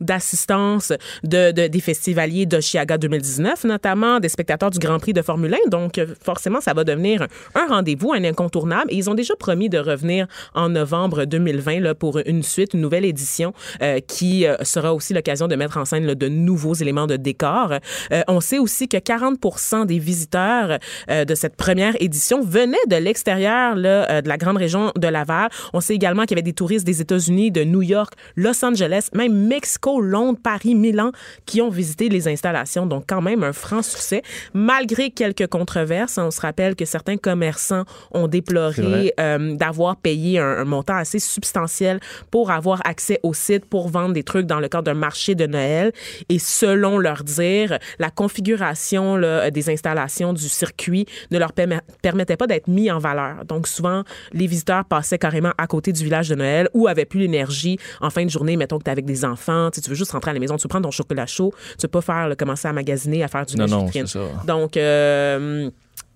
d'assistance 0.00 0.92
de, 1.24 1.52
de- 1.52 1.66
des 1.68 1.80
festivaliers 1.80 2.46
d'Oshiaga 2.46 2.98
2019, 2.98 3.64
notamment 3.64 4.18
des 4.20 4.28
spectateurs 4.28 4.70
du 4.70 4.78
Grand 4.78 4.98
Prix 4.98 5.12
de 5.12 5.22
Formule 5.22 5.54
1. 5.66 5.68
Donc 5.68 6.00
forcément, 6.24 6.60
ça 6.60 6.72
va 6.72 6.84
devenir 6.84 7.22
un, 7.22 7.60
un 7.62 7.66
rendez-vous, 7.68 8.12
un 8.12 8.24
incontournable. 8.24 8.86
Et 8.90 8.96
ils 8.96 9.10
ont 9.10 9.14
déjà 9.14 9.34
promis 9.36 9.68
de 9.68 9.78
revenir 9.78 10.26
en 10.54 10.69
novembre 10.70 11.24
2020 11.24 11.80
là, 11.80 11.94
pour 11.94 12.18
une 12.24 12.42
suite, 12.42 12.74
une 12.74 12.80
nouvelle 12.80 13.04
édition 13.04 13.52
euh, 13.82 14.00
qui 14.06 14.46
euh, 14.46 14.56
sera 14.62 14.94
aussi 14.94 15.14
l'occasion 15.14 15.48
de 15.48 15.56
mettre 15.56 15.76
en 15.76 15.84
scène 15.84 16.06
là, 16.06 16.14
de 16.14 16.28
nouveaux 16.28 16.74
éléments 16.74 17.06
de 17.06 17.16
décor. 17.16 17.74
Euh, 18.12 18.22
on 18.28 18.40
sait 18.40 18.58
aussi 18.58 18.88
que 18.88 18.96
40 18.96 19.86
des 19.86 19.98
visiteurs 19.98 20.78
euh, 21.10 21.24
de 21.24 21.34
cette 21.34 21.56
première 21.56 21.94
édition 22.00 22.42
venaient 22.42 22.76
de 22.88 22.96
l'extérieur 22.96 23.76
de 23.76 24.28
la 24.28 24.36
grande 24.36 24.56
région 24.56 24.92
de 24.96 25.08
Laval. 25.08 25.48
On 25.72 25.80
sait 25.80 25.94
également 25.94 26.22
qu'il 26.22 26.32
y 26.32 26.40
avait 26.40 26.42
des 26.42 26.52
touristes 26.52 26.86
des 26.86 27.00
États-Unis, 27.00 27.50
de 27.50 27.64
New 27.64 27.82
York, 27.82 28.14
Los 28.36 28.64
Angeles, 28.64 29.08
même 29.14 29.46
Mexico, 29.46 30.00
Londres, 30.00 30.38
Paris, 30.42 30.74
Milan, 30.74 31.12
qui 31.46 31.60
ont 31.60 31.70
visité 31.70 32.08
les 32.08 32.28
installations. 32.28 32.86
Donc, 32.86 33.04
quand 33.06 33.22
même, 33.22 33.42
un 33.42 33.52
franc 33.52 33.82
succès. 33.82 34.22
Malgré 34.54 35.10
quelques 35.10 35.46
controverses, 35.46 36.18
on 36.18 36.30
se 36.30 36.40
rappelle 36.40 36.76
que 36.76 36.84
certains 36.84 37.16
commerçants 37.16 37.84
ont 38.12 38.28
déploré 38.28 39.14
d'avoir 39.16 39.96
payé 39.96 40.38
un, 40.38 40.59
un 40.60 40.64
montant 40.64 40.96
assez 40.96 41.18
substantiel 41.18 42.00
pour 42.30 42.50
avoir 42.50 42.80
accès 42.86 43.18
au 43.22 43.34
site 43.34 43.64
pour 43.64 43.88
vendre 43.88 44.12
des 44.14 44.22
trucs 44.22 44.46
dans 44.46 44.60
le 44.60 44.68
cadre 44.68 44.84
d'un 44.84 44.94
marché 44.94 45.34
de 45.34 45.46
Noël. 45.46 45.92
Et 46.28 46.38
selon 46.38 46.98
leur 46.98 47.24
dire, 47.24 47.78
la 47.98 48.10
configuration 48.10 49.16
là, 49.16 49.50
des 49.50 49.70
installations 49.70 50.32
du 50.32 50.48
circuit 50.48 51.06
ne 51.30 51.38
leur 51.38 51.52
permet- 51.52 51.80
permettait 52.02 52.36
pas 52.36 52.46
d'être 52.46 52.68
mis 52.68 52.90
en 52.90 52.98
valeur. 52.98 53.44
Donc 53.44 53.66
souvent, 53.66 54.02
les 54.32 54.46
visiteurs 54.46 54.84
passaient 54.84 55.18
carrément 55.18 55.52
à 55.58 55.66
côté 55.66 55.92
du 55.92 56.04
village 56.04 56.28
de 56.28 56.34
Noël 56.34 56.68
ou 56.74 56.88
avaient 56.88 57.04
plus 57.04 57.20
l'énergie 57.20 57.78
en 58.00 58.10
fin 58.10 58.24
de 58.24 58.30
journée. 58.30 58.56
Mettons 58.56 58.78
que 58.78 58.84
tu 58.84 58.90
avec 58.90 59.04
des 59.04 59.24
enfants, 59.24 59.70
tu 59.70 59.80
veux 59.88 59.94
juste 59.96 60.12
rentrer 60.12 60.30
à 60.30 60.34
la 60.34 60.40
maison, 60.40 60.56
tu 60.56 60.68
prendre 60.68 60.84
ton 60.84 60.90
chocolat 60.90 61.26
chaud, 61.26 61.52
tu 61.78 61.82
veux 61.82 61.88
pas 61.88 62.00
faire 62.00 62.28
là, 62.28 62.36
commencer 62.36 62.68
à 62.68 62.72
magasiner, 62.72 63.22
à 63.22 63.28
faire 63.28 63.46
du 63.46 63.56
Non, 63.56 63.66
non, 63.66 63.88
ça. 64.06 64.20
Donc, 64.46 64.76
euh, 64.76 65.70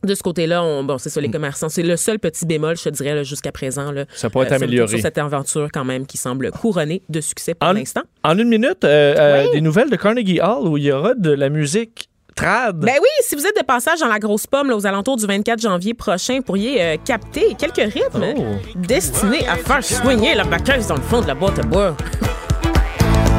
de 0.07 0.15
ce 0.15 0.23
côté-là, 0.23 0.63
on, 0.63 0.85
bon, 0.85 0.99
c'est 0.99 1.11
ça, 1.11 1.21
Mm. 1.21 1.25
les 1.25 1.31
commerçants. 1.31 1.69
C'est 1.69 1.83
le 1.83 1.97
seul 1.97 2.19
petit 2.19 2.47
bémol, 2.47 2.77
je 2.77 2.85
te 2.85 2.89
dirais, 2.91 3.15
là, 3.15 3.23
jusqu'à 3.23 3.53
présent. 3.53 3.93
Là, 3.93 4.05
Ça 4.15 4.31
pourrait 4.31 4.47
être 4.47 4.55
sur- 4.57 4.63
amélioré. 4.65 4.89
Sur 4.91 5.01
cette 5.01 5.19
aventure, 5.19 5.69
quand 5.73 5.85
même, 5.85 6.07
qui 6.07 6.17
semble 6.17 6.51
couronnée 6.53 7.03
de 7.09 7.21
succès 7.21 7.55
pour 7.55 7.69
En- 7.69 7.73
l'instant. 7.73 8.03
En 8.23 8.39
une 8.39 8.49
minute, 8.49 8.85
euh, 8.85 9.15
euh, 9.19 9.53
des 9.53 9.61
nouvelles 9.61 9.91
de 9.91 9.97
Carnegie 9.97 10.41
Hall 10.41 10.67
où 10.69 10.77
il 10.77 10.85
y 10.85 10.93
aura 10.93 11.15
de 11.15 11.31
la 11.31 11.49
musique 11.49 12.09
trad. 12.37 12.77
Ben 12.79 12.95
oui, 13.01 13.09
si 13.21 13.37
vous 13.37 13.47
êtes 13.47 13.57
de 13.57 13.65
passage 13.65 14.01
dans 14.01 14.09
la 14.09 14.19
grosse 14.19 14.47
pomme 14.49 14.69
là, 14.69 14.77
aux 14.77 14.87
alentours 14.87 15.17
du 15.17 15.25
24 15.27 15.61
janvier 15.61 15.95
prochain, 15.95 16.37
vous 16.39 16.43
pourriez 16.43 16.83
euh, 16.83 16.97
capter 17.05 17.55
quelques 17.57 17.93
rythmes 17.93 18.25
Oh. 18.37 18.45
destinés 18.75 19.47
à 19.47 19.55
faire 19.57 19.85
soigner 19.85 20.35
la 20.35 20.43
baqueuse 20.45 20.89
dans 20.89 20.97
le 20.97 21.03
fond 21.03 21.21
de 21.21 21.29
la 21.29 21.35
boîte 21.35 21.59
à 21.61 21.63
bois. 21.63 21.97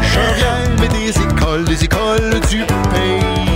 Je 0.02 0.20
viens 0.38 0.76
mais 0.80 0.88
des 0.88 1.10
écoles, 1.10 1.66
des 1.66 1.84
écoles 1.84 2.40
du 2.50 2.60
pays. 2.64 3.55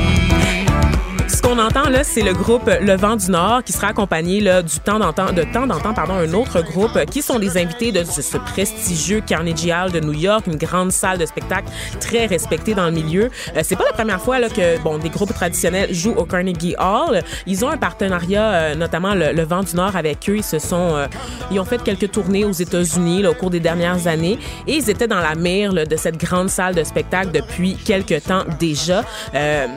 Ce 1.39 1.41
qu'on 1.41 1.57
entend 1.57 1.89
là, 1.89 2.03
c'est 2.03 2.21
le 2.21 2.33
groupe 2.33 2.69
Le 2.81 2.97
Vent 2.97 3.15
du 3.15 3.31
Nord 3.31 3.63
qui 3.63 3.71
sera 3.71 3.87
accompagné 3.87 4.41
là, 4.41 4.61
du 4.61 4.77
temps 4.81 4.99
d'en 4.99 5.13
temps, 5.13 5.31
de 5.31 5.43
temps 5.43 5.69
en 5.69 5.79
temps, 5.79 5.93
pardon, 5.93 6.15
un 6.15 6.33
autre 6.33 6.61
groupe 6.61 7.05
qui 7.05 7.21
sont 7.21 7.39
des 7.39 7.57
invités 7.57 7.93
de 7.93 8.03
ce, 8.03 8.37
prestigieux 8.37 9.21
Carnegie 9.25 9.71
Hall 9.71 9.89
de 9.93 10.01
New 10.01 10.11
York, 10.11 10.47
une 10.47 10.57
grande 10.57 10.91
salle 10.91 11.17
de 11.17 11.25
spectacle 11.25 11.69
très 12.01 12.25
respectée 12.25 12.73
dans 12.73 12.87
le 12.87 12.91
milieu. 12.91 13.29
Euh, 13.55 13.61
c'est 13.63 13.77
pas 13.77 13.85
la 13.85 13.93
première 13.93 14.19
fois 14.19 14.39
là, 14.39 14.49
que 14.49 14.77
bon 14.79 14.97
des 14.97 15.07
groupes 15.07 15.33
traditionnels 15.33 15.93
jouent 15.93 16.15
au 16.17 16.25
Carnegie 16.25 16.75
Hall. 16.77 17.23
Ils 17.47 17.63
ont 17.63 17.69
un 17.69 17.77
partenariat, 17.77 18.51
euh, 18.51 18.75
notamment 18.75 19.15
le, 19.15 19.41
Vent 19.43 19.63
du 19.63 19.77
Nord 19.77 19.95
avec 19.95 20.29
eux. 20.29 20.35
Ils 20.35 20.43
se 20.43 20.59
sont, 20.59 20.97
euh, 20.97 21.07
ils 21.51 21.59
ont 21.61 21.65
fait 21.65 21.81
quelques 21.81 22.11
tournées 22.11 22.43
aux 22.43 22.51
États-Unis 22.51 23.25
au 23.25 23.33
cours 23.33 23.49
des 23.49 23.61
dernières 23.61 24.07
années 24.07 24.37
et 24.67 24.75
ils 24.75 24.89
étaient 24.89 25.07
dans 25.07 25.21
la 25.21 25.35
mire 25.35 25.71
là, 25.71 25.85
de 25.85 25.95
cette 25.95 26.17
grande 26.17 26.49
salle 26.49 26.75
de 26.75 26.83
spectacle 26.83 27.31
depuis 27.31 27.77
quelques 27.77 28.23
temps 28.23 28.43
déjà. 28.59 29.05
Euh, 29.35 29.67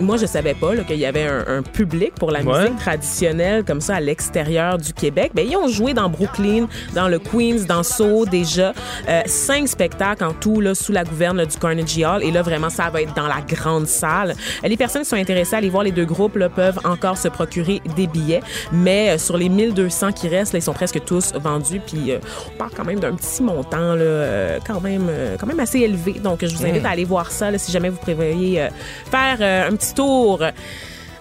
moi, 0.00 0.16
je 0.16 0.24
savais 0.24 0.54
pas 0.54 0.74
qu'il 0.86 0.96
y 0.96 1.04
avait 1.04 1.09
un, 1.18 1.58
un 1.58 1.62
public 1.62 2.12
pour 2.14 2.30
la 2.30 2.40
Ouais. 2.40 2.62
musique 2.62 2.78
traditionnelle 2.78 3.64
comme 3.64 3.80
ça 3.80 3.96
à 3.96 4.00
l'extérieur 4.00 4.78
du 4.78 4.92
Québec. 4.92 5.32
Ben, 5.34 5.46
ils 5.48 5.56
ont 5.56 5.68
joué 5.68 5.92
dans 5.94 6.08
Brooklyn, 6.08 6.66
dans 6.94 7.08
le 7.08 7.18
Queens, 7.18 7.64
dans 7.68 7.82
Soho 7.82 8.24
déjà. 8.26 8.72
Euh, 9.08 9.22
cinq 9.26 9.68
spectacles 9.68 10.24
en 10.24 10.32
tout 10.32 10.60
là, 10.60 10.74
sous 10.74 10.92
la 10.92 11.04
gouverne 11.04 11.36
là, 11.38 11.46
du 11.46 11.56
Carnegie 11.56 12.04
Hall. 12.04 12.22
Et 12.22 12.30
là, 12.30 12.42
vraiment, 12.42 12.70
ça 12.70 12.88
va 12.90 13.02
être 13.02 13.14
dans 13.14 13.26
la 13.26 13.40
grande 13.46 13.86
salle. 13.86 14.34
Euh, 14.64 14.68
Les 14.68 14.76
personnes 14.76 15.02
qui 15.02 15.08
sont 15.08 15.16
intéressées 15.16 15.54
à 15.54 15.58
aller 15.58 15.70
voir 15.70 15.82
les 15.82 15.92
deux 15.92 16.04
groupes 16.06 16.36
là, 16.36 16.48
peuvent 16.48 16.78
encore 16.84 17.18
se 17.18 17.28
procurer 17.28 17.80
des 17.96 18.06
billets. 18.06 18.42
Mais 18.72 19.10
euh, 19.10 19.18
sur 19.18 19.36
les 19.36 19.48
1200 19.48 20.12
qui 20.12 20.28
restent, 20.28 20.52
là, 20.52 20.58
ils 20.58 20.62
sont 20.62 20.72
presque 20.72 21.04
tous 21.04 21.32
vendus. 21.34 21.80
Puis 21.86 22.12
euh, 22.12 22.18
on 22.54 22.56
parle 22.58 22.70
quand 22.76 22.84
même 22.84 23.00
d'un 23.00 23.14
petit 23.14 23.42
montant 23.42 23.94
là, 23.94 24.58
quand, 24.66 24.80
même, 24.80 25.08
quand 25.38 25.46
même 25.46 25.60
assez 25.60 25.80
élevé. 25.80 26.14
Donc, 26.14 26.44
je 26.44 26.54
vous 26.54 26.64
invite 26.64 26.82
Mm. 26.82 26.86
à 26.86 26.90
aller 26.90 27.04
voir 27.04 27.30
ça 27.30 27.50
là, 27.50 27.58
si 27.58 27.70
jamais 27.72 27.88
vous 27.90 27.98
prévoyez 27.98 28.68
faire 29.10 29.68
un 29.70 29.74
petit 29.76 29.92
tour 29.94 30.40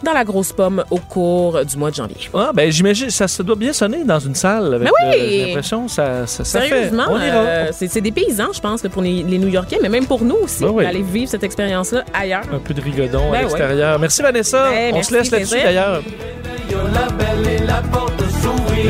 dans 0.03 0.13
la 0.13 0.23
grosse 0.23 0.53
pomme 0.53 0.83
au 0.91 0.97
cours 0.97 1.63
du 1.65 1.77
mois 1.77 1.89
de 1.91 1.95
janvier. 1.95 2.15
Ah, 2.33 2.51
ben 2.53 2.71
j'imagine, 2.71 3.09
ça, 3.09 3.27
ça 3.27 3.43
doit 3.43 3.55
bien 3.55 3.73
sonner 3.73 4.03
dans 4.03 4.19
une 4.19 4.35
salle. 4.35 4.73
Avec 4.73 4.87
Ben 4.87 4.91
oui! 5.11 5.17
le- 5.21 5.29
J'ai 5.29 5.45
l'impression 5.47 5.87
ça, 5.87 6.25
ça, 6.27 6.43
ça 6.45 6.61
fait. 6.61 6.67
Sérieusement, 6.69 7.07
euh, 7.11 7.67
c'est 7.71 7.87
c'est 7.89 8.01
des 8.01 8.11
paysans, 8.11 8.53
je 8.53 8.61
pense, 8.61 8.81
pour 8.83 9.01
les, 9.01 9.23
les 9.23 9.37
New-Yorkais, 9.37 9.79
mais 9.81 9.89
même 9.89 10.05
pour 10.05 10.23
nous 10.23 10.37
aussi, 10.43 10.63
Ben 10.63 10.71
oui. 10.71 10.83
d'aller 10.85 11.01
vivre 11.01 11.29
cette 11.29 11.43
expérience-là 11.43 12.03
ailleurs. 12.13 12.43
Un 12.53 12.59
peu 12.59 12.73
de 12.73 12.81
rigodon 12.81 13.29
à 13.29 13.31
Ben 13.31 13.39
l'extérieur. 13.41 13.99
Merci 13.99 14.21
Vanessa. 14.21 14.69
Ben, 14.69 14.91
On 14.91 14.95
merci, 14.95 15.09
se 15.11 15.17
laisse 15.17 15.31
là-dessus 15.31 15.55
d'ailleurs. 15.63 16.01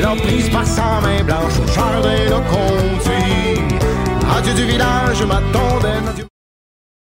L'emprise 0.02 0.50
par 0.50 0.66
sa 0.66 1.02
main 1.02 1.24
blanche 1.24 1.54
au 1.62 1.68
jardin 1.74 2.10
le 2.26 2.40
conduit. 2.50 3.76
Adieu 4.38 4.54
du 4.54 4.64
village, 4.72 5.24
ma 5.26 5.38
tondaine, 5.52 6.08
adieu. 6.08 6.26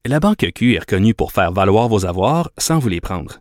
La 0.07 0.19
Banque 0.21 0.47
Q 0.55 0.75
est 0.75 0.79
reconnue 0.81 1.15
pour 1.15 1.33
faire 1.33 1.53
valoir 1.53 1.89
vos 1.89 2.07
avoirs 2.07 2.51
sans 2.59 2.79
vous 2.79 2.89
les 2.89 3.01
prendre. 3.01 3.41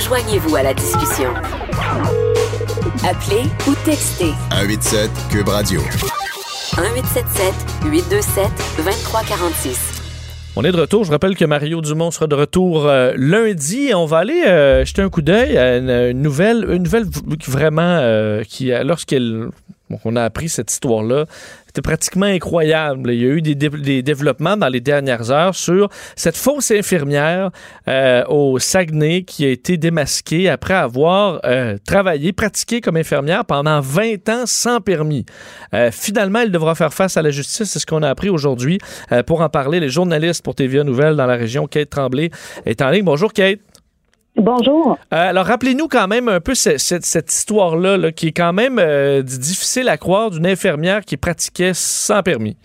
Joignez-vous 0.00 0.54
à 0.56 0.62
la 0.62 0.74
discussion. 0.74 1.32
Appelez 3.08 3.44
ou 3.66 3.74
textez 3.84 4.32
187 4.50 5.10
Cube 5.30 5.48
Radio. 5.48 5.80
1877 5.80 7.54
827 7.86 8.50
2346. 8.76 10.02
On 10.56 10.64
est 10.64 10.72
de 10.72 10.80
retour. 10.80 11.04
Je 11.04 11.10
rappelle 11.10 11.36
que 11.36 11.44
Mario 11.44 11.80
Dumont 11.80 12.10
sera 12.10 12.26
de 12.26 12.34
retour 12.34 12.86
euh, 12.86 13.12
lundi. 13.16 13.92
On 13.94 14.06
va 14.06 14.18
aller 14.18 14.44
euh, 14.46 14.84
jeter 14.84 15.02
un 15.02 15.08
coup 15.08 15.22
d'œil 15.22 15.56
à 15.56 15.78
une, 15.78 15.90
une 15.90 16.22
nouvelle, 16.22 16.66
une 16.70 16.82
nouvelle 16.82 17.04
vraiment 17.46 17.82
euh, 18.00 18.42
qui, 18.42 18.72
euh, 18.72 18.84
lorsqu'elle, 18.84 19.48
bon, 19.90 19.98
on 20.04 20.16
a 20.16 20.22
appris 20.24 20.48
cette 20.48 20.70
histoire-là, 20.70 21.26
c'était 21.66 21.82
pratiquement 21.82 22.26
incroyable. 22.26 23.12
Il 23.12 23.20
y 23.20 23.24
a 23.24 23.28
eu 23.28 23.42
des, 23.42 23.54
dé- 23.54 23.68
des 23.68 24.02
développements 24.02 24.56
dans 24.56 24.68
les 24.68 24.80
dernières 24.80 25.30
heures 25.30 25.54
sur 25.54 25.88
cette 26.16 26.36
fausse 26.36 26.70
infirmière 26.70 27.50
euh, 27.88 28.24
au 28.28 28.58
Saguenay 28.58 29.22
qui 29.24 29.44
a 29.44 29.50
été 29.50 29.76
démasquée 29.76 30.48
après 30.48 30.74
avoir 30.74 31.40
euh, 31.44 31.76
travaillé, 31.86 32.32
pratiqué 32.32 32.80
comme 32.80 32.96
infirmière 32.96 33.44
pendant 33.44 33.80
20 33.80 34.28
ans 34.30 34.44
sans 34.46 34.80
permis. 34.80 35.26
Euh, 35.74 35.90
finalement, 35.92 36.40
elle 36.40 36.50
devra 36.52 36.74
faire 36.74 36.94
face 36.94 37.16
à 37.16 37.22
la 37.22 37.30
justice. 37.30 37.68
C'est 37.70 37.78
ce 37.78 37.86
qu'on 37.86 38.02
a 38.02 38.08
appris 38.08 38.28
aujourd'hui. 38.30 38.78
Pour 39.26 39.40
en 39.42 39.48
parler, 39.48 39.80
les 39.80 39.88
journalistes 39.90 40.42
pour 40.42 40.54
TVA 40.54 40.82
Nouvelles 40.84 41.16
dans 41.16 41.26
la 41.26 41.36
région, 41.36 41.66
Kate 41.66 41.90
Tremblay, 41.90 42.30
est 42.64 42.80
en 42.82 42.90
ligne. 42.90 43.04
Bonjour, 43.04 43.32
Kate. 43.32 43.60
Bonjour. 44.36 44.98
Euh, 45.12 45.30
alors, 45.30 45.46
rappelez-nous 45.46 45.88
quand 45.88 46.08
même 46.08 46.28
un 46.28 46.40
peu 46.40 46.54
ce- 46.54 46.76
cette, 46.78 47.32
histoire-là, 47.32 47.96
là, 47.96 48.12
qui 48.12 48.28
est 48.28 48.32
quand 48.32 48.52
même 48.52 48.78
euh, 48.78 49.22
difficile 49.22 49.88
à 49.88 49.96
croire 49.96 50.30
d'une 50.30 50.46
infirmière 50.46 51.04
qui 51.04 51.16
pratiquait 51.16 51.72
sans 51.74 52.22
permis. 52.22 52.56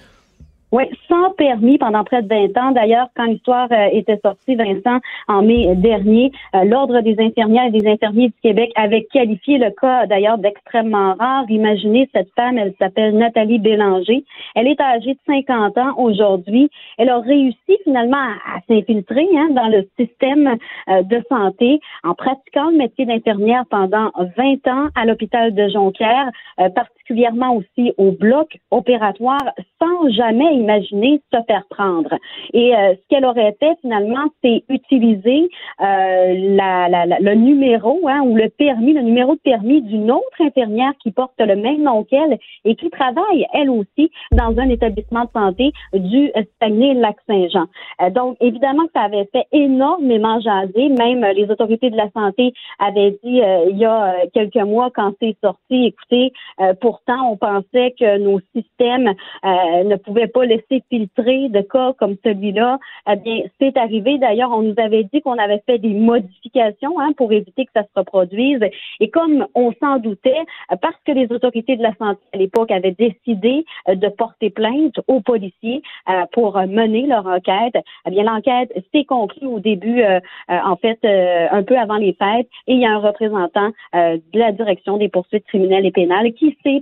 Oui, 0.72 0.86
sans 1.10 1.32
permis 1.32 1.78
pendant 1.78 2.06
près 2.06 2.22
de 2.22 2.30
20 2.30 2.58
ans. 2.58 2.72
D'ailleurs, 2.72 3.08
quand 3.18 3.26
l'histoire 3.26 3.68
euh, 3.74 3.90
était 3.92 4.20
sortie, 4.24 4.56
Vincent, 4.56 5.00
en 5.28 5.42
mai 5.42 5.76
dernier, 5.76 6.32
euh, 6.56 6.64
l'Ordre 6.64 7.02
des 7.02 7.20
infirmières 7.20 7.66
et 7.66 7.72
des 7.72 7.86
infirmiers 7.86 8.30
du 8.30 8.40
Québec 8.42 8.72
avait 8.76 9.04
qualifié 9.12 9.58
le 9.58 9.72
cas 9.72 10.06
d'ailleurs 10.06 10.38
d'extrêmement 10.38 11.16
rare. 11.20 11.44
Imaginez 11.50 12.10
cette 12.16 12.30
femme, 12.38 12.58
elle 12.58 12.74
s'appelle 12.80 13.18
Nathalie 13.18 13.60
Bélanger. 13.60 14.24
Elle 14.56 14.68
est 14.68 14.80
âgée 14.80 15.14
de 15.14 15.20
50 15.28 15.78
ans 15.78 15.94
aujourd'hui. 15.98 16.70
Elle 16.98 17.10
a 17.10 17.20
réussi 17.20 17.78
finalement 17.84 18.18
à, 18.18 18.62
s'infiltrer 18.70 19.28
hein, 19.36 19.50
dans 19.52 19.68
le 19.68 19.90
système 20.00 20.56
euh, 20.88 21.04
de 21.04 21.22
santé 21.28 21.82
en 22.06 22.14
pratiquant 22.14 22.70
le 22.70 22.78
métier 22.78 23.06
d'infirmière 23.06 23.66
pendant 23.70 24.12
20 24.38 24.68
ans 24.68 24.88
à 24.96 25.06
l'hôpital 25.06 25.54
de 25.54 25.68
Jonquière, 25.68 26.30
euh, 26.62 26.70
particulièrement 27.12 27.56
aussi 27.56 27.94
au 27.98 28.12
bloc 28.12 28.58
opératoire, 28.72 29.44
sans 29.80 30.10
jamais 30.12 30.56
imaginer 30.56 31.22
se 31.34 31.40
faire 31.48 31.64
prendre. 31.70 32.14
Et 32.54 32.76
euh, 32.76 32.94
ce 32.94 33.08
qu'elle 33.10 33.26
aurait 33.26 33.56
fait 33.60 33.76
finalement, 33.82 34.26
c'est 34.44 34.64
utiliser 34.70 35.50
euh, 35.82 36.34
le 36.34 37.34
numéro 37.36 38.08
hein, 38.08 38.22
ou 38.22 38.36
le 38.36 38.50
permis, 38.50 38.94
le 38.94 39.02
numéro 39.02 39.36
de 39.36 39.40
permis 39.40 39.82
d'une 39.82 40.12
autre 40.12 40.40
infirmière 40.40 40.94
qui 41.02 41.12
porte 41.12 41.34
le 41.40 41.56
même 41.56 41.84
nom 41.84 42.04
qu'elle 42.04 42.38
et 42.66 42.76
qui 42.76 42.90
travaille 42.90 43.46
elle 43.54 43.70
aussi 43.70 44.12
dans 44.32 44.58
un 44.58 44.70
établissement 44.70 45.26
de 45.26 45.30
santé 45.34 45.72
du 45.94 46.32
Saguenay-Lac-Saint-Jean. 46.62 47.66
Euh, 48.02 48.10
donc 48.10 48.38
évidemment 48.40 48.86
que 48.86 48.94
ça 48.96 49.02
avait 49.02 49.28
fait 49.32 49.46
énormément 49.52 50.40
jaser. 50.40 50.90
Même 50.90 51.24
euh, 51.24 51.34
les 51.34 51.50
autorités 51.50 51.90
de 51.90 51.98
la 51.98 52.10
santé 52.12 52.54
avaient 52.80 53.12
dit 53.24 53.42
il 53.70 53.78
y 53.78 53.86
a 53.86 54.16
quelques 54.34 54.56
mois 54.56 54.90
quand 54.94 55.14
c'est 55.22 55.36
sorti, 55.44 55.86
écoutez, 55.86 56.32
pour 56.80 57.01
on 57.08 57.38
pensait 57.38 57.94
que 58.00 58.18
nos 58.18 58.40
systèmes 58.56 59.14
euh, 59.44 59.84
ne 59.84 59.96
pouvaient 59.96 60.28
pas 60.28 60.46
laisser 60.46 60.84
filtrer 60.90 61.50
de 61.50 61.62
cas 61.62 61.94
comme 62.00 62.16
celui-là. 62.24 62.80
Eh 63.10 63.16
bien, 63.18 63.44
c'est 63.60 63.78
arrivé. 63.78 64.18
D'ailleurs, 64.18 64.52
on 64.52 64.62
nous 64.62 64.76
avait 64.78 65.04
dit 65.06 65.22
qu'on 65.22 65.38
avait 65.38 65.62
fait 65.66 65.78
des 65.78 65.94
modifications 65.94 67.00
hein, 67.00 67.12
pour 67.18 67.32
éviter 67.32 67.66
que 67.66 67.72
ça 67.74 67.84
se 67.84 67.90
reproduise. 67.96 68.62
Et 69.00 69.10
comme 69.10 69.48
on 69.56 69.72
s'en 69.82 69.98
doutait, 69.98 70.44
parce 70.82 70.98
que 71.06 71.12
les 71.12 71.32
autorités 71.32 71.76
de 71.76 71.84
la 71.84 71.96
santé 71.96 72.22
à 72.34 72.38
l'époque 72.38 72.72
avaient 72.72 72.96
décidé 72.98 73.66
euh, 73.88 73.96
de 73.96 74.08
porter 74.10 74.50
plainte 74.50 75.00
aux 75.08 75.22
policiers 75.22 75.82
euh, 76.10 76.26
pour 76.32 76.58
mener 76.58 77.08
leur 77.08 77.26
enquête, 77.26 77.76
eh 78.08 78.12
bien, 78.12 78.24
l'enquête 78.24 78.72
s'est 78.94 79.06
conclue 79.06 79.48
au 79.48 79.60
début, 79.60 80.02
euh, 80.02 80.20
euh, 80.50 80.60
en 80.64 80.76
fait, 80.76 81.00
un 81.04 81.64
peu 81.64 81.78
avant 81.78 81.98
les 81.98 82.14
fêtes, 82.14 82.48
et 82.68 82.74
il 82.74 82.80
y 82.80 82.86
a 82.86 82.92
un 82.92 83.00
représentant 83.00 83.72
de 83.94 84.40
la 84.40 84.52
direction 84.52 84.98
des 84.98 85.10
poursuites 85.10 85.46
criminelles 85.46 85.86
et 85.86 85.92
pénales 85.92 86.34
qui 86.34 86.58
s'est 86.64 86.82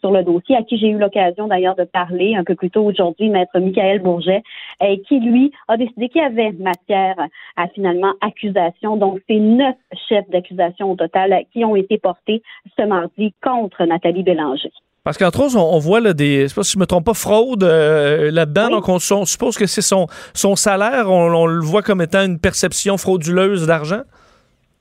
sur 0.00 0.10
le 0.10 0.22
dossier, 0.22 0.56
à 0.56 0.62
qui 0.62 0.78
j'ai 0.78 0.88
eu 0.88 0.98
l'occasion 0.98 1.46
d'ailleurs 1.46 1.76
de 1.76 1.84
parler 1.84 2.34
un 2.36 2.44
peu 2.44 2.54
plus 2.54 2.70
tôt 2.70 2.82
aujourd'hui, 2.82 3.30
maître 3.30 3.58
Michael 3.58 4.00
Bourget, 4.00 4.42
et 4.80 5.00
qui, 5.02 5.20
lui, 5.20 5.52
a 5.68 5.76
décidé 5.76 6.08
qu'il 6.08 6.22
y 6.22 6.24
avait 6.24 6.52
matière 6.52 7.16
à 7.56 7.68
finalement 7.68 8.12
accusation. 8.20 8.96
Donc, 8.96 9.20
c'est 9.28 9.38
neuf 9.38 9.76
chefs 10.08 10.28
d'accusation 10.30 10.90
au 10.90 10.96
total 10.96 11.34
qui 11.52 11.64
ont 11.64 11.76
été 11.76 11.98
portés 11.98 12.42
ce 12.78 12.84
mardi 12.84 13.34
contre 13.42 13.84
Nathalie 13.84 14.22
Bélanger. 14.22 14.72
Parce 15.02 15.16
qu'entre 15.16 15.40
autres, 15.40 15.56
on, 15.56 15.78
voit 15.78 16.00
là, 16.00 16.12
des, 16.12 16.42
je 16.42 16.46
sais 16.48 16.54
pas 16.54 16.62
si 16.62 16.74
je 16.74 16.78
me 16.78 16.86
trompe 16.86 17.06
pas, 17.06 17.14
fraude 17.14 17.64
euh, 17.64 18.30
là-dedans. 18.30 18.68
Donc, 18.68 18.88
on, 18.88 18.96
on 18.96 19.24
suppose 19.24 19.56
que 19.56 19.66
c'est 19.66 19.82
son, 19.82 20.06
son 20.34 20.56
salaire. 20.56 21.10
On, 21.10 21.32
on 21.34 21.46
le 21.46 21.64
voit 21.64 21.82
comme 21.82 22.02
étant 22.02 22.22
une 22.22 22.38
perception 22.38 22.98
frauduleuse 22.98 23.66
d'argent. 23.66 24.02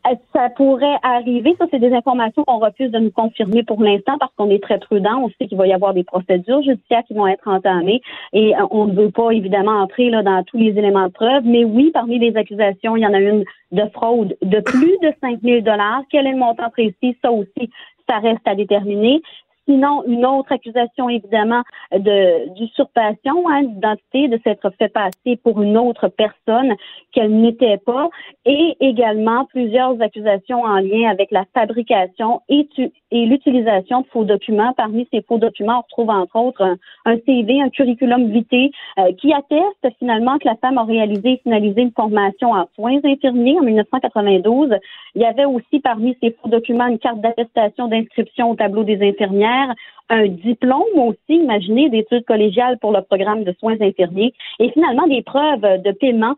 Euh, 0.09 0.15
Ça 0.33 0.49
pourrait 0.49 0.97
arriver. 1.03 1.55
Ça, 1.57 1.65
c'est 1.71 1.79
des 1.79 1.93
informations 1.93 2.43
qu'on 2.43 2.59
refuse 2.59 2.91
de 2.91 2.99
nous 2.99 3.11
confirmer 3.11 3.63
pour 3.63 3.81
l'instant 3.81 4.17
parce 4.19 4.33
qu'on 4.35 4.49
est 4.49 4.61
très 4.61 4.79
prudent. 4.79 5.23
On 5.23 5.29
sait 5.29 5.47
qu'il 5.47 5.57
va 5.57 5.67
y 5.67 5.73
avoir 5.73 5.93
des 5.93 6.03
procédures 6.03 6.61
judiciaires 6.61 7.03
qui 7.07 7.13
vont 7.13 7.27
être 7.27 7.47
entamées 7.47 8.01
et 8.33 8.55
euh, 8.55 8.65
on 8.71 8.85
ne 8.85 8.93
veut 8.93 9.11
pas 9.11 9.31
évidemment 9.31 9.81
entrer 9.81 10.09
là, 10.09 10.23
dans 10.23 10.43
tous 10.43 10.57
les 10.57 10.77
éléments 10.77 11.07
de 11.07 11.13
preuve. 11.13 11.43
Mais 11.45 11.63
oui, 11.63 11.91
parmi 11.93 12.19
les 12.19 12.35
accusations, 12.35 12.95
il 12.95 13.01
y 13.01 13.07
en 13.07 13.13
a 13.13 13.19
une 13.19 13.43
de 13.71 13.83
fraude 13.93 14.35
de 14.41 14.59
plus 14.61 14.97
de 15.01 15.13
5 15.21 15.39
000 15.41 15.61
Quel 16.09 16.27
est 16.27 16.31
le 16.31 16.37
montant 16.37 16.69
précis? 16.69 17.17
Ça 17.21 17.31
aussi, 17.31 17.69
ça 18.09 18.17
reste 18.19 18.45
à 18.47 18.55
déterminer. 18.55 19.21
Sinon, 19.69 20.03
une 20.07 20.25
autre 20.25 20.51
accusation, 20.51 21.09
évidemment, 21.09 21.61
de 21.91 22.49
d'usurpation 22.55 23.47
hein, 23.47 23.61
d'identité, 23.61 24.27
de 24.27 24.39
s'être 24.43 24.71
fait 24.79 24.89
passer 24.89 25.35
pour 25.43 25.61
une 25.61 25.77
autre 25.77 26.07
personne 26.07 26.73
qu'elle 27.11 27.39
n'était 27.39 27.77
pas, 27.77 28.09
et 28.45 28.75
également 28.79 29.45
plusieurs 29.45 30.01
accusations 30.01 30.63
en 30.63 30.79
lien 30.79 31.07
avec 31.11 31.29
la 31.29 31.45
fabrication 31.53 32.41
et, 32.49 32.67
et 33.11 33.25
l'utilisation 33.25 34.01
de 34.01 34.07
faux 34.07 34.23
documents. 34.23 34.73
Parmi 34.73 35.07
ces 35.11 35.21
faux 35.21 35.37
documents, 35.37 35.79
on 35.79 35.81
retrouve 35.81 36.09
entre 36.09 36.35
autres 36.35 36.77
un, 37.05 37.17
CV, 37.25 37.61
un 37.61 37.69
curriculum 37.69 38.29
vitae, 38.29 38.71
euh, 38.99 39.11
qui 39.13 39.33
atteste 39.33 39.97
finalement 39.97 40.37
que 40.37 40.47
la 40.47 40.55
femme 40.55 40.77
a 40.77 40.83
réalisé 40.83 41.33
et 41.33 41.41
finalisé 41.43 41.81
une 41.81 41.91
formation 41.91 42.51
en 42.51 42.67
soins 42.75 42.99
infirmiers 43.03 43.57
en 43.59 43.63
1992. 43.63 44.75
Il 45.15 45.21
y 45.21 45.25
avait 45.25 45.45
aussi 45.45 45.79
parmi 45.79 46.15
ces 46.21 46.31
faux 46.31 46.49
documents 46.49 46.87
une 46.87 46.99
carte 46.99 47.21
d'attestation 47.21 47.87
d'inscription 47.87 48.51
au 48.51 48.55
tableau 48.55 48.83
des 48.83 49.01
infirmières, 49.07 49.73
un 50.09 50.27
diplôme 50.27 50.81
aussi, 50.97 51.17
imaginez, 51.35 51.89
d'études 51.89 52.25
collégiales 52.25 52.79
pour 52.79 52.91
le 52.91 53.01
programme 53.01 53.43
de 53.43 53.53
soins 53.59 53.79
infirmiers, 53.79 54.33
et 54.59 54.71
finalement 54.71 55.07
des 55.07 55.21
preuves 55.21 55.81
de 55.83 55.91
paiement 55.91 56.35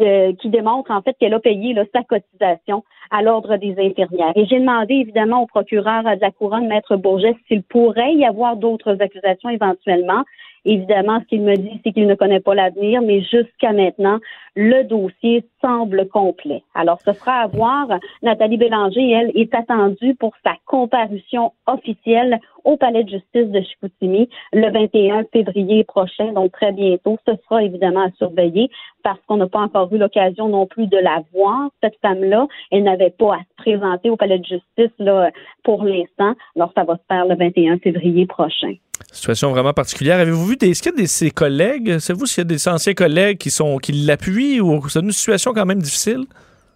euh, 0.00 0.32
qui 0.40 0.48
démontrent 0.48 0.90
en 0.90 1.02
fait 1.02 1.16
qu'elle 1.20 1.34
a 1.34 1.38
payé 1.38 1.72
là, 1.72 1.84
sa 1.94 2.02
cotisation 2.02 2.82
à 3.10 3.22
l'ordre 3.22 3.56
des 3.56 3.74
infirmières. 3.78 4.32
Et 4.36 4.46
j'ai 4.46 4.58
demandé 4.58 4.94
évidemment 4.94 5.42
au 5.42 5.46
procureur 5.46 6.02
de 6.02 6.20
la 6.20 6.30
couronne, 6.30 6.66
Maître 6.68 6.96
Bourget, 6.96 7.34
s'il 7.48 7.62
pourrait 7.62 8.14
y 8.14 8.24
avoir 8.24 8.56
d'autres 8.56 8.96
accusations 9.00 9.50
éventuellement. 9.50 10.24
Évidemment, 10.66 11.20
ce 11.20 11.26
qu'il 11.26 11.42
me 11.42 11.56
dit, 11.56 11.80
c'est 11.84 11.92
qu'il 11.92 12.06
ne 12.06 12.14
connaît 12.14 12.40
pas 12.40 12.54
l'avenir, 12.54 13.02
mais 13.02 13.20
jusqu'à 13.20 13.72
maintenant, 13.72 14.18
le 14.56 14.82
dossier 14.84 15.44
semble 15.60 16.08
complet. 16.08 16.62
Alors, 16.74 17.00
ce 17.02 17.12
sera 17.12 17.42
à 17.42 17.46
voir. 17.48 17.88
Nathalie 18.22 18.56
Bélanger, 18.56 19.10
elle, 19.10 19.32
est 19.34 19.54
attendue 19.54 20.14
pour 20.14 20.32
sa 20.42 20.52
comparution 20.64 21.52
officielle 21.66 22.40
au 22.64 22.78
Palais 22.78 23.04
de 23.04 23.10
justice 23.10 23.48
de 23.48 23.60
Chicoutimi 23.60 24.28
le 24.52 24.70
21 24.70 25.24
février 25.32 25.84
prochain, 25.84 26.32
donc 26.32 26.52
très 26.52 26.72
bientôt. 26.72 27.18
Ce 27.28 27.34
sera 27.44 27.62
évidemment 27.62 28.06
à 28.06 28.10
surveiller 28.12 28.70
parce 29.02 29.20
qu'on 29.26 29.36
n'a 29.36 29.48
pas 29.48 29.60
encore 29.60 29.92
eu 29.92 29.98
l'occasion 29.98 30.48
non 30.48 30.66
plus 30.66 30.86
de 30.86 30.96
la 30.96 31.22
voir, 31.34 31.68
cette 31.82 31.98
femme-là. 32.00 32.46
Elle 32.70 32.84
n'avait 32.96 33.14
pas 33.18 33.34
à 33.34 33.38
se 33.38 33.62
présenter 33.62 34.10
au 34.10 34.16
Palais 34.16 34.38
de 34.38 34.44
justice 34.44 34.94
là, 34.98 35.30
pour 35.62 35.84
l'instant. 35.84 36.34
Alors, 36.56 36.72
ça 36.74 36.84
va 36.84 36.94
se 36.94 37.02
faire 37.08 37.26
le 37.26 37.36
21 37.36 37.78
février 37.78 38.26
prochain. 38.26 38.74
Situation 39.12 39.50
vraiment 39.50 39.72
particulière. 39.72 40.18
Avez-vous 40.18 40.46
vu 40.46 40.56
des, 40.56 40.70
est-ce 40.70 40.82
qu'il 40.82 40.92
y 40.92 40.94
a 40.94 40.98
des 40.98 41.06
ses 41.06 41.30
collègues, 41.30 41.98
savez-vous 41.98 42.26
s'il 42.26 42.42
y 42.42 42.46
a 42.46 42.48
des 42.48 42.68
anciens 42.68 42.94
collègues 42.94 43.38
qui 43.38 43.50
sont 43.50 43.78
qui 43.78 43.92
l'appuient 43.92 44.60
ou 44.60 44.88
c'est 44.88 45.00
une 45.00 45.12
situation 45.12 45.52
quand 45.52 45.66
même 45.66 45.82
difficile? 45.82 46.24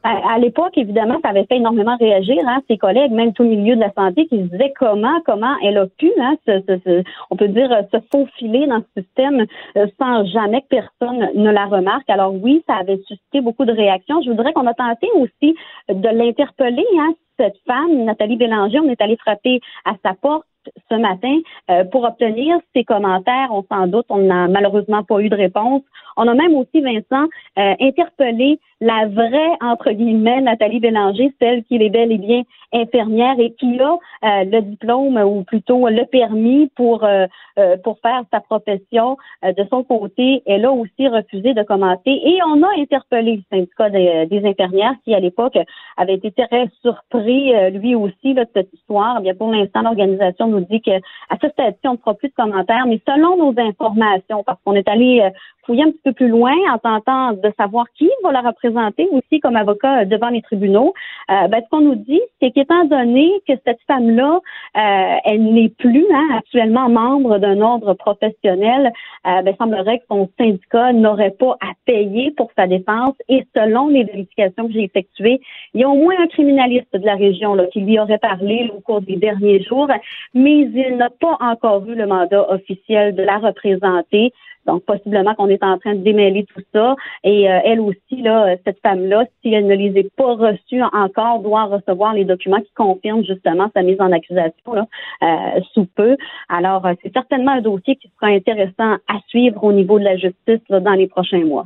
À, 0.05 0.39
l'époque, 0.39 0.79
évidemment, 0.79 1.19
ça 1.23 1.31
avait 1.31 1.45
fait 1.47 1.57
énormément 1.57 1.97
réagir 1.97 2.39
hein, 2.47 2.61
ses 2.69 2.79
collègues, 2.79 3.11
même 3.11 3.33
tout 3.33 3.43
le 3.43 3.51
milieu 3.51 3.75
de 3.75 3.81
la 3.81 3.93
santé, 3.93 4.27
qui 4.27 4.39
se 4.39 4.43
disaient 4.45 4.73
comment, 4.79 5.21
comment 5.27 5.55
elle 5.63 5.77
a 5.77 5.87
pu, 5.87 6.11
hein, 6.21 6.37
se, 6.47 6.61
se- 6.61 6.79
se- 6.85 7.03
on 7.31 7.37
peut 7.37 7.49
dire, 7.49 7.71
euh, 7.73 7.83
se 7.93 7.99
faufiler 8.11 8.67
dans 8.69 8.81
ce 8.81 9.03
système 9.03 9.45
euh, 9.77 9.87
sans 9.99 10.25
jamais 10.27 10.63
que 10.63 10.69
personne 10.69 11.29
ne 11.35 11.51
la 11.51 11.67
remarque. 11.67 12.09
Alors 12.09 12.33
oui, 12.33 12.63
ça 12.69 12.77
avait 12.77 12.99
suscité 13.09 13.41
beaucoup 13.41 13.65
de 13.65 13.73
réactions. 13.73 14.23
Je 14.23 14.31
voudrais 14.31 14.53
qu'on 14.53 14.67
a 14.67 14.75
tenté 14.75 15.09
aussi 15.17 15.57
de 15.89 16.09
l'interpeller, 16.09 16.87
hein, 17.01 17.13
cette 17.39 17.59
femme, 17.67 18.05
Nathalie 18.05 18.37
Bélanger. 18.37 18.79
On 18.81 18.89
est 18.89 19.03
allé 19.03 19.17
frapper 19.17 19.61
à 19.85 19.93
sa 20.05 20.15
porte 20.15 20.45
ce 20.91 20.97
matin 20.97 21.39
euh, 21.71 21.85
pour 21.85 22.05
obtenir 22.05 22.59
ses 22.75 22.85
commentaires. 22.85 23.49
On 23.51 23.65
s'en 23.71 23.87
doute, 23.87 24.07
on 24.11 24.19
n'a 24.19 24.49
malheureusement 24.49 25.03
pas 25.03 25.21
eu 25.21 25.29
de 25.29 25.37
réponse. 25.37 25.83
On 26.17 26.27
a 26.29 26.35
même 26.35 26.55
aussi, 26.55 26.81
Vincent, 26.81 27.27
euh, 27.59 27.75
interpellé 27.81 28.59
la 28.81 29.07
vraie, 29.07 29.57
entre 29.61 29.91
guillemets, 29.91 30.41
Nathalie 30.41 30.81
Bélanger, 30.81 31.33
celle 31.41 31.65
qui 31.65 31.77
est 31.77 31.91
bel 31.91 32.13
et 32.13 32.19
bien 32.19 32.43
infirmière 32.73 33.39
et 33.39 33.53
qui 33.55 33.81
a 33.81 33.93
euh, 33.93 34.45
le 34.45 34.61
diplôme 34.61 35.17
ou 35.17 35.43
plutôt 35.43 35.89
le 35.89 36.05
permis 36.05 36.71
pour 36.77 37.03
euh, 37.03 37.27
euh, 37.59 37.77
pour 37.83 37.99
faire 38.01 38.23
sa 38.31 38.41
profession 38.41 39.17
euh, 39.45 39.53
de 39.53 39.65
son 39.71 39.83
côté. 39.83 40.43
Elle 40.47 40.65
a 40.65 40.73
aussi 40.73 41.09
refusé 41.09 41.55
de 41.55 41.63
commenter 41.63 42.11
et 42.11 42.39
on 42.47 42.63
a 42.63 42.69
interpellé 42.79 43.37
le 43.37 43.43
syndicat 43.51 43.91
des, 43.91 44.27
des 44.27 44.47
infirmières 44.47 44.95
qui, 45.05 45.15
à 45.15 45.21
l'époque, 45.21 45.59
avait 45.97 46.15
été 46.15 46.31
très 46.31 46.69
surpris, 46.83 47.55
euh, 47.55 47.71
lui 47.71 47.95
aussi, 47.95 48.35
là, 48.35 48.45
de 48.45 48.51
cette 48.55 48.73
histoire. 48.73 49.17
Eh 49.19 49.23
Bien, 49.23 49.35
pour 49.35 49.51
l'instant, 49.51 49.83
l'organisation 49.83 50.47
nous 50.47 50.61
dit 50.61 50.83
que 50.83 50.97
à 51.31 51.37
ce 51.41 51.49
stade-ci, 51.49 51.89
on 51.89 51.93
ne 51.93 51.97
fera 51.97 52.15
plus 52.15 52.29
de 52.29 52.35
commentaires, 52.35 52.87
mais 52.87 53.01
selon 53.09 53.37
nos 53.37 53.59
informations, 53.61 54.45
parce 54.45 54.59
qu'on 54.65 54.75
est 54.75 54.89
allé 54.89 55.21
euh, 55.23 55.31
fouiller 55.65 55.85
un 55.85 55.91
petit 55.91 56.03
peu 56.05 56.13
plus 56.13 56.29
loin 56.29 56.55
en 56.73 56.79
tentant 56.79 57.33
de 57.33 57.53
savoir 57.59 57.87
qui 57.97 58.09
va 58.23 58.33
la 58.33 58.41
représenter 58.41 58.68
aussi 58.77 59.41
comme 59.41 59.57
avocat 59.57 60.01
euh, 60.01 60.05
devant 60.05 60.29
les 60.29 60.43
tribunaux. 60.43 60.95
Euh, 61.31 61.47
ben, 61.49 61.63
ce 61.63 61.69
qu'on 61.69 61.83
nous 61.83 61.95
dit, 61.95 62.21
c'est 62.41 62.51
qu'étant 62.53 62.85
donné 62.87 63.31
que 63.47 63.53
cette 63.67 63.81
femme-là, 63.87 64.41
euh, 64.77 65.17
elle 65.25 65.45
n'est 65.53 65.69
plus 65.69 66.07
hein, 66.13 66.29
actuellement 66.39 66.89
membre 66.89 67.39
d'un 67.39 67.61
ordre 67.61 67.93
professionnel, 67.95 68.93
euh, 69.27 69.43
ben, 69.43 69.55
semblerait 69.59 69.99
que 69.99 70.05
son 70.09 70.31
syndicat 70.39 70.93
n'aurait 70.95 71.33
pas 71.39 71.57
à 71.61 71.73
payer 71.85 72.31
pour 72.31 72.51
sa 72.57 72.67
défense. 72.67 73.15
Et 73.29 73.45
selon 73.55 73.89
les 73.89 74.05
vérifications 74.05 74.69
que 74.69 74.73
j'ai 74.73 74.85
effectuées, 74.85 75.41
il 75.75 75.83
y 75.83 75.85
a 75.85 75.89
au 75.89 75.97
moins 75.97 76.15
un 76.19 76.29
criminaliste 76.29 76.97
de 76.97 77.05
la 77.05 77.17
région 77.17 77.55
là, 77.55 77.67
qui 77.67 77.81
lui 77.81 77.99
aurait 77.99 78.19
parlé 78.19 78.71
au 78.75 78.81
cours 78.81 79.03
des 79.03 79.17
derniers 79.17 79.63
jours, 79.63 79.89
mais 80.35 80.61
il 80.61 80.97
n'a 80.97 81.11
pas 81.11 81.37
encore 81.41 81.81
vu 81.81 81.95
le 81.95 82.07
mandat 82.07 82.51
officiel 82.51 83.15
de 83.15 83.23
la 83.23 83.39
représenter. 83.39 84.33
Donc, 84.67 84.85
possiblement 84.85 85.35
qu'on 85.35 85.49
est 85.49 85.63
en 85.63 85.79
train 85.79 85.95
de 85.95 86.03
démêler 86.03 86.45
tout 86.45 86.61
ça. 86.75 86.95
Et 87.25 87.45
elle 87.45 87.81
aussi, 87.81 88.21
là, 88.21 88.58
cette 88.65 88.81
femme-là, 88.83 89.25
si 89.43 89.53
elle 89.53 89.67
ne 89.67 89.75
les 89.75 90.01
a 90.01 90.03
pas 90.17 90.35
reçus 90.35 90.83
encore, 90.93 91.41
doit 91.41 91.65
recevoir 91.65 92.15
les 92.15 92.25
documents 92.25 92.61
qui 92.61 92.73
confirment 92.75 93.25
justement 93.25 93.71
sa 93.75 93.83
mise 93.83 94.01
en 94.01 94.13
accusation 94.13 94.87
euh, 95.23 95.27
sous 95.75 95.87
peu. 95.87 96.17
Alors, 96.49 96.87
euh, 96.87 96.95
c'est 97.03 97.13
certainement 97.13 97.53
un 97.53 97.61
dossier 97.61 97.97
qui 97.97 98.11
sera 98.21 98.33
intéressant 98.33 98.97
à 99.09 99.21
suivre 99.29 99.63
au 99.65 99.73
niveau 99.73 99.99
de 99.99 100.05
la 100.05 100.17
justice 100.17 100.61
dans 100.69 100.93
les 100.93 101.07
prochains 101.07 101.45
mois. 101.45 101.65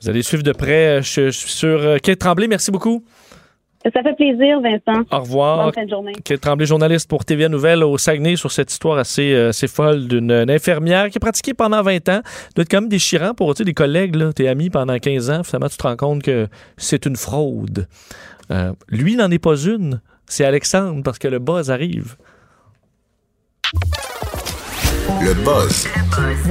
Vous 0.00 0.08
allez 0.08 0.22
suivre 0.22 0.42
de 0.42 0.52
près, 0.52 0.98
euh, 0.98 1.02
je, 1.02 1.26
je 1.26 1.30
suis 1.30 1.50
sûr. 1.50 1.96
Kate 2.02 2.18
Tremblay, 2.18 2.48
merci 2.48 2.70
beaucoup. 2.70 3.02
Ça 3.82 4.02
fait 4.02 4.14
plaisir, 4.14 4.60
Vincent. 4.60 5.04
Au 5.10 5.20
revoir. 5.20 5.64
Bonne 5.64 5.72
fin 5.72 5.84
de 5.84 5.90
journée. 5.90 6.12
Kate 6.22 6.40
Tremblay, 6.40 6.66
journaliste 6.66 7.08
pour 7.08 7.24
TVA 7.24 7.48
Nouvelle 7.48 7.82
au 7.82 7.96
Saguenay, 7.96 8.36
sur 8.36 8.52
cette 8.52 8.70
histoire 8.70 8.98
assez, 8.98 9.32
euh, 9.32 9.48
assez 9.48 9.68
folle 9.68 10.06
d'une 10.06 10.30
une 10.30 10.50
infirmière 10.50 11.08
qui 11.08 11.16
a 11.16 11.20
pratiqué 11.20 11.54
pendant 11.54 11.82
20 11.82 12.08
ans. 12.10 12.20
doit 12.54 12.62
être 12.62 12.70
quand 12.70 12.82
même 12.82 12.90
déchirant 12.90 13.32
pour 13.32 13.54
tu 13.54 13.58
sais, 13.58 13.64
des 13.64 13.72
collègues, 13.72 14.16
là, 14.16 14.34
tes 14.34 14.48
amis 14.48 14.68
pendant 14.68 14.98
15 14.98 15.30
ans. 15.30 15.42
Finalement, 15.44 15.68
tu 15.68 15.78
te 15.78 15.82
rends 15.82 15.96
compte 15.96 16.22
que 16.22 16.46
c'est 16.76 17.06
une 17.06 17.16
fraude. 17.16 17.88
Euh, 18.50 18.72
lui 18.88 19.16
n'en 19.16 19.30
est 19.30 19.38
pas 19.38 19.56
une. 19.56 20.02
C'est 20.26 20.44
Alexandre 20.44 21.02
parce 21.02 21.18
que 21.18 21.28
le 21.28 21.38
buzz 21.38 21.70
arrive. 21.70 22.16
Le 25.22 25.32
buzz. 25.42 25.88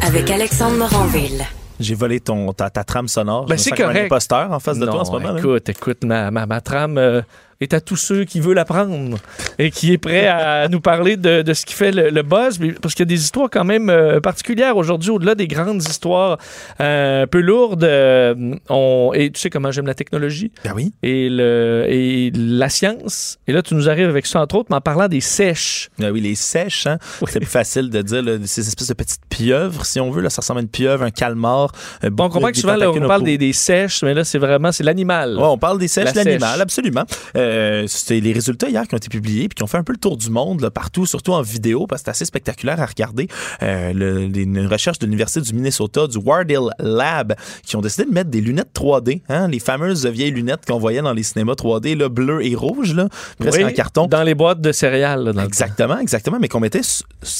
Avec 0.01 0.31
Alexandre 0.31 0.77
Moranville. 0.77 1.43
J'ai 1.79 1.95
volé 1.95 2.19
ton, 2.19 2.51
ta, 2.53 2.69
ta 2.69 2.83
trame 2.83 3.07
sonore. 3.07 3.45
Ben, 3.45 3.57
c'est 3.57 3.71
correct. 3.71 3.97
un 3.97 4.05
imposteur 4.05 4.51
en 4.51 4.59
face 4.59 4.77
de 4.79 4.85
Non, 4.85 4.91
toi 4.91 5.01
en 5.01 5.05
ce 5.05 5.11
moment. 5.11 5.37
Écoute, 5.37 5.69
écoute, 5.69 6.03
ma, 6.03 6.29
ma, 6.31 6.45
ma 6.45 6.61
trame, 6.61 6.97
euh, 6.97 7.21
est 7.61 7.73
à 7.73 7.81
tous 7.81 7.97
ceux 7.97 8.23
qui 8.23 8.39
veulent 8.39 8.57
apprendre 8.57 9.17
et 9.57 9.69
qui 9.69 9.91
est 9.91 9.97
prêt 9.97 10.27
à 10.27 10.67
nous 10.71 10.79
parler 10.79 11.17
de, 11.17 11.41
de 11.41 11.53
ce 11.53 11.65
qui 11.65 11.73
fait 11.73 11.91
le, 11.91 12.09
le 12.09 12.21
buzz. 12.23 12.57
Parce 12.81 12.93
qu'il 12.95 13.01
y 13.01 13.07
a 13.07 13.13
des 13.13 13.21
histoires 13.21 13.49
quand 13.51 13.65
même 13.65 13.89
euh, 13.89 14.21
particulières 14.21 14.77
aujourd'hui, 14.77 15.09
au-delà 15.11 15.35
des 15.35 15.47
grandes 15.47 15.81
histoires 15.83 16.37
euh, 16.79 17.23
un 17.23 17.27
peu 17.27 17.41
lourdes. 17.41 17.83
euh, 17.83 18.55
on, 18.69 19.11
et 19.13 19.29
tu 19.31 19.41
sais 19.41 19.49
comment 19.49 19.71
j'aime 19.71 19.87
la 19.87 19.93
technologie? 19.93 20.51
Ben 20.63 20.71
oui. 20.73 20.93
et, 21.03 21.27
le, 21.29 21.85
et 21.89 22.31
la 22.33 22.69
science. 22.69 23.39
Et 23.47 23.51
là, 23.51 23.61
tu 23.61 23.75
nous 23.75 23.89
arrives 23.89 24.07
avec 24.07 24.25
ça, 24.25 24.39
entre 24.41 24.55
autres, 24.55 24.67
mais 24.69 24.77
en 24.77 24.81
parlant 24.81 25.09
des 25.09 25.21
sèches. 25.21 25.89
Ben 25.99 26.11
oui, 26.11 26.21
les 26.21 26.35
sèches, 26.35 26.87
hein? 26.87 26.97
c'est 27.27 27.39
plus 27.39 27.45
facile 27.49 27.89
de 27.89 28.01
dire 28.01 28.21
là, 28.23 28.37
ces 28.45 28.67
espèces 28.67 28.87
de 28.87 28.93
petites 28.93 29.21
pieuvres, 29.29 29.85
si 29.85 29.99
on 29.99 30.11
veut. 30.11 30.21
Là, 30.21 30.29
ça 30.29 30.41
ressemble 30.41 30.59
à 30.59 30.61
une 30.63 30.69
pieuvre, 30.69 31.03
un 31.03 31.11
calmar. 31.11 31.73
euh, 32.05 32.09
Bon, 32.09 32.25
on 32.25 32.29
comprend 32.29 32.51
que 32.51 32.57
souvent, 32.57 32.75
là, 32.77 32.89
on 32.89 33.07
parle 33.07 33.23
des, 33.23 33.37
des 33.37 33.51
sèches, 33.53 34.01
mais 34.03 34.13
là, 34.13 34.23
c'est 34.23 34.37
vraiment 34.39 34.71
c'est 34.71 34.83
l'animal. 34.83 35.35
Ouais, 35.37 35.43
on 35.43 35.57
parle 35.57 35.77
des 35.77 35.87
sèches, 35.89 36.13
La 36.15 36.23
l'animal, 36.23 36.51
sèche. 36.53 36.61
absolument. 36.61 37.03
Euh, 37.49 37.85
c'est 37.87 38.19
les 38.19 38.31
résultats 38.33 38.69
hier 38.69 38.87
qui 38.87 38.93
ont 38.93 38.97
été 38.97 39.09
publiés 39.09 39.47
puis 39.49 39.55
qui 39.55 39.63
ont 39.63 39.67
fait 39.67 39.77
un 39.77 39.83
peu 39.83 39.93
le 39.93 39.97
tour 39.99 40.17
du 40.17 40.29
monde 40.29 40.61
là, 40.61 40.69
partout, 40.71 41.05
surtout 41.05 41.33
en 41.33 41.41
vidéo, 41.41 41.87
parce 41.87 42.01
que 42.01 42.05
c'est 42.05 42.11
assez 42.11 42.25
spectaculaire 42.25 42.79
à 42.81 42.85
regarder. 42.85 43.27
Euh, 43.63 43.93
le- 43.93 44.25
une 44.39 44.65
recherche 44.67 44.99
de 44.99 45.05
l'Université 45.05 45.41
du 45.41 45.53
Minnesota, 45.53 46.07
du 46.07 46.17
Wardell 46.17 46.69
Lab, 46.79 47.35
qui 47.65 47.75
ont 47.75 47.81
décidé 47.81 48.05
de 48.07 48.13
mettre 48.13 48.29
des 48.29 48.41
lunettes 48.41 48.69
3D, 48.73 49.21
hein, 49.29 49.47
les 49.47 49.59
fameuses 49.59 50.05
vieilles 50.05 50.31
lunettes 50.31 50.65
qu'on 50.67 50.79
voyait 50.79 51.01
dans 51.01 51.13
les 51.13 51.23
cinémas 51.23 51.53
3D, 51.55 51.95
là, 51.95 52.09
bleu 52.09 52.45
et 52.45 52.55
rouge, 52.55 52.93
là, 52.93 53.09
presque 53.39 53.57
Oui, 53.57 53.65
en 53.65 53.71
carton. 53.71 54.07
Dans 54.07 54.23
les 54.23 54.35
boîtes 54.35 54.61
de 54.61 54.71
céréales. 54.71 55.23
là, 55.23 55.33
dans 55.33 55.41
le 55.41 55.47
Exactement, 55.47 55.97
exactement, 55.99 56.37
mais 56.39 56.47
qu'on 56.47 56.59
mettait 56.59 56.81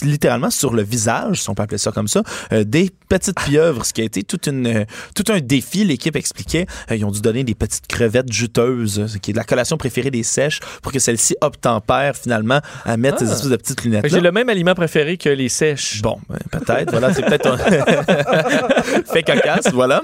littéralement 0.03 0.49
sur 0.49 0.73
le 0.73 0.81
visage, 0.83 1.41
si 1.43 1.49
on 1.49 1.55
peut 1.55 1.63
appeler 1.63 1.77
ça 1.77 1.91
comme 1.91 2.07
ça, 2.07 2.23
euh, 2.53 2.63
des 2.63 2.89
petites 3.07 3.39
pieuvres, 3.39 3.85
ce 3.85 3.93
qui 3.93 4.01
a 4.01 4.03
été 4.03 4.23
toute 4.23 4.47
une, 4.47 4.67
euh, 4.67 4.85
tout 5.15 5.23
un 5.29 5.39
défi. 5.39 5.83
L'équipe 5.83 6.15
expliquait, 6.15 6.65
ils 6.91 7.03
ont 7.05 7.11
dû 7.11 7.21
donner 7.21 7.43
des 7.43 7.55
petites 7.55 7.87
crevettes 7.87 8.31
juteuses, 8.31 9.07
ce 9.07 9.17
qui 9.17 9.31
est 9.31 9.33
de 9.33 9.37
la 9.37 9.43
collation 9.43 9.77
préférée 9.77 9.98
des 10.03 10.23
sèches, 10.23 10.59
pour 10.81 10.91
que 10.91 10.99
celles-ci 10.99 11.35
obtempèrent 11.41 12.15
finalement 12.15 12.61
à 12.85 12.97
mettre 12.97 13.17
Ah. 13.21 13.25
ces 13.25 13.31
espèces 13.33 13.49
de 13.49 13.55
petites 13.57 13.83
lunettes. 13.83 14.07
J'ai 14.07 14.21
le 14.21 14.31
même 14.31 14.47
aliment 14.49 14.73
préféré 14.75 15.17
que 15.17 15.29
les 15.29 15.49
sèches. 15.49 16.01
Bon, 16.01 16.17
ben, 16.29 16.37
peut-être. 16.51 16.91
Voilà, 16.91 17.13
c'est 17.13 17.23
peut-être 17.23 17.47
un... 17.47 17.57
fait 19.13 19.23
cocasse, 19.23 19.71
voilà. 19.73 20.01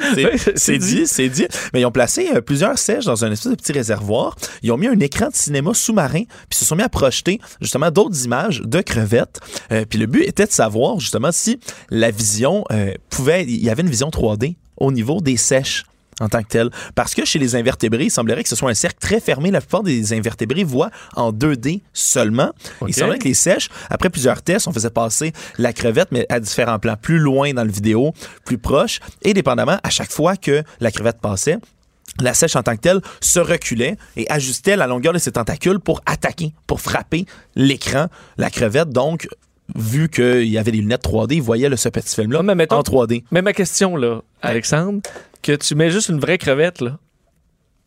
C'est, 0.56 0.78
dit, 0.78 1.08
c'est 1.08 1.30
dit. 1.30 1.48
Mais 1.74 1.82
ils 1.82 1.86
ont 1.86 1.92
placé 1.92 2.30
euh, 2.36 2.42
plusieurs 2.42 2.78
sèches 2.78 3.06
dans 3.06 3.24
un 3.26 3.32
espèce 3.32 3.52
de 3.52 3.56
petit 3.56 3.72
réservoir. 3.72 4.36
Ils 4.62 4.72
ont 4.72 4.78
mis 4.78 4.88
un 4.88 5.00
écran 5.00 5.30
de 5.30 5.36
cinéma 5.36 5.74
sous-marin, 5.74 6.24
puis 6.50 6.60
se 6.60 6.66
sont 6.66 6.76
mis 6.76 6.84
à 6.84 6.90
projeter 6.90 7.40
justement 7.62 7.92
d'autres 7.92 8.26
images 8.26 8.62
de 8.64 8.82
crevettes. 8.82 9.40
Euh, 9.72 9.86
puis 9.90 10.00
le 10.00 10.06
but 10.06 10.24
était 10.24 10.46
de 10.46 10.52
savoir 10.52 11.00
justement 11.00 11.32
si 11.32 11.60
la 11.90 12.12
vision 12.12 12.64
euh, 12.72 12.94
pouvait... 13.10 13.44
Il 13.44 13.64
y 13.64 13.70
avait 13.70 13.82
une 13.84 13.90
vision 13.90 14.10
3D 14.10 14.56
au 14.78 14.92
niveau 14.92 15.22
des 15.22 15.38
sèches 15.38 15.86
en 16.20 16.30
tant 16.30 16.42
que 16.42 16.48
tel. 16.48 16.70
Parce 16.96 17.14
que 17.14 17.26
chez 17.26 17.40
les 17.40 17.56
invertébrés, 17.56 18.06
il 18.06 18.12
semblerait 18.12 18.44
que 18.44 18.50
ce 18.50 18.56
soit 18.56 18.70
un 18.70 18.76
cercle 18.76 19.00
très 19.00 19.20
fermé. 19.20 19.52
La 19.52 19.62
plupart 19.62 19.84
des 19.84 20.14
invertébrés 20.14 20.64
voient 20.64 20.92
en 21.16 21.32
2D 21.32 21.82
seulement. 21.94 22.52
Ok. 22.82 22.90
Il 22.90 22.94
semblerait 22.94 23.20
que 23.20 23.28
les 23.28 23.34
sèches, 23.34 23.70
après 23.90 24.10
plusieurs 24.10 24.42
tests, 24.42 24.68
on 24.68 24.72
faisait 24.72 24.90
passer 24.90 25.34
la 25.58 25.74
crevette, 25.74 26.10
mais 26.12 26.26
à 26.30 26.40
différents 26.40 26.80
plans, 26.80 26.96
plus 27.00 27.20
loin 27.20 27.54
dans 27.54 27.64
le 27.64 27.72
vidéo, 27.72 28.14
plus 28.46 28.58
proche. 28.58 29.00
Et 29.22 29.34
dépendamment, 29.34 29.80
à 29.84 29.90
chaque 29.90 30.12
fois 30.12 30.36
que 30.38 30.64
la 30.80 30.92
crevette 30.92 31.20
passait, 31.20 31.58
la 32.22 32.34
sèche 32.34 32.56
en 32.56 32.64
tant 32.64 32.76
que 32.76 32.82
telle 32.82 33.02
se 33.20 33.40
reculait 33.40 33.98
et 34.16 34.30
ajustait 34.32 34.78
la 34.78 34.88
longueur 34.88 35.12
de 35.12 35.18
ses 35.18 35.34
tentacules 35.34 35.80
pour 35.80 36.02
attaquer, 36.06 36.54
pour 36.66 36.80
frapper 36.80 37.26
l'écran. 37.56 38.08
La 38.38 38.50
crevette, 38.50 38.90
donc, 38.90 39.28
vu 39.74 40.10
qu'il 40.10 40.48
y 40.48 40.58
avait 40.58 40.72
des 40.72 40.80
lunettes 40.80 41.04
3D, 41.04 41.36
il 41.36 41.42
voyait 41.42 41.70
là, 41.70 41.78
ce 41.78 41.90
petit 41.90 42.16
film-là 42.16 42.42
en 42.42 42.82
3D. 42.82 43.24
Mais 43.32 43.42
ma 43.42 43.54
question, 43.54 43.96
là, 43.96 44.22
Alexandre, 44.42 45.02
que 45.42 45.54
tu 45.54 45.76
mets 45.76 45.90
juste 45.90 46.10
une 46.10 46.20
vraie 46.20 46.38
crevette, 46.38 46.82
là. 46.82 46.98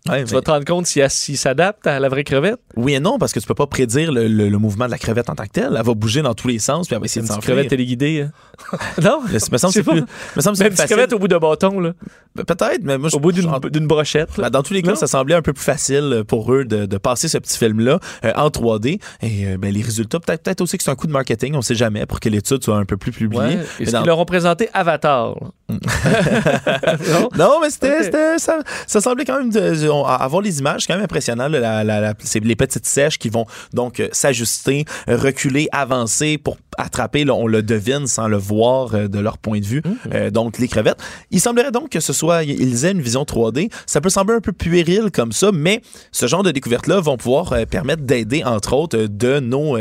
Ouais, 0.08 0.24
Tu 0.24 0.30
mais- 0.30 0.36
vas 0.38 0.42
te 0.42 0.50
rendre 0.50 0.64
compte 0.64 0.86
si 0.86 1.00
s'il 1.08 1.36
s'adapte 1.38 1.86
à 1.86 1.98
la 2.00 2.08
vraie 2.08 2.24
crevette? 2.24 2.58
Oui 2.76 2.94
et 2.94 3.00
non, 3.00 3.18
parce 3.18 3.32
que 3.32 3.40
tu 3.40 3.46
peux 3.46 3.54
pas 3.54 3.66
prédire 3.66 4.12
le, 4.12 4.28
le- 4.28 4.48
le 4.48 4.58
mouvement 4.58 4.86
de 4.86 4.90
la 4.90 4.98
crevette 4.98 5.28
en 5.30 5.34
tant 5.34 5.44
que 5.44 5.50
telle. 5.50 5.74
Elle 5.78 5.84
va 5.84 5.94
bouger 5.94 6.22
dans 6.22 6.34
tous 6.34 6.48
les 6.48 6.58
sens, 6.58 6.86
puis 6.86 6.94
elle 6.94 7.00
va 7.00 7.04
essayer 7.06 7.20
Une 7.22 7.28
de 7.28 7.32
s'enfuir. 7.32 7.54
crevette 7.54 7.68
téléguidée. 7.70 8.26
hein. 8.26 8.78
non? 9.02 9.20
Mais 9.32 9.38
ça 9.38 9.48
me 9.52 9.58
semble 9.58 9.72
que 9.74 9.80
c'est 9.80 9.90
plus, 9.90 10.04
me 10.36 10.40
semble 10.40 10.62
une 10.62 10.74
crevette 10.74 11.12
au 11.12 11.18
bout 11.18 11.28
de 11.28 11.36
bâton, 11.38 11.80
là. 11.80 11.92
Ben, 12.34 12.44
Peut-être, 12.44 12.80
mais 12.82 12.98
moi, 12.98 13.08
je- 13.08 13.16
Au 13.16 13.20
bout 13.20 13.32
d'une 13.32 13.86
brochette. 13.86 14.30
Ben, 14.38 14.50
dans 14.50 14.62
tous 14.62 14.74
les 14.74 14.82
cas, 14.82 14.90
Non? 14.90 14.96
ça 14.96 15.06
semblait 15.06 15.34
un 15.34 15.42
peu 15.42 15.52
plus 15.52 15.64
facile 15.64 16.22
pour 16.26 16.52
eux 16.52 16.64
de, 16.64 16.86
de 16.86 16.98
passer 16.98 17.28
ce 17.28 17.38
petit 17.38 17.56
film-là 17.58 17.98
euh, 18.24 18.32
en 18.36 18.48
3D. 18.48 19.00
Et 19.22 19.46
euh, 19.46 19.56
ben, 19.58 19.72
les 19.72 19.82
résultats, 19.82 20.20
peut-être 20.20 20.56
peut 20.58 20.64
aussi 20.64 20.78
que 20.78 20.84
c'est 20.84 20.90
un 20.90 20.94
coup 20.96 21.06
de 21.06 21.12
marketing, 21.12 21.54
on 21.54 21.62
sait 21.62 21.74
jamais, 21.74 22.06
pour 22.06 22.20
que 22.20 22.28
l'étude 22.28 22.62
soit 22.64 22.76
un 22.76 22.84
peu 22.84 22.96
plus 22.96 23.12
publiée. 23.12 23.40
Ouais. 23.42 23.58
Mais 23.78 23.84
Est-ce 23.84 23.92
dans- 23.92 23.98
qu'ils 24.00 24.06
leur 24.08 24.18
ont 24.18 24.24
présenté 24.24 24.68
Avatar? 24.72 25.34
non? 25.68 25.78
Non, 27.38 27.58
mais 27.62 27.70
c'était, 27.70 28.38
ça, 28.38 28.58
ça 28.86 29.00
semblait 29.00 29.24
quand 29.24 29.38
même 29.38 29.50
de- 29.50 29.74
on- 30.02 30.04
avoir 30.04 30.42
les 30.42 30.58
images, 30.58 30.82
c'est 30.82 30.86
quand 30.88 30.94
même 30.94 31.04
impressionnant. 31.04 31.48
là, 31.48 31.58
la- 31.60 31.84
la- 31.84 32.00
la- 32.00 32.14
c'est 32.20 32.42
les 32.44 32.56
petites 32.56 32.86
sèches 32.86 33.18
qui 33.18 33.28
vont 33.28 33.46
donc 33.72 34.00
euh, 34.00 34.08
s'ajuster, 34.12 34.84
reculer, 35.06 35.68
avancer 35.72 36.38
pour 36.38 36.56
attraper. 36.76 37.24
là, 37.24 37.34
on 37.34 37.46
le 37.46 37.62
devine 37.62 38.06
sans 38.06 38.28
le 38.28 38.36
voir 38.36 38.94
euh, 38.94 39.08
de 39.08 39.18
leur 39.18 39.38
point 39.38 39.58
de 39.60 39.64
vue. 39.64 39.82
Euh, 40.14 40.30
donc 40.30 40.58
les 40.58 40.68
crevettes. 40.68 40.98
Il 41.30 41.40
semblerait 41.40 41.72
donc 41.72 41.90
que 41.90 42.00
ce 42.00 42.12
soit 42.12 42.44
ils 42.44 42.84
aient 42.84 42.92
une 42.92 43.00
vision 43.00 43.24
3D. 43.24 43.70
Ça 43.86 44.00
peut 44.00 44.10
sembler 44.10 44.36
un 44.36 44.40
peu 44.40 44.52
puéril 44.52 45.10
comme 45.12 45.32
ça, 45.32 45.50
mais 45.52 45.82
ce 46.12 46.26
genre 46.26 46.42
de 46.42 46.50
découvertes-là 46.50 47.00
vont 47.00 47.16
pouvoir 47.16 47.54
permettre 47.70 48.02
d'aider 48.02 48.44
entre 48.44 48.74
autres 48.74 48.96
de 49.06 49.40
nos 49.40 49.76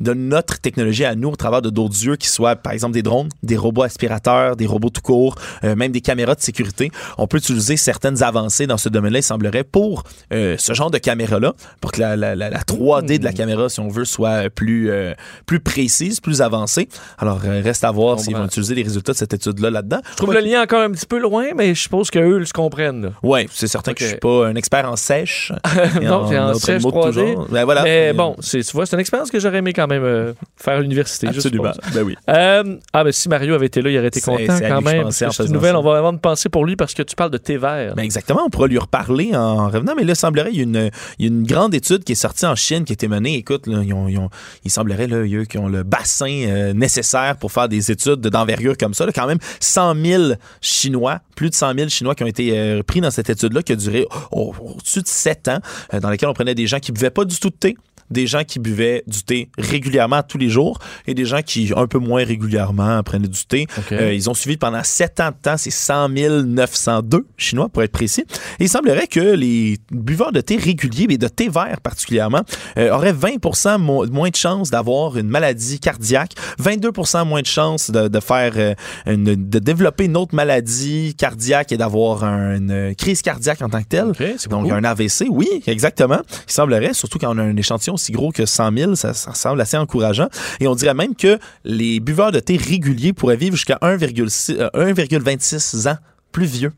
de 0.00 0.14
notre 0.14 0.58
technologie 0.60 1.04
à 1.04 1.14
nous 1.14 1.28
au 1.30 1.36
travers 1.36 1.62
de 1.62 1.70
d'autres 1.70 2.02
yeux 2.04 2.16
qui 2.16 2.28
soient 2.28 2.56
par 2.56 2.72
exemple 2.72 2.94
des 2.94 3.02
drones, 3.02 3.28
des 3.42 3.56
robots 3.56 3.82
aspirateurs, 3.82 4.56
des 4.56 4.66
robots 4.66 4.90
tout 4.90 5.02
court, 5.02 5.34
même 5.62 5.92
des 5.92 6.00
caméras 6.00 6.34
de 6.34 6.40
sécurité. 6.40 6.90
On 7.18 7.26
peut 7.26 7.38
utiliser 7.38 7.76
certaines 7.76 8.22
avancées 8.22 8.66
dans 8.66 8.76
ce 8.78 8.88
domaine-là, 8.88 9.18
il 9.20 9.22
semblerait, 9.22 9.47
pour 9.70 10.04
euh, 10.32 10.56
ce 10.58 10.72
genre 10.72 10.90
de 10.90 10.98
caméra-là, 10.98 11.54
pour 11.80 11.92
que 11.92 12.00
la, 12.00 12.16
la- 12.16 12.34
la- 12.36 12.50
la 12.50 12.58
3D 12.60 13.18
de 13.18 13.24
la 13.24 13.32
caméra, 13.32 13.68
si 13.68 13.80
on 13.80 13.88
veut, 13.88 14.04
soit 14.04 14.50
plus, 14.50 14.90
euh, 14.90 15.14
plus 15.46 15.60
précise, 15.60 16.20
plus 16.20 16.42
avancée. 16.42 16.88
Alors, 17.18 17.40
euh, 17.44 17.60
reste 17.62 17.84
à 17.84 17.90
voir 17.90 18.18
s'ils 18.20 18.36
vont 18.36 18.44
utiliser 18.46 18.74
les 18.74 18.82
résultats 18.82 19.12
de 19.12 19.16
cette 19.18 19.34
étude-là 19.34 19.70
là-dedans. 19.70 20.00
Je 20.12 20.16
trouve 20.16 20.34
le 20.34 20.40
lien 20.40 20.62
encore 20.62 20.80
un 20.82 20.90
petit 20.90 21.06
peu 21.06 21.18
loin, 21.18 21.46
mais 21.56 21.74
je 21.74 21.80
suppose 21.82 22.10
qu'eux 22.10 22.38
le 22.38 22.44
comprennent. 22.54 23.12
Oui, 23.22 23.46
c'est 23.52 23.66
certain 23.68 23.92
que 23.94 24.02
je 24.04 24.08
suis 24.10 24.16
pas 24.18 24.46
un 24.46 24.54
expert 24.54 24.90
en 24.90 24.96
sèche. 24.96 25.52
non, 26.02 26.24
en 26.24 26.50
autres 26.50 26.60
sèche 26.60 26.82
mots 26.82 26.90
de 26.90 26.96
tout 26.96 27.08
3D. 27.20 27.32
genre. 27.34 27.46
Ben 27.50 27.64
voilà. 27.64 27.82
Mais 27.84 28.12
bon, 28.12 28.36
tu 28.42 28.60
vois, 28.72 28.86
c'est 28.86 28.96
une 28.96 29.00
expérience 29.00 29.30
que 29.30 29.38
j'aurais 29.40 29.58
aimé 29.58 29.72
quand 29.72 29.86
même 29.86 30.02
euh, 30.04 30.32
faire 30.56 30.78
à 30.78 30.80
l'université. 30.80 31.28
Absolument. 31.28 31.72
Ben 31.94 32.02
oui. 32.02 32.16
Ah, 32.26 33.04
mais 33.04 33.12
si 33.12 33.28
Mario 33.28 33.54
avait 33.54 33.66
été 33.66 33.82
là, 33.82 33.90
il 33.90 33.98
aurait 33.98 34.08
été 34.08 34.20
content 34.20 34.58
quand 34.60 34.80
même. 34.82 35.06
en 35.06 35.10
C'est 35.10 35.26
une 35.44 35.52
nouvelle, 35.52 35.72
ça. 35.72 35.78
on 35.78 35.82
va 35.82 36.00
vraiment 36.00 36.18
penser 36.18 36.48
pour 36.48 36.64
lui 36.64 36.76
parce 36.76 36.94
que 36.94 37.02
tu 37.02 37.14
parles 37.14 37.30
de 37.30 37.38
thé 37.38 37.56
vert. 37.56 37.94
Ben 37.94 38.02
exactement, 38.02 38.42
on 38.46 38.50
pourra 38.50 38.66
lui 38.66 38.78
reparler 38.78 39.30
en 39.38 39.68
revenant, 39.68 39.94
mais 39.96 40.04
là, 40.04 40.12
il 40.12 40.16
semblerait, 40.16 40.50
il 40.52 40.58
y 40.58 40.76
a 40.76 40.90
une, 41.26 41.42
grande 41.44 41.74
étude 41.74 42.04
qui 42.04 42.12
est 42.12 42.16
sortie 42.16 42.46
en 42.46 42.54
Chine, 42.54 42.84
qui 42.84 42.92
a 42.92 42.94
été 42.94 43.08
menée. 43.08 43.36
Écoute, 43.36 43.64
ils 43.66 44.28
il 44.64 44.70
semblerait, 44.70 45.06
là, 45.06 45.18
eux, 45.18 45.44
qui 45.44 45.58
ont 45.58 45.68
le 45.68 45.82
bassin 45.82 46.44
euh, 46.46 46.72
nécessaire 46.72 47.36
pour 47.36 47.52
faire 47.52 47.68
des 47.68 47.90
études 47.90 48.20
d'envergure 48.20 48.76
comme 48.76 48.94
ça. 48.94 49.06
là. 49.06 49.12
quand 49.12 49.26
même 49.26 49.38
100 49.60 49.94
000 50.04 50.22
Chinois, 50.60 51.20
plus 51.36 51.50
de 51.50 51.54
100 51.54 51.74
000 51.74 51.88
Chinois 51.88 52.14
qui 52.14 52.24
ont 52.24 52.26
été 52.26 52.58
euh, 52.58 52.82
pris 52.82 53.00
dans 53.00 53.10
cette 53.10 53.30
étude-là, 53.30 53.62
qui 53.62 53.72
a 53.72 53.76
duré 53.76 54.06
au- 54.30 54.54
au-dessus 54.60 55.02
de 55.02 55.08
7 55.08 55.48
ans, 55.48 55.60
euh, 55.94 56.00
dans 56.00 56.10
laquelle 56.10 56.28
on 56.28 56.34
prenait 56.34 56.54
des 56.54 56.66
gens 56.66 56.78
qui 56.78 56.92
buvaient 56.92 57.10
pas 57.10 57.24
du 57.24 57.38
tout 57.38 57.50
de 57.50 57.56
thé, 57.56 57.76
des 58.10 58.26
gens 58.26 58.44
qui 58.44 58.58
buvaient 58.58 59.02
du 59.06 59.22
thé 59.22 59.50
régulièrement 59.58 60.22
tous 60.22 60.38
les 60.38 60.48
jours 60.48 60.78
et 61.06 61.14
des 61.14 61.24
gens 61.24 61.42
qui, 61.42 61.72
un 61.76 61.86
peu 61.86 61.98
moins 61.98 62.24
régulièrement, 62.24 63.02
prenaient 63.02 63.28
du 63.28 63.44
thé. 63.44 63.66
Euh, 63.92 64.12
ils 64.14 64.28
ont 64.30 64.34
suivi 64.34 64.56
pendant 64.56 64.82
sept 64.84 65.20
ans 65.20 65.30
de 65.30 65.36
temps, 65.40 65.56
c'est 65.56 65.70
100 65.70 66.08
902 66.08 67.26
Chinois 67.36 67.68
pour 67.68 67.82
être 67.82 67.92
précis. 67.92 68.24
Et 68.58 68.64
il 68.64 68.68
semblerait 68.68 69.06
que 69.06 69.20
les 69.20 69.78
buveurs 69.90 70.32
de 70.32 70.40
thé 70.40 70.56
réguliers, 70.56 71.06
mais 71.08 71.18
de 71.18 71.28
thé 71.28 71.48
vert 71.48 71.80
particulièrement, 71.82 72.42
euh, 72.78 72.90
auraient 72.92 73.12
20 73.12 73.78
mo- 73.78 74.06
moins 74.06 74.30
de 74.30 74.36
chances 74.36 74.70
d'avoir 74.70 75.16
une 75.16 75.28
maladie 75.28 75.80
cardiaque, 75.80 76.32
22% 76.60 77.24
moins 77.26 77.42
de 77.42 77.46
chances 77.46 77.90
de, 77.90 78.08
de 78.08 78.20
faire 78.20 78.52
euh, 78.56 78.74
une- 79.06 79.24
de 79.48 79.58
développer 79.58 80.04
une 80.04 80.16
autre 80.16 80.34
maladie 80.34 81.14
cardiaque 81.16 81.72
et 81.72 81.76
d'avoir 81.76 82.24
un- 82.24 82.56
une 82.56 82.94
crise 82.96 83.22
cardiaque 83.22 83.62
en 83.62 83.68
tant 83.68 83.82
que 83.82 83.88
telle. 83.88 84.12
Donc 84.48 84.62
beaucoup. 84.64 84.74
un 84.74 84.84
AVC, 84.84 85.26
oui, 85.30 85.48
exactement. 85.66 86.20
Il 86.48 86.52
semblerait, 86.52 86.94
surtout 86.94 87.18
quand 87.18 87.34
on 87.34 87.38
a 87.38 87.42
un 87.42 87.56
échantillon 87.56 87.96
aussi 87.98 88.12
gros 88.12 88.30
que 88.30 88.46
100 88.46 88.76
000, 88.76 88.94
ça, 88.94 89.12
ça 89.12 89.34
semble 89.34 89.60
assez 89.60 89.76
encourageant. 89.76 90.28
Et 90.60 90.68
on 90.68 90.74
dirait 90.74 90.94
même 90.94 91.14
que 91.14 91.38
les 91.64 92.00
buveurs 92.00 92.32
de 92.32 92.40
thé 92.40 92.56
réguliers 92.56 93.12
pourraient 93.12 93.36
vivre 93.36 93.56
jusqu'à 93.56 93.78
1,6 93.82 94.56
euh, 94.58 94.70
1,26 94.74 95.88
ans 95.88 95.98
plus 96.32 96.46
vieux. 96.46 96.72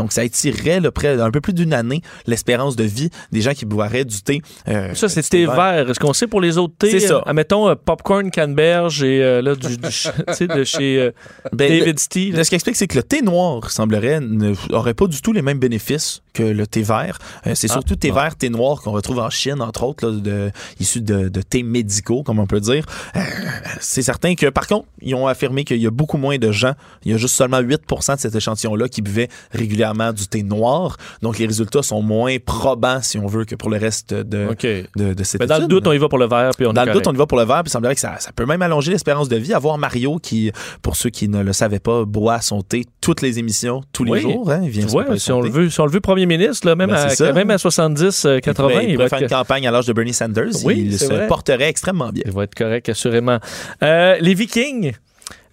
Donc, 0.00 0.12
ça 0.12 0.24
étirerait 0.24 0.80
près 0.90 1.20
un 1.20 1.30
peu 1.30 1.40
plus 1.42 1.52
d'une 1.52 1.74
année 1.74 2.00
l'espérance 2.26 2.74
de 2.74 2.84
vie 2.84 3.10
des 3.32 3.42
gens 3.42 3.52
qui 3.52 3.66
boiraient 3.66 4.06
du 4.06 4.22
thé. 4.22 4.40
euh, 4.68 4.94
Ça, 4.94 5.08
c'est 5.10 5.22
thé 5.28 5.44
vert. 5.44 5.90
Est-ce 5.90 6.00
qu'on 6.00 6.14
sait 6.14 6.26
pour 6.26 6.40
les 6.40 6.56
autres 6.56 6.74
thés? 6.78 6.90
C'est 6.90 7.00
ça. 7.08 7.16
euh, 7.16 7.22
Admettons, 7.26 7.68
euh, 7.68 7.74
Popcorn 7.74 8.30
Canberge 8.30 9.02
et 9.02 9.22
euh, 9.22 9.42
là, 9.42 9.54
du, 9.54 9.76
du- 9.76 10.46
de 10.48 10.64
chez 10.64 11.10
Ben, 11.52 11.68
David's 11.78 12.08
Tea. 12.08 12.30
Là, 12.32 12.44
ce 12.44 12.48
qui 12.48 12.54
explique, 12.54 12.76
c'est 12.76 12.86
que 12.86 12.96
le 12.96 13.02
thé 13.02 13.20
noir, 13.20 13.70
semblerait, 13.70 14.20
n'aurait 14.20 14.94
pas 14.94 15.06
du 15.06 15.20
tout 15.20 15.32
les 15.32 15.42
mêmes 15.42 15.58
bénéfices 15.58 16.22
que 16.32 16.42
le 16.44 16.66
thé 16.66 16.82
vert. 16.82 17.18
Euh, 17.46 17.52
c'est 17.54 17.68
Ah, 17.70 17.74
surtout 17.74 17.96
thé 17.96 18.08
bon. 18.08 18.14
vert, 18.20 18.36
thé 18.36 18.48
noir 18.48 18.80
qu'on 18.80 18.92
retrouve 18.92 19.18
en 19.18 19.28
Chine, 19.30 19.60
entre 19.60 19.82
autres, 19.82 20.06
là, 20.08 20.16
de, 20.18 20.50
issus 20.78 21.00
de, 21.02 21.28
de 21.28 21.42
thés 21.42 21.62
médicaux, 21.62 22.22
comme 22.22 22.38
on 22.38 22.46
peut 22.46 22.60
dire. 22.60 22.86
Euh, 23.16 23.20
c'est 23.80 24.02
certain 24.02 24.34
que, 24.34 24.46
par 24.46 24.66
contre, 24.66 24.86
ils 25.02 25.14
ont 25.14 25.26
affirmé 25.26 25.64
qu'il 25.64 25.78
y 25.82 25.86
a 25.86 25.90
beaucoup 25.90 26.16
moins 26.16 26.38
de 26.38 26.52
gens, 26.52 26.72
il 27.04 27.10
y 27.12 27.14
a 27.14 27.18
juste 27.18 27.34
seulement 27.34 27.58
8 27.58 27.80
de 27.90 28.16
cet 28.18 28.34
échantillon-là 28.34 28.88
qui 28.88 29.02
buvaient 29.02 29.28
régulièrement 29.52 29.89
du 30.12 30.26
thé 30.28 30.42
noir. 30.42 30.96
Donc, 31.22 31.38
les 31.38 31.46
résultats 31.46 31.82
sont 31.82 32.02
moins 32.02 32.36
probants, 32.44 33.00
si 33.02 33.18
on 33.18 33.26
veut, 33.26 33.44
que 33.44 33.54
pour 33.54 33.70
le 33.70 33.76
reste 33.78 34.14
de, 34.14 34.48
OK. 34.50 34.62
de, 34.96 35.14
de 35.14 35.24
cette 35.24 35.40
Mais 35.40 35.46
dans 35.46 35.58
le 35.58 35.66
doute, 35.66 35.86
on 35.86 35.92
y 35.92 35.98
va 35.98 36.08
pour 36.08 36.18
le 36.18 36.26
vert, 36.28 36.50
puis 36.56 36.66
on 36.66 36.72
Dans 36.72 36.82
est 36.82 36.86
le 36.86 36.92
doute, 36.92 37.06
on 37.06 37.12
y 37.12 37.16
va 37.16 37.26
pour 37.26 37.38
le 37.38 37.44
verre, 37.44 37.62
puis 37.62 37.68
il 37.68 37.72
semblerait 37.72 37.94
que 37.94 38.00
ça, 38.00 38.16
ça 38.18 38.32
peut 38.32 38.46
même 38.46 38.62
allonger 38.62 38.90
l'espérance 38.92 39.28
de 39.28 39.36
vie. 39.36 39.52
Avoir 39.54 39.78
Mario 39.78 40.18
qui, 40.18 40.52
pour 40.82 40.96
ceux 40.96 41.10
qui 41.10 41.28
ne 41.28 41.42
le 41.42 41.52
savaient 41.52 41.78
pas, 41.80 42.04
boit 42.04 42.40
son 42.40 42.62
thé 42.62 42.84
toutes 43.00 43.22
les 43.22 43.38
émissions, 43.38 43.82
tous 43.92 44.04
les 44.04 44.20
jours. 44.20 44.50
Hein, 44.50 44.60
il 44.64 44.70
vient 44.70 44.86
préparer 44.86 45.18
si 45.18 45.32
on, 45.32 45.40
le 45.40 45.50
veut, 45.50 45.70
si 45.70 45.80
on 45.80 45.86
le 45.86 45.92
veut 45.92 46.00
premier 46.00 46.26
ministre, 46.26 46.66
là, 46.66 46.74
même, 46.76 46.90
Ben, 46.90 47.08
à, 47.26 47.32
même 47.32 47.50
à 47.50 47.58
70, 47.58 48.24
euh, 48.26 48.38
80, 48.40 48.68
il 48.68 48.72
pourrait, 48.72 48.84
il 48.84 48.90
il 48.90 48.94
pourrait 48.94 49.04
va 49.04 49.08
faire 49.08 49.18
être- 49.18 49.22
une 49.32 49.36
campagne 49.38 49.66
à 49.66 49.70
l'âge 49.70 49.86
de 49.86 49.92
Bernie 49.92 50.12
Sanders. 50.14 50.64
Oui, 50.64 50.82
il 50.86 50.98
se 50.98 51.04
vrai. 51.06 51.26
porterait 51.26 51.68
extrêmement 51.68 52.10
bien. 52.10 52.22
Il 52.26 52.32
va 52.32 52.44
être 52.44 52.54
correct, 52.54 52.88
assurément. 52.88 53.38
Euh, 53.82 54.16
les 54.20 54.34
Vikings. 54.34 54.92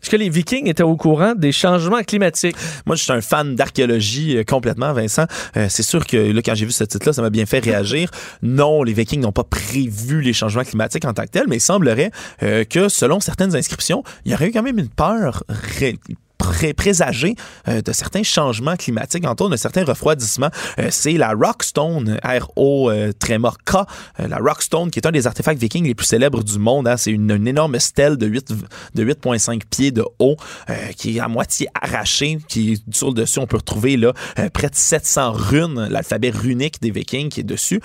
Est-ce 0.08 0.16
que 0.16 0.24
les 0.24 0.30
Vikings 0.30 0.70
étaient 0.70 0.84
au 0.84 0.96
courant 0.96 1.34
des 1.36 1.52
changements 1.52 2.02
climatiques? 2.02 2.56
Moi, 2.86 2.96
je 2.96 3.04
suis 3.04 3.12
un 3.12 3.20
fan 3.20 3.56
d'archéologie 3.56 4.38
euh, 4.38 4.46
complètement, 4.46 4.94
Vincent. 4.94 5.26
Euh, 5.58 5.68
c'est 5.70 5.84
sûr 5.84 6.08
que 6.08 6.16
là, 6.16 6.42
quand 6.42 6.56
j'ai 6.56 6.66
vu 6.66 6.72
ce 6.72 6.86
titre-là, 6.86 7.12
ça 7.12 7.22
m'a 7.22 7.30
bien 7.30 7.46
fait 7.46 7.60
réagir. 7.60 8.10
Non, 8.42 8.84
les 8.84 8.94
Vikings 8.94 9.20
n'ont 9.20 9.34
pas 9.34 9.44
prévu 9.44 10.22
les 10.22 10.32
changements 10.32 10.64
climatiques 10.64 11.04
en 11.04 11.14
tant 11.14 11.24
que 11.24 11.32
tels, 11.32 11.48
mais 11.50 11.58
il 11.58 11.62
semblerait 11.62 12.12
euh, 12.42 12.64
que, 12.64 12.88
selon 12.88 13.20
certaines 13.20 13.54
inscriptions, 13.54 14.02
il 14.24 14.32
y 14.32 14.34
aurait 14.36 14.48
eu 14.48 14.52
quand 14.54 14.64
même 14.64 14.80
une 14.80 14.88
peur 14.88 15.44
ré- 15.50 16.00
pré- 16.38 16.73
présagée 16.73 17.35
euh, 17.68 17.81
de 17.81 17.91
certains 17.91 18.23
changements 18.23 18.76
climatiques, 18.76 19.26
entre 19.26 19.43
autres 19.43 19.51
de 19.51 19.57
certains 19.57 19.84
refroidissements. 19.84 20.49
Euh, 20.80 20.88
c'est 20.91 21.14
la 21.14 21.34
Rockstone, 21.34 22.19
R-O 22.23 22.89
euh, 22.89 23.11
tréma 23.18 23.53
K, 23.65 23.77
la 24.19 24.38
Rockstone, 24.38 24.91
qui 24.91 24.99
est 24.99 25.07
un 25.07 25.11
des 25.11 25.27
artefacts 25.27 25.59
vikings 25.59 25.85
les 25.85 25.95
plus 25.95 26.05
célèbres 26.05 26.43
du 26.43 26.59
monde. 26.59 26.88
hein. 26.88 26.97
C'est 26.97 27.11
une, 27.11 27.47
énorme 27.47 27.80
stèle 27.80 28.18
de 28.18 28.27
8 28.27 28.53
de 28.95 29.05
8,5 29.05 29.61
pieds 29.69 29.91
de 29.91 30.03
haut, 30.19 30.35
qui 30.97 31.18
est 31.18 31.19
à 31.19 31.27
moitié 31.27 31.68
arrachée, 31.80 32.39
qui 32.47 32.81
sur 32.91 33.07
le 33.09 33.14
dessus, 33.14 33.39
on 33.39 33.47
peut 33.47 33.57
retrouver 33.57 33.95
là 33.95 34.14
près 34.53 34.69
de 34.69 34.76
700 34.76 35.31
runes, 35.31 35.88
l'alphabet 35.89 36.30
runique 36.30 36.81
des 36.81 36.91
vikings 36.91 37.30
qui 37.30 37.41
est 37.41 37.43
dessus. 37.43 37.80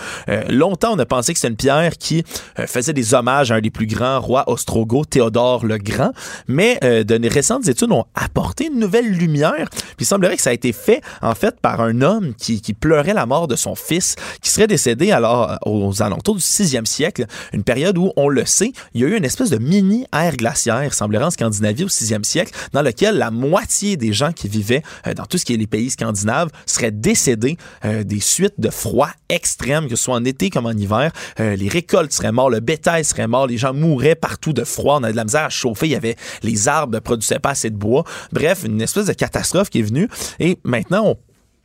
Longtemps, 0.48 0.94
on 0.94 0.98
a 0.98 1.06
pensé 1.06 1.32
que 1.32 1.38
c'était 1.38 1.50
une 1.50 1.56
pierre 1.56 1.96
qui 1.98 2.24
faisait 2.66 2.92
des 2.92 3.14
hommages 3.14 3.52
à 3.52 3.56
un 3.56 3.60
des 3.60 3.70
plus 3.70 3.86
grands 3.86 4.20
rois 4.20 4.44
ostrogoths, 4.48 5.10
Théodore 5.10 5.64
le 5.64 5.78
Grand, 5.78 6.12
mais 6.48 6.78
de 6.82 7.28
récentes 7.28 7.68
études 7.68 7.92
ont 7.92 8.06
apporté 8.14 8.41
une 8.60 8.78
nouvelle 8.78 9.10
lumière. 9.10 9.68
Puis 9.70 10.00
il 10.00 10.06
semblerait 10.06 10.36
que 10.36 10.42
ça 10.42 10.50
a 10.50 10.52
été 10.52 10.72
fait 10.72 11.02
en 11.20 11.34
fait 11.34 11.60
par 11.60 11.80
un 11.80 12.00
homme 12.02 12.34
qui, 12.34 12.60
pleurait 12.72 13.14
la 13.14 13.26
mort 13.26 13.48
de 13.48 13.56
son 13.56 13.74
fils, 13.74 14.16
qui 14.40 14.50
serait 14.50 14.66
décédé 14.66 15.12
alors 15.12 15.58
aux 15.66 16.02
alentours 16.02 16.36
du 16.36 16.40
6e 16.40 16.86
siècle, 16.86 17.26
une 17.52 17.64
période 17.64 17.98
où 17.98 18.12
on 18.16 18.28
le 18.28 18.44
sait, 18.46 18.72
il 18.94 19.02
y 19.02 19.04
a 19.04 19.08
eu 19.08 19.16
une 19.16 19.24
espèce 19.24 19.50
de 19.50 19.58
mini 19.58 20.06
ère 20.12 20.36
glaciaire, 20.36 20.94
semblerait 20.94 21.24
en 21.24 21.30
Scandinavie 21.30 21.84
au 21.84 21.88
6e 21.88 22.24
siècle, 22.24 22.52
dans 22.72 22.82
lequel 22.82 23.18
la 23.18 23.30
moitié 23.30 23.96
des 23.96 24.12
gens 24.12 24.32
qui 24.32 24.48
vivaient 24.48 24.82
euh, 25.06 25.14
dans 25.14 25.26
tout 25.26 25.38
ce 25.38 25.44
qui 25.44 25.54
est 25.54 25.56
les 25.56 25.66
pays 25.66 25.90
scandinaves 25.90 26.48
seraient 26.66 26.90
décédés 26.90 27.56
euh, 27.84 28.04
des 28.04 28.20
suites 28.20 28.58
de 28.58 28.70
froid 28.70 29.10
extrême, 29.28 29.88
que 29.88 29.96
ce 29.96 30.04
soit 30.04 30.14
en 30.14 30.24
été 30.24 30.50
comme 30.50 30.66
en 30.66 30.72
hiver. 30.72 31.12
Euh, 31.40 31.56
les 31.56 31.68
récoltes 31.68 32.12
seraient 32.12 32.32
mortes, 32.32 32.52
le 32.52 32.60
bétail 32.60 33.04
serait 33.04 33.28
mort, 33.28 33.46
les 33.46 33.58
gens 33.58 33.74
mouraient 33.74 34.14
partout 34.14 34.52
de 34.52 34.64
froid, 34.64 34.98
on 35.00 35.04
avait 35.04 35.12
de 35.12 35.16
la 35.16 35.24
misère 35.24 35.44
à 35.44 35.50
chauffer, 35.50 35.86
il 35.86 35.92
y 35.92 35.96
avait 35.96 36.16
les 36.42 36.68
arbres 36.68 36.94
ne 36.94 36.98
produisaient 37.00 37.38
pas 37.38 37.50
assez 37.50 37.70
de 37.70 37.76
bois. 37.76 38.04
Bref, 38.32 38.64
une 38.64 38.80
espèce 38.80 39.06
de 39.06 39.12
catastrophe 39.12 39.70
qui 39.70 39.80
est 39.80 39.82
venue. 39.82 40.08
Et 40.38 40.58
maintenant 40.64 41.04
on 41.06 41.16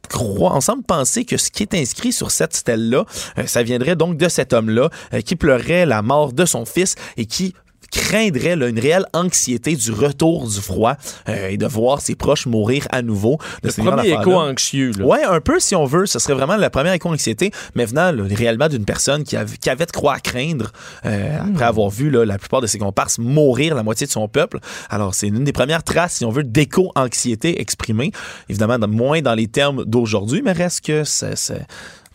croit, 0.10 0.56
on 0.56 0.62
semble 0.62 0.84
penser 0.84 1.26
que 1.26 1.38
ce 1.38 1.52
qui 1.52 1.64
est 1.64 1.74
inscrit 1.74 2.12
sur 2.14 2.32
cette 2.32 2.56
stèle-là, 2.56 3.06
euh, 3.38 3.46
ça 3.46 3.64
viendrait 3.64 3.96
donc 3.96 4.18
de 4.18 4.30
cet 4.30 4.54
homme-là 4.54 4.90
euh, 5.14 5.22
qui 5.22 5.36
pleurait 5.36 5.86
la 5.86 6.02
mort 6.02 6.34
de 6.34 6.46
son 6.46 6.66
fils 6.66 6.96
et 7.18 7.26
qui 7.26 7.54
craindrait 7.92 8.56
là, 8.56 8.68
une 8.68 8.80
réelle 8.80 9.06
anxiété 9.14 9.76
du 9.76 9.92
retour 9.92 10.48
du 10.48 10.60
froid 10.60 10.96
euh, 11.30 11.50
et 11.50 11.58
de 11.58 11.66
voir 11.66 12.02
ses 12.02 12.16
proches 12.16 12.46
mourir 12.46 12.88
à 12.92 13.02
nouveau. 13.02 13.38
de 13.62 13.68
Le 13.68 13.72
ces 13.74 13.82
premier 13.82 14.00
affaires-là. 14.02 14.22
écho 14.22 14.34
anxieux. 14.36 14.92
Là. 14.98 15.06
Ouais, 15.06 15.24
un 15.24 15.42
peu 15.42 15.60
si 15.60 15.76
on 15.76 15.86
veut. 15.86 16.06
Ce 16.06 16.20
serait 16.20 16.34
vraiment 16.34 16.56
la 16.58 16.70
première 16.70 16.94
éco-anxiété, 16.94 17.52
mais 17.76 17.86
venant 17.86 18.12
là, 18.12 18.24
réellement 18.30 18.68
d'une 18.68 18.86
personne 18.86 19.24
qui, 19.24 19.36
avait- 19.38 19.58
qui 19.58 19.70
avait 19.70 19.86
de 19.86 19.92
quoi 19.92 20.16
à 20.16 20.20
craindre 20.20 20.72
euh, 21.06 21.38
après 21.42 21.66
avoir 21.66 21.90
vu 21.90 22.10
là, 22.10 22.26
la 22.26 22.38
plupart 22.38 22.62
de 22.62 22.68
ses 22.68 22.78
comparses 22.80 23.18
mourir 23.20 23.76
la 23.76 23.84
moitié 23.84 24.06
de 24.08 24.12
son 24.12 24.28
peuple. 24.28 24.60
Alors, 24.90 25.14
c'est 25.16 25.28
une 25.28 25.44
des 25.44 25.54
premières 25.54 25.84
traces, 25.84 26.14
si 26.16 26.26
on 26.26 26.30
veut, 26.32 26.44
d'éco-anxiété 26.44 27.62
exprimée. 27.62 28.12
Évidemment, 28.50 28.78
moins 28.88 29.22
dans 29.22 29.34
les 29.36 29.48
termes 29.48 29.84
d'aujourd'hui, 29.86 30.42
mais 30.44 30.52
reste 30.52 30.86
que 30.86 31.04
c'est 31.04 31.36
c'est 31.38 31.66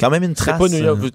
quand 0.00 0.10
même 0.10 0.22
une 0.22 0.30
C'est 0.36 0.44
trace. 0.46 0.58
pas 0.58 0.68
New 0.68 0.78
York. 0.82 1.12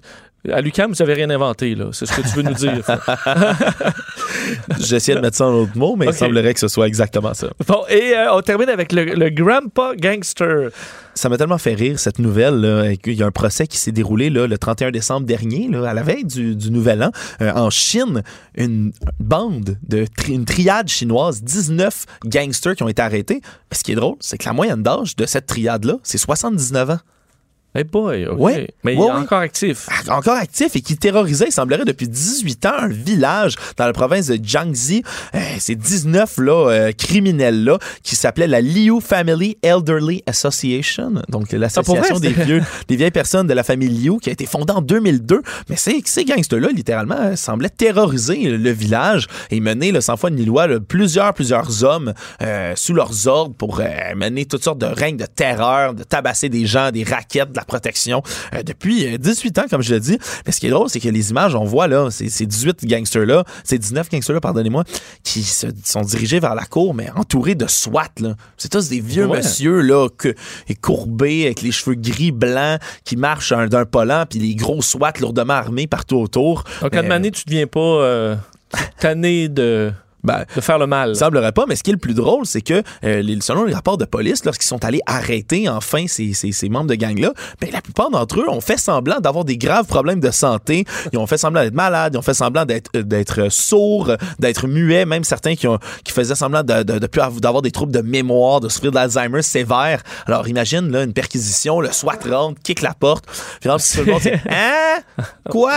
À 0.52 0.60
l'UQAM, 0.60 0.92
vous 0.92 1.02
avez 1.02 1.14
rien 1.14 1.28
inventé, 1.30 1.74
là. 1.74 1.86
C'est 1.92 2.06
ce 2.06 2.12
que 2.12 2.22
tu 2.22 2.28
veux 2.36 2.42
nous 2.42 2.54
dire. 2.54 2.82
J'essayais 4.78 5.16
de 5.16 5.20
mettre 5.20 5.36
ça 5.36 5.46
en 5.46 5.52
autre 5.52 5.76
mot, 5.76 5.96
mais 5.96 6.06
Ok. 6.06 6.14
il 6.14 6.18
semblerait 6.18 6.54
que 6.54 6.60
ce 6.60 6.68
soit 6.68 6.86
exactement 6.86 7.34
ça. 7.34 7.48
bon, 7.66 7.82
et 7.88 8.14
euh, 8.16 8.32
on 8.32 8.40
termine 8.40 8.68
avec 8.68 8.92
le, 8.92 9.04
le 9.04 9.30
Grandpa 9.30 9.92
Gangster. 9.96 10.70
Ça 11.14 11.28
m'a 11.28 11.36
tellement 11.36 11.58
fait 11.58 11.74
rire, 11.74 11.98
cette 11.98 12.18
nouvelle. 12.20 12.54
Là, 12.60 12.96
qu'il 12.96 13.14
y 13.14 13.22
a 13.22 13.26
un 13.26 13.30
procès 13.32 13.66
qui 13.66 13.76
s'est 13.76 13.90
déroulé 13.92 14.30
là, 14.30 14.46
le 14.46 14.56
31 14.58 14.90
décembre 14.92 15.26
dernier, 15.26 15.68
là, 15.68 15.90
à 15.90 15.94
la 15.94 16.02
veille 16.02 16.24
du, 16.24 16.54
du 16.54 16.70
Nouvel 16.70 17.02
An, 17.02 17.10
euh, 17.42 17.50
en 17.52 17.70
Chine. 17.70 18.22
Une 18.56 18.92
bande, 19.18 19.76
de 19.88 20.06
tri- 20.16 20.34
une 20.34 20.44
triade 20.44 20.88
chinoise, 20.88 21.42
19 21.42 22.06
gangsters 22.26 22.76
qui 22.76 22.82
ont 22.84 22.88
été 22.88 23.02
arrêtés. 23.02 23.40
Mais 23.70 23.76
ce 23.76 23.82
qui 23.82 23.92
est 23.92 23.96
drôle, 23.96 24.16
c'est 24.20 24.38
que 24.38 24.44
la 24.44 24.52
moyenne 24.52 24.82
d'âge 24.82 25.16
de 25.16 25.26
cette 25.26 25.46
triade-là, 25.46 25.94
c'est 26.04 26.18
79 26.18 26.90
ans. 26.90 26.98
Hey 27.74 27.84
boy. 27.84 28.26
Mais 28.82 28.94
il 28.94 28.98
est 28.98 29.10
encore 29.10 29.38
actif. 29.40 29.88
Ah, 29.90 30.16
Encore 30.16 30.36
actif 30.36 30.74
et 30.74 30.80
qui 30.80 30.96
terrorisait, 30.96 31.46
il 31.48 31.52
semblerait, 31.52 31.84
depuis 31.84 32.08
18 32.08 32.64
ans, 32.66 32.72
un 32.78 32.88
village 32.88 33.56
dans 33.76 33.84
la 33.84 33.92
province 33.92 34.26
de 34.28 34.38
Jiangxi. 34.42 35.02
Euh, 35.34 35.38
ces 35.58 35.74
19 35.74 36.38
là, 36.38 36.70
euh, 36.70 36.92
criminels-là 36.92 37.78
qui 38.02 38.16
s'appelaient 38.16 38.46
la 38.46 38.62
Liu 38.62 39.00
Family 39.02 39.58
Elderly 39.62 40.22
Association, 40.26 41.22
donc 41.28 41.52
l'association 41.52 42.02
Ah, 42.02 42.06
pour 42.08 42.16
vrai, 42.18 42.20
des 42.20 42.44
vieux, 42.44 42.62
des 42.88 42.96
vieilles 42.96 43.10
personnes 43.10 43.46
de 43.46 43.52
la 43.52 43.62
famille 43.62 43.90
Liu, 43.90 44.18
qui 44.18 44.30
a 44.30 44.32
été 44.32 44.46
fondée 44.46 44.72
en 44.72 44.80
2002. 44.80 45.42
Mais 45.68 45.76
ces, 45.76 46.00
ces 46.06 46.24
gangsters-là, 46.24 46.68
littéralement, 46.74 47.16
euh, 47.20 47.36
semblaient 47.36 47.68
terroriser 47.68 48.44
le 48.44 48.70
village 48.70 49.26
et 49.50 49.60
mener, 49.60 49.92
là, 49.92 50.00
sans 50.00 50.16
foi 50.16 50.30
ni 50.30 50.44
loi, 50.46 50.66
là, 50.66 50.80
plusieurs, 50.80 51.34
plusieurs 51.34 51.84
hommes 51.84 52.14
euh, 52.40 52.72
sous 52.76 52.94
leurs 52.94 53.26
ordres 53.28 53.54
pour 53.54 53.82
mener 54.16 54.46
toutes 54.46 54.64
sortes 54.64 54.78
de 54.78 54.86
règnes 54.86 55.18
de 55.18 55.26
terreur, 55.26 55.92
de 55.94 56.02
tabasser 56.02 56.48
des 56.48 56.64
gens, 56.64 56.90
des 56.90 57.04
raquettes, 57.04 57.52
la 57.58 57.64
protection 57.64 58.22
euh, 58.54 58.62
depuis 58.62 59.06
euh, 59.14 59.18
18 59.18 59.58
ans, 59.58 59.64
comme 59.70 59.82
je 59.82 59.92
le 59.94 60.00
dis. 60.00 60.18
Mais 60.46 60.52
ce 60.52 60.60
qui 60.60 60.66
est 60.66 60.70
drôle, 60.70 60.88
c'est 60.88 61.00
que 61.00 61.08
les 61.08 61.30
images, 61.30 61.54
on 61.54 61.64
voit 61.64 61.88
là, 61.88 62.10
ces, 62.10 62.30
ces 62.30 62.46
18 62.46 62.86
gangsters-là, 62.86 63.44
ces 63.64 63.78
19 63.78 64.08
gangsters-là, 64.10 64.40
pardonnez-moi, 64.40 64.84
qui 65.22 65.42
se, 65.42 65.66
sont 65.84 66.02
dirigés 66.02 66.40
vers 66.40 66.54
la 66.54 66.64
cour, 66.64 66.94
mais 66.94 67.10
entourés 67.16 67.54
de 67.54 67.66
SWAT. 67.66 68.08
là. 68.20 68.34
C'est 68.56 68.70
tous 68.70 68.88
des 68.88 69.00
vieux 69.00 69.26
Ouais. 69.26 69.38
monsieur 69.38 69.80
là, 69.82 70.08
que, 70.16 70.34
courbés, 70.80 71.46
avec 71.46 71.62
les 71.62 71.72
cheveux 71.72 71.96
gris, 71.96 72.32
blancs, 72.32 72.80
qui 73.04 73.16
marchent 73.16 73.52
un- 73.52 73.66
d'un 73.66 73.84
pas 73.84 74.04
lent, 74.04 74.24
puis 74.28 74.38
les 74.38 74.54
gros 74.54 74.80
SWAT 74.82 75.14
lourdement 75.20 75.54
armés 75.54 75.86
partout 75.86 76.16
autour. 76.16 76.64
Donc, 76.80 76.94
à 76.94 77.00
Euh, 77.00 77.30
tu 77.30 77.42
deviens 77.46 77.66
pas 77.66 77.80
euh, 77.80 78.36
tanné 79.00 79.48
de, 79.48 79.92
ben, 80.24 80.44
de 80.56 80.60
faire 80.60 80.78
le 80.78 80.86
mal. 80.86 81.14
Semblerait 81.16 81.52
pas, 81.52 81.64
mais 81.68 81.76
ce 81.76 81.82
qui 81.82 81.90
est 81.90 81.94
le 81.94 81.98
plus 81.98 82.14
drôle, 82.14 82.44
c'est 82.46 82.60
que 82.60 82.82
euh, 83.04 83.22
les- 83.22 83.40
selon 83.40 83.64
les 83.64 83.74
rapports 83.74 83.98
de 83.98 84.04
police, 84.04 84.44
lorsqu'ils 84.44 84.66
sont 84.66 84.84
allés 84.84 85.00
arrêter 85.06 85.68
enfin 85.68 86.06
ces, 86.08 86.32
ces- 86.34 86.52
ces 86.52 86.68
membres 86.68 86.88
de 86.88 86.94
gang-là, 86.94 87.32
ben, 87.60 87.70
la 87.72 87.80
plupart 87.80 88.10
d'entre 88.10 88.40
eux 88.40 88.48
ont 88.48 88.60
fait 88.60 88.78
semblant 88.78 89.20
d'avoir 89.20 89.44
des 89.44 89.56
graves 89.56 89.86
problèmes 89.86 90.20
de 90.20 90.30
santé. 90.30 90.84
Ils 91.12 91.18
ont 91.18 91.26
fait 91.26 91.38
semblant 91.38 91.62
d'être 91.62 91.74
malades, 91.74 92.14
ils 92.14 92.18
ont 92.18 92.22
fait 92.22 92.34
semblant 92.34 92.64
d'être 92.64 92.90
euh, 92.96 93.02
d'être 93.02 93.48
sourds, 93.50 94.10
d'être 94.38 94.66
muets, 94.66 95.04
même 95.06 95.24
certains 95.24 95.54
qui, 95.54 95.66
ont, 95.68 95.78
qui 96.04 96.12
faisaient 96.12 96.34
semblant 96.34 96.62
de, 96.62 96.82
de, 96.82 96.98
de 96.98 97.06
plus 97.06 97.20
avoir- 97.20 97.40
d'avoir 97.40 97.62
des 97.62 97.70
troubles 97.70 97.92
de 97.92 98.00
mémoire, 98.02 98.60
de 98.60 98.68
souffrir 98.68 98.92
d'Alzheimer 98.92 99.42
sévère. 99.42 100.02
Alors 100.26 100.48
imagine 100.48 100.90
là, 100.90 101.04
une 101.04 101.12
perquisition, 101.12 101.80
le 101.80 101.92
SWAT 101.92 102.18
rentre, 102.30 102.60
kick 102.62 102.82
la 102.82 102.94
porte, 102.94 103.24
puis 103.60 103.70
tout 103.70 104.00
le 104.04 104.12
monde 104.12 104.20
dit 104.20 104.30
Hein? 104.48 104.98
Quoi? 105.48 105.72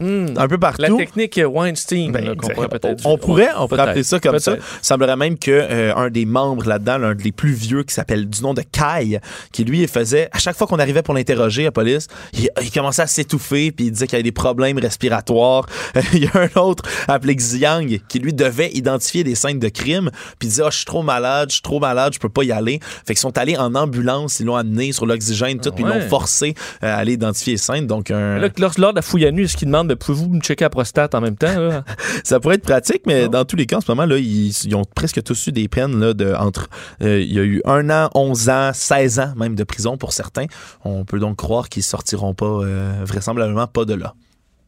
Un 0.00 0.48
peu 0.48 0.58
partout. 0.58 0.82
La 0.82 0.90
technique 0.90 1.40
Weinstein, 1.44 2.12
Ben, 2.12 2.24
là, 2.24 2.34
qu'on 2.34 2.48
pourrait 2.48 2.68
peut-être 2.68 3.06
on, 3.06 3.12
on 3.12 3.18
pourrait, 3.18 3.48
on 3.56 3.68
pourrait 3.68 3.82
appeler 3.82 4.02
ça 4.02 4.20
comme 4.20 4.38
ça. 4.38 4.56
Il 4.56 4.62
semblerait 4.82 5.16
même 5.16 5.38
que 5.38 5.50
euh, 5.50 5.94
un 5.94 6.10
des 6.10 6.24
membres 6.24 6.66
là-dedans, 6.66 6.98
l'un 6.98 7.14
des 7.14 7.32
plus 7.32 7.52
vieux, 7.52 7.82
qui 7.82 7.94
s'appelle 7.94 8.28
du 8.28 8.42
nom 8.42 8.54
de 8.54 8.62
Kai, 8.62 9.20
qui 9.52 9.64
lui 9.64 9.86
faisait 9.86 10.28
à 10.32 10.38
chaque 10.38 10.56
fois 10.56 10.66
qu'on 10.66 10.78
arrivait 10.78 11.02
pour 11.02 11.14
l'interroger 11.14 11.62
à 11.62 11.66
la 11.66 11.72
police, 11.72 12.08
il, 12.32 12.50
il 12.62 12.70
commençait 12.70 13.02
à 13.02 13.06
s'étouffer 13.06 13.72
puis 13.72 13.86
il 13.86 13.92
disait 13.92 14.06
qu'il 14.06 14.16
avait 14.16 14.22
des 14.22 14.32
problèmes 14.32 14.78
respiratoires. 14.78 15.66
il 16.12 16.24
y 16.24 16.26
a 16.26 16.30
un 16.34 16.60
autre 16.60 16.84
appelé 17.08 17.36
Xiang 17.36 17.98
qui 18.08 18.18
lui 18.18 18.32
devait 18.32 18.70
identifier 18.72 19.24
des 19.24 19.34
scènes 19.34 19.58
de 19.58 19.68
crime 19.68 20.10
puis 20.38 20.48
il 20.48 20.50
disait 20.50 20.62
ah 20.64 20.70
je 20.70 20.78
suis 20.78 20.86
trop 20.86 21.02
malade, 21.02 21.50
je 21.50 21.54
suis 21.54 21.62
trop 21.62 21.80
malade, 21.80 22.12
je 22.14 22.18
peux 22.18 22.28
pas 22.28 22.44
y 22.44 22.52
aller. 22.52 22.80
Fait 23.06 23.14
qu'ils 23.14 23.18
sont 23.18 23.36
allés 23.38 23.56
en 23.56 23.74
ambulance, 23.74 24.40
ils 24.40 24.46
l'ont 24.46 24.56
amené 24.56 24.92
sur 24.92 25.06
l'oxygène 25.06 25.60
tout 25.60 25.70
puis 25.72 25.84
ils 25.84 25.88
l'ont 25.88 26.08
forcé 26.08 26.54
euh, 26.82 26.94
à 26.94 26.98
aller 26.98 27.14
identifier 27.14 27.54
les 27.54 27.58
scènes. 27.58 27.86
Donc 27.86 28.10
un 28.10 28.38
Là, 28.38 28.48
lors, 28.58 28.90
de 28.92 28.96
la 28.96 29.02
fouille 29.02 29.26
à 29.26 29.30
nu, 29.30 29.44
est-ce 29.44 29.56
qu'il 29.56 29.68
demande 29.68 29.83
de 29.84 29.94
pouvez-vous 29.94 30.28
me 30.28 30.40
checker 30.40 30.64
la 30.64 30.70
prostate 30.70 31.14
en 31.14 31.20
même 31.20 31.36
temps? 31.36 31.58
là? 31.58 31.84
Ça 32.24 32.40
pourrait 32.40 32.56
être 32.56 32.62
pratique, 32.64 33.02
mais 33.06 33.28
dans 33.28 33.44
tous 33.44 33.56
les 33.56 33.66
cas, 33.66 33.76
en 33.76 33.80
ce 33.80 33.90
moment, 33.90 34.06
là, 34.06 34.16
ils, 34.18 34.48
ils 34.50 34.74
ont 34.76 34.84
presque 34.94 35.22
tous 35.22 35.46
eu 35.48 35.52
des 35.52 35.68
peines 35.68 35.98
là, 36.00 36.14
de 36.14 36.32
entre. 36.34 36.68
euh, 37.02 37.20
il 37.20 37.32
y 37.32 37.38
a 37.38 37.42
eu 37.42 37.60
un 37.64 37.88
an, 37.90 38.10
11 38.14 38.48
ans, 38.48 38.70
16 38.72 39.18
ans 39.20 39.32
même 39.36 39.54
de 39.54 39.64
prison 39.64 39.96
pour 39.96 40.12
certains. 40.12 40.46
On 40.84 41.04
peut 41.04 41.18
donc 41.18 41.36
croire 41.36 41.68
qu'ils 41.68 41.82
sortiront 41.82 42.34
pas, 42.34 42.46
euh, 42.46 42.92
vraisemblablement 43.04 43.66
pas 43.66 43.84
de 43.84 43.94
là. 43.94 44.14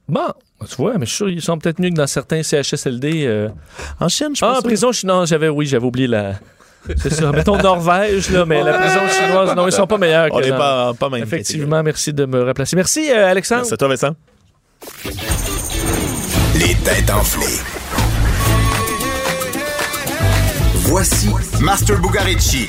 Bon, 0.08 0.28
tu 0.68 0.76
vois, 0.76 0.98
mais 0.98 1.06
je 1.06 1.10
suis 1.10 1.16
sûr 1.16 1.26
qu'ils 1.26 1.42
sont 1.42 1.58
peut-être 1.58 1.80
mieux 1.80 1.90
que 1.90 1.94
dans 1.96 2.06
certains 2.06 2.42
CHSLD. 2.42 3.24
euh. 3.26 3.48
En 3.98 4.08
Chine, 4.08 4.28
je 4.36 4.44
Ah, 4.44 4.48
pense. 4.50 4.58
en 4.58 4.62
prison, 4.62 4.92
je, 4.92 5.06
non, 5.06 5.24
j'avais, 5.24 5.48
oui, 5.48 5.66
j'avais 5.66 5.84
oublié 5.84 6.06
la. 6.06 6.34
C'est 6.98 7.12
ça. 7.12 7.32
Mettons 7.32 7.58
Norvège, 7.60 8.30
là, 8.30 8.44
mais 8.46 8.62
la 8.62 8.74
prison 8.74 9.00
chinoise, 9.08 9.56
non, 9.56 9.66
ils 9.66 9.72
sont 9.72 9.88
pas 9.88 9.98
meilleurs. 9.98 10.28
On 10.30 10.38
n'est 10.40 10.50
pas, 10.50 10.94
pas 10.94 11.10
même 11.10 11.24
Effectivement, 11.24 11.82
merci 11.82 12.12
de 12.12 12.24
me 12.26 12.44
replacer. 12.44 12.76
Merci, 12.76 13.10
euh, 13.10 13.26
Alexandre. 13.28 13.64
C'est 13.66 13.76
toi, 13.76 13.88
Vincent. 13.88 14.14
Les 16.54 16.74
têtes 16.76 17.10
enflées. 17.10 17.60
Voici 20.74 21.28
Master 21.60 22.00
Bugarici. 22.00 22.68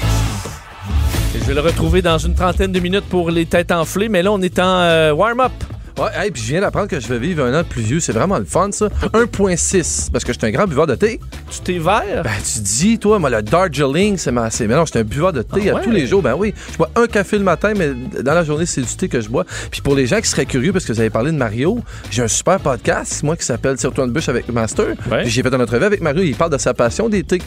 Je 1.34 1.40
vais 1.46 1.54
le 1.54 1.62
retrouver 1.62 2.02
dans 2.02 2.18
une 2.18 2.34
trentaine 2.34 2.72
de 2.72 2.80
minutes 2.80 3.06
pour 3.06 3.30
les 3.30 3.46
têtes 3.46 3.72
enflées, 3.72 4.10
mais 4.10 4.24
là, 4.24 4.32
on 4.32 4.42
est 4.42 4.60
en 4.60 4.80
euh, 4.80 5.12
warm-up. 5.14 5.52
Ouais, 5.98 6.10
hey, 6.16 6.30
puis 6.30 6.44
je 6.44 6.48
viens 6.50 6.62
d'apprendre 6.62 6.88
que 6.88 7.00
je 7.00 7.08
vais 7.08 7.18
vivre 7.18 7.44
un 7.44 7.52
an 7.56 7.64
de 7.64 7.68
plus 7.68 7.82
vieux. 7.82 8.00
C'est 8.00 8.12
vraiment 8.12 8.38
le 8.38 8.46
fun, 8.46 8.70
ça. 8.72 8.88
1,6. 9.14 10.12
Parce 10.12 10.24
que 10.24 10.32
je 10.32 10.38
suis 10.38 10.48
un 10.48 10.52
grand 10.52 10.68
buveur 10.68 10.86
de 10.86 10.94
thé. 10.94 11.20
Tu 11.50 11.60
t'es 11.62 11.80
vert? 11.80 12.22
Ben, 12.24 12.30
tu 12.44 12.60
dis, 12.60 13.00
toi, 13.00 13.18
moi, 13.18 13.30
le 13.32 13.42
Darjeeling, 13.42 14.16
c'est 14.18 14.32
ma. 14.32 14.50
Mais 14.60 14.68
non, 14.68 14.86
je 14.86 14.92
suis 14.92 15.00
un 15.00 15.04
buveur 15.04 15.34
de 15.34 15.42
thé 15.42 15.70
Ah 15.70 15.72
à 15.72 15.76
ouais? 15.76 15.84
tous 15.84 15.90
les 15.92 16.06
jours. 16.06 16.22
Ben 16.22 16.36
oui. 16.38 16.54
Je 16.72 16.78
bois 16.78 16.92
un 16.96 17.08
café 17.08 17.38
le 17.40 17.44
matin, 17.44 17.74
mais 17.76 17.92
dans 18.22 18.34
la 18.36 18.44
journée, 18.44 18.68
c'est 18.68 18.82
du 18.82 18.96
thé 18.96 19.08
que 19.10 19.22
je 19.22 19.30
bois. 19.30 19.46
Puis 19.72 19.82
pour 19.82 19.96
les 19.96 20.06
gens 20.06 20.22
qui 20.22 20.28
seraient 20.28 20.46
curieux, 20.46 20.72
parce 20.72 20.86
que 20.86 20.94
vous 20.94 21.00
avez 21.00 21.10
parlé 21.10 21.32
de 21.32 21.38
Mario, 21.38 21.80
j'ai 22.12 22.22
un 22.22 22.28
super 22.28 22.60
podcast, 22.60 23.24
moi, 23.24 23.36
qui 23.36 23.46
s'appelle 23.46 23.76
Tire-toi 23.78 24.06
une 24.06 24.12
bûche 24.12 24.30
avec 24.30 24.48
Master. 24.50 24.88
Puis 25.22 25.30
j'ai 25.30 25.42
fait 25.42 25.54
une 25.54 25.62
entrevue 25.62 25.86
avec 25.86 26.02
Mario. 26.02 26.22
Il 26.22 26.36
parle 26.36 26.52
de 26.52 26.58
sa 26.60 26.74
passion 26.76 27.10
des 27.10 27.24
thés. 27.24 27.42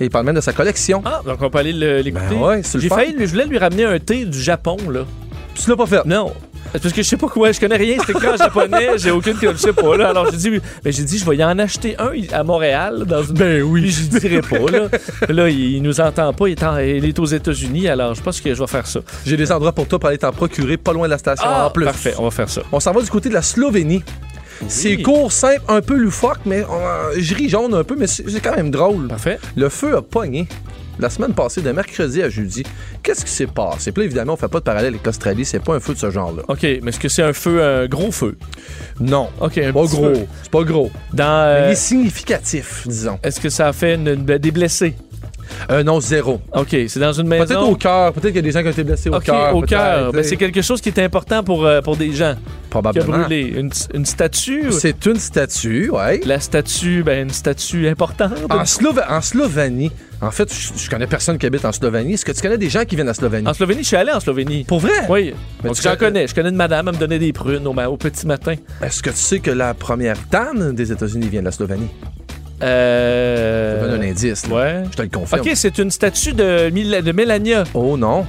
Et 0.00 0.04
il 0.04 0.10
parle 0.10 0.24
même 0.24 0.34
de 0.36 0.40
sa 0.40 0.54
collection. 0.54 1.02
Ah, 1.04 1.20
donc 1.26 1.42
on 1.42 1.50
peut 1.50 1.58
aller 1.58 1.74
le- 1.74 2.00
l'écouter. 2.00 2.24
Ben 2.30 2.40
ouais, 2.40 2.60
c'est 2.62 2.78
le 2.78 2.82
J'ai 2.82 2.88
failli, 2.88 3.14
je 3.20 3.26
voulais 3.26 3.44
lui 3.44 3.58
ramener 3.58 3.84
un 3.84 3.98
thé 3.98 4.24
du 4.24 4.40
Japon, 4.40 4.78
là. 4.90 5.00
Tu 5.54 5.68
l'as 5.68 5.76
pas 5.76 5.84
fait? 5.84 6.06
Non. 6.06 6.32
Parce 6.72 6.92
que 6.94 7.02
je 7.02 7.08
sais 7.08 7.16
pas 7.16 7.28
quoi, 7.28 7.52
je 7.52 7.60
connais 7.60 7.76
rien, 7.76 7.96
c'est 8.04 8.12
écrit 8.12 8.28
en 8.28 8.36
japonais, 8.36 8.90
j'ai 8.96 9.10
aucune 9.10 9.36
je 9.40 9.56
sais 9.56 9.72
pas 9.72 9.96
là. 9.96 10.08
Alors 10.10 10.30
j'ai 10.30 10.36
dit 10.36 10.50
mais 10.84 10.92
j'ai 10.92 11.02
dit 11.02 11.18
je 11.18 11.24
vais 11.28 11.36
y 11.36 11.44
en 11.44 11.58
acheter 11.58 11.96
un 11.98 12.10
à 12.32 12.42
Montréal 12.44 13.04
dans 13.06 13.22
une 13.22 13.34
Ben 13.34 13.62
oui, 13.62 13.90
je 13.90 14.18
dirais 14.18 14.40
pas 14.42 14.58
là. 14.70 14.88
Là, 15.28 15.48
il, 15.48 15.76
il 15.76 15.82
nous 15.82 16.00
entend 16.00 16.32
pas, 16.32 16.48
il 16.48 16.52
est, 16.52 16.62
en- 16.62 16.78
il 16.78 17.04
est 17.04 17.18
aux 17.18 17.24
États-Unis, 17.26 17.88
alors 17.88 18.14
je 18.14 18.22
pense 18.22 18.40
que 18.40 18.54
je 18.54 18.60
vais 18.60 18.66
faire 18.66 18.86
ça. 18.86 19.00
J'ai 19.26 19.36
des 19.36 19.50
endroits 19.52 19.72
pour 19.72 19.86
toi 19.88 19.98
pour 19.98 20.08
aller 20.08 20.18
t'en 20.18 20.32
procurer 20.32 20.76
pas 20.76 20.92
loin 20.92 21.06
de 21.06 21.10
la 21.12 21.18
station 21.18 21.46
Ah, 21.48 21.66
en 21.66 21.70
plus. 21.70 21.84
parfait, 21.84 22.14
on 22.18 22.24
va 22.24 22.30
faire 22.30 22.48
ça. 22.48 22.62
On 22.72 22.80
s'en 22.80 22.92
va 22.92 23.02
du 23.02 23.10
côté 23.10 23.28
de 23.28 23.34
la 23.34 23.42
Slovénie. 23.42 24.02
C'est 24.68 24.98
court, 25.00 25.32
simple, 25.32 25.62
un 25.68 25.80
peu 25.80 25.94
loufoque, 25.96 26.40
mais 26.44 26.60
euh, 26.60 27.14
je 27.16 27.34
ris 27.34 27.48
jaune 27.48 27.72
un 27.74 27.82
peu, 27.82 27.96
mais 27.98 28.06
c'est 28.06 28.42
quand 28.42 28.54
même 28.54 28.70
drôle. 28.70 29.08
Parfait. 29.08 29.38
Le 29.56 29.68
feu 29.70 29.96
a 29.96 30.02
pogné. 30.02 30.46
La 30.98 31.08
semaine 31.08 31.32
passée, 31.32 31.62
de 31.62 31.70
mercredi 31.72 32.22
à 32.22 32.28
jeudi, 32.28 32.62
qu'est-ce 33.02 33.24
qui 33.24 33.30
s'est 33.30 33.46
passé? 33.46 33.90
Puis 33.92 34.02
là, 34.02 34.06
évidemment, 34.06 34.34
on 34.34 34.36
fait 34.36 34.48
pas 34.48 34.58
de 34.58 34.64
parallèle 34.64 34.92
avec 34.94 35.06
l'Australie, 35.06 35.44
c'est 35.46 35.60
pas 35.62 35.74
un 35.74 35.80
feu 35.80 35.94
de 35.94 35.98
ce 35.98 36.10
genre-là. 36.10 36.42
OK, 36.48 36.62
mais 36.62 36.88
est-ce 36.90 37.00
que 37.00 37.08
c'est 37.08 37.22
un 37.22 37.32
feu, 37.32 37.62
un 37.62 37.86
gros 37.86 38.12
feu? 38.12 38.36
Non. 39.00 39.28
OK, 39.40 39.58
un 39.58 39.72
Pas 39.72 39.82
petit 39.82 39.96
gros. 39.96 40.12
C'est 40.42 40.50
pas 40.50 40.62
gros. 40.64 40.90
Dans, 41.14 41.24
Mais 41.24 41.60
euh, 41.62 41.66
il 41.68 41.72
est 41.72 41.74
significatif, 41.76 42.86
disons. 42.86 43.18
Est-ce 43.22 43.40
que 43.40 43.48
ça 43.48 43.68
a 43.68 43.72
fait 43.72 43.94
une- 43.94 44.08
une- 44.08 44.24
des 44.24 44.50
blessés? 44.50 44.94
Euh, 45.70 45.82
non, 45.82 46.00
zéro. 46.00 46.40
OK, 46.54 46.76
c'est 46.88 46.98
dans 47.00 47.12
une 47.12 47.26
maison. 47.28 47.44
Peut-être 47.44 47.68
au 47.68 47.76
cœur. 47.76 48.12
Peut-être 48.12 48.28
qu'il 48.28 48.36
y 48.36 48.38
a 48.38 48.42
des 48.42 48.50
gens 48.52 48.60
qui 48.62 48.68
ont 48.68 48.72
été 48.72 48.84
blessés 48.84 49.10
au 49.10 49.16
OK, 49.16 49.24
cœur. 49.24 49.54
au 49.56 49.62
cœur. 49.62 50.12
Ben, 50.12 50.22
c'est 50.24 50.36
quelque 50.36 50.62
chose 50.62 50.80
qui 50.80 50.88
est 50.88 50.98
important 51.00 51.42
pour, 51.42 51.66
euh, 51.66 51.80
pour 51.80 51.96
des 51.96 52.12
gens. 52.12 52.34
Qui 52.34 52.38
a 52.38 52.70
Probablement. 52.70 53.18
brûlé. 53.20 53.40
Une, 53.56 53.70
une 53.94 54.06
statue? 54.06 54.70
C'est 54.70 55.04
une 55.06 55.16
statue, 55.16 55.90
ouais. 55.90 56.20
La 56.24 56.38
statue, 56.40 57.02
ben, 57.02 57.24
une 57.24 57.30
statue 57.34 57.88
importante. 57.88 58.32
En, 58.48 58.62
Slova- 58.62 59.06
en 59.10 59.20
Slovanie, 59.20 59.90
en 60.20 60.30
fait, 60.30 60.52
je, 60.54 60.78
je 60.84 60.88
connais 60.90 61.06
personne 61.08 61.36
qui 61.36 61.46
habite 61.46 61.64
en 61.64 61.72
Slovanie. 61.72 62.12
Est-ce 62.14 62.24
que 62.24 62.32
tu 62.32 62.40
connais 62.42 62.58
des 62.58 62.68
gens 62.70 62.84
qui 62.84 62.94
viennent 62.94 63.08
à 63.08 63.14
Slovanie? 63.14 63.46
En 63.48 63.54
Slovénie, 63.54 63.82
je 63.82 63.88
suis 63.88 63.96
allé 63.96 64.12
en 64.12 64.20
Slovénie. 64.20 64.64
Pour 64.64 64.78
vrai? 64.80 64.92
Oui. 65.08 65.34
Mais 65.64 65.70
j'en 65.82 65.96
connais-. 65.96 66.26
Je 66.28 66.34
connais 66.34 66.50
une 66.50 66.56
madame, 66.56 66.88
elle 66.88 66.94
me 66.94 66.98
donnait 67.00 67.18
des 67.18 67.32
prunes 67.32 67.66
au, 67.66 67.72
ma- 67.72 67.88
au 67.88 67.96
petit 67.96 68.26
matin. 68.26 68.54
Est-ce 68.82 69.02
que 69.02 69.10
tu 69.10 69.16
sais 69.16 69.40
que 69.40 69.50
la 69.50 69.74
première 69.74 70.16
dame 70.30 70.72
des 70.74 70.92
États-Unis 70.92 71.28
vient 71.28 71.40
de 71.40 71.46
la 71.46 71.52
Slovanie? 71.52 71.88
Euh. 72.62 73.80
Je 73.80 73.84
te 73.86 73.90
donne 73.90 74.02
un 74.02 74.08
indice. 74.10 74.46
là. 74.48 74.54
Ouais. 74.54 74.82
Je 74.90 74.96
te 74.96 75.02
le 75.02 75.08
confirme. 75.08 75.40
OK, 75.42 75.50
c'est 75.54 75.78
une 75.78 75.90
statue 75.90 76.32
de, 76.32 76.70
Mil- 76.70 77.02
de 77.02 77.12
Mélania. 77.12 77.64
Oh 77.74 77.96
non. 77.96 78.26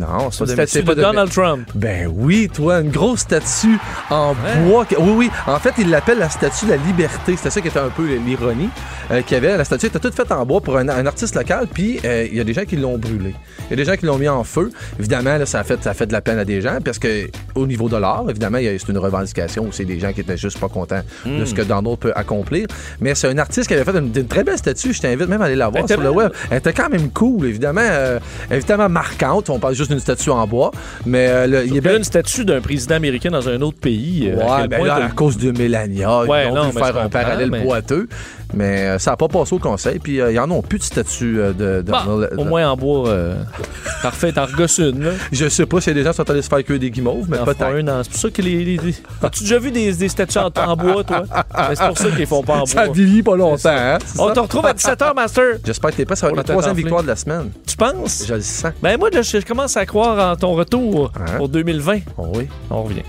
Non, 0.00 0.30
c'est 0.30 0.40
Une 0.44 0.46
pas 0.46 0.62
de, 0.62 0.66
statue 0.68 0.70
c'est 0.70 0.82
pas 0.82 0.94
de 0.94 1.02
Donald 1.02 1.30
Trump. 1.30 1.68
Ben 1.74 2.10
oui, 2.14 2.48
toi, 2.52 2.80
une 2.80 2.90
grosse 2.90 3.20
statue 3.20 3.78
en 4.08 4.34
bois. 4.64 4.86
Oui, 4.98 5.12
oui. 5.16 5.30
En 5.46 5.58
fait, 5.58 5.74
il 5.78 5.90
l'appelle 5.90 6.18
la 6.18 6.30
statue 6.30 6.66
de 6.66 6.70
la 6.70 6.76
liberté. 6.78 7.36
C'était 7.36 7.50
ça 7.50 7.60
qui 7.60 7.68
était 7.68 7.78
un 7.78 7.88
peu 7.90 8.06
l'ironie 8.16 8.70
euh, 9.10 9.22
qu'il 9.22 9.34
y 9.34 9.36
avait. 9.38 9.56
La 9.56 9.64
statue 9.64 9.86
était 9.86 9.98
toute 9.98 10.14
faite 10.14 10.32
en 10.32 10.44
bois 10.46 10.60
pour 10.60 10.76
un, 10.76 10.88
un 10.88 11.06
artiste 11.06 11.34
local, 11.34 11.66
puis 11.72 12.00
euh, 12.04 12.26
il 12.30 12.36
y 12.36 12.40
a 12.40 12.44
des 12.44 12.52
gens 12.54 12.64
qui 12.64 12.76
l'ont 12.76 12.96
brûlée. 12.98 13.34
Il 13.66 13.70
y 13.70 13.72
a 13.74 13.76
des 13.76 13.84
gens 13.84 13.96
qui 13.96 14.06
l'ont 14.06 14.18
mis 14.18 14.28
en 14.28 14.42
feu. 14.44 14.70
Évidemment, 14.98 15.36
là, 15.36 15.46
ça, 15.46 15.60
a 15.60 15.64
fait, 15.64 15.82
ça 15.82 15.90
a 15.90 15.94
fait 15.94 16.06
de 16.06 16.12
la 16.12 16.20
peine 16.20 16.38
à 16.38 16.44
des 16.44 16.60
gens, 16.60 16.78
parce 16.84 16.98
que 16.98 17.28
au 17.54 17.66
niveau 17.66 17.88
de 17.88 17.96
l'art, 17.96 18.24
évidemment, 18.28 18.58
il 18.58 18.64
y 18.64 18.68
a- 18.68 18.78
c'est 18.78 18.88
une 18.88 18.98
revendication 18.98 19.64
où 19.64 19.72
c'est 19.72 19.84
des 19.84 19.98
gens 20.00 20.12
qui 20.12 20.20
étaient 20.22 20.36
juste 20.38 20.58
pas 20.58 20.68
contents 20.68 21.02
de 21.26 21.44
ce 21.44 21.54
que 21.54 21.62
Donald 21.62 21.98
peut 21.98 22.12
accomplir. 22.14 22.66
Mais 23.00 23.14
c'est 23.14 23.28
un 23.28 23.38
artiste 23.38 23.68
qui 23.68 23.74
avait 23.74 23.84
fait 23.84 23.98
une, 23.98 24.12
une 24.14 24.26
très 24.28 24.44
belle 24.44 24.58
statue. 24.58 24.92
Je 24.92 25.00
t'invite 25.00 25.28
même 25.28 25.42
à 25.42 25.46
aller 25.46 25.56
la 25.56 25.68
voir 25.68 25.86
sur 25.86 26.00
le 26.00 26.10
web. 26.10 26.32
Elle 26.50 26.58
était 26.58 26.72
quand 26.72 26.88
même 26.88 27.10
cool, 27.10 27.46
évidemment. 27.46 27.80
euh, 27.82 28.18
évidemment 28.50 28.88
marquante. 28.88 29.50
On 29.50 29.58
parle 29.58 29.74
juste 29.74 29.89
d'une 29.90 30.00
statue 30.00 30.30
en 30.30 30.46
bois. 30.46 30.70
Mais 31.06 31.28
euh, 31.28 31.46
le- 31.46 31.66
il 31.66 31.74
y 31.74 31.78
a 31.78 31.80
bien. 31.80 31.96
une 31.96 32.04
statue 32.04 32.44
d'un 32.44 32.60
président 32.60 32.94
américain 32.96 33.30
dans 33.30 33.48
un 33.48 33.60
autre 33.60 33.78
pays. 33.78 34.28
euh, 34.30 34.40
à 34.40 34.44
Ouais, 34.44 34.60
quel 34.62 34.68
ben 34.70 34.84
là, 34.86 34.94
à 34.96 35.08
cause 35.10 35.36
de 35.36 35.50
Mélania, 35.52 36.24
Ouais, 36.24 36.46
ils 36.46 36.50
ont 36.52 36.54
non, 36.54 36.72
faire 36.72 36.96
un 36.96 37.08
parallèle 37.08 37.50
mais- 37.50 37.62
boiteux. 37.62 38.08
Mais 38.54 38.80
euh, 38.88 38.98
ça 38.98 39.12
n'a 39.12 39.16
pas 39.16 39.28
passé 39.28 39.54
au 39.54 39.58
conseil. 39.58 39.98
Puis 39.98 40.20
euh, 40.20 40.32
ils 40.32 40.38
en 40.40 40.50
ont 40.50 40.62
plus 40.62 40.78
de 40.78 40.84
statue 40.84 41.38
euh, 41.40 41.52
de, 41.52 41.82
de 41.82 41.90
Bah, 41.90 42.04
au 42.36 42.44
moins 42.44 42.68
en 42.70 42.76
bois. 42.76 43.08
euh, 43.08 43.42
parfait, 44.02 44.32
t'en 44.32 44.46
regosses 44.46 44.78
une. 44.78 45.04
Là. 45.04 45.10
Je 45.32 45.48
sais 45.48 45.66
pas 45.66 45.80
si 45.80 45.92
des 45.94 46.02
gens 46.02 46.12
sont 46.12 46.28
allés 46.30 46.42
se 46.42 46.48
faire 46.48 46.64
que 46.64 46.72
des 46.74 46.90
guimauves, 46.90 47.26
mais 47.28 47.38
peut-être. 47.38 48.02
C'est 48.04 48.10
pour 48.10 48.20
ça 48.20 48.30
que 48.30 48.42
les. 48.42 48.64
les- 48.64 48.76
les- 48.78 48.94
As-tu 49.22 49.44
déjà 49.44 49.58
vu 49.58 49.70
des, 49.70 49.92
des 49.92 50.08
statues 50.08 50.38
en, 50.38 50.50
en 50.56 50.76
bois, 50.76 51.04
toi? 51.04 51.24
Ben, 51.28 51.74
c'est 51.74 51.86
pour 51.86 51.98
ça 51.98 52.08
qu'ils 52.08 52.18
les 52.18 52.26
font 52.26 52.42
pas 52.42 52.58
en 52.62 52.66
Ça 52.66 52.84
bois. 52.86 52.94
vieillit 52.94 53.22
pas 53.22 53.36
longtemps, 53.36 53.68
hein? 53.70 53.98
On 54.18 54.28
ça? 54.28 54.34
te 54.34 54.40
retrouve 54.40 54.66
à 54.66 54.72
17h, 54.72 55.14
Master. 55.14 55.44
J'espère 55.64 55.90
que 55.90 55.96
t'es 55.96 56.04
pas. 56.04 56.16
Ça 56.16 56.26
va 56.26 56.30
être 56.32 56.36
la 56.36 56.42
la 56.42 56.48
troisième 56.48 56.76
victoire 56.76 57.02
de 57.02 57.08
la 57.08 57.16
semaine. 57.16 57.50
Tu 57.66 57.76
penses? 57.76 58.24
Je 58.26 58.34
le 58.34 58.40
sens. 58.40 58.72
Ben 58.82 58.98
moi, 58.98 59.10
je, 59.12 59.22
je 59.22 59.44
commence 59.46 59.76
à 59.76 59.86
croire 59.86 60.32
en 60.32 60.36
ton 60.36 60.52
retour 60.54 61.12
Hein? 61.16 61.36
pour 61.36 61.48
2020. 61.48 61.98
Oh 62.18 62.32
oui. 62.34 62.48
On 62.70 62.82
revient. 62.82 63.02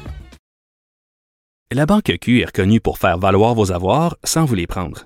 La 1.73 1.85
Banque 1.85 2.11
Q 2.19 2.41
est 2.41 2.45
reconnue 2.45 2.81
pour 2.81 2.97
faire 2.97 3.17
valoir 3.17 3.53
vos 3.55 3.71
avoirs 3.71 4.17
sans 4.23 4.43
vous 4.45 4.55
les 4.55 4.67
prendre. 4.67 5.05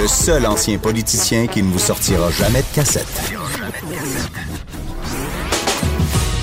le 0.00 0.06
seul 0.06 0.46
ancien 0.46 0.78
politicien 0.78 1.46
qui 1.46 1.62
ne 1.62 1.70
vous 1.70 1.78
sortira 1.78 2.30
jamais 2.30 2.60
de 2.60 2.74
cassette. 2.74 3.32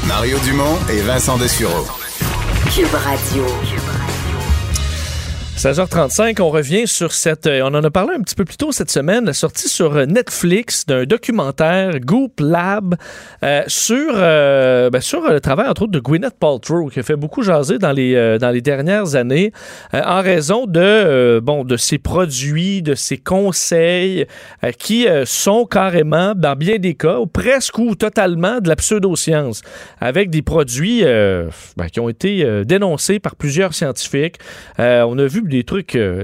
Mario 0.07 0.37
Dumont 0.39 0.77
et 0.89 1.01
Vincent 1.01 1.37
Dessureau. 1.37 1.85
Cube 2.73 2.93
Radio. 2.93 3.45
16h35, 5.59 6.41
on 6.41 6.51
revient 6.51 6.87
sur 6.87 7.11
cette. 7.11 7.45
euh, 7.45 7.63
on 7.65 7.73
en 7.75 7.83
a 7.83 7.91
parlé 7.91 8.13
un 8.15 8.21
petit 8.21 8.33
peu 8.33 8.45
plus 8.45 8.55
tôt 8.55 8.71
cette 8.71 8.89
semaine, 8.89 9.25
la 9.25 9.33
sortie 9.33 9.67
sur 9.67 9.93
euh, 9.97 10.05
Netflix 10.05 10.85
d'un 10.85 11.03
documentaire 11.03 11.99
Goop 11.99 12.39
Lab 12.39 12.95
euh, 13.43 13.63
sur, 13.67 14.13
ben, 14.13 15.01
sur 15.01 15.29
le 15.29 15.41
travail, 15.41 15.67
entre 15.67 15.81
autres, 15.81 15.91
de 15.91 15.99
Gwyneth 15.99 16.39
Paltrow, 16.39 16.87
qui 16.87 17.01
a 17.01 17.03
fait 17.03 17.17
beaucoup 17.17 17.43
jaser 17.43 17.77
dans 17.77 17.91
les, 17.91 18.37
dans 18.39 18.51
les 18.51 18.61
dernières 18.61 19.15
années 19.15 19.51
en 19.91 20.21
raison 20.21 20.65
de, 20.65 21.41
bon, 21.43 21.65
de 21.65 21.75
ses 21.75 21.97
produits, 21.97 22.81
de 22.81 22.95
ses 22.95 23.17
conseils 23.17 24.27
qui 24.77 25.07
sont 25.25 25.65
carrément, 25.65 26.35
dans 26.35 26.55
bien 26.55 26.77
des 26.77 26.93
cas, 26.95 27.17
presque 27.33 27.77
ou 27.79 27.95
totalement 27.95 28.61
de 28.61 28.69
la 28.69 28.77
pseudoscience, 28.77 29.61
avec 29.99 30.29
des 30.29 30.41
produits 30.41 31.03
ben, 31.03 31.89
qui 31.91 31.99
ont 31.99 32.09
été 32.09 32.63
dénoncés 32.65 33.19
par 33.19 33.35
plusieurs 33.35 33.73
scientifiques. 33.73 34.37
On 34.77 35.17
a 35.17 35.25
vu 35.25 35.41
des 35.49 35.63
trucs, 35.63 35.95
euh, 35.95 36.23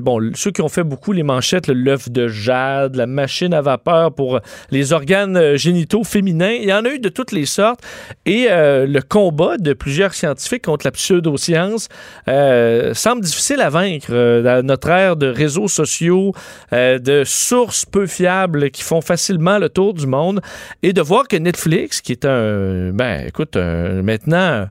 bon, 0.00 0.30
ceux 0.34 0.50
qui 0.50 0.62
ont 0.62 0.68
fait 0.68 0.84
beaucoup 0.84 1.12
les 1.12 1.22
manchettes, 1.22 1.68
l'œuf 1.68 2.10
de 2.10 2.28
jade, 2.28 2.94
la 2.96 3.06
machine 3.06 3.52
à 3.54 3.60
vapeur 3.60 4.12
pour 4.12 4.40
les 4.70 4.92
organes 4.92 5.36
euh, 5.36 5.56
génitaux 5.56 6.04
féminins, 6.04 6.52
il 6.52 6.68
y 6.68 6.72
en 6.72 6.84
a 6.84 6.90
eu 6.90 6.98
de 6.98 7.08
toutes 7.08 7.32
les 7.32 7.46
sortes. 7.46 7.80
Et 8.26 8.46
euh, 8.50 8.86
le 8.86 9.00
combat 9.02 9.56
de 9.58 9.72
plusieurs 9.72 10.14
scientifiques 10.14 10.64
contre 10.64 10.86
la 10.86 10.92
pseudoscience 10.92 11.88
euh, 12.28 12.94
semble 12.94 13.22
difficile 13.22 13.60
à 13.60 13.70
vaincre 13.70 14.08
euh, 14.10 14.42
dans 14.42 14.64
notre 14.64 14.88
ère 14.90 15.16
de 15.16 15.26
réseaux 15.26 15.68
sociaux, 15.68 16.32
euh, 16.72 16.98
de 16.98 17.24
sources 17.24 17.84
peu 17.84 18.06
fiables 18.06 18.70
qui 18.70 18.82
font 18.82 19.00
facilement 19.00 19.58
le 19.58 19.68
tour 19.68 19.94
du 19.94 20.06
monde, 20.06 20.40
et 20.82 20.92
de 20.92 21.00
voir 21.00 21.26
que 21.26 21.36
Netflix, 21.36 22.00
qui 22.00 22.12
est 22.12 22.24
un, 22.24 22.90
ben, 22.92 23.26
écoute, 23.26 23.56
maintenant 23.56 24.68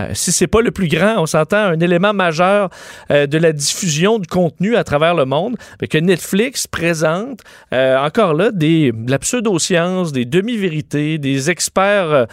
euh, 0.00 0.10
si 0.14 0.32
c'est 0.32 0.46
pas 0.46 0.60
le 0.60 0.70
plus 0.70 0.88
grand, 0.88 1.16
on 1.18 1.26
s'entend 1.26 1.58
un 1.58 1.80
élément 1.80 2.12
majeur 2.12 2.70
euh, 3.10 3.26
de 3.26 3.38
la 3.38 3.52
diffusion 3.52 4.18
de 4.18 4.26
contenu 4.26 4.76
à 4.76 4.84
travers 4.84 5.14
le 5.14 5.24
monde, 5.24 5.56
mais 5.80 5.88
que 5.88 5.98
Netflix 5.98 6.66
présente 6.66 7.40
euh, 7.72 7.98
encore 7.98 8.34
là 8.34 8.50
des, 8.50 8.92
de 8.92 9.10
la 9.10 9.18
pseudo-science, 9.18 10.12
des 10.12 10.24
demi-vérités, 10.24 11.18
des 11.18 11.50
experts 11.50 12.26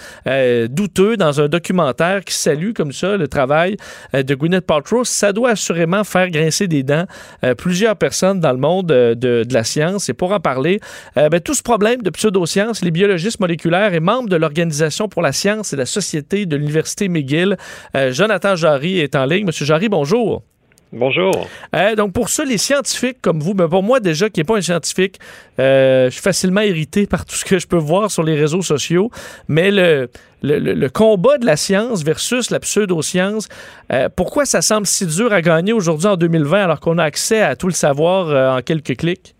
douteux 0.69 1.17
dans 1.17 1.41
un 1.41 1.47
documentaire 1.47 2.23
qui 2.23 2.33
salue 2.33 2.71
comme 2.73 2.91
ça 2.91 3.17
le 3.17 3.27
travail 3.27 3.77
de 4.13 4.35
Gwyneth 4.35 4.65
Paltrow. 4.65 5.03
Ça 5.03 5.33
doit 5.33 5.51
assurément 5.51 6.03
faire 6.03 6.29
grincer 6.29 6.67
des 6.67 6.83
dents 6.83 7.05
plusieurs 7.57 7.95
personnes 7.95 8.39
dans 8.39 8.51
le 8.51 8.57
monde 8.57 8.87
de, 8.87 9.13
de 9.13 9.53
la 9.53 9.63
science. 9.63 10.09
Et 10.09 10.13
pour 10.13 10.31
en 10.31 10.39
parler, 10.39 10.79
ben, 11.15 11.39
tout 11.39 11.53
ce 11.53 11.63
problème 11.63 12.01
de 12.01 12.09
pseudo-science, 12.09 12.81
les 12.83 12.91
biologistes 12.91 13.39
moléculaires 13.39 13.93
et 13.93 13.99
membres 13.99 14.29
de 14.29 14.35
l'Organisation 14.35 15.07
pour 15.07 15.21
la 15.21 15.31
science 15.31 15.73
et 15.73 15.75
la 15.75 15.85
société 15.85 16.45
de 16.45 16.55
l'Université 16.55 17.07
McGill, 17.07 17.54
euh, 17.95 18.11
Jonathan 18.11 18.55
Jarry 18.55 18.99
est 18.99 19.15
en 19.15 19.25
ligne. 19.25 19.45
Monsieur 19.45 19.65
Jarry, 19.65 19.89
bonjour. 19.89 20.41
Bonjour. 20.93 21.33
Euh, 21.75 21.95
donc, 21.95 22.13
pour 22.13 22.29
ça, 22.29 22.45
les 22.45 22.57
scientifiques 22.57 23.17
comme 23.21 23.39
vous, 23.41 23.53
ben 23.53 23.67
pour 23.67 23.83
moi, 23.83 23.99
déjà, 23.99 24.29
qui 24.29 24.39
n'est 24.39 24.43
pas 24.45 24.55
un 24.57 24.61
scientifique, 24.61 25.19
euh, 25.59 26.05
je 26.05 26.11
suis 26.11 26.21
facilement 26.21 26.61
irrité 26.61 27.05
par 27.05 27.25
tout 27.25 27.35
ce 27.35 27.43
que 27.43 27.59
je 27.59 27.67
peux 27.67 27.75
voir 27.75 28.11
sur 28.11 28.23
les 28.23 28.35
réseaux 28.39 28.61
sociaux. 28.61 29.09
Mais 29.49 29.71
le, 29.71 30.09
le, 30.41 30.59
le- 30.59 30.73
le 30.73 30.89
combat 30.89 31.37
de 31.37 31.45
la 31.45 31.57
science 31.57 32.03
versus 32.03 32.49
la 32.49 32.61
pseudo-science, 32.61 33.49
euh, 33.91 34.07
pourquoi 34.15 34.45
ça 34.45 34.61
semble 34.61 34.87
si 34.87 35.05
dur 35.05 35.33
à 35.33 35.41
gagner 35.41 35.73
aujourd'hui 35.73 36.07
en 36.07 36.15
2020 36.15 36.63
alors 36.63 36.79
qu'on 36.79 36.97
a 36.97 37.03
accès 37.03 37.41
à 37.41 37.57
tout 37.57 37.67
le 37.67 37.73
savoir 37.73 38.55
en 38.57 38.61
quelques 38.61 38.95
clics? 38.95 39.34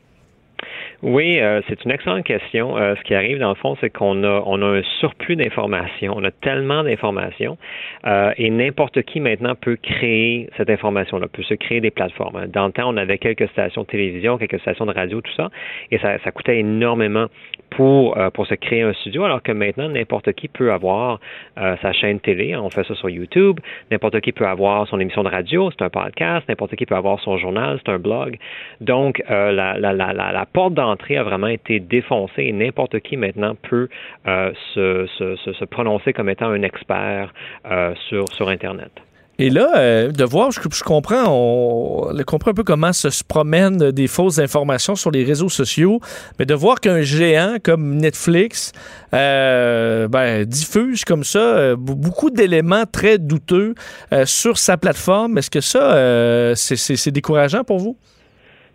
Oui, 1.06 1.40
euh, 1.40 1.62
c'est 1.70 1.86
une 1.86 1.92
excellente 1.92 2.24
question. 2.24 2.80
Euh, 2.80 2.96
ce 2.96 3.04
qui 3.04 3.14
arrive, 3.14 3.38
dans 3.38 3.50
le 3.50 3.56
fond, 3.56 3.78
c'est 3.80 3.92
qu'on 3.92 4.24
a, 4.24 4.42
on 4.48 4.60
a 4.64 4.66
un 4.66 4.82
surplus 5.00 5.36
d'informations. 5.36 6.16
On 6.18 6.24
a 6.24 6.32
tellement 6.32 6.84
d'informations 6.84 7.60
euh, 8.08 8.34
et 8.38 8.50
n'importe 8.50 9.04
qui 9.04 9.20
maintenant 9.20 9.54
peut 9.54 9.76
créer 9.76 10.50
cette 10.58 10.72
information-là, 10.72 11.28
peut 11.28 11.44
se 11.44 11.54
créer 11.54 11.80
des 11.80 11.92
plateformes. 11.92 12.48
Dans 12.48 12.66
le 12.66 12.72
temps, 12.72 12.90
on 12.92 12.98
avait 12.98 13.20
quelques 13.20 13.48
stations 13.50 13.84
de 13.84 13.86
télévision, 13.88 14.40
quelques 14.40 14.60
stations 14.62 14.88
de 14.88 14.94
radio, 14.94 15.22
tout 15.22 15.32
ça, 15.38 15.52
et 15.92 16.00
ça, 16.00 16.18
ça 16.24 16.32
coûtait 16.32 16.58
énormément 16.58 17.28
pour, 17.70 18.18
euh, 18.18 18.32
pour 18.32 18.48
se 18.48 18.56
créer 18.56 18.82
un 18.82 18.94
studio, 18.94 19.26
alors 19.26 19.44
que 19.44 19.52
maintenant, 19.52 19.90
n'importe 19.90 20.34
qui 20.34 20.48
peut 20.48 20.72
avoir 20.72 21.20
sa 21.56 21.94
chaîne 21.94 22.20
télé. 22.20 22.56
On 22.56 22.70
fait 22.70 22.84
ça 22.84 22.96
sur 22.96 23.10
YouTube. 23.10 23.60
N'importe 23.92 24.20
qui 24.22 24.32
peut 24.32 24.48
avoir 24.48 24.88
son 24.88 25.00
émission 25.00 25.24
de 25.24 25.30
radio, 25.30 25.70
c'est 25.72 25.84
un 25.84 25.90
podcast. 25.90 26.48
N'importe 26.50 26.76
qui 26.76 26.86
peut 26.86 26.96
avoir 26.96 27.20
son 27.20 27.38
journal, 27.38 27.80
c'est 27.86 27.92
un 27.92 28.00
blog. 28.00 28.38
Donc, 28.82 29.22
la, 29.30 29.52
la, 29.52 29.94
la, 29.94 30.14
la 30.14 30.46
porte 30.52 30.74
d'entrée 30.74 30.95
a 31.18 31.24
vraiment 31.24 31.48
été 31.48 31.80
défoncée 31.80 32.44
et 32.44 32.52
n'importe 32.52 33.00
qui 33.00 33.18
maintenant 33.18 33.56
peut 33.70 33.88
euh, 34.28 34.52
se, 34.74 35.66
prononcer 35.66 36.14
comme 36.14 36.30
étant 36.30 36.50
un 36.50 36.62
expert 36.62 37.34
euh, 37.70 37.94
sur, 38.10 38.26
sur 38.34 38.50
Internet. 38.50 38.92
Et 39.38 39.50
là, 39.50 39.78
euh, 39.78 40.12
de 40.12 40.24
voir, 40.24 40.52
je, 40.52 40.84
comprends, 40.84 41.26
on, 41.28 42.24
comprend 42.26 42.52
un 42.52 42.54
peu 42.54 42.64
comment 42.64 42.94
se, 42.94 43.10
se 43.10 43.22
promènent 43.22 43.92
des 43.92 44.08
fausses 44.08 44.40
informations 44.40 44.96
sur 44.96 45.12
les 45.12 45.26
réseaux 45.26 45.50
sociaux, 45.50 46.00
mais 46.40 46.46
de 46.46 46.54
voir 46.54 46.80
qu'un 46.80 47.02
géant 47.02 47.58
comme 47.62 47.98
Netflix 47.98 48.72
ben, 49.12 50.46
diffuse 50.46 51.04
comme 51.04 51.26
ça 51.26 51.76
beaucoup 51.76 52.30
d'éléments 52.30 52.86
très 52.90 53.18
douteux 53.18 53.76
sur 54.24 54.58
sa 54.58 54.78
plateforme, 54.78 55.38
est-ce 55.38 55.50
que 55.50 55.62
ça, 55.62 56.56
c'est 56.56 57.12
décourageant 57.12 57.66
pour 57.66 57.80
vous? 57.80 57.98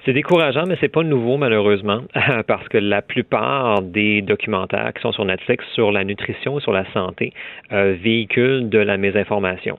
C'est 0.05 0.15
décourageant, 0.15 0.65
mais 0.67 0.77
c'est 0.81 0.89
pas 0.89 1.03
nouveau 1.03 1.37
malheureusement, 1.37 2.01
parce 2.47 2.67
que 2.69 2.79
la 2.79 3.03
plupart 3.03 3.83
des 3.83 4.23
documentaires 4.23 4.93
qui 4.95 5.03
sont 5.03 5.13
sur 5.13 5.27
Netflix 5.27 5.65
sur 5.75 5.93
la 5.93 6.05
nutrition 6.05 6.59
et 6.59 6.63
sur 6.63 6.73
la 6.73 6.91
santé 6.93 7.35
euh, 7.73 7.95
véhiculent 8.01 8.71
de 8.71 8.79
la 8.79 8.97
mésinformation. 8.97 9.79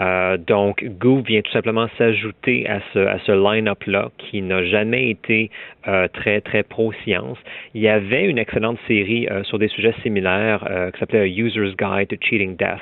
Euh, 0.00 0.36
donc, 0.36 0.84
Goop 0.84 1.26
vient 1.26 1.40
tout 1.40 1.52
simplement 1.52 1.86
s'ajouter 1.96 2.68
à 2.68 2.80
ce, 2.92 2.98
à 2.98 3.18
ce 3.20 3.32
line-up-là 3.32 4.10
qui 4.18 4.42
n'a 4.42 4.64
jamais 4.64 5.08
été 5.08 5.50
euh, 5.88 6.08
très, 6.12 6.40
très 6.40 6.62
pro-science. 6.62 7.38
Il 7.74 7.80
y 7.82 7.88
avait 7.88 8.24
une 8.24 8.38
excellente 8.38 8.78
série 8.86 9.26
euh, 9.30 9.42
sur 9.44 9.58
des 9.58 9.68
sujets 9.68 9.94
similaires 10.02 10.66
euh, 10.70 10.90
qui 10.90 10.98
s'appelait 11.00 11.30
User's 11.30 11.76
Guide 11.76 12.08
to 12.08 12.16
Cheating 12.20 12.56
Death 12.56 12.80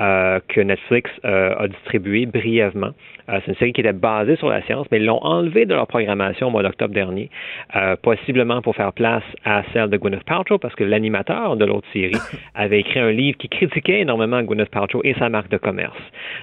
euh, 0.00 0.40
que 0.48 0.60
Netflix 0.60 1.10
euh, 1.24 1.54
a 1.58 1.68
distribué 1.68 2.26
brièvement. 2.26 2.90
Euh, 3.28 3.40
c'est 3.44 3.48
une 3.52 3.56
série 3.56 3.72
qui 3.74 3.82
était 3.82 3.92
basée 3.92 4.36
sur 4.36 4.48
la 4.48 4.62
science, 4.62 4.86
mais 4.90 4.98
ils 4.98 5.04
l'ont 5.04 5.22
enlevée 5.22 5.66
de 5.66 5.74
leur 5.74 5.86
programmation 5.86 6.46
au 6.46 6.50
mois 6.50 6.62
d'octobre 6.62 6.94
dernier, 6.94 7.28
euh, 7.76 7.94
possiblement 8.00 8.62
pour 8.62 8.74
faire 8.74 8.92
place 8.94 9.22
à 9.44 9.62
celle 9.74 9.90
de 9.90 9.98
Gwyneth 9.98 10.24
Paltrow, 10.24 10.56
parce 10.58 10.74
que 10.74 10.84
l'animateur 10.84 11.56
de 11.56 11.64
l'autre 11.66 11.86
série 11.92 12.14
avait 12.54 12.80
écrit 12.80 13.00
un 13.00 13.10
livre 13.10 13.36
qui 13.36 13.48
critiquait 13.50 14.00
énormément 14.00 14.40
Gwyneth 14.42 14.70
Paltrow 14.70 15.02
et 15.04 15.12
sa 15.18 15.28
marque 15.28 15.50
de 15.50 15.58
commerce. 15.58 15.98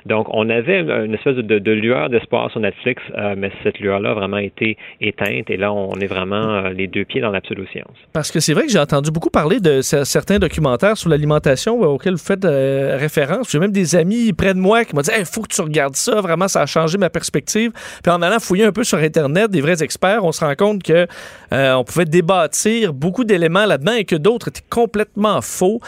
Donc, 0.05 0.27
on 0.29 0.47
avait 0.49 0.81
une, 0.81 1.15
espèce 1.15 1.35
de, 1.37 1.41
de- 1.41 1.59
de 1.59 1.71
lueur 1.71 2.09
d'espoir 2.09 2.51
sur 2.51 2.59
Netflix, 2.59 3.01
euh, 3.17 3.33
mais 3.35 3.49
cette 3.63 3.79
lueur-là 3.79 4.11
a 4.11 4.13
vraiment 4.13 4.37
été 4.37 4.77
éteinte, 5.01 5.49
et 5.49 5.57
là, 5.57 5.73
on 5.73 5.94
est 5.99 6.07
vraiment 6.07 6.55
euh, 6.55 6.69
les 6.69 6.87
deux 6.87 7.05
pieds 7.05 7.21
dans 7.21 7.31
la 7.31 7.41
pseudo-science. 7.41 7.95
Parce 8.13 8.31
que 8.31 8.39
c'est 8.39 8.53
vrai 8.53 8.65
que 8.65 8.71
j'ai 8.71 8.79
entendu 8.79 9.11
beaucoup 9.11 9.29
parler 9.29 9.59
de 9.59 9.81
cer- 9.81 10.05
certains 10.05 10.39
documentaires 10.39 10.97
sur 10.97 11.09
l'alimentation 11.09 11.79
auxquels 11.81 12.13
vous 12.13 12.23
faites 12.23 12.45
euh, 12.45 12.97
référence. 12.99 13.51
J'ai 13.51 13.59
même 13.59 13.71
des 13.71 13.95
amis 13.95 14.33
près 14.33 14.53
de 14.53 14.59
moi 14.59 14.85
qui 14.85 14.95
m'ont 14.95 15.01
dit 15.01 15.11
il 15.17 15.25
faut 15.25 15.41
que 15.41 15.53
tu 15.53 15.61
regardes 15.61 15.95
ça, 15.95 16.21
vraiment, 16.21 16.47
ça 16.47 16.61
a 16.61 16.65
changé 16.65 16.97
ma 16.97 17.09
perspective. 17.09 17.71
Puis 18.03 18.11
en 18.11 18.21
allant 18.21 18.39
fouiller 18.39 18.65
un 18.65 18.71
peu 18.71 18.83
sur 18.83 18.97
Internet, 18.97 19.51
des 19.51 19.61
vrais 19.61 19.81
experts, 19.83 20.23
on 20.23 20.31
se 20.31 20.43
rend 20.43 20.55
compte 20.55 20.83
que 20.83 21.07
euh, 21.53 21.73
on 21.73 21.83
pouvait 21.83 22.05
débâtir 22.05 22.93
beaucoup 22.93 23.23
d'éléments 23.23 23.65
là-dedans 23.65 23.93
et 23.93 24.05
que 24.05 24.15
d'autres 24.15 24.49
étaient 24.49 24.61
complètement 24.69 25.41
faux. 25.41 25.79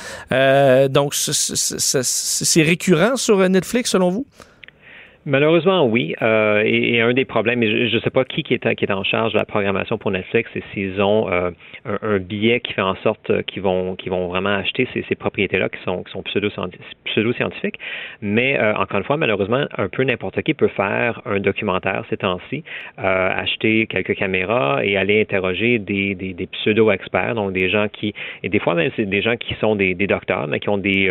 Donc, 0.90 1.14
c'est 1.14 2.62
récurrent 2.64 3.16
sur 3.16 3.38
Netflix, 3.50 3.92
selon 3.92 4.10
vous? 4.10 4.26
Malheureusement, 5.28 5.86
oui. 5.86 6.16
Euh, 6.22 6.64
et, 6.66 7.02
un 7.02 7.12
des 7.12 7.26
problèmes, 7.26 7.62
je 7.62 7.94
ne 7.94 8.00
sais 8.00 8.10
pas 8.10 8.24
qui, 8.24 8.46
est, 8.50 8.76
qui 8.76 8.86
est 8.86 8.92
en 8.92 9.04
charge 9.04 9.34
de 9.34 9.38
la 9.38 9.44
programmation 9.44 9.98
pour 9.98 10.10
Netflix, 10.10 10.50
c'est 10.54 10.64
s'ils 10.74 11.02
ont 11.02 11.30
euh, 11.30 11.52
un, 11.84 11.98
un 12.02 12.20
billet 12.20 12.62
qui 12.62 12.72
fait 12.72 12.82
en 12.82 12.96
sorte 13.04 13.30
euh, 13.30 13.42
qu'ils 13.42 13.62
vont, 13.62 13.98
qu'ils 13.98 14.10
vont 14.10 14.30
vraiment 14.30 14.56
acheter 14.56 14.88
ces, 14.94 15.16
propriétés-là 15.16 15.68
qui 15.68 15.84
sont, 15.84 16.04
qui 16.04 16.14
sont 16.14 16.22
pseudo-scienti- 16.22 16.80
pseudo-scientifiques. 17.04 17.78
Mais 18.22 18.58
euh, 18.58 18.74
encore 18.76 19.00
une 19.00 19.04
fois, 19.04 19.18
malheureusement, 19.18 19.66
un 19.78 19.90
peu 19.90 20.04
n'importe 20.06 20.42
qui 20.44 20.54
peut 20.54 20.70
faire 20.70 21.22
un 21.26 21.42
documentaire 21.42 22.06
ces 22.10 22.16
temps-ci, 22.16 22.64
euh, 22.98 23.30
acheter 23.36 23.86
quelques 23.88 24.16
caméras 24.16 24.80
et 24.86 24.96
aller 24.96 25.20
interroger 25.20 25.78
des, 25.78 26.16
des, 26.16 26.34
des 26.34 26.48
pseudo-experts, 26.48 27.36
donc 27.36 27.52
des 27.52 27.70
gens 27.70 27.90
qui, 27.92 28.14
et 28.44 28.50
des 28.50 28.60
fois 28.60 28.76
même 28.76 28.92
c'est 28.96 29.06
des 29.06 29.22
gens 29.22 29.36
qui 29.36 29.56
sont 29.56 29.76
des, 29.76 29.94
des 29.94 30.08
docteurs, 30.08 30.48
mais 30.48 30.62
qui 30.62 30.70
ont 30.70 30.78
des... 30.78 31.10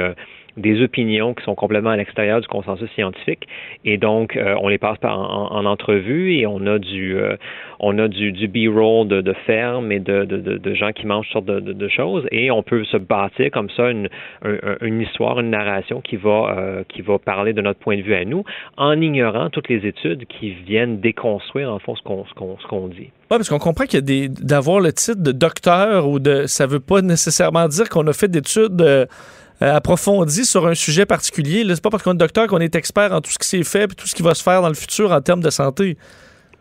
des 0.57 0.83
opinions 0.83 1.35
qui 1.35 1.45
sont 1.45 1.55
complètement 1.55 1.91
à 1.91 1.97
l'extérieur 1.97 2.41
du 2.41 2.47
consensus 2.49 2.89
scientifique 2.93 3.47
et 3.85 3.99
donc 3.99 4.37
euh, 4.37 4.55
on 4.63 4.69
les 4.69 4.79
passe 4.79 4.99
par 4.99 5.19
en, 5.19 5.53
en 5.53 5.65
entrevue 5.67 6.35
et 6.39 6.47
on 6.47 6.67
a 6.67 6.79
du 6.79 7.17
euh, 7.17 7.37
on 7.79 7.99
a 7.99 8.09
du, 8.09 8.33
du 8.33 8.49
B-roll 8.49 9.07
de, 9.07 9.21
de 9.21 9.33
ferme 9.45 9.93
et 9.93 9.99
de, 10.01 10.25
de, 10.25 10.75
gens 10.75 10.93
qui 10.93 11.07
mangent 11.07 11.27
toutes 11.33 11.47
sortes 11.47 11.63
de, 11.63 11.89
choses 11.89 12.27
et 12.33 12.51
on 12.51 12.63
peut 12.63 12.85
se 12.85 12.97
bâtir 12.97 13.51
comme 13.51 13.69
ça 13.71 13.91
une, 13.91 14.09
un- 14.43 14.55
un- 14.63 14.77
une 14.81 15.03
histoire, 15.03 15.39
une 15.41 15.51
narration 15.51 16.01
qui 16.01 16.17
va 16.17 16.57
euh, 16.57 16.83
qui 16.89 17.03
va 17.03 17.19
parler 17.19 17.53
de 17.53 17.61
notre 17.61 17.79
point 17.79 17.97
de 17.99 18.03
vue 18.03 18.15
à 18.15 18.25
nous 18.25 18.45
en 18.79 18.99
ignorant 19.01 19.51
toutes 19.51 19.69
les 19.69 19.87
études 19.87 20.25
qui 20.27 20.51
viennent 20.67 21.01
déconstruire 21.01 21.71
en 21.71 21.79
fond 21.79 21.95
ce 21.97 22.03
qu'on 22.03 22.89
dit. 22.89 22.97
Oui, 23.01 23.11
parce 23.29 23.49
qu'on 23.51 23.59
comprend 23.59 23.85
qu'il 23.85 23.99
y 24.01 24.03
a 24.03 24.07
des 24.07 24.29
d'avoir 24.29 24.81
le 24.81 24.93
titre 24.93 25.23
de 25.23 25.33
docteur 25.33 26.09
ou 26.09 26.19
de 26.19 26.47
ça 26.47 26.67
veut 26.67 26.81
pas 26.81 27.03
nécessairement 27.03 27.69
dire 27.69 27.89
qu'on 27.91 28.07
a 28.07 28.13
fait 28.13 28.29
d'études 28.29 28.81
euh, 29.63 29.75
approfondies 29.75 30.45
sur 30.45 30.67
un 30.67 30.75
sujet 30.75 31.07
particulier. 31.07 31.65
C'est 31.67 31.83
pas 31.83 31.91
parce 31.91 32.03
qu'on 32.03 32.13
est 32.13 32.19
docteur 32.19 32.47
qu'on 32.47 32.59
est 32.59 32.75
expert 32.75 33.13
en 33.13 33.21
tout 33.21 33.31
ce 33.31 33.39
qui 33.39 33.49
s'est 33.49 33.65
fait 33.65 33.85
et 33.85 33.95
tout 33.95 34.07
ce 34.07 34.15
qui 34.15 34.23
va 34.23 34.35
se 34.35 34.43
faire 34.43 34.63
dans 34.63 34.69
le 34.69 34.75
futur 34.75 35.13
en 35.13 35.21
termes 35.21 35.43
de 35.43 35.51
santé. 35.51 35.97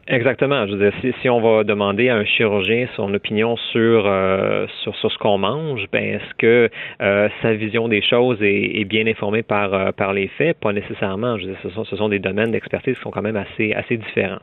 Exactement. 0.07 0.67
Je 0.67 0.75
veux 0.75 0.91
dire, 0.91 1.13
si, 1.21 1.29
on 1.29 1.41
va 1.41 1.63
demander 1.63 2.09
à 2.09 2.15
un 2.17 2.25
chirurgien 2.25 2.87
son 2.95 3.11
opinion 3.15 3.57
sur 3.71 4.05
euh, 4.05 4.67
sur, 4.83 4.95
ce 4.95 5.17
qu'on 5.17 5.39
mange, 5.39 5.85
ben 5.91 6.03
est-ce 6.03 6.33
que 6.37 6.69
euh, 7.01 7.29
sa 7.41 7.53
vision 7.53 7.87
des 7.87 8.03
choses 8.03 8.37
est, 8.41 8.85
bien 8.85 9.07
informée 9.07 9.41
par 9.41 9.93
par 9.93 10.13
les 10.13 10.27
faits? 10.27 10.59
Pas 10.59 10.73
nécessairement. 10.73 11.39
Je 11.39 11.47
ce 11.63 11.69
sont 11.71 11.85
ce 11.85 11.95
sont 11.95 12.09
des 12.09 12.19
domaines 12.19 12.51
d'expertise 12.51 12.95
qui 12.95 13.01
sont 13.01 13.09
quand 13.09 13.23
même 13.23 13.35
assez 13.35 13.73
assez 13.73 13.97
différents. 13.97 14.41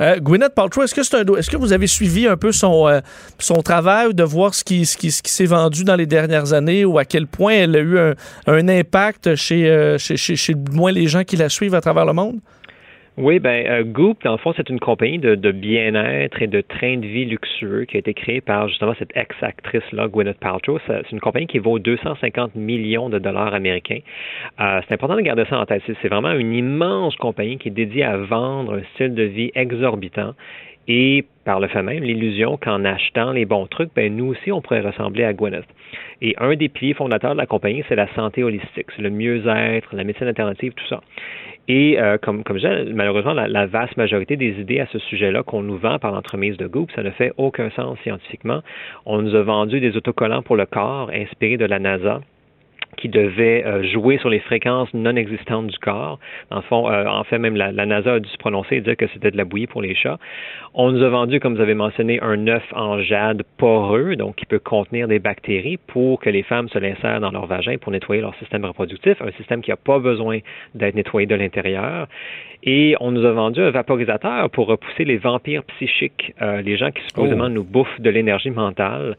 Euh, 0.00 0.18
Gwyneth 0.18 0.54
Paltrow, 0.54 0.82
est-ce 0.82 0.94
que 0.94 1.02
c'est 1.02 1.16
un 1.16 1.34
est-ce 1.36 1.50
que 1.50 1.56
vous 1.56 1.72
avez 1.72 1.86
suivi 1.86 2.26
un 2.26 2.36
peu 2.36 2.52
son 2.52 2.86
euh, 2.86 3.00
son 3.38 3.62
travail 3.62 4.12
de 4.12 4.22
voir 4.22 4.54
ce 4.54 4.62
qui 4.62 4.84
ce 4.84 4.96
qui, 4.96 5.10
ce 5.10 5.22
qui 5.22 5.32
s'est 5.32 5.46
vendu 5.46 5.84
dans 5.84 5.96
les 5.96 6.06
dernières 6.06 6.52
années 6.52 6.84
ou 6.84 6.98
à 6.98 7.04
quel 7.04 7.26
point 7.26 7.54
elle 7.54 7.76
a 7.76 7.80
eu 7.80 7.98
un, 7.98 8.68
impact 8.68 9.36
chez, 9.36 9.70
euh, 9.70 9.96
chez, 9.96 10.16
chez 10.16 10.36
chez 10.36 10.54
moins 10.54 10.92
les 10.92 11.06
gens 11.06 11.24
qui 11.24 11.36
la 11.36 11.48
suivent 11.48 11.74
à 11.74 11.80
travers 11.80 12.04
le 12.04 12.12
monde? 12.12 12.40
Oui, 13.18 13.38
ben 13.38 13.66
euh, 13.66 13.82
Goop, 13.82 14.22
dans 14.24 14.32
le 14.32 14.36
fond, 14.36 14.52
c'est 14.54 14.68
une 14.68 14.78
compagnie 14.78 15.18
de, 15.18 15.36
de 15.36 15.50
bien-être 15.50 16.42
et 16.42 16.46
de 16.46 16.60
train 16.60 16.98
de 16.98 17.06
vie 17.06 17.24
luxueux 17.24 17.86
qui 17.86 17.96
a 17.96 18.00
été 18.00 18.12
créée 18.12 18.42
par 18.42 18.68
justement 18.68 18.92
cette 18.98 19.16
ex-actrice-là, 19.16 20.08
Gwyneth 20.08 20.38
Paltrow. 20.38 20.78
C'est 20.86 21.10
une 21.12 21.20
compagnie 21.20 21.46
qui 21.46 21.58
vaut 21.58 21.78
250 21.78 22.54
millions 22.56 23.08
de 23.08 23.18
dollars 23.18 23.54
américains. 23.54 24.00
Euh, 24.60 24.82
c'est 24.86 24.92
important 24.92 25.16
de 25.16 25.22
garder 25.22 25.46
ça 25.48 25.58
en 25.58 25.64
tête. 25.64 25.82
C'est 25.86 26.08
vraiment 26.08 26.32
une 26.32 26.52
immense 26.52 27.16
compagnie 27.16 27.56
qui 27.56 27.68
est 27.68 27.70
dédiée 27.70 28.04
à 28.04 28.18
vendre 28.18 28.74
un 28.74 28.82
style 28.92 29.14
de 29.14 29.22
vie 29.22 29.50
exorbitant 29.54 30.34
et 30.86 31.24
par 31.46 31.58
le 31.58 31.68
fait 31.68 31.82
même 31.82 32.02
l'illusion 32.02 32.58
qu'en 32.58 32.84
achetant 32.84 33.32
les 33.32 33.46
bons 33.46 33.66
trucs, 33.66 33.94
ben 33.94 34.14
nous 34.14 34.26
aussi 34.26 34.52
on 34.52 34.60
pourrait 34.60 34.82
ressembler 34.82 35.24
à 35.24 35.32
Gwyneth. 35.32 35.64
Et 36.22 36.34
un 36.38 36.54
des 36.54 36.68
piliers 36.68 36.94
fondateurs 36.94 37.32
de 37.32 37.38
la 37.38 37.46
compagnie, 37.46 37.84
c'est 37.88 37.96
la 37.96 38.12
santé 38.14 38.42
holistique, 38.42 38.86
c'est 38.94 39.02
le 39.02 39.10
mieux-être, 39.10 39.94
la 39.94 40.04
médecine 40.04 40.26
alternative, 40.26 40.72
tout 40.74 40.86
ça. 40.88 41.00
Et 41.68 42.00
euh, 42.00 42.16
comme, 42.18 42.44
comme 42.44 42.58
je 42.58 42.66
disais, 42.66 42.92
malheureusement, 42.94 43.34
la, 43.34 43.66
vaste 43.66 43.96
majorité 43.96 44.36
des 44.36 44.60
idées 44.60 44.80
à 44.80 44.86
ce 44.86 44.98
sujet-là 44.98 45.42
qu'on 45.42 45.62
nous 45.62 45.76
vend 45.76 45.98
par 45.98 46.12
l'entremise 46.12 46.56
de 46.56 46.66
Goop, 46.66 46.90
ça 46.92 47.02
ne 47.02 47.10
fait 47.10 47.32
aucun 47.36 47.70
sens 47.70 47.98
scientifiquement. 48.00 48.62
On 49.04 49.20
nous 49.20 49.34
a 49.34 49.42
vendu 49.42 49.80
des 49.80 49.96
autocollants 49.96 50.42
pour 50.42 50.56
le 50.56 50.66
corps 50.66 51.10
inspirés 51.12 51.56
de 51.56 51.64
la 51.64 51.78
NASA 51.78 52.20
qui 52.96 53.08
devait 53.08 53.64
euh, 53.64 53.82
jouer 53.84 54.18
sur 54.18 54.28
les 54.28 54.40
fréquences 54.40 54.92
non 54.94 55.16
existantes 55.16 55.66
du 55.66 55.78
corps. 55.78 56.18
Le 56.50 56.60
fond, 56.62 56.90
euh, 56.90 57.06
en 57.06 57.24
fait, 57.24 57.38
même 57.38 57.56
la, 57.56 57.72
la, 57.72 57.86
NASA 57.86 58.14
a 58.14 58.20
dû 58.20 58.28
se 58.28 58.36
prononcer 58.38 58.76
et 58.76 58.80
dire 58.80 58.96
que 58.96 59.06
c'était 59.12 59.30
de 59.30 59.36
la 59.36 59.44
bouillie 59.44 59.66
pour 59.66 59.82
les 59.82 59.94
chats. 59.94 60.18
On 60.74 60.90
nous 60.92 61.02
a 61.02 61.08
vendu, 61.08 61.40
comme 61.40 61.54
vous 61.54 61.60
avez 61.60 61.74
mentionné, 61.74 62.18
un 62.22 62.46
œuf 62.48 62.64
en 62.72 63.00
jade 63.00 63.42
poreux, 63.58 64.16
donc 64.16 64.36
qui 64.36 64.46
peut 64.46 64.58
contenir 64.58 65.08
des 65.08 65.18
bactéries 65.18 65.76
pour 65.76 66.20
que 66.20 66.30
les 66.30 66.42
femmes 66.42 66.68
se 66.68 66.78
l'insèrent 66.78 67.20
dans 67.20 67.30
leur 67.30 67.46
vagin 67.46 67.76
pour 67.78 67.92
nettoyer 67.92 68.22
leur 68.22 68.34
système 68.36 68.64
reproductif, 68.64 69.20
un 69.20 69.32
système 69.32 69.62
qui 69.62 69.70
n'a 69.70 69.76
pas 69.76 69.98
besoin 69.98 70.38
d'être 70.74 70.94
nettoyé 70.94 71.26
de 71.26 71.34
l'intérieur. 71.34 72.08
Et 72.68 72.96
on 72.98 73.12
nous 73.12 73.24
a 73.24 73.30
vendu 73.30 73.60
un 73.60 73.70
vaporisateur 73.70 74.50
pour 74.50 74.66
repousser 74.66 75.04
les 75.04 75.18
vampires 75.18 75.62
psychiques, 75.64 76.34
euh, 76.42 76.62
les 76.62 76.76
gens 76.76 76.90
qui 76.90 77.00
supposément 77.04 77.44
oh. 77.46 77.48
nous 77.48 77.62
bouffent 77.62 78.00
de 78.00 78.10
l'énergie 78.10 78.50
mentale. 78.50 79.16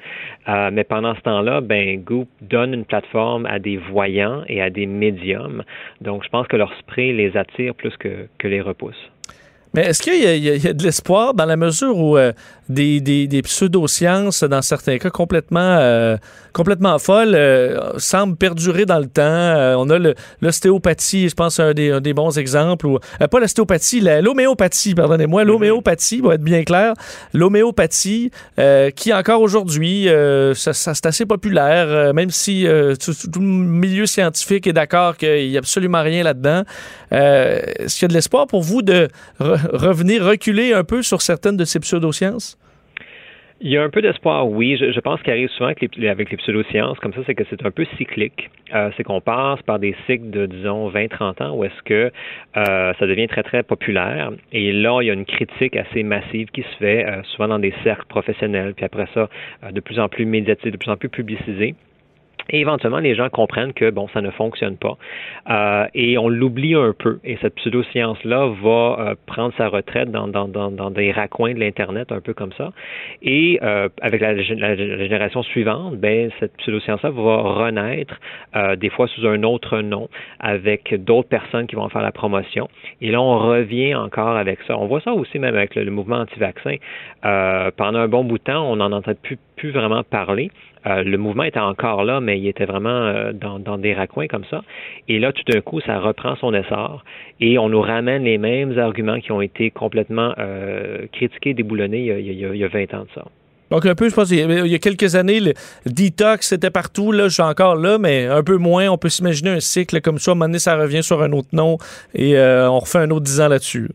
Euh, 0.49 0.69
mais 0.73 0.83
pendant 0.83 1.15
ce 1.15 1.21
temps-là, 1.21 1.61
ben 1.61 2.03
Goop 2.03 2.27
donne 2.41 2.73
une 2.73 2.83
plateforme 2.83 3.45
à 3.45 3.59
des 3.59 3.77
voyants 3.77 4.43
et 4.49 4.61
à 4.61 4.69
des 4.69 4.85
médiums. 4.85 5.63
Donc, 6.01 6.25
je 6.25 6.29
pense 6.29 6.45
que 6.47 6.57
leur 6.57 6.73
spray 6.79 7.13
les 7.13 7.37
attire 7.37 7.73
plus 7.73 7.95
que, 7.95 8.27
que 8.37 8.49
les 8.49 8.59
repousse. 8.59 9.09
Mais 9.73 9.83
est-ce 9.83 10.01
qu'il 10.01 10.15
y, 10.15 10.67
a 10.67 10.73
de 10.73 10.83
l'espoir 10.83 11.33
dans 11.33 11.45
la 11.45 11.57
mesure 11.57 11.97
où 11.97 12.17
euh, 12.17 12.31
des, 12.69 13.01
des, 13.01 13.27
des 13.27 13.41
pseudosciences, 13.41 14.43
dans 14.43 14.61
certains 14.61 14.97
cas 14.97 15.09
complètement, 15.09 15.59
euh, 15.79 16.17
complètement 16.53 16.97
folles, 16.99 17.35
euh, 17.35 17.97
semblent 17.97 18.37
perdurer 18.37 18.85
dans 18.85 18.99
le 18.99 19.07
temps? 19.07 19.23
On 19.79 19.89
a 19.89 20.13
l'ostéopathie, 20.41 21.29
je 21.29 21.35
pense, 21.35 21.59
un 21.59 21.73
des, 21.73 21.91
un 21.91 22.01
des 22.01 22.13
bons 22.13 22.37
exemples. 22.37 22.87
Pas 23.19 23.39
l'ostéopathie, 23.39 24.01
l'homéopathie, 24.01 24.95
pardonnez-moi, 24.95 25.37
Mm-hmm. 25.37 25.47
l'homéopathie, 25.47 26.21
pour 26.21 26.33
être 26.33 26.41
bien 26.41 26.63
clair. 26.63 26.93
L'homéopathie, 27.33 28.31
qui 28.95 29.13
encore 29.13 29.41
aujourd'hui, 29.41 30.07
ça, 30.55 30.73
ça 30.73 30.95
c'est 30.95 31.05
assez 31.05 31.25
populaire, 31.25 32.13
même 32.13 32.31
si 32.31 32.65
tout, 32.99 33.13
tout, 33.13 33.39
le 33.39 33.45
milieu 33.45 34.05
scientifique 34.05 34.65
est 34.67 34.73
d'accord 34.73 35.17
qu'il 35.17 35.49
n'y 35.49 35.55
a 35.55 35.59
absolument 35.59 36.01
rien 36.01 36.23
là-dedans. 36.23 36.63
Est-ce 37.11 37.95
qu'il 37.95 38.03
y 38.03 38.05
a 38.05 38.07
de 38.09 38.13
l'espoir 38.13 38.47
pour 38.47 38.61
vous 38.61 38.81
de 38.81 39.07
re 39.39 39.56
revenir, 39.73 40.23
reculer 40.23 40.73
un 40.73 40.83
peu 40.83 41.01
sur 41.01 41.21
certaines 41.21 41.57
de 41.57 41.65
ces 41.65 41.79
pseudosciences? 41.79 42.57
Il 43.59 43.71
y 43.71 43.77
a 43.77 43.81
un 43.81 43.89
peu 43.89 44.03
d'espoir, 44.03 44.47
oui. 44.47 44.77
Je, 44.77 44.99
pense 44.99 45.19
qu'il 45.23 45.31
arrive 45.31 45.49
souvent 45.49 45.65
avec 45.65 45.95
les, 45.95 46.09
avec 46.09 46.29
les 46.29 46.37
pseudosciences, 46.37 46.99
comme 46.99 47.13
ça, 47.13 47.21
c'est 47.25 47.33
que 47.33 47.43
c'est 47.49 47.65
un 47.65 47.71
peu 47.71 47.85
cyclique. 47.97 48.51
Euh, 48.75 48.91
c'est 48.95 49.03
qu'on 49.03 49.19
passe 49.19 49.59
par 49.63 49.79
des 49.79 49.95
cycles 50.05 50.29
de, 50.29 50.45
disons, 50.45 50.91
20-30 50.91 51.43
ans 51.43 51.55
où 51.55 51.63
est-ce 51.63 51.81
que 51.83 52.11
euh, 52.55 52.93
ça 52.99 53.07
devient 53.07 53.27
très, 53.27 53.41
très 53.41 53.63
populaire. 53.63 54.31
Et 54.53 54.71
là, 54.71 54.99
il 55.01 55.07
y 55.07 55.09
a 55.09 55.13
une 55.13 55.25
critique 55.25 55.75
assez 55.75 56.03
massive 56.03 56.49
qui 56.49 56.61
se 56.61 56.77
fait, 56.77 57.07
euh, 57.07 57.23
souvent 57.23 57.47
dans 57.47 57.57
des 57.57 57.73
cercles 57.83 58.05
professionnels, 58.07 58.75
puis 58.75 58.85
après 58.85 59.07
ça, 59.15 59.27
de 59.71 59.79
plus 59.79 59.99
en 59.99 60.07
plus 60.07 60.27
médiatisé, 60.27 60.69
de 60.69 60.77
plus 60.77 60.91
en 60.91 60.97
plus 60.97 61.09
publicisé. 61.09 61.73
Et 62.49 62.59
éventuellement, 62.59 62.99
les 62.99 63.15
gens 63.15 63.29
comprennent 63.29 63.73
que 63.73 63.89
bon, 63.89 64.07
ça 64.13 64.21
ne 64.21 64.31
fonctionne 64.31 64.77
pas. 64.77 64.97
Euh, 65.49 65.87
et 65.93 66.17
on 66.17 66.29
l'oublie 66.29 66.75
un 66.75 66.93
peu. 66.97 67.19
Et 67.23 67.37
cette 67.41 67.55
pseudo-science-là 67.55 68.53
va 68.61 68.97
euh, 68.99 69.15
prendre 69.25 69.53
sa 69.57 69.67
retraite 69.67 70.11
dans, 70.11 70.27
dans, 70.27 70.47
dans, 70.47 70.71
dans, 70.71 70.91
des 70.91 71.11
raccoins 71.11 71.53
de 71.53 71.59
l'Internet, 71.59 72.11
un 72.11 72.21
peu 72.21 72.33
comme 72.33 72.53
ça. 72.53 72.71
Et 73.21 73.59
euh, 73.63 73.89
avec 74.01 74.21
la, 74.21 74.37
génération 74.41 75.43
suivante, 75.43 75.97
ben, 75.97 76.29
cette 76.39 76.55
pseudo-science-là 76.57 77.09
va 77.09 77.37
renaître, 77.37 78.15
euh, 78.55 78.75
des 78.75 78.89
fois 78.89 79.07
sous 79.07 79.25
un 79.27 79.43
autre 79.43 79.79
nom, 79.79 80.09
avec 80.39 80.93
d'autres 81.03 81.29
personnes 81.29 81.67
qui 81.67 81.75
vont 81.75 81.89
faire 81.89 82.01
la 82.01 82.11
promotion. 82.11 82.67
Et 83.01 83.11
là, 83.11 83.21
on 83.21 83.39
revient 83.39 83.95
encore 83.95 84.37
avec 84.37 84.59
ça. 84.67 84.77
On 84.77 84.87
voit 84.87 85.01
ça 85.01 85.11
aussi 85.13 85.39
même 85.39 85.55
avec 85.55 85.75
le, 85.75 85.83
le 85.83 85.91
mouvement 85.91 86.17
anti-vaccin. 86.17 86.75
Euh, 87.25 87.71
pendant 87.75 87.99
un 87.99 88.07
bon 88.07 88.23
bout 88.23 88.37
de 88.37 88.43
temps, 88.43 88.69
on 88.69 88.77
n'en 88.77 88.91
entend 88.91 89.13
plus, 89.21 89.37
plus 89.55 89.71
vraiment 89.71 90.03
parler. 90.03 90.51
Euh, 90.87 91.03
le 91.03 91.17
mouvement 91.17 91.43
était 91.43 91.59
encore 91.59 92.03
là, 92.03 92.19
mais 92.21 92.39
il 92.39 92.47
était 92.47 92.65
vraiment 92.65 92.89
euh, 92.89 93.31
dans, 93.33 93.77
des 93.77 93.93
raccoins 93.93 94.27
comme 94.27 94.45
ça. 94.49 94.63
Et 95.07 95.19
là, 95.19 95.31
tout 95.33 95.43
d'un 95.51 95.61
coup, 95.61 95.81
ça 95.81 95.99
reprend 95.99 96.35
son 96.37 96.53
essor 96.53 97.03
et 97.39 97.57
on 97.57 97.69
nous 97.69 97.81
ramène 97.81 98.23
les 98.23 98.37
mêmes 98.37 98.77
arguments 98.77 99.19
qui 99.19 99.31
ont 99.31 99.41
été 99.41 99.71
complètement 99.71 100.33
euh, 100.37 101.05
critiqués, 101.11 101.53
déboulonnés 101.53 101.99
il 101.99 102.05
y, 102.05 102.11
a, 102.11 102.19
il, 102.19 102.39
y 102.39 102.45
a, 102.45 102.53
il 102.53 102.57
y 102.57 102.63
a 102.63 102.67
20 102.67 102.93
ans 102.93 103.03
de 103.03 103.09
ça. 103.15 103.25
Donc 103.69 103.85
un 103.85 103.95
peu, 103.95 104.07
je 104.07 104.15
pense, 104.15 104.31
il 104.31 104.39
y 104.39 104.75
a 104.75 104.79
quelques 104.79 105.15
années, 105.15 105.41
le 105.41 105.53
detox 105.85 106.47
c'était 106.47 106.69
partout. 106.69 107.11
Là, 107.11 107.27
je 107.27 107.33
suis 107.33 107.43
encore 107.43 107.75
là, 107.75 107.97
mais 107.97 108.25
un 108.25 108.41
peu 108.41 108.55
moins. 108.55 108.87
On 108.87 108.97
peut 108.97 109.09
s'imaginer 109.09 109.49
un 109.49 109.59
cycle 109.59 109.99
comme 109.99 110.19
ça. 110.19 110.31
À 110.31 110.33
un 110.33 110.35
moment 110.35 110.45
donné, 110.45 110.59
ça 110.59 110.77
revient 110.77 111.03
sur 111.03 111.21
un 111.21 111.33
autre 111.33 111.49
nom 111.51 111.77
et 112.15 112.39
on 112.39 112.79
refait 112.79 112.99
un 112.99 113.11
autre 113.11 113.25
dix 113.25 113.41
ans 113.41 113.49
là-dessus. 113.49 113.89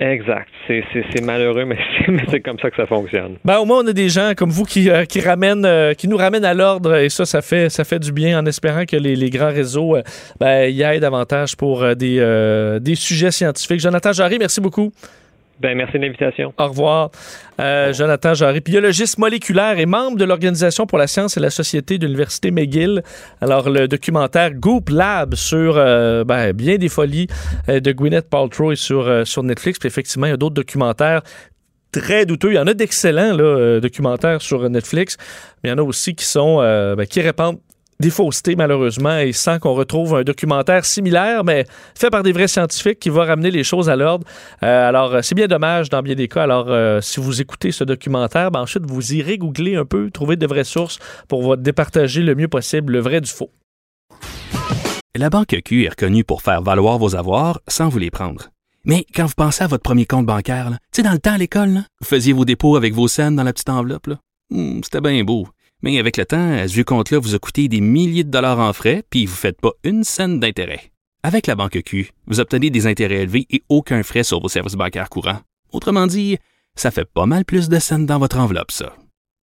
Exact. 0.00 0.48
C'est 0.66 1.20
malheureux, 1.22 1.64
mais 1.66 1.76
c'est 2.30 2.40
comme 2.40 2.58
ça 2.58 2.70
que 2.70 2.76
ça 2.76 2.86
fonctionne. 2.86 3.36
Ben, 3.44 3.58
au 3.58 3.66
moins, 3.66 3.84
on 3.84 3.86
a 3.86 3.92
des 3.92 4.08
gens 4.08 4.32
comme 4.34 4.48
vous 4.48 4.64
qui, 4.64 4.88
euh, 4.88 5.04
ramènent, 5.22 5.66
euh, 5.66 5.92
qui 5.92 6.08
nous 6.08 6.16
ramènent 6.16 6.44
à 6.44 6.54
l'ordre 6.54 6.96
et 6.96 7.10
ça, 7.10 7.26
ça 7.26 7.42
fait, 7.42 7.68
ça 7.68 7.84
fait 7.84 7.98
du 7.98 8.10
bien 8.10 8.38
en 8.38 8.46
espérant 8.46 8.86
que 8.86 8.96
les, 8.96 9.30
grands 9.30 9.50
réseaux 9.50 9.96
euh, 9.96 10.02
ben, 10.40 10.70
y 10.70 10.82
aillent 10.82 11.00
davantage 11.00 11.54
pour 11.54 11.82
euh, 11.82 11.94
des 12.78 12.94
sujets 12.94 13.30
scientifiques. 13.30 13.80
Jonathan 13.80 14.12
Jarry, 14.12 14.38
merci 14.38 14.62
beaucoup. 14.62 14.90
Ben, 15.60 15.76
merci 15.76 15.98
de 15.98 16.02
l'invitation. 16.04 16.54
Au 16.58 16.68
revoir. 16.68 17.10
Euh, 17.60 17.92
Jonathan 17.92 18.32
Jarry, 18.32 18.60
biologiste 18.60 19.18
moléculaire 19.18 19.78
et 19.78 19.84
membre 19.84 20.16
de 20.16 20.24
l'Organisation 20.24 20.86
pour 20.86 20.96
la 20.96 21.06
science 21.06 21.36
et 21.36 21.40
la 21.40 21.50
société 21.50 21.98
de 21.98 22.06
l'Université 22.06 22.50
McGill. 22.50 23.02
Alors, 23.42 23.68
le 23.68 23.86
documentaire 23.86 24.54
Goop 24.54 24.88
Lab 24.88 25.34
sur 25.34 25.74
euh, 25.76 26.24
ben, 26.24 26.54
bien 26.54 26.78
des 26.78 26.88
folies 26.88 27.26
euh, 27.68 27.78
de 27.80 27.92
Gwyneth 27.92 28.30
Paltrow 28.30 28.74
sur, 28.74 29.06
euh, 29.06 29.26
sur 29.26 29.42
Netflix. 29.42 29.78
Puis 29.78 29.86
effectivement, 29.86 30.26
il 30.26 30.30
y 30.30 30.32
a 30.32 30.38
d'autres 30.38 30.54
documentaires 30.54 31.20
très 31.92 32.24
douteux. 32.24 32.52
Il 32.52 32.56
y 32.56 32.58
en 32.58 32.66
a 32.66 32.72
d'excellents 32.72 33.36
documentaires 33.80 34.40
sur 34.40 34.70
Netflix, 34.70 35.18
mais 35.62 35.68
il 35.68 35.72
y 35.72 35.74
en 35.74 35.78
a 35.78 35.82
aussi 35.82 36.14
qui 36.14 36.24
sont 36.24 36.58
ben, 36.96 37.04
qui 37.04 37.20
répandent 37.20 37.58
des 38.00 38.10
faussetés, 38.10 38.56
malheureusement, 38.56 39.18
et 39.18 39.32
sans 39.32 39.58
qu'on 39.58 39.74
retrouve 39.74 40.16
un 40.16 40.22
documentaire 40.22 40.84
similaire, 40.84 41.44
mais 41.44 41.66
fait 41.94 42.10
par 42.10 42.22
des 42.22 42.32
vrais 42.32 42.48
scientifiques 42.48 42.98
qui 42.98 43.10
va 43.10 43.26
ramener 43.26 43.50
les 43.50 43.62
choses 43.62 43.88
à 43.88 43.94
l'ordre. 43.94 44.26
Euh, 44.62 44.88
alors, 44.88 45.22
c'est 45.22 45.34
bien 45.34 45.46
dommage 45.46 45.90
dans 45.90 46.02
bien 46.02 46.14
des 46.14 46.26
cas. 46.26 46.42
Alors, 46.42 46.66
euh, 46.68 47.00
si 47.00 47.20
vous 47.20 47.40
écoutez 47.40 47.70
ce 47.70 47.84
documentaire, 47.84 48.50
ben, 48.50 48.60
ensuite, 48.60 48.86
vous 48.86 49.14
irez 49.14 49.38
googler 49.38 49.76
un 49.76 49.84
peu, 49.84 50.10
trouver 50.10 50.36
de 50.36 50.46
vraies 50.46 50.64
sources 50.64 50.98
pour 51.28 51.42
vous 51.42 51.56
départager 51.56 52.22
le 52.22 52.34
mieux 52.34 52.48
possible 52.48 52.94
le 52.94 53.00
vrai 53.00 53.20
du 53.20 53.30
faux. 53.30 53.50
La 55.14 55.28
Banque 55.28 55.60
Q 55.64 55.84
est 55.84 55.90
reconnue 55.90 56.24
pour 56.24 56.40
faire 56.40 56.62
valoir 56.62 56.98
vos 56.98 57.16
avoirs 57.16 57.60
sans 57.68 57.88
vous 57.88 57.98
les 57.98 58.10
prendre. 58.10 58.48
Mais 58.84 59.04
quand 59.14 59.26
vous 59.26 59.34
pensez 59.36 59.62
à 59.62 59.66
votre 59.66 59.82
premier 59.82 60.06
compte 60.06 60.24
bancaire, 60.24 60.70
tu 60.70 60.76
sais, 60.92 61.02
dans 61.02 61.12
le 61.12 61.18
temps 61.18 61.34
à 61.34 61.38
l'école, 61.38 61.82
vous 62.00 62.06
faisiez 62.06 62.32
vos 62.32 62.46
dépôts 62.46 62.76
avec 62.76 62.94
vos 62.94 63.08
scènes 63.08 63.36
dans 63.36 63.42
la 63.42 63.52
petite 63.52 63.68
enveloppe. 63.68 64.08
Mmh, 64.50 64.80
C'était 64.84 65.00
bien 65.00 65.22
beau. 65.22 65.46
Mais 65.82 65.98
avec 65.98 66.16
le 66.16 66.26
temps, 66.26 66.52
à 66.52 66.68
ce 66.68 66.80
compte-là 66.82 67.18
vous 67.18 67.34
a 67.34 67.38
coûté 67.38 67.68
des 67.68 67.80
milliers 67.80 68.24
de 68.24 68.30
dollars 68.30 68.58
en 68.58 68.72
frais, 68.72 69.02
puis 69.08 69.26
vous 69.26 69.32
ne 69.32 69.38
faites 69.38 69.60
pas 69.60 69.72
une 69.82 70.04
scène 70.04 70.40
d'intérêt. 70.40 70.90
Avec 71.22 71.46
la 71.46 71.54
banque 71.54 71.80
Q, 71.84 72.10
vous 72.26 72.40
obtenez 72.40 72.70
des 72.70 72.86
intérêts 72.86 73.22
élevés 73.22 73.46
et 73.50 73.62
aucun 73.68 74.02
frais 74.02 74.24
sur 74.24 74.40
vos 74.40 74.48
services 74.48 74.74
bancaires 74.74 75.10
courants. 75.10 75.40
Autrement 75.72 76.06
dit, 76.06 76.38
ça 76.76 76.90
fait 76.90 77.04
pas 77.04 77.26
mal 77.26 77.44
plus 77.44 77.68
de 77.68 77.78
scènes 77.78 78.06
dans 78.06 78.18
votre 78.18 78.38
enveloppe, 78.38 78.72
ça. 78.72 78.94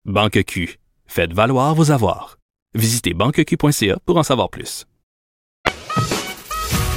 Banque 0.05 0.43
Q, 0.45 0.79
faites 1.07 1.33
valoir 1.33 1.75
vos 1.75 1.91
avoirs. 1.91 2.39
Visitez 2.75 3.15
banqueq.ca 3.15 3.99
pour 4.05 4.17
en 4.17 4.23
savoir 4.23 4.51
plus. 4.51 4.87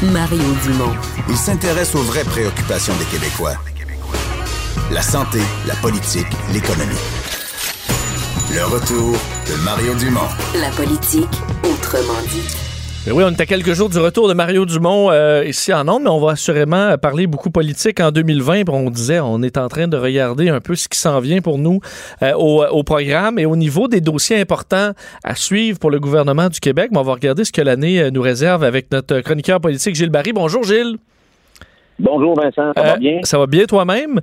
Mario 0.01 0.43
Dumont. 0.63 0.95
Il 1.27 1.35
s'intéresse 1.35 1.93
aux 1.93 2.01
vraies 2.03 2.23
préoccupations 2.23 2.95
des 2.97 3.05
Québécois. 3.05 3.55
La 4.91 5.01
santé, 5.01 5.39
la 5.67 5.75
politique, 5.75 6.27
l'économie. 6.53 6.95
Le 8.51 8.65
retour 8.65 9.13
de 9.45 9.63
Mario 9.63 9.93
Dumont. 9.93 10.27
La 10.59 10.69
politique, 10.75 11.29
autrement 11.63 12.19
dit. 12.29 12.47
Mais 13.05 13.11
oui, 13.11 13.23
on 13.23 13.29
est 13.29 13.39
à 13.39 13.45
quelques 13.45 13.73
jours 13.73 13.89
du 13.89 13.99
retour 13.99 14.27
de 14.27 14.33
Mario 14.33 14.65
Dumont 14.65 15.11
euh, 15.11 15.45
ici 15.45 15.71
en 15.71 15.87
Onde, 15.87 16.03
mais 16.03 16.09
on 16.09 16.19
va 16.19 16.31
assurément 16.31 16.97
parler 16.97 17.27
beaucoup 17.27 17.51
politique 17.51 17.99
en 17.99 18.09
2020. 18.09 18.63
On 18.69 18.89
disait, 18.89 19.19
on 19.19 19.43
est 19.43 19.57
en 19.59 19.67
train 19.67 19.87
de 19.87 19.95
regarder 19.95 20.49
un 20.49 20.61
peu 20.61 20.73
ce 20.73 20.89
qui 20.89 20.97
s'en 20.97 21.19
vient 21.19 21.41
pour 21.41 21.59
nous 21.59 21.79
euh, 22.23 22.33
au, 22.33 22.65
au, 22.65 22.81
programme 22.81 23.37
et 23.37 23.45
au 23.45 23.55
niveau 23.55 23.87
des 23.87 24.01
dossiers 24.01 24.41
importants 24.41 24.93
à 25.23 25.35
suivre 25.35 25.77
pour 25.77 25.91
le 25.91 25.99
gouvernement 25.99 26.49
du 26.49 26.59
Québec. 26.59 26.89
Mais 26.91 26.97
on 26.97 27.03
va 27.03 27.13
regarder 27.13 27.43
ce 27.45 27.51
que 27.51 27.61
l'année 27.61 28.09
nous 28.09 28.23
réserve 28.23 28.63
avec 28.63 28.91
notre 28.91 29.19
chroniqueur 29.19 29.61
politique 29.61 29.93
Gilles 29.93 30.09
Barry. 30.09 30.33
Bonjour 30.33 30.63
Gilles. 30.63 30.97
Bonjour 31.99 32.33
Vincent, 32.33 32.71
ça 32.75 32.81
euh, 32.81 32.83
va 32.83 32.97
bien? 32.97 33.19
Ça 33.23 33.37
va 33.37 33.45
bien 33.45 33.65
toi-même? 33.65 34.21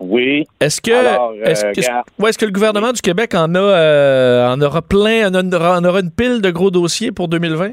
Oui. 0.00 0.44
Est-ce 0.60 0.80
que, 0.80 0.90
est 0.90 1.54
-ce, 1.54 1.72
que, 1.72 1.80
est 2.28 2.38
que 2.38 2.44
le 2.44 2.52
gouvernement 2.52 2.92
du 2.92 3.00
Québec 3.00 3.34
en 3.34 3.54
a 3.54 3.58
euh, 3.58 4.48
en 4.48 4.60
aura 4.60 4.82
plein, 4.82 5.34
en 5.34 5.52
aura, 5.52 5.78
en 5.78 5.84
aura 5.84 6.00
une 6.00 6.10
pile 6.10 6.42
de 6.42 6.50
gros 6.50 6.70
dossiers 6.70 7.12
pour 7.12 7.28
2020? 7.28 7.72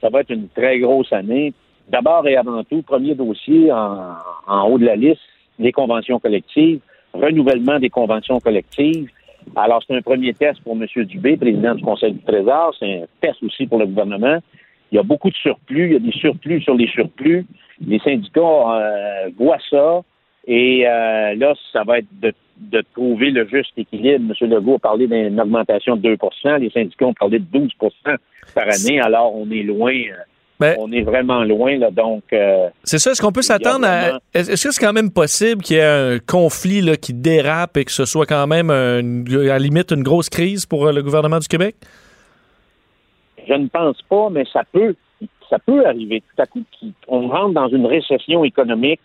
Ça 0.00 0.08
va 0.08 0.20
être 0.20 0.30
une 0.30 0.48
très 0.48 0.78
grosse 0.78 1.12
année. 1.12 1.52
D'abord 1.88 2.26
et 2.26 2.36
avant 2.36 2.64
tout, 2.64 2.82
premier 2.82 3.14
dossier 3.14 3.70
en, 3.70 4.14
en, 4.46 4.68
haut 4.68 4.78
de 4.78 4.86
la 4.86 4.96
liste, 4.96 5.20
les 5.58 5.72
conventions 5.72 6.18
collectives, 6.18 6.80
renouvellement 7.12 7.78
des 7.78 7.90
conventions 7.90 8.40
collectives. 8.40 9.08
Alors, 9.54 9.82
c'est 9.86 9.94
un 9.94 10.02
premier 10.02 10.34
test 10.34 10.60
pour 10.62 10.74
M. 10.74 10.86
Dubé, 11.04 11.36
président 11.36 11.74
du 11.74 11.82
Conseil 11.84 12.12
du 12.12 12.22
Trésor. 12.22 12.74
C'est 12.78 13.02
un 13.02 13.04
test 13.20 13.42
aussi 13.42 13.66
pour 13.66 13.78
le 13.78 13.86
gouvernement. 13.86 14.38
Il 14.90 14.96
y 14.96 14.98
a 14.98 15.02
beaucoup 15.02 15.30
de 15.30 15.36
surplus. 15.36 15.86
Il 15.86 15.92
y 15.92 15.96
a 15.96 16.00
des 16.00 16.12
surplus 16.12 16.62
sur 16.62 16.74
les 16.74 16.88
surplus. 16.88 17.46
Les 17.86 17.98
syndicats 18.00 18.40
euh, 18.40 19.30
voient 19.38 19.58
ça. 19.70 20.02
Et 20.46 20.86
euh, 20.86 21.34
là, 21.34 21.54
ça 21.72 21.82
va 21.84 21.98
être 21.98 22.06
de, 22.22 22.32
de 22.58 22.82
trouver 22.94 23.30
le 23.30 23.46
juste 23.48 23.72
équilibre. 23.76 24.32
M. 24.40 24.48
Legault 24.50 24.76
a 24.76 24.78
parlé 24.78 25.06
d'une 25.08 25.40
augmentation 25.40 25.96
de 25.96 26.14
2% 26.14 26.58
Les 26.60 26.70
syndicats 26.70 27.06
ont 27.06 27.14
parlé 27.14 27.38
de 27.40 27.44
12% 27.58 27.68
par 28.54 28.64
année. 28.64 29.00
Alors, 29.00 29.34
on 29.34 29.50
est 29.50 29.62
loin. 29.64 29.92
euh, 29.92 30.14
Ben- 30.60 30.76
on 30.78 30.90
est 30.92 31.02
vraiment 31.02 31.42
loin, 31.44 31.76
là. 31.78 31.90
Donc, 31.90 32.22
euh, 32.32 32.68
C'est 32.84 32.98
ça, 32.98 33.10
est-ce 33.10 33.20
qu'on 33.20 33.32
peut 33.32 33.42
s'attendre 33.42 33.86
à. 33.86 34.20
Est-ce 34.32 34.68
que 34.68 34.72
c'est 34.72 34.84
quand 34.84 34.92
même 34.92 35.10
possible 35.10 35.62
qu'il 35.62 35.76
y 35.76 35.80
ait 35.80 35.84
un 35.84 36.18
conflit 36.20 36.80
là, 36.80 36.96
qui 36.96 37.12
dérape 37.12 37.76
et 37.76 37.84
que 37.84 37.92
ce 37.92 38.04
soit 38.04 38.24
quand 38.26 38.46
même, 38.46 38.70
à 38.70 39.02
la 39.02 39.58
limite, 39.58 39.90
une 39.90 40.02
grosse 40.04 40.30
crise 40.30 40.64
pour 40.64 40.86
le 40.92 41.02
gouvernement 41.02 41.40
du 41.40 41.48
Québec? 41.48 41.74
Je 43.48 43.52
ne 43.54 43.66
pense 43.68 44.00
pas, 44.08 44.28
mais 44.30 44.44
ça 44.52 44.62
peut, 44.72 44.94
ça 45.50 45.58
peut 45.58 45.84
arriver. 45.86 46.22
Tout 46.34 46.42
à 46.42 46.46
coup, 46.46 46.62
on 47.06 47.28
rentre 47.28 47.52
dans 47.54 47.68
une 47.68 47.86
récession 47.86 48.42
économique. 48.44 49.00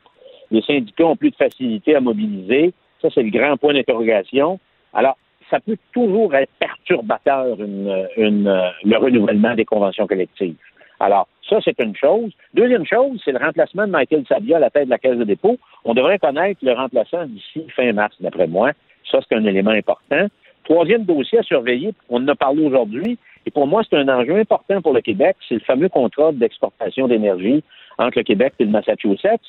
Les 0.51 0.61
syndicats 0.61 1.05
ont 1.05 1.15
plus 1.15 1.31
de 1.31 1.35
facilité 1.35 1.95
à 1.95 2.01
mobiliser. 2.01 2.73
Ça, 3.01 3.09
c'est 3.13 3.23
le 3.23 3.31
grand 3.31 3.57
point 3.57 3.73
d'interrogation. 3.73 4.59
Alors, 4.93 5.17
ça 5.49 5.59
peut 5.59 5.77
toujours 5.93 6.33
être 6.35 6.51
perturbateur, 6.59 7.59
une, 7.59 8.07
une, 8.17 8.71
le 8.83 8.97
renouvellement 8.97 9.55
des 9.55 9.65
conventions 9.65 10.07
collectives. 10.07 10.55
Alors, 10.99 11.27
ça, 11.49 11.57
c'est 11.65 11.79
une 11.79 11.95
chose. 11.95 12.31
Deuxième 12.53 12.85
chose, 12.85 13.19
c'est 13.25 13.31
le 13.31 13.39
remplacement 13.39 13.87
de 13.87 13.91
Michael 13.91 14.23
Sabia 14.27 14.57
à 14.57 14.59
la 14.59 14.69
tête 14.69 14.85
de 14.85 14.91
la 14.91 14.99
Caisse 14.99 15.17
de 15.17 15.23
dépôt. 15.23 15.57
On 15.83 15.93
devrait 15.93 16.19
connaître 16.19 16.59
le 16.63 16.73
remplaçant 16.73 17.25
d'ici 17.25 17.65
fin 17.75 17.91
mars, 17.91 18.15
d'après 18.19 18.47
moi. 18.47 18.71
Ça, 19.09 19.19
c'est 19.27 19.35
un 19.35 19.43
élément 19.45 19.71
important. 19.71 20.27
Troisième 20.63 21.03
dossier 21.03 21.39
à 21.39 21.43
surveiller, 21.43 21.93
on 22.09 22.23
en 22.23 22.27
a 22.27 22.35
parlé 22.35 22.63
aujourd'hui, 22.63 23.17
et 23.45 23.51
pour 23.51 23.65
moi, 23.65 23.81
c'est 23.89 23.97
un 23.97 24.07
enjeu 24.07 24.37
important 24.37 24.81
pour 24.81 24.93
le 24.93 25.01
Québec, 25.01 25.35
c'est 25.49 25.55
le 25.55 25.61
fameux 25.61 25.89
contrat 25.89 26.31
d'exportation 26.31 27.07
d'énergie 27.07 27.63
entre 27.97 28.19
le 28.19 28.23
Québec 28.23 28.53
et 28.59 28.65
le 28.65 28.69
Massachusetts. 28.69 29.41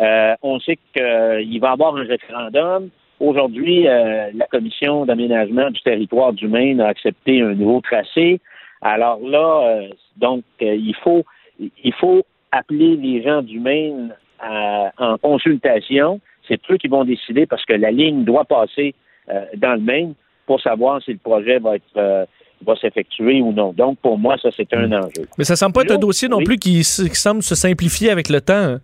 Euh, 0.00 0.34
on 0.42 0.58
sait 0.60 0.78
qu'il 0.92 1.60
va 1.60 1.68
y 1.68 1.72
avoir 1.72 1.96
un 1.96 2.04
référendum. 2.04 2.88
Aujourd'hui, 3.20 3.86
euh, 3.86 4.30
la 4.34 4.46
Commission 4.46 5.06
d'aménagement 5.06 5.70
du 5.70 5.80
territoire 5.82 6.32
du 6.32 6.48
Maine 6.48 6.80
a 6.80 6.88
accepté 6.88 7.40
un 7.42 7.54
nouveau 7.54 7.80
tracé. 7.80 8.40
Alors 8.82 9.20
là, 9.20 9.66
euh, 9.66 9.88
donc, 10.16 10.42
euh, 10.62 10.74
il 10.74 10.94
faut 11.02 11.24
il 11.60 11.92
faut 11.94 12.22
appeler 12.50 12.96
les 12.96 13.22
gens 13.22 13.40
du 13.42 13.60
Maine 13.60 14.14
à- 14.40 14.90
en 14.98 15.16
consultation. 15.18 16.20
C'est 16.48 16.60
eux 16.70 16.76
qui 16.76 16.88
vont 16.88 17.04
décider 17.04 17.46
parce 17.46 17.64
que 17.64 17.72
la 17.74 17.90
ligne 17.92 18.24
doit 18.24 18.44
passer 18.44 18.94
euh, 19.30 19.44
dans 19.56 19.74
le 19.74 19.80
Maine 19.80 20.14
pour 20.46 20.60
savoir 20.60 21.00
si 21.02 21.12
le 21.12 21.18
projet 21.18 21.58
va 21.60 21.76
être 21.76 21.84
euh, 21.96 22.26
va 22.66 22.74
s'effectuer 22.76 23.40
ou 23.40 23.52
non. 23.52 23.72
Donc, 23.72 23.98
pour 23.98 24.18
moi, 24.18 24.36
ça, 24.42 24.48
c'est 24.56 24.72
un 24.74 24.90
enjeu. 24.92 25.26
Mais 25.38 25.44
ça 25.44 25.54
semble 25.54 25.72
pas 25.72 25.82
être 25.82 25.92
un 25.92 25.98
dossier 25.98 26.28
non 26.28 26.38
oui. 26.38 26.44
plus 26.44 26.56
qui, 26.58 26.78
qui 26.78 27.14
semble 27.14 27.42
se 27.42 27.54
simplifier 27.54 28.10
avec 28.10 28.28
le 28.28 28.40
temps. 28.40 28.76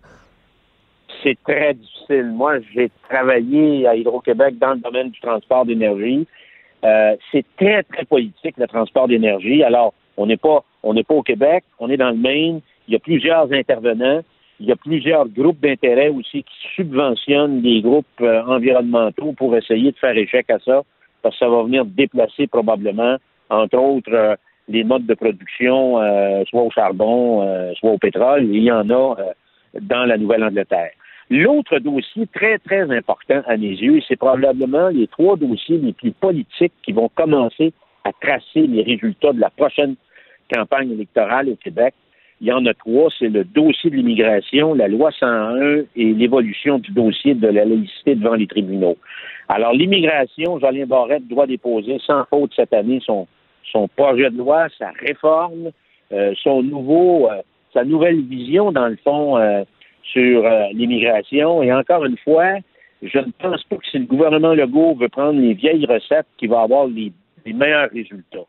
C'est 1.23 1.37
très 1.43 1.73
difficile. 1.73 2.31
Moi, 2.33 2.59
j'ai 2.73 2.91
travaillé 3.09 3.87
à 3.87 3.95
Hydro-Québec 3.95 4.57
dans 4.57 4.73
le 4.73 4.79
domaine 4.79 5.09
du 5.09 5.19
transport 5.19 5.65
d'énergie. 5.65 6.27
Euh, 6.83 7.15
c'est 7.31 7.45
très, 7.57 7.83
très 7.83 8.05
politique, 8.05 8.57
le 8.57 8.67
transport 8.67 9.07
d'énergie. 9.07 9.63
Alors, 9.63 9.93
on 10.17 10.25
n'est 10.25 10.37
pas, 10.37 10.63
on 10.83 10.93
n'est 10.93 11.03
pas 11.03 11.13
au 11.13 11.23
Québec, 11.23 11.63
on 11.79 11.89
est 11.89 11.97
dans 11.97 12.09
le 12.09 12.17
Maine. 12.17 12.61
Il 12.87 12.93
y 12.93 12.97
a 12.97 12.99
plusieurs 12.99 13.51
intervenants. 13.51 14.21
Il 14.59 14.67
y 14.67 14.71
a 14.71 14.75
plusieurs 14.75 15.27
groupes 15.27 15.59
d'intérêt 15.59 16.09
aussi 16.09 16.43
qui 16.43 16.67
subventionnent 16.75 17.61
des 17.61 17.81
groupes 17.81 18.05
euh, 18.21 18.43
environnementaux 18.45 19.33
pour 19.33 19.55
essayer 19.55 19.91
de 19.91 19.97
faire 19.97 20.15
échec 20.15 20.49
à 20.51 20.59
ça, 20.59 20.83
parce 21.23 21.35
que 21.35 21.45
ça 21.45 21.49
va 21.49 21.63
venir 21.63 21.83
déplacer 21.85 22.45
probablement, 22.45 23.17
entre 23.49 23.77
autres, 23.77 24.13
euh, 24.13 24.35
les 24.67 24.83
modes 24.83 25.07
de 25.07 25.15
production, 25.15 25.99
euh, 25.99 26.43
soit 26.47 26.61
au 26.61 26.69
charbon, 26.69 27.73
soit 27.75 27.91
au 27.91 27.97
pétrole. 27.97 28.45
Il 28.45 28.63
y 28.63 28.71
en 28.71 28.89
a 28.89 29.15
dans 29.81 30.05
la 30.05 30.17
Nouvelle-Angleterre. 30.17 30.91
L'autre 31.31 31.79
dossier 31.79 32.27
très, 32.27 32.57
très 32.59 32.81
important 32.91 33.41
à 33.47 33.55
mes 33.55 33.69
yeux, 33.69 33.99
et 33.99 34.03
c'est 34.05 34.17
probablement 34.17 34.89
les 34.89 35.07
trois 35.07 35.37
dossiers 35.37 35.77
les 35.77 35.93
plus 35.93 36.11
politiques 36.11 36.73
qui 36.83 36.91
vont 36.91 37.07
commencer 37.07 37.71
à 38.03 38.11
tracer 38.11 38.67
les 38.67 38.83
résultats 38.83 39.31
de 39.31 39.39
la 39.39 39.49
prochaine 39.49 39.95
campagne 40.53 40.91
électorale 40.91 41.47
au 41.47 41.55
Québec. 41.55 41.93
Il 42.41 42.47
y 42.47 42.51
en 42.51 42.65
a 42.65 42.73
trois, 42.73 43.07
c'est 43.17 43.29
le 43.29 43.45
dossier 43.45 43.89
de 43.89 43.95
l'immigration, 43.95 44.73
la 44.73 44.89
loi 44.89 45.09
101 45.17 45.83
et 45.95 46.13
l'évolution 46.13 46.79
du 46.79 46.91
dossier 46.91 47.33
de 47.33 47.47
la 47.47 47.63
laïcité 47.63 48.15
devant 48.15 48.35
les 48.35 48.47
tribunaux. 48.47 48.97
Alors, 49.47 49.71
l'immigration, 49.71 50.59
Jolien 50.59 50.85
Barrette 50.85 51.29
doit 51.29 51.47
déposer 51.47 51.99
sans 52.05 52.25
faute 52.25 52.51
cette 52.57 52.73
année 52.73 52.99
son, 53.05 53.25
son 53.71 53.87
projet 53.87 54.31
de 54.31 54.37
loi, 54.37 54.67
sa 54.77 54.89
réforme, 54.89 55.71
euh, 56.11 56.33
son 56.43 56.61
nouveau, 56.61 57.29
euh, 57.31 57.41
sa 57.73 57.85
nouvelle 57.85 58.19
vision, 58.19 58.73
dans 58.73 58.89
le 58.89 58.97
fond, 58.97 59.37
euh, 59.37 59.63
sur 60.03 60.45
euh, 60.45 60.67
l'immigration. 60.73 61.63
Et 61.63 61.71
encore 61.73 62.05
une 62.05 62.17
fois, 62.17 62.57
je 63.01 63.19
ne 63.19 63.31
pense 63.39 63.63
pas 63.63 63.77
que 63.77 63.85
si 63.89 63.99
le 63.99 64.05
gouvernement 64.05 64.53
Legault 64.53 64.95
veut 64.95 65.09
prendre 65.09 65.39
les 65.39 65.53
vieilles 65.53 65.85
recettes 65.85 66.27
qu'il 66.37 66.49
va 66.49 66.61
avoir 66.61 66.87
les, 66.87 67.11
les 67.45 67.53
meilleurs 67.53 67.89
résultats. 67.89 68.45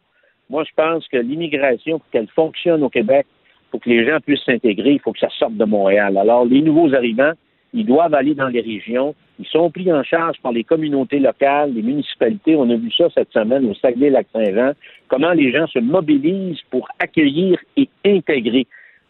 Moi, 0.51 0.65
je 0.65 0.70
pense 0.77 1.09
que 1.09 1.16
l'immigration, 1.16 1.99
pour 1.99 2.11
qu'elle 2.11 2.29
fonctionne 2.29 2.83
au 2.83 2.91
Québec, 2.91 3.27
pour 3.70 3.81
que 3.81 3.89
les 3.89 4.07
gens 4.07 4.19
puissent 4.20 4.45
s'intégrer, 4.45 4.93
il 4.93 5.01
faut 5.01 5.12
que 5.12 5.19
ça 5.19 5.31
sorte 5.39 5.57
de 5.57 5.65
Montréal. 5.65 6.19
Alors, 6.19 6.45
les 6.45 6.61
nouveaux 6.61 6.95
arrivants, 6.95 7.33
ils 7.73 7.87
doivent 7.87 8.12
aller 8.12 8.35
dans 8.35 8.49
les 8.49 8.61
régions. 8.61 9.15
Ils 9.39 9.47
sont 9.47 9.70
pris 9.70 9.91
en 9.91 10.03
charge 10.03 10.37
par 10.43 10.53
les 10.53 10.62
communautés 10.62 11.19
locales, 11.19 11.73
les 11.73 11.81
municipalités. 11.81 12.55
On 12.55 12.69
a 12.69 12.77
vu 12.77 12.91
ça 12.93 13.09
cette 13.15 13.33
semaine 13.33 13.65
au 13.65 13.74
Saguenay-Lac-Saint-Jean. 13.74 14.73
Comment 15.09 15.33
les 15.33 15.51
gens 15.53 15.66
se 15.69 15.79
mobilisent 15.79 16.61
pour 16.70 16.87
accueillir 16.99 17.59
et 17.79 17.89
intégrer 18.05 18.66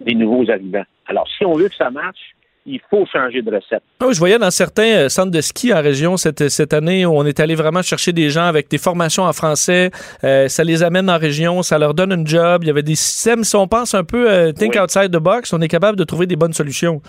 les 0.07 0.15
nouveaux 0.15 0.49
arrivants. 0.51 0.85
Alors, 1.07 1.27
si 1.37 1.45
on 1.45 1.55
veut 1.55 1.69
que 1.69 1.75
ça 1.75 1.91
marche, 1.91 2.35
il 2.65 2.81
faut 2.89 3.05
changer 3.07 3.43
de 3.43 3.51
recette. 3.51 3.83
Ah 4.01 4.07
oui, 4.07 4.15
je 4.15 4.19
voyais 4.19 4.39
dans 4.39 4.51
certains 4.51 5.05
euh, 5.05 5.09
centres 5.09 5.33
de 5.33 5.41
ski 5.41 5.75
en 5.75 5.83
région 5.83 6.17
cette, 6.17 6.49
cette 6.49 6.73
année 6.73 7.05
où 7.05 7.11
on 7.11 7.25
est 7.25 7.41
allé 7.41 7.55
vraiment 7.55 7.83
chercher 7.83 8.13
des 8.13 8.31
gens 8.31 8.45
avec 8.45 8.69
des 8.69 8.79
formations 8.79 9.25
en 9.25 9.33
français. 9.33 9.91
Euh, 10.23 10.47
ça 10.49 10.63
les 10.63 10.83
amène 10.83 11.11
en 11.11 11.19
région, 11.19 11.63
ça 11.63 11.79
leur 11.79 11.95
donne 11.95 12.13
un 12.13 12.25
job. 12.25 12.63
Il 12.63 12.69
y 12.69 12.71
avait 12.71 12.83
des 12.83 12.95
systèmes. 12.95 13.43
Si 13.43 13.57
on 13.57 13.67
pense 13.67 13.95
un 13.95 14.05
peu 14.05 14.31
euh, 14.31 14.53
think 14.53 14.77
outside 14.81 15.11
the 15.11 15.21
box, 15.21 15.53
on 15.53 15.61
est 15.61 15.69
capable 15.69 15.99
de 15.99 16.05
trouver 16.05 16.27
des 16.27 16.37
bonnes 16.37 16.53
solutions. 16.53 17.03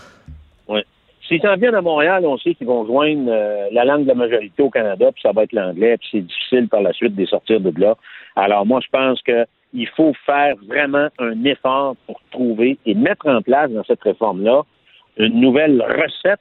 Oui. 0.67 0.81
S'ils 1.27 1.41
s'en 1.41 1.55
viennent 1.55 1.75
à 1.75 1.81
Montréal, 1.81 2.25
on 2.25 2.37
sait 2.37 2.53
qu'ils 2.53 2.67
vont 2.67 2.85
joindre 2.85 3.29
euh, 3.29 3.67
la 3.71 3.85
langue 3.85 4.03
de 4.03 4.09
la 4.09 4.15
majorité 4.15 4.61
au 4.61 4.69
Canada, 4.69 5.11
puis 5.11 5.21
ça 5.21 5.31
va 5.31 5.43
être 5.43 5.53
l'anglais, 5.53 5.97
puis 5.97 6.09
c'est 6.11 6.21
difficile 6.21 6.67
par 6.67 6.81
la 6.81 6.91
suite 6.93 7.15
de 7.15 7.21
les 7.21 7.27
sortir 7.27 7.61
de 7.61 7.71
là. 7.79 7.95
Alors 8.35 8.65
moi, 8.65 8.81
je 8.83 8.89
pense 8.91 9.21
que 9.21 9.45
il 9.73 9.87
faut 9.89 10.13
faire 10.25 10.55
vraiment 10.67 11.09
un 11.19 11.43
effort 11.45 11.95
pour 12.05 12.21
trouver 12.31 12.77
et 12.85 12.93
mettre 12.93 13.27
en 13.27 13.41
place 13.41 13.71
dans 13.71 13.83
cette 13.83 14.01
réforme-là 14.01 14.63
une 15.17 15.39
nouvelle 15.39 15.81
recette 15.81 16.39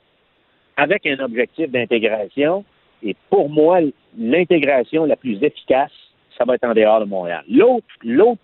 avec 0.77 1.07
un 1.07 1.19
objectif 1.21 1.71
d'intégration. 1.71 2.65
Et 3.03 3.17
pour 3.31 3.51
moi, 3.51 3.81
l'intégration 4.19 5.05
la 5.05 5.17
plus 5.17 5.43
efficace, 5.43 5.91
ça 6.39 6.45
va 6.45 6.55
être 6.55 6.65
en 6.65 6.75
dehors 6.75 7.01
de 7.01 7.05
Montréal. 7.05 7.45
L'autre, 7.49 7.87
l'autre 8.03 8.41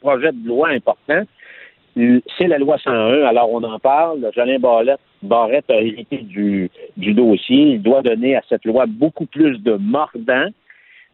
projet 0.00 0.32
de 0.32 0.48
loi 0.48 0.68
important, 0.70 1.22
c'est 1.94 2.46
la 2.46 2.58
loi 2.58 2.78
101. 2.78 3.24
Alors, 3.24 3.50
on 3.52 3.62
en 3.62 3.78
parle. 3.78 4.30
Jolin 4.34 4.58
Barrette, 5.22 5.70
a 5.70 5.80
hérité 5.80 6.18
du, 6.18 6.70
du 6.96 7.12
dossier. 7.12 7.72
Il 7.72 7.82
doit 7.82 8.02
donner 8.02 8.36
à 8.36 8.42
cette 8.48 8.64
loi 8.64 8.86
beaucoup 8.86 9.26
plus 9.26 9.58
de 9.58 9.74
mordant, 9.74 10.46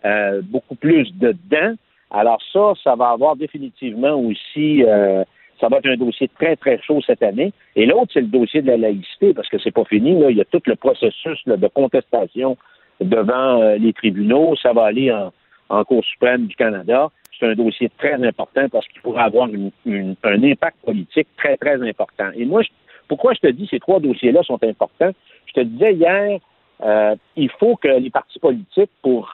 euh, 0.05 0.43
beaucoup 0.43 0.75
plus 0.75 1.11
de 1.17 1.35
dents. 1.51 1.75
Alors 2.15 2.39
ça, 2.53 2.75
ça 2.85 2.95
va 2.95 3.11
avoir 3.11 3.35
définitivement 3.35 4.15
aussi, 4.15 4.85
euh, 4.85 5.25
ça 5.61 5.69
va 5.69 5.79
être 5.79 5.89
un 5.89 5.97
dossier 5.97 6.31
très, 6.39 6.55
très 6.55 6.81
chaud 6.81 7.01
cette 7.05 7.25
année. 7.25 7.53
Et 7.75 7.87
l'autre, 7.87 8.13
c'est 8.15 8.21
le 8.21 8.29
dossier 8.29 8.63
de 8.63 8.69
la 8.69 8.77
laïcité, 8.77 9.35
parce 9.35 9.49
que 9.49 9.59
c'est 9.59 9.73
pas 9.73 9.85
fini. 9.85 10.21
Là. 10.21 10.31
Il 10.31 10.37
y 10.37 10.41
a 10.41 10.45
tout 10.45 10.63
le 10.67 10.77
processus 10.77 11.43
de 11.45 11.67
contestation 11.67 12.57
devant 13.01 13.61
euh, 13.61 13.77
les 13.79 13.93
tribunaux. 13.93 14.55
Ça 14.63 14.73
va 14.73 14.85
aller 14.85 15.11
en, 15.13 15.33
en 15.71 15.85
Cour 15.85 16.05
suprême 16.05 16.47
du 16.47 16.55
Canada. 16.55 17.11
C'est 17.37 17.49
un 17.49 17.55
dossier 17.55 17.91
très 17.99 18.15
important 18.25 18.69
parce 18.69 18.87
qu'il 18.87 19.03
pourrait 19.03 19.25
avoir 19.25 19.49
un 19.49 20.43
impact 20.45 20.77
politique 20.85 21.27
très, 21.37 21.57
très 21.57 21.83
important. 21.83 22.31
Et 22.37 22.45
moi, 22.45 22.63
je, 22.63 22.69
pourquoi 23.09 23.35
je 23.35 23.41
te 23.41 23.49
dis 23.49 23.67
ces 23.69 23.81
trois 23.81 23.99
dossiers-là 23.99 24.45
sont 24.45 24.63
importants? 24.63 25.11
Je 25.47 25.53
te 25.53 25.61
disais 25.63 25.95
hier, 25.95 26.39
euh, 26.83 27.15
il 27.37 27.51
faut 27.51 27.77
que 27.77 27.89
les 27.89 28.11
partis 28.11 28.39
politiques, 28.39 28.91
pour 29.03 29.33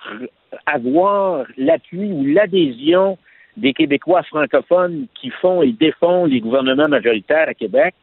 avoir 0.67 1.45
l'appui 1.57 2.13
ou 2.13 2.25
l'adhésion 2.25 3.19
des 3.57 3.73
Québécois 3.73 4.23
francophones 4.25 5.07
qui 5.15 5.31
font 5.31 5.63
et 5.63 5.73
défont 5.73 6.25
les 6.27 6.41
gouvernements 6.41 6.89
majoritaires 6.89 7.49
à 7.49 7.55
Québec, 7.55 7.95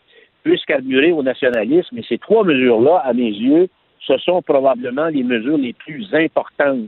puissent 0.44 0.66
carburer 0.66 1.12
au 1.12 1.24
nationalisme. 1.24 1.98
Et 1.98 2.04
ces 2.08 2.18
trois 2.18 2.44
mesures-là, 2.44 3.02
à 3.04 3.14
mes 3.14 3.30
yeux, 3.30 3.70
ce 4.00 4.18
sont 4.18 4.42
probablement 4.42 5.08
les 5.08 5.24
mesures 5.24 5.58
les 5.58 5.74
plus 5.74 6.08
importantes 6.14 6.88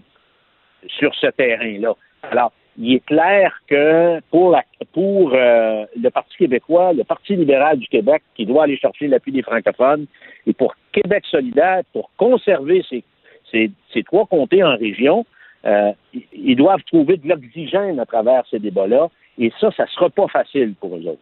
sur 0.88 1.13
ce 1.15 1.27
terrain-là. 1.27 1.93
Alors, 2.31 2.51
il 2.81 2.95
est 2.95 3.06
clair 3.06 3.53
que 3.68 4.19
pour, 4.31 4.51
la, 4.51 4.64
pour 4.93 5.31
euh, 5.34 5.85
le 6.01 6.10
Parti 6.10 6.35
québécois, 6.38 6.93
le 6.93 7.03
Parti 7.03 7.35
libéral 7.35 7.77
du 7.77 7.88
Québec, 7.88 8.23
qui 8.35 8.45
doit 8.45 8.64
aller 8.64 8.77
chercher 8.77 9.07
l'appui 9.07 9.31
des 9.34 9.41
francophones, 9.43 10.06
et 10.47 10.53
pour 10.53 10.73
Québec 10.93 11.23
solidaire, 11.30 11.81
pour 11.93 12.10
conserver 12.18 12.84
ces, 12.89 13.03
ces, 13.51 13.69
ces 13.93 14.03
trois 14.03 14.26
comtés 14.26 14.64
en 14.64 14.77
région, 14.77 15.26
euh, 15.65 15.91
ils- 16.34 16.56
doivent 16.56 16.84
trouver 16.88 17.18
de 17.18 17.27
l'oxygène 17.27 17.99
à 17.99 18.06
travers 18.06 18.43
ces 18.49 18.60
débats-là, 18.60 19.10
et 19.38 19.51
ça, 19.60 19.69
ça 19.76 19.85
sera 19.88 20.10
pas 20.10 20.27
facile 20.27 20.73
pour 20.80 20.95
eux 20.95 21.06
autres. 21.06 21.22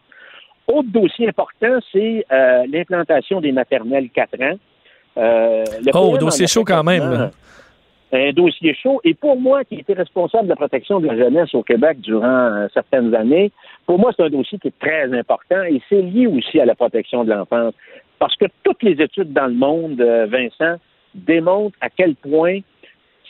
Autre 0.67 0.89
dossier 0.89 1.27
important, 1.29 1.79
c'est 1.91 2.25
euh, 2.31 2.65
l'implantation 2.71 3.41
des 3.41 3.51
maternelles 3.51 4.09
4 4.09 4.41
ans. 4.43 4.57
Euh, 5.17 5.63
le 5.84 5.91
Oh, 5.95 6.17
dossier 6.19 6.45
chaud 6.45 6.63
quand 6.65 6.84
même. 6.84 7.31
Un 8.13 8.31
dossier 8.31 8.73
chaud. 8.73 9.01
Et 9.03 9.13
pour 9.13 9.39
moi, 9.39 9.63
qui 9.65 9.75
était 9.75 9.93
responsable 9.93 10.45
de 10.45 10.49
la 10.49 10.55
protection 10.55 10.99
de 10.99 11.07
la 11.07 11.17
jeunesse 11.17 11.53
au 11.53 11.63
Québec 11.63 11.99
durant 11.99 12.25
euh, 12.25 12.67
certaines 12.73 13.13
années, 13.13 13.51
pour 13.85 13.99
moi, 13.99 14.11
c'est 14.15 14.23
un 14.23 14.29
dossier 14.29 14.57
qui 14.59 14.69
est 14.69 14.79
très 14.79 15.11
important 15.17 15.61
et 15.63 15.81
c'est 15.89 16.01
lié 16.01 16.27
aussi 16.27 16.59
à 16.59 16.65
la 16.65 16.75
protection 16.75 17.25
de 17.25 17.31
l'enfance. 17.31 17.73
Parce 18.19 18.35
que 18.38 18.45
toutes 18.63 18.81
les 18.81 19.01
études 19.01 19.34
dans 19.34 19.47
le 19.47 19.53
monde, 19.53 19.99
euh, 19.99 20.25
Vincent, 20.25 20.79
démontrent 21.13 21.77
à 21.81 21.89
quel 21.89 22.15
point 22.15 22.59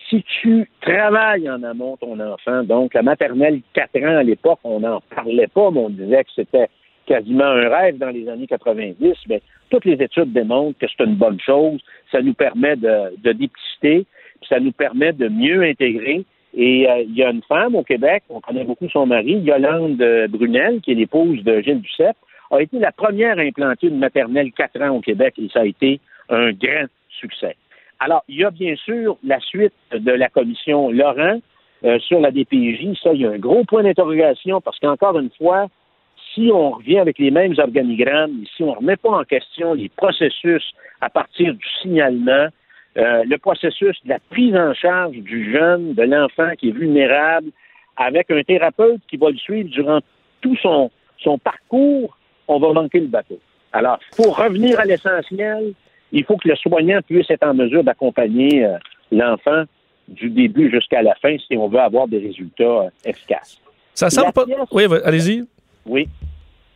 si 0.10 0.24
tu 0.42 0.70
travailles 0.82 1.50
en 1.50 1.64
amont 1.64 1.98
ton 1.98 2.20
enfant, 2.20 2.64
donc 2.64 2.94
la 2.94 3.02
maternelle 3.02 3.62
4 3.74 4.04
ans 4.04 4.18
à 4.18 4.24
l'époque, 4.24 4.60
on 4.64 4.80
n'en 4.80 5.02
parlait 5.14 5.48
pas, 5.48 5.70
mais 5.72 5.80
on 5.80 5.90
disait 5.90 6.24
que 6.24 6.30
c'était 6.36 6.70
quasiment 7.06 7.46
un 7.46 7.70
rêve 7.70 7.98
dans 7.98 8.10
les 8.10 8.28
années 8.30 8.48
90, 8.48 9.16
mais 9.28 9.42
toutes 9.70 9.86
les 9.86 10.02
études 10.02 10.32
démontrent 10.32 10.78
que 10.80 10.86
c'est 10.88 11.04
une 11.04 11.16
bonne 11.16 11.40
chose. 11.40 11.80
Ça 12.12 12.22
nous 12.22 12.34
permet 12.34 12.76
de, 12.76 13.16
de 13.18 13.32
dépister, 13.34 14.06
puis 14.40 14.48
ça 14.48 14.60
nous 14.60 14.72
permet 14.72 15.14
de 15.14 15.28
mieux 15.28 15.64
intégrer. 15.64 16.26
Et 16.54 16.90
euh, 16.90 17.04
il 17.08 17.16
y 17.16 17.24
a 17.24 17.30
une 17.30 17.44
femme 17.44 17.76
au 17.76 17.84
Québec, 17.84 18.24
on 18.30 18.40
connaît 18.40 18.64
beaucoup 18.64 18.90
son 18.90 19.06
mari, 19.06 19.34
Yolande 19.40 20.02
euh, 20.02 20.28
Brunel, 20.28 20.82
qui 20.82 20.92
est 20.92 20.96
l'épouse 20.96 21.44
de 21.44 21.62
Gilles 21.62 21.82
Duceppe, 21.82 22.18
a 22.50 22.62
été 22.62 22.80
la 22.80 22.92
première 22.92 23.38
à 23.38 23.42
implanter 23.42 23.88
une 23.88 24.00
maternelle 24.00 24.52
4 24.54 24.82
ans 24.82 24.96
au 24.96 25.02
Québec 25.02 25.36
et 25.38 25.50
ça 25.50 25.62
a 25.62 25.66
été 25.66 26.00
un 26.30 26.52
grand 26.52 26.88
succès. 27.20 27.56
Alors, 28.00 28.24
il 28.28 28.38
y 28.38 28.44
a 28.44 28.52
bien 28.52 28.76
sûr 28.76 29.18
la 29.24 29.40
suite 29.40 29.74
de 29.92 30.12
la 30.12 30.30
commission 30.30 30.92
Laurent 30.92 31.40
euh, 31.84 32.00
sur 32.00 32.20
la 32.20 32.32
DPJ. 32.32 32.98
Ça, 33.04 33.14
il 33.14 33.22
y 33.22 33.26
a 33.26 33.32
un 33.32 33.38
gros 33.38 33.64
point 33.66 33.84
d'interrogation 33.84 34.62
parce 34.62 34.80
qu'encore 34.80 35.20
une 35.20 35.32
fois, 35.38 35.68
si 36.34 36.50
on 36.54 36.72
revient 36.72 37.00
avec 37.00 37.18
les 37.20 37.32
mêmes 37.32 37.56
organigrammes, 37.58 38.44
si 38.56 38.64
on 38.64 38.72
ne 38.72 38.78
remet 38.78 38.98
pas 38.98 39.10
en 39.10 39.24
question 39.24 39.74
les 39.74 39.90
processus 39.90 40.64
à 41.02 41.10
partir 41.10 41.54
du 41.54 41.66
signalement, 41.82 42.48
euh, 42.98 43.24
le 43.26 43.38
processus 43.38 43.96
de 44.06 44.10
la 44.10 44.20
prise 44.30 44.56
en 44.56 44.74
charge 44.74 45.16
du 45.18 45.52
jeune, 45.52 45.94
de 45.94 46.04
l'enfant 46.04 46.52
qui 46.58 46.70
est 46.70 46.72
vulnérable, 46.72 47.50
avec 47.96 48.30
un 48.32 48.42
thérapeute 48.44 49.02
qui 49.10 49.18
va 49.18 49.30
le 49.30 49.38
suivre 49.38 49.70
durant 49.70 50.00
tout 50.42 50.56
son, 50.58 50.92
son 51.20 51.38
parcours, 51.38 52.18
on 52.48 52.60
va 52.60 52.74
manquer 52.74 53.00
le 53.00 53.08
bateau. 53.08 53.40
Alors, 53.74 54.00
pour 54.16 54.38
revenir 54.38 54.80
à 54.80 54.86
l'essentiel, 54.86 55.74
il 56.12 56.24
faut 56.24 56.38
que 56.38 56.48
le 56.48 56.56
soignant 56.56 57.02
puisse 57.02 57.30
être 57.30 57.44
en 57.46 57.54
mesure 57.54 57.84
d'accompagner 57.84 58.66
euh, 58.66 58.78
l'enfant 59.12 59.64
du 60.08 60.30
début 60.30 60.72
jusqu'à 60.72 61.02
la 61.02 61.14
fin 61.16 61.36
si 61.38 61.58
on 61.58 61.68
veut 61.68 61.80
avoir 61.80 62.08
des 62.08 62.20
résultats 62.20 62.64
euh, 62.64 62.90
efficaces. 63.06 63.60
Ça 63.94 64.10
semble 64.10 64.32
pas. 64.32 64.46
pièce- 64.46 64.68
Oui, 64.72 64.84
allez-y. 65.04 65.44
oui. 65.86 66.08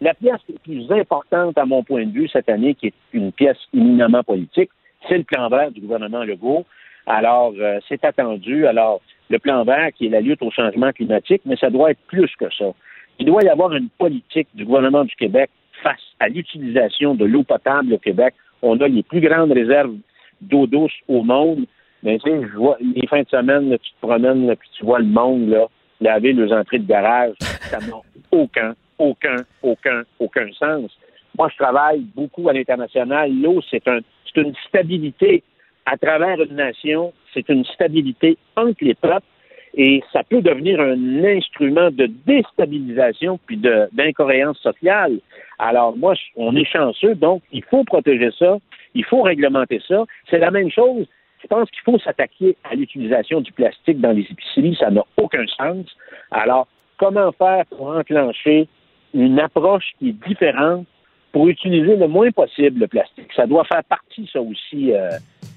La 0.02 0.15
pièce 0.15 0.39
la 0.49 0.60
plus 0.64 0.91
importante, 0.91 1.57
à 1.60 1.65
mon 1.65 1.84
point 1.84 2.03
de 2.07 2.11
vue, 2.11 2.27
cette 2.27 2.49
année, 2.49 2.73
qui 2.73 2.88
est 2.88 2.93
une 3.14 3.31
pièce 3.31 3.57
éminemment 3.72 4.23
politique, 4.23 4.72
c'est 5.07 5.18
le 5.18 5.23
plan 5.23 5.49
vert 5.49 5.72
du 5.72 5.82
gouvernement 5.82 6.23
Legault. 6.23 6.65
Alors, 7.07 7.53
euh, 7.60 7.80
c'est 7.88 8.03
attendu. 8.06 8.68
Alors, 8.68 9.02
le 9.30 9.40
plan 9.40 9.64
vert, 9.64 9.90
qui 9.95 10.07
est 10.07 10.10
la 10.10 10.22
lutte 10.22 10.41
au 10.41 10.52
changement 10.52 10.91
climatique, 10.91 11.41
mais 11.45 11.56
ça 11.56 11.69
doit 11.69 11.91
être 11.91 12.02
plus 12.07 12.32
que 12.38 12.52
ça. 12.53 12.72
Il 13.19 13.26
doit 13.26 13.44
y 13.44 13.49
avoir 13.49 13.73
une 13.73 13.90
politique 13.90 14.48
du 14.53 14.65
gouvernement 14.65 15.03
du 15.03 15.15
Québec 15.15 15.49
face 15.84 16.02
à 16.19 16.28
l'utilisation 16.28 17.15
de 17.15 17.26
l'eau 17.26 17.44
potable 17.44 17.94
au 17.94 17.98
Québec. 17.98 18.34
On 18.61 18.80
a 18.82 18.88
les 18.88 19.03
plus 19.03 19.22
grandes 19.22 19.52
réserves 19.52 19.95
d'eau 20.41 20.68
douce 20.68 20.94
au 21.07 21.23
monde. 21.23 21.65
Mais 22.03 22.18
tu 22.19 22.30
sais, 22.30 22.41
je 22.41 22.57
vois, 22.57 22.78
les 22.80 23.07
fins 23.07 23.22
de 23.22 23.30
semaine, 23.30 23.69
là, 23.69 23.78
tu 23.78 23.91
te 23.91 24.06
promènes, 24.06 24.48
là, 24.48 24.56
puis 24.56 24.69
tu 24.78 24.86
vois 24.86 24.99
le 24.99 25.06
monde 25.06 25.49
là, 25.49 25.68
laver 25.99 26.34
leurs 26.34 26.52
entrées 26.52 26.80
de 26.80 26.88
garage. 26.88 27.36
Ça 27.40 27.80
n'a 27.80 27.98
aucun, 28.32 28.73
aucun, 28.98 29.36
aucun, 29.61 30.03
aucun 30.19 30.52
sens. 30.53 30.91
Moi, 31.38 31.49
je 31.52 31.64
travaille 31.64 32.02
beaucoup 32.15 32.49
à 32.49 32.53
l'international. 32.53 33.32
L'eau, 33.32 33.61
c'est 33.69 33.88
un, 33.88 33.99
c'est 34.34 34.41
une 34.41 34.53
stabilité 34.68 35.44
à 35.86 35.98
travers 35.98 36.41
une 36.41 36.56
nation. 36.56 37.14
C'est 37.34 37.48
une 37.49 37.66
stabilité 37.66 38.38
entre 38.56 38.84
les 38.84 38.95
peuples. 38.95 39.26
Et 39.74 40.03
ça 40.12 40.24
peut 40.24 40.41
devenir 40.41 40.82
un 40.82 41.24
instrument 41.24 41.91
de 41.91 42.10
déstabilisation 42.26 43.40
puis 43.45 43.58
d'incohérence 43.58 44.60
sociale. 44.60 45.20
Alors, 45.60 45.95
moi, 45.95 46.14
on 46.36 46.56
est 46.56 46.66
chanceux, 46.66 47.16
donc 47.16 47.41
il 47.53 47.64
faut 47.64 47.86
protéger 47.86 48.32
ça, 48.38 48.58
il 48.95 49.06
faut 49.06 49.22
réglementer 49.22 49.82
ça. 49.88 50.03
C'est 50.30 50.40
la 50.40 50.52
même 50.52 50.70
chose. 50.70 51.08
Je 51.41 51.48
pense 51.48 51.70
qu'il 51.72 51.82
faut 51.84 51.98
s'attaquer 51.99 52.58
à 52.70 52.76
l'utilisation 52.76 53.40
du 53.40 53.52
plastique 53.53 54.02
dans 54.02 54.12
les 54.12 54.28
épiceries. 54.30 54.76
Ça 54.78 54.91
n'a 54.91 55.03
aucun 55.18 55.48
sens. 55.48 55.86
Alors, 56.32 56.68
comment 56.98 57.32
faire 57.32 57.66
pour 57.68 57.88
enclencher 57.88 58.68
une 59.14 59.40
approche 59.40 59.91
qui 59.99 60.10
est 60.10 60.28
différente 60.28 60.86
pour 61.32 61.48
utiliser 61.48 61.95
le 61.95 62.08
moins 62.08 62.30
possible 62.32 62.80
le 62.82 62.88
plastique? 62.88 63.28
Ça 63.36 63.45
doit 63.45 63.64
faire 63.66 63.84
partie, 63.84 64.30
ça 64.32 64.41
aussi, 64.41 64.91
euh, 64.94 65.10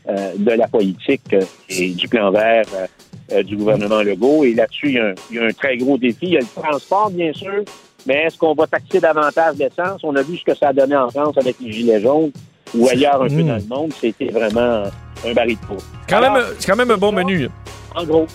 euh, 0.09 0.33
de 0.37 0.51
la 0.53 0.69
politique 0.69 1.33
euh, 1.33 1.41
et 1.69 1.91
du 1.91 2.09
plan 2.09 2.31
vert 2.31 2.65
euh, 2.75 2.87
euh, 3.33 3.43
du 3.43 3.57
gouvernement 3.57 4.03
Legault. 4.03 4.45
Et 4.45 4.55
là-dessus, 4.55 4.89
il 4.89 4.95
y, 4.95 4.99
a 4.99 5.07
un, 5.09 5.15
il 5.31 5.37
y 5.37 5.39
a 5.41 5.45
un 5.47 5.51
très 5.53 5.77
gros 5.77 5.99
défi. 5.99 6.19
Il 6.23 6.29
y 6.35 6.37
a 6.37 6.41
le 6.41 6.47
transport, 6.63 7.11
bien 7.11 7.33
sûr, 7.33 7.63
mais 8.07 8.25
est-ce 8.25 8.37
qu'on 8.39 8.55
va 8.55 8.67
taxer 8.67 9.01
davantage 9.01 9.57
l'essence? 9.57 10.01
On 10.05 10.15
a 10.17 10.23
vu 10.23 10.37
ce 10.37 10.45
que 10.45 10.55
ça 10.55 10.69
a 10.69 10.73
donné 10.73 10.95
en 10.97 11.09
France 11.11 11.37
avec 11.39 11.57
les 11.61 11.73
Gilets 11.73 12.01
jaunes 12.01 12.31
ou 12.75 12.89
ailleurs 12.89 13.23
un 13.23 13.29
peu 13.29 13.43
Mm. 13.43 13.47
dans 13.49 13.57
le 13.57 13.67
monde. 13.69 13.93
C'était 13.95 14.27
vraiment 14.29 14.85
un 15.27 15.33
baril 15.33 15.57
de 15.59 15.67
poudre. 15.67 15.83
Quand 16.09 16.17
Alors, 16.19 16.33
même, 16.35 16.45
c'est 16.59 16.71
quand 16.71 16.77
même 16.77 16.91
un 16.91 16.97
bon 16.99 17.13
menu. 17.13 17.49
en 17.95 18.05
gros, 18.05 18.27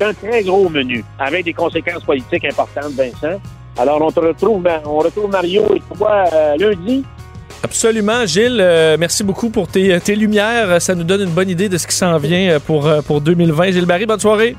c'est 0.00 0.06
un 0.06 0.12
très 0.14 0.42
gros 0.42 0.68
menu 0.68 1.04
avec 1.18 1.44
des 1.44 1.52
conséquences 1.52 2.02
politiques 2.02 2.44
importantes, 2.44 2.92
Vincent. 2.92 3.40
Alors, 3.76 4.00
on 4.00 4.10
te 4.10 4.20
retrouve, 4.20 4.62
on 4.84 4.98
retrouve 4.98 5.30
Mario 5.30 5.62
et 5.74 5.82
toi 5.96 6.24
euh, 6.32 6.56
lundi. 6.56 7.04
Absolument, 7.62 8.26
Gilles. 8.26 8.58
euh, 8.60 8.96
merci 9.00 9.24
beaucoup 9.24 9.48
pour 9.48 9.66
tes, 9.68 9.98
tes 10.00 10.14
lumières. 10.14 10.80
Ça 10.82 10.94
nous 10.94 11.02
donne 11.02 11.22
une 11.22 11.30
bonne 11.30 11.48
idée 11.48 11.68
de 11.68 11.78
ce 11.78 11.86
qui 11.86 11.94
s'en 11.96 12.18
vient 12.18 12.50
euh, 12.50 12.58
pour, 12.60 12.86
euh, 12.86 13.00
pour 13.00 13.20
2020. 13.20 13.70
Gilles 13.72 13.86
Barry, 13.86 14.06
bonne 14.06 14.20
soirée. 14.20 14.54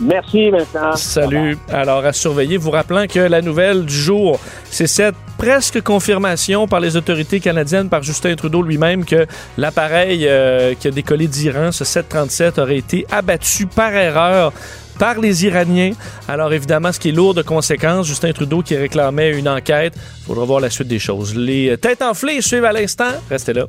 Merci, 0.00 0.50
Vincent. 0.50 0.94
Salut. 0.94 1.58
Alors, 1.72 2.04
à 2.04 2.12
surveiller, 2.12 2.56
vous 2.56 2.70
rappelant 2.70 3.06
que 3.08 3.18
la 3.18 3.42
nouvelle 3.42 3.84
du 3.84 3.94
jour, 3.94 4.38
c'est 4.70 4.86
cette 4.86 5.16
presque 5.38 5.80
confirmation 5.82 6.68
par 6.68 6.78
les 6.78 6.96
autorités 6.96 7.40
canadiennes, 7.40 7.88
par 7.88 8.04
Justin 8.04 8.36
Trudeau 8.36 8.62
lui-même, 8.62 9.04
que 9.04 9.26
l'appareil 9.56 10.26
euh, 10.28 10.74
qui 10.78 10.86
a 10.86 10.90
décollé 10.92 11.26
d'Iran, 11.26 11.72
ce 11.72 11.84
737, 11.84 12.58
aurait 12.60 12.76
été 12.76 13.06
abattu 13.10 13.66
par 13.66 13.92
erreur 13.92 14.52
par 14.98 15.18
les 15.18 15.44
Iraniens. 15.44 15.92
Alors 16.28 16.52
évidemment, 16.52 16.92
ce 16.92 16.98
qui 16.98 17.10
est 17.10 17.12
lourd 17.12 17.34
de 17.34 17.42
conséquences, 17.42 18.06
Justin 18.06 18.32
Trudeau 18.32 18.62
qui 18.62 18.76
réclamait 18.76 19.38
une 19.38 19.48
enquête, 19.48 19.94
il 19.96 20.26
faudra 20.26 20.44
voir 20.44 20.60
la 20.60 20.70
suite 20.70 20.88
des 20.88 20.98
choses. 20.98 21.34
Les 21.34 21.70
euh, 21.70 21.76
têtes 21.76 22.02
enflées 22.02 22.40
suivent 22.40 22.64
à 22.64 22.72
l'instant. 22.72 23.12
Restez 23.30 23.52
là. 23.52 23.66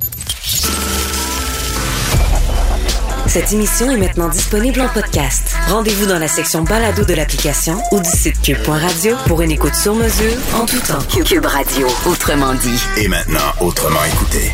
Cette 3.26 3.52
émission 3.52 3.88
est 3.92 3.96
maintenant 3.96 4.28
disponible 4.28 4.80
en 4.80 4.88
podcast. 4.88 5.54
Rendez-vous 5.68 6.06
dans 6.06 6.18
la 6.18 6.26
section 6.26 6.64
balado 6.64 7.04
de 7.04 7.14
l'application 7.14 7.80
ou 7.92 8.00
du 8.00 8.10
site 8.10 8.42
cube.radio 8.42 9.14
pour 9.28 9.40
une 9.42 9.52
écoute 9.52 9.76
sur 9.76 9.94
mesure 9.94 10.34
en 10.54 10.66
tout 10.66 10.80
temps. 10.80 10.98
Cube 11.24 11.46
Radio, 11.46 11.86
autrement 12.06 12.54
dit. 12.54 12.82
Et 12.96 13.06
maintenant, 13.06 13.52
autrement 13.60 14.04
écouté. 14.04 14.50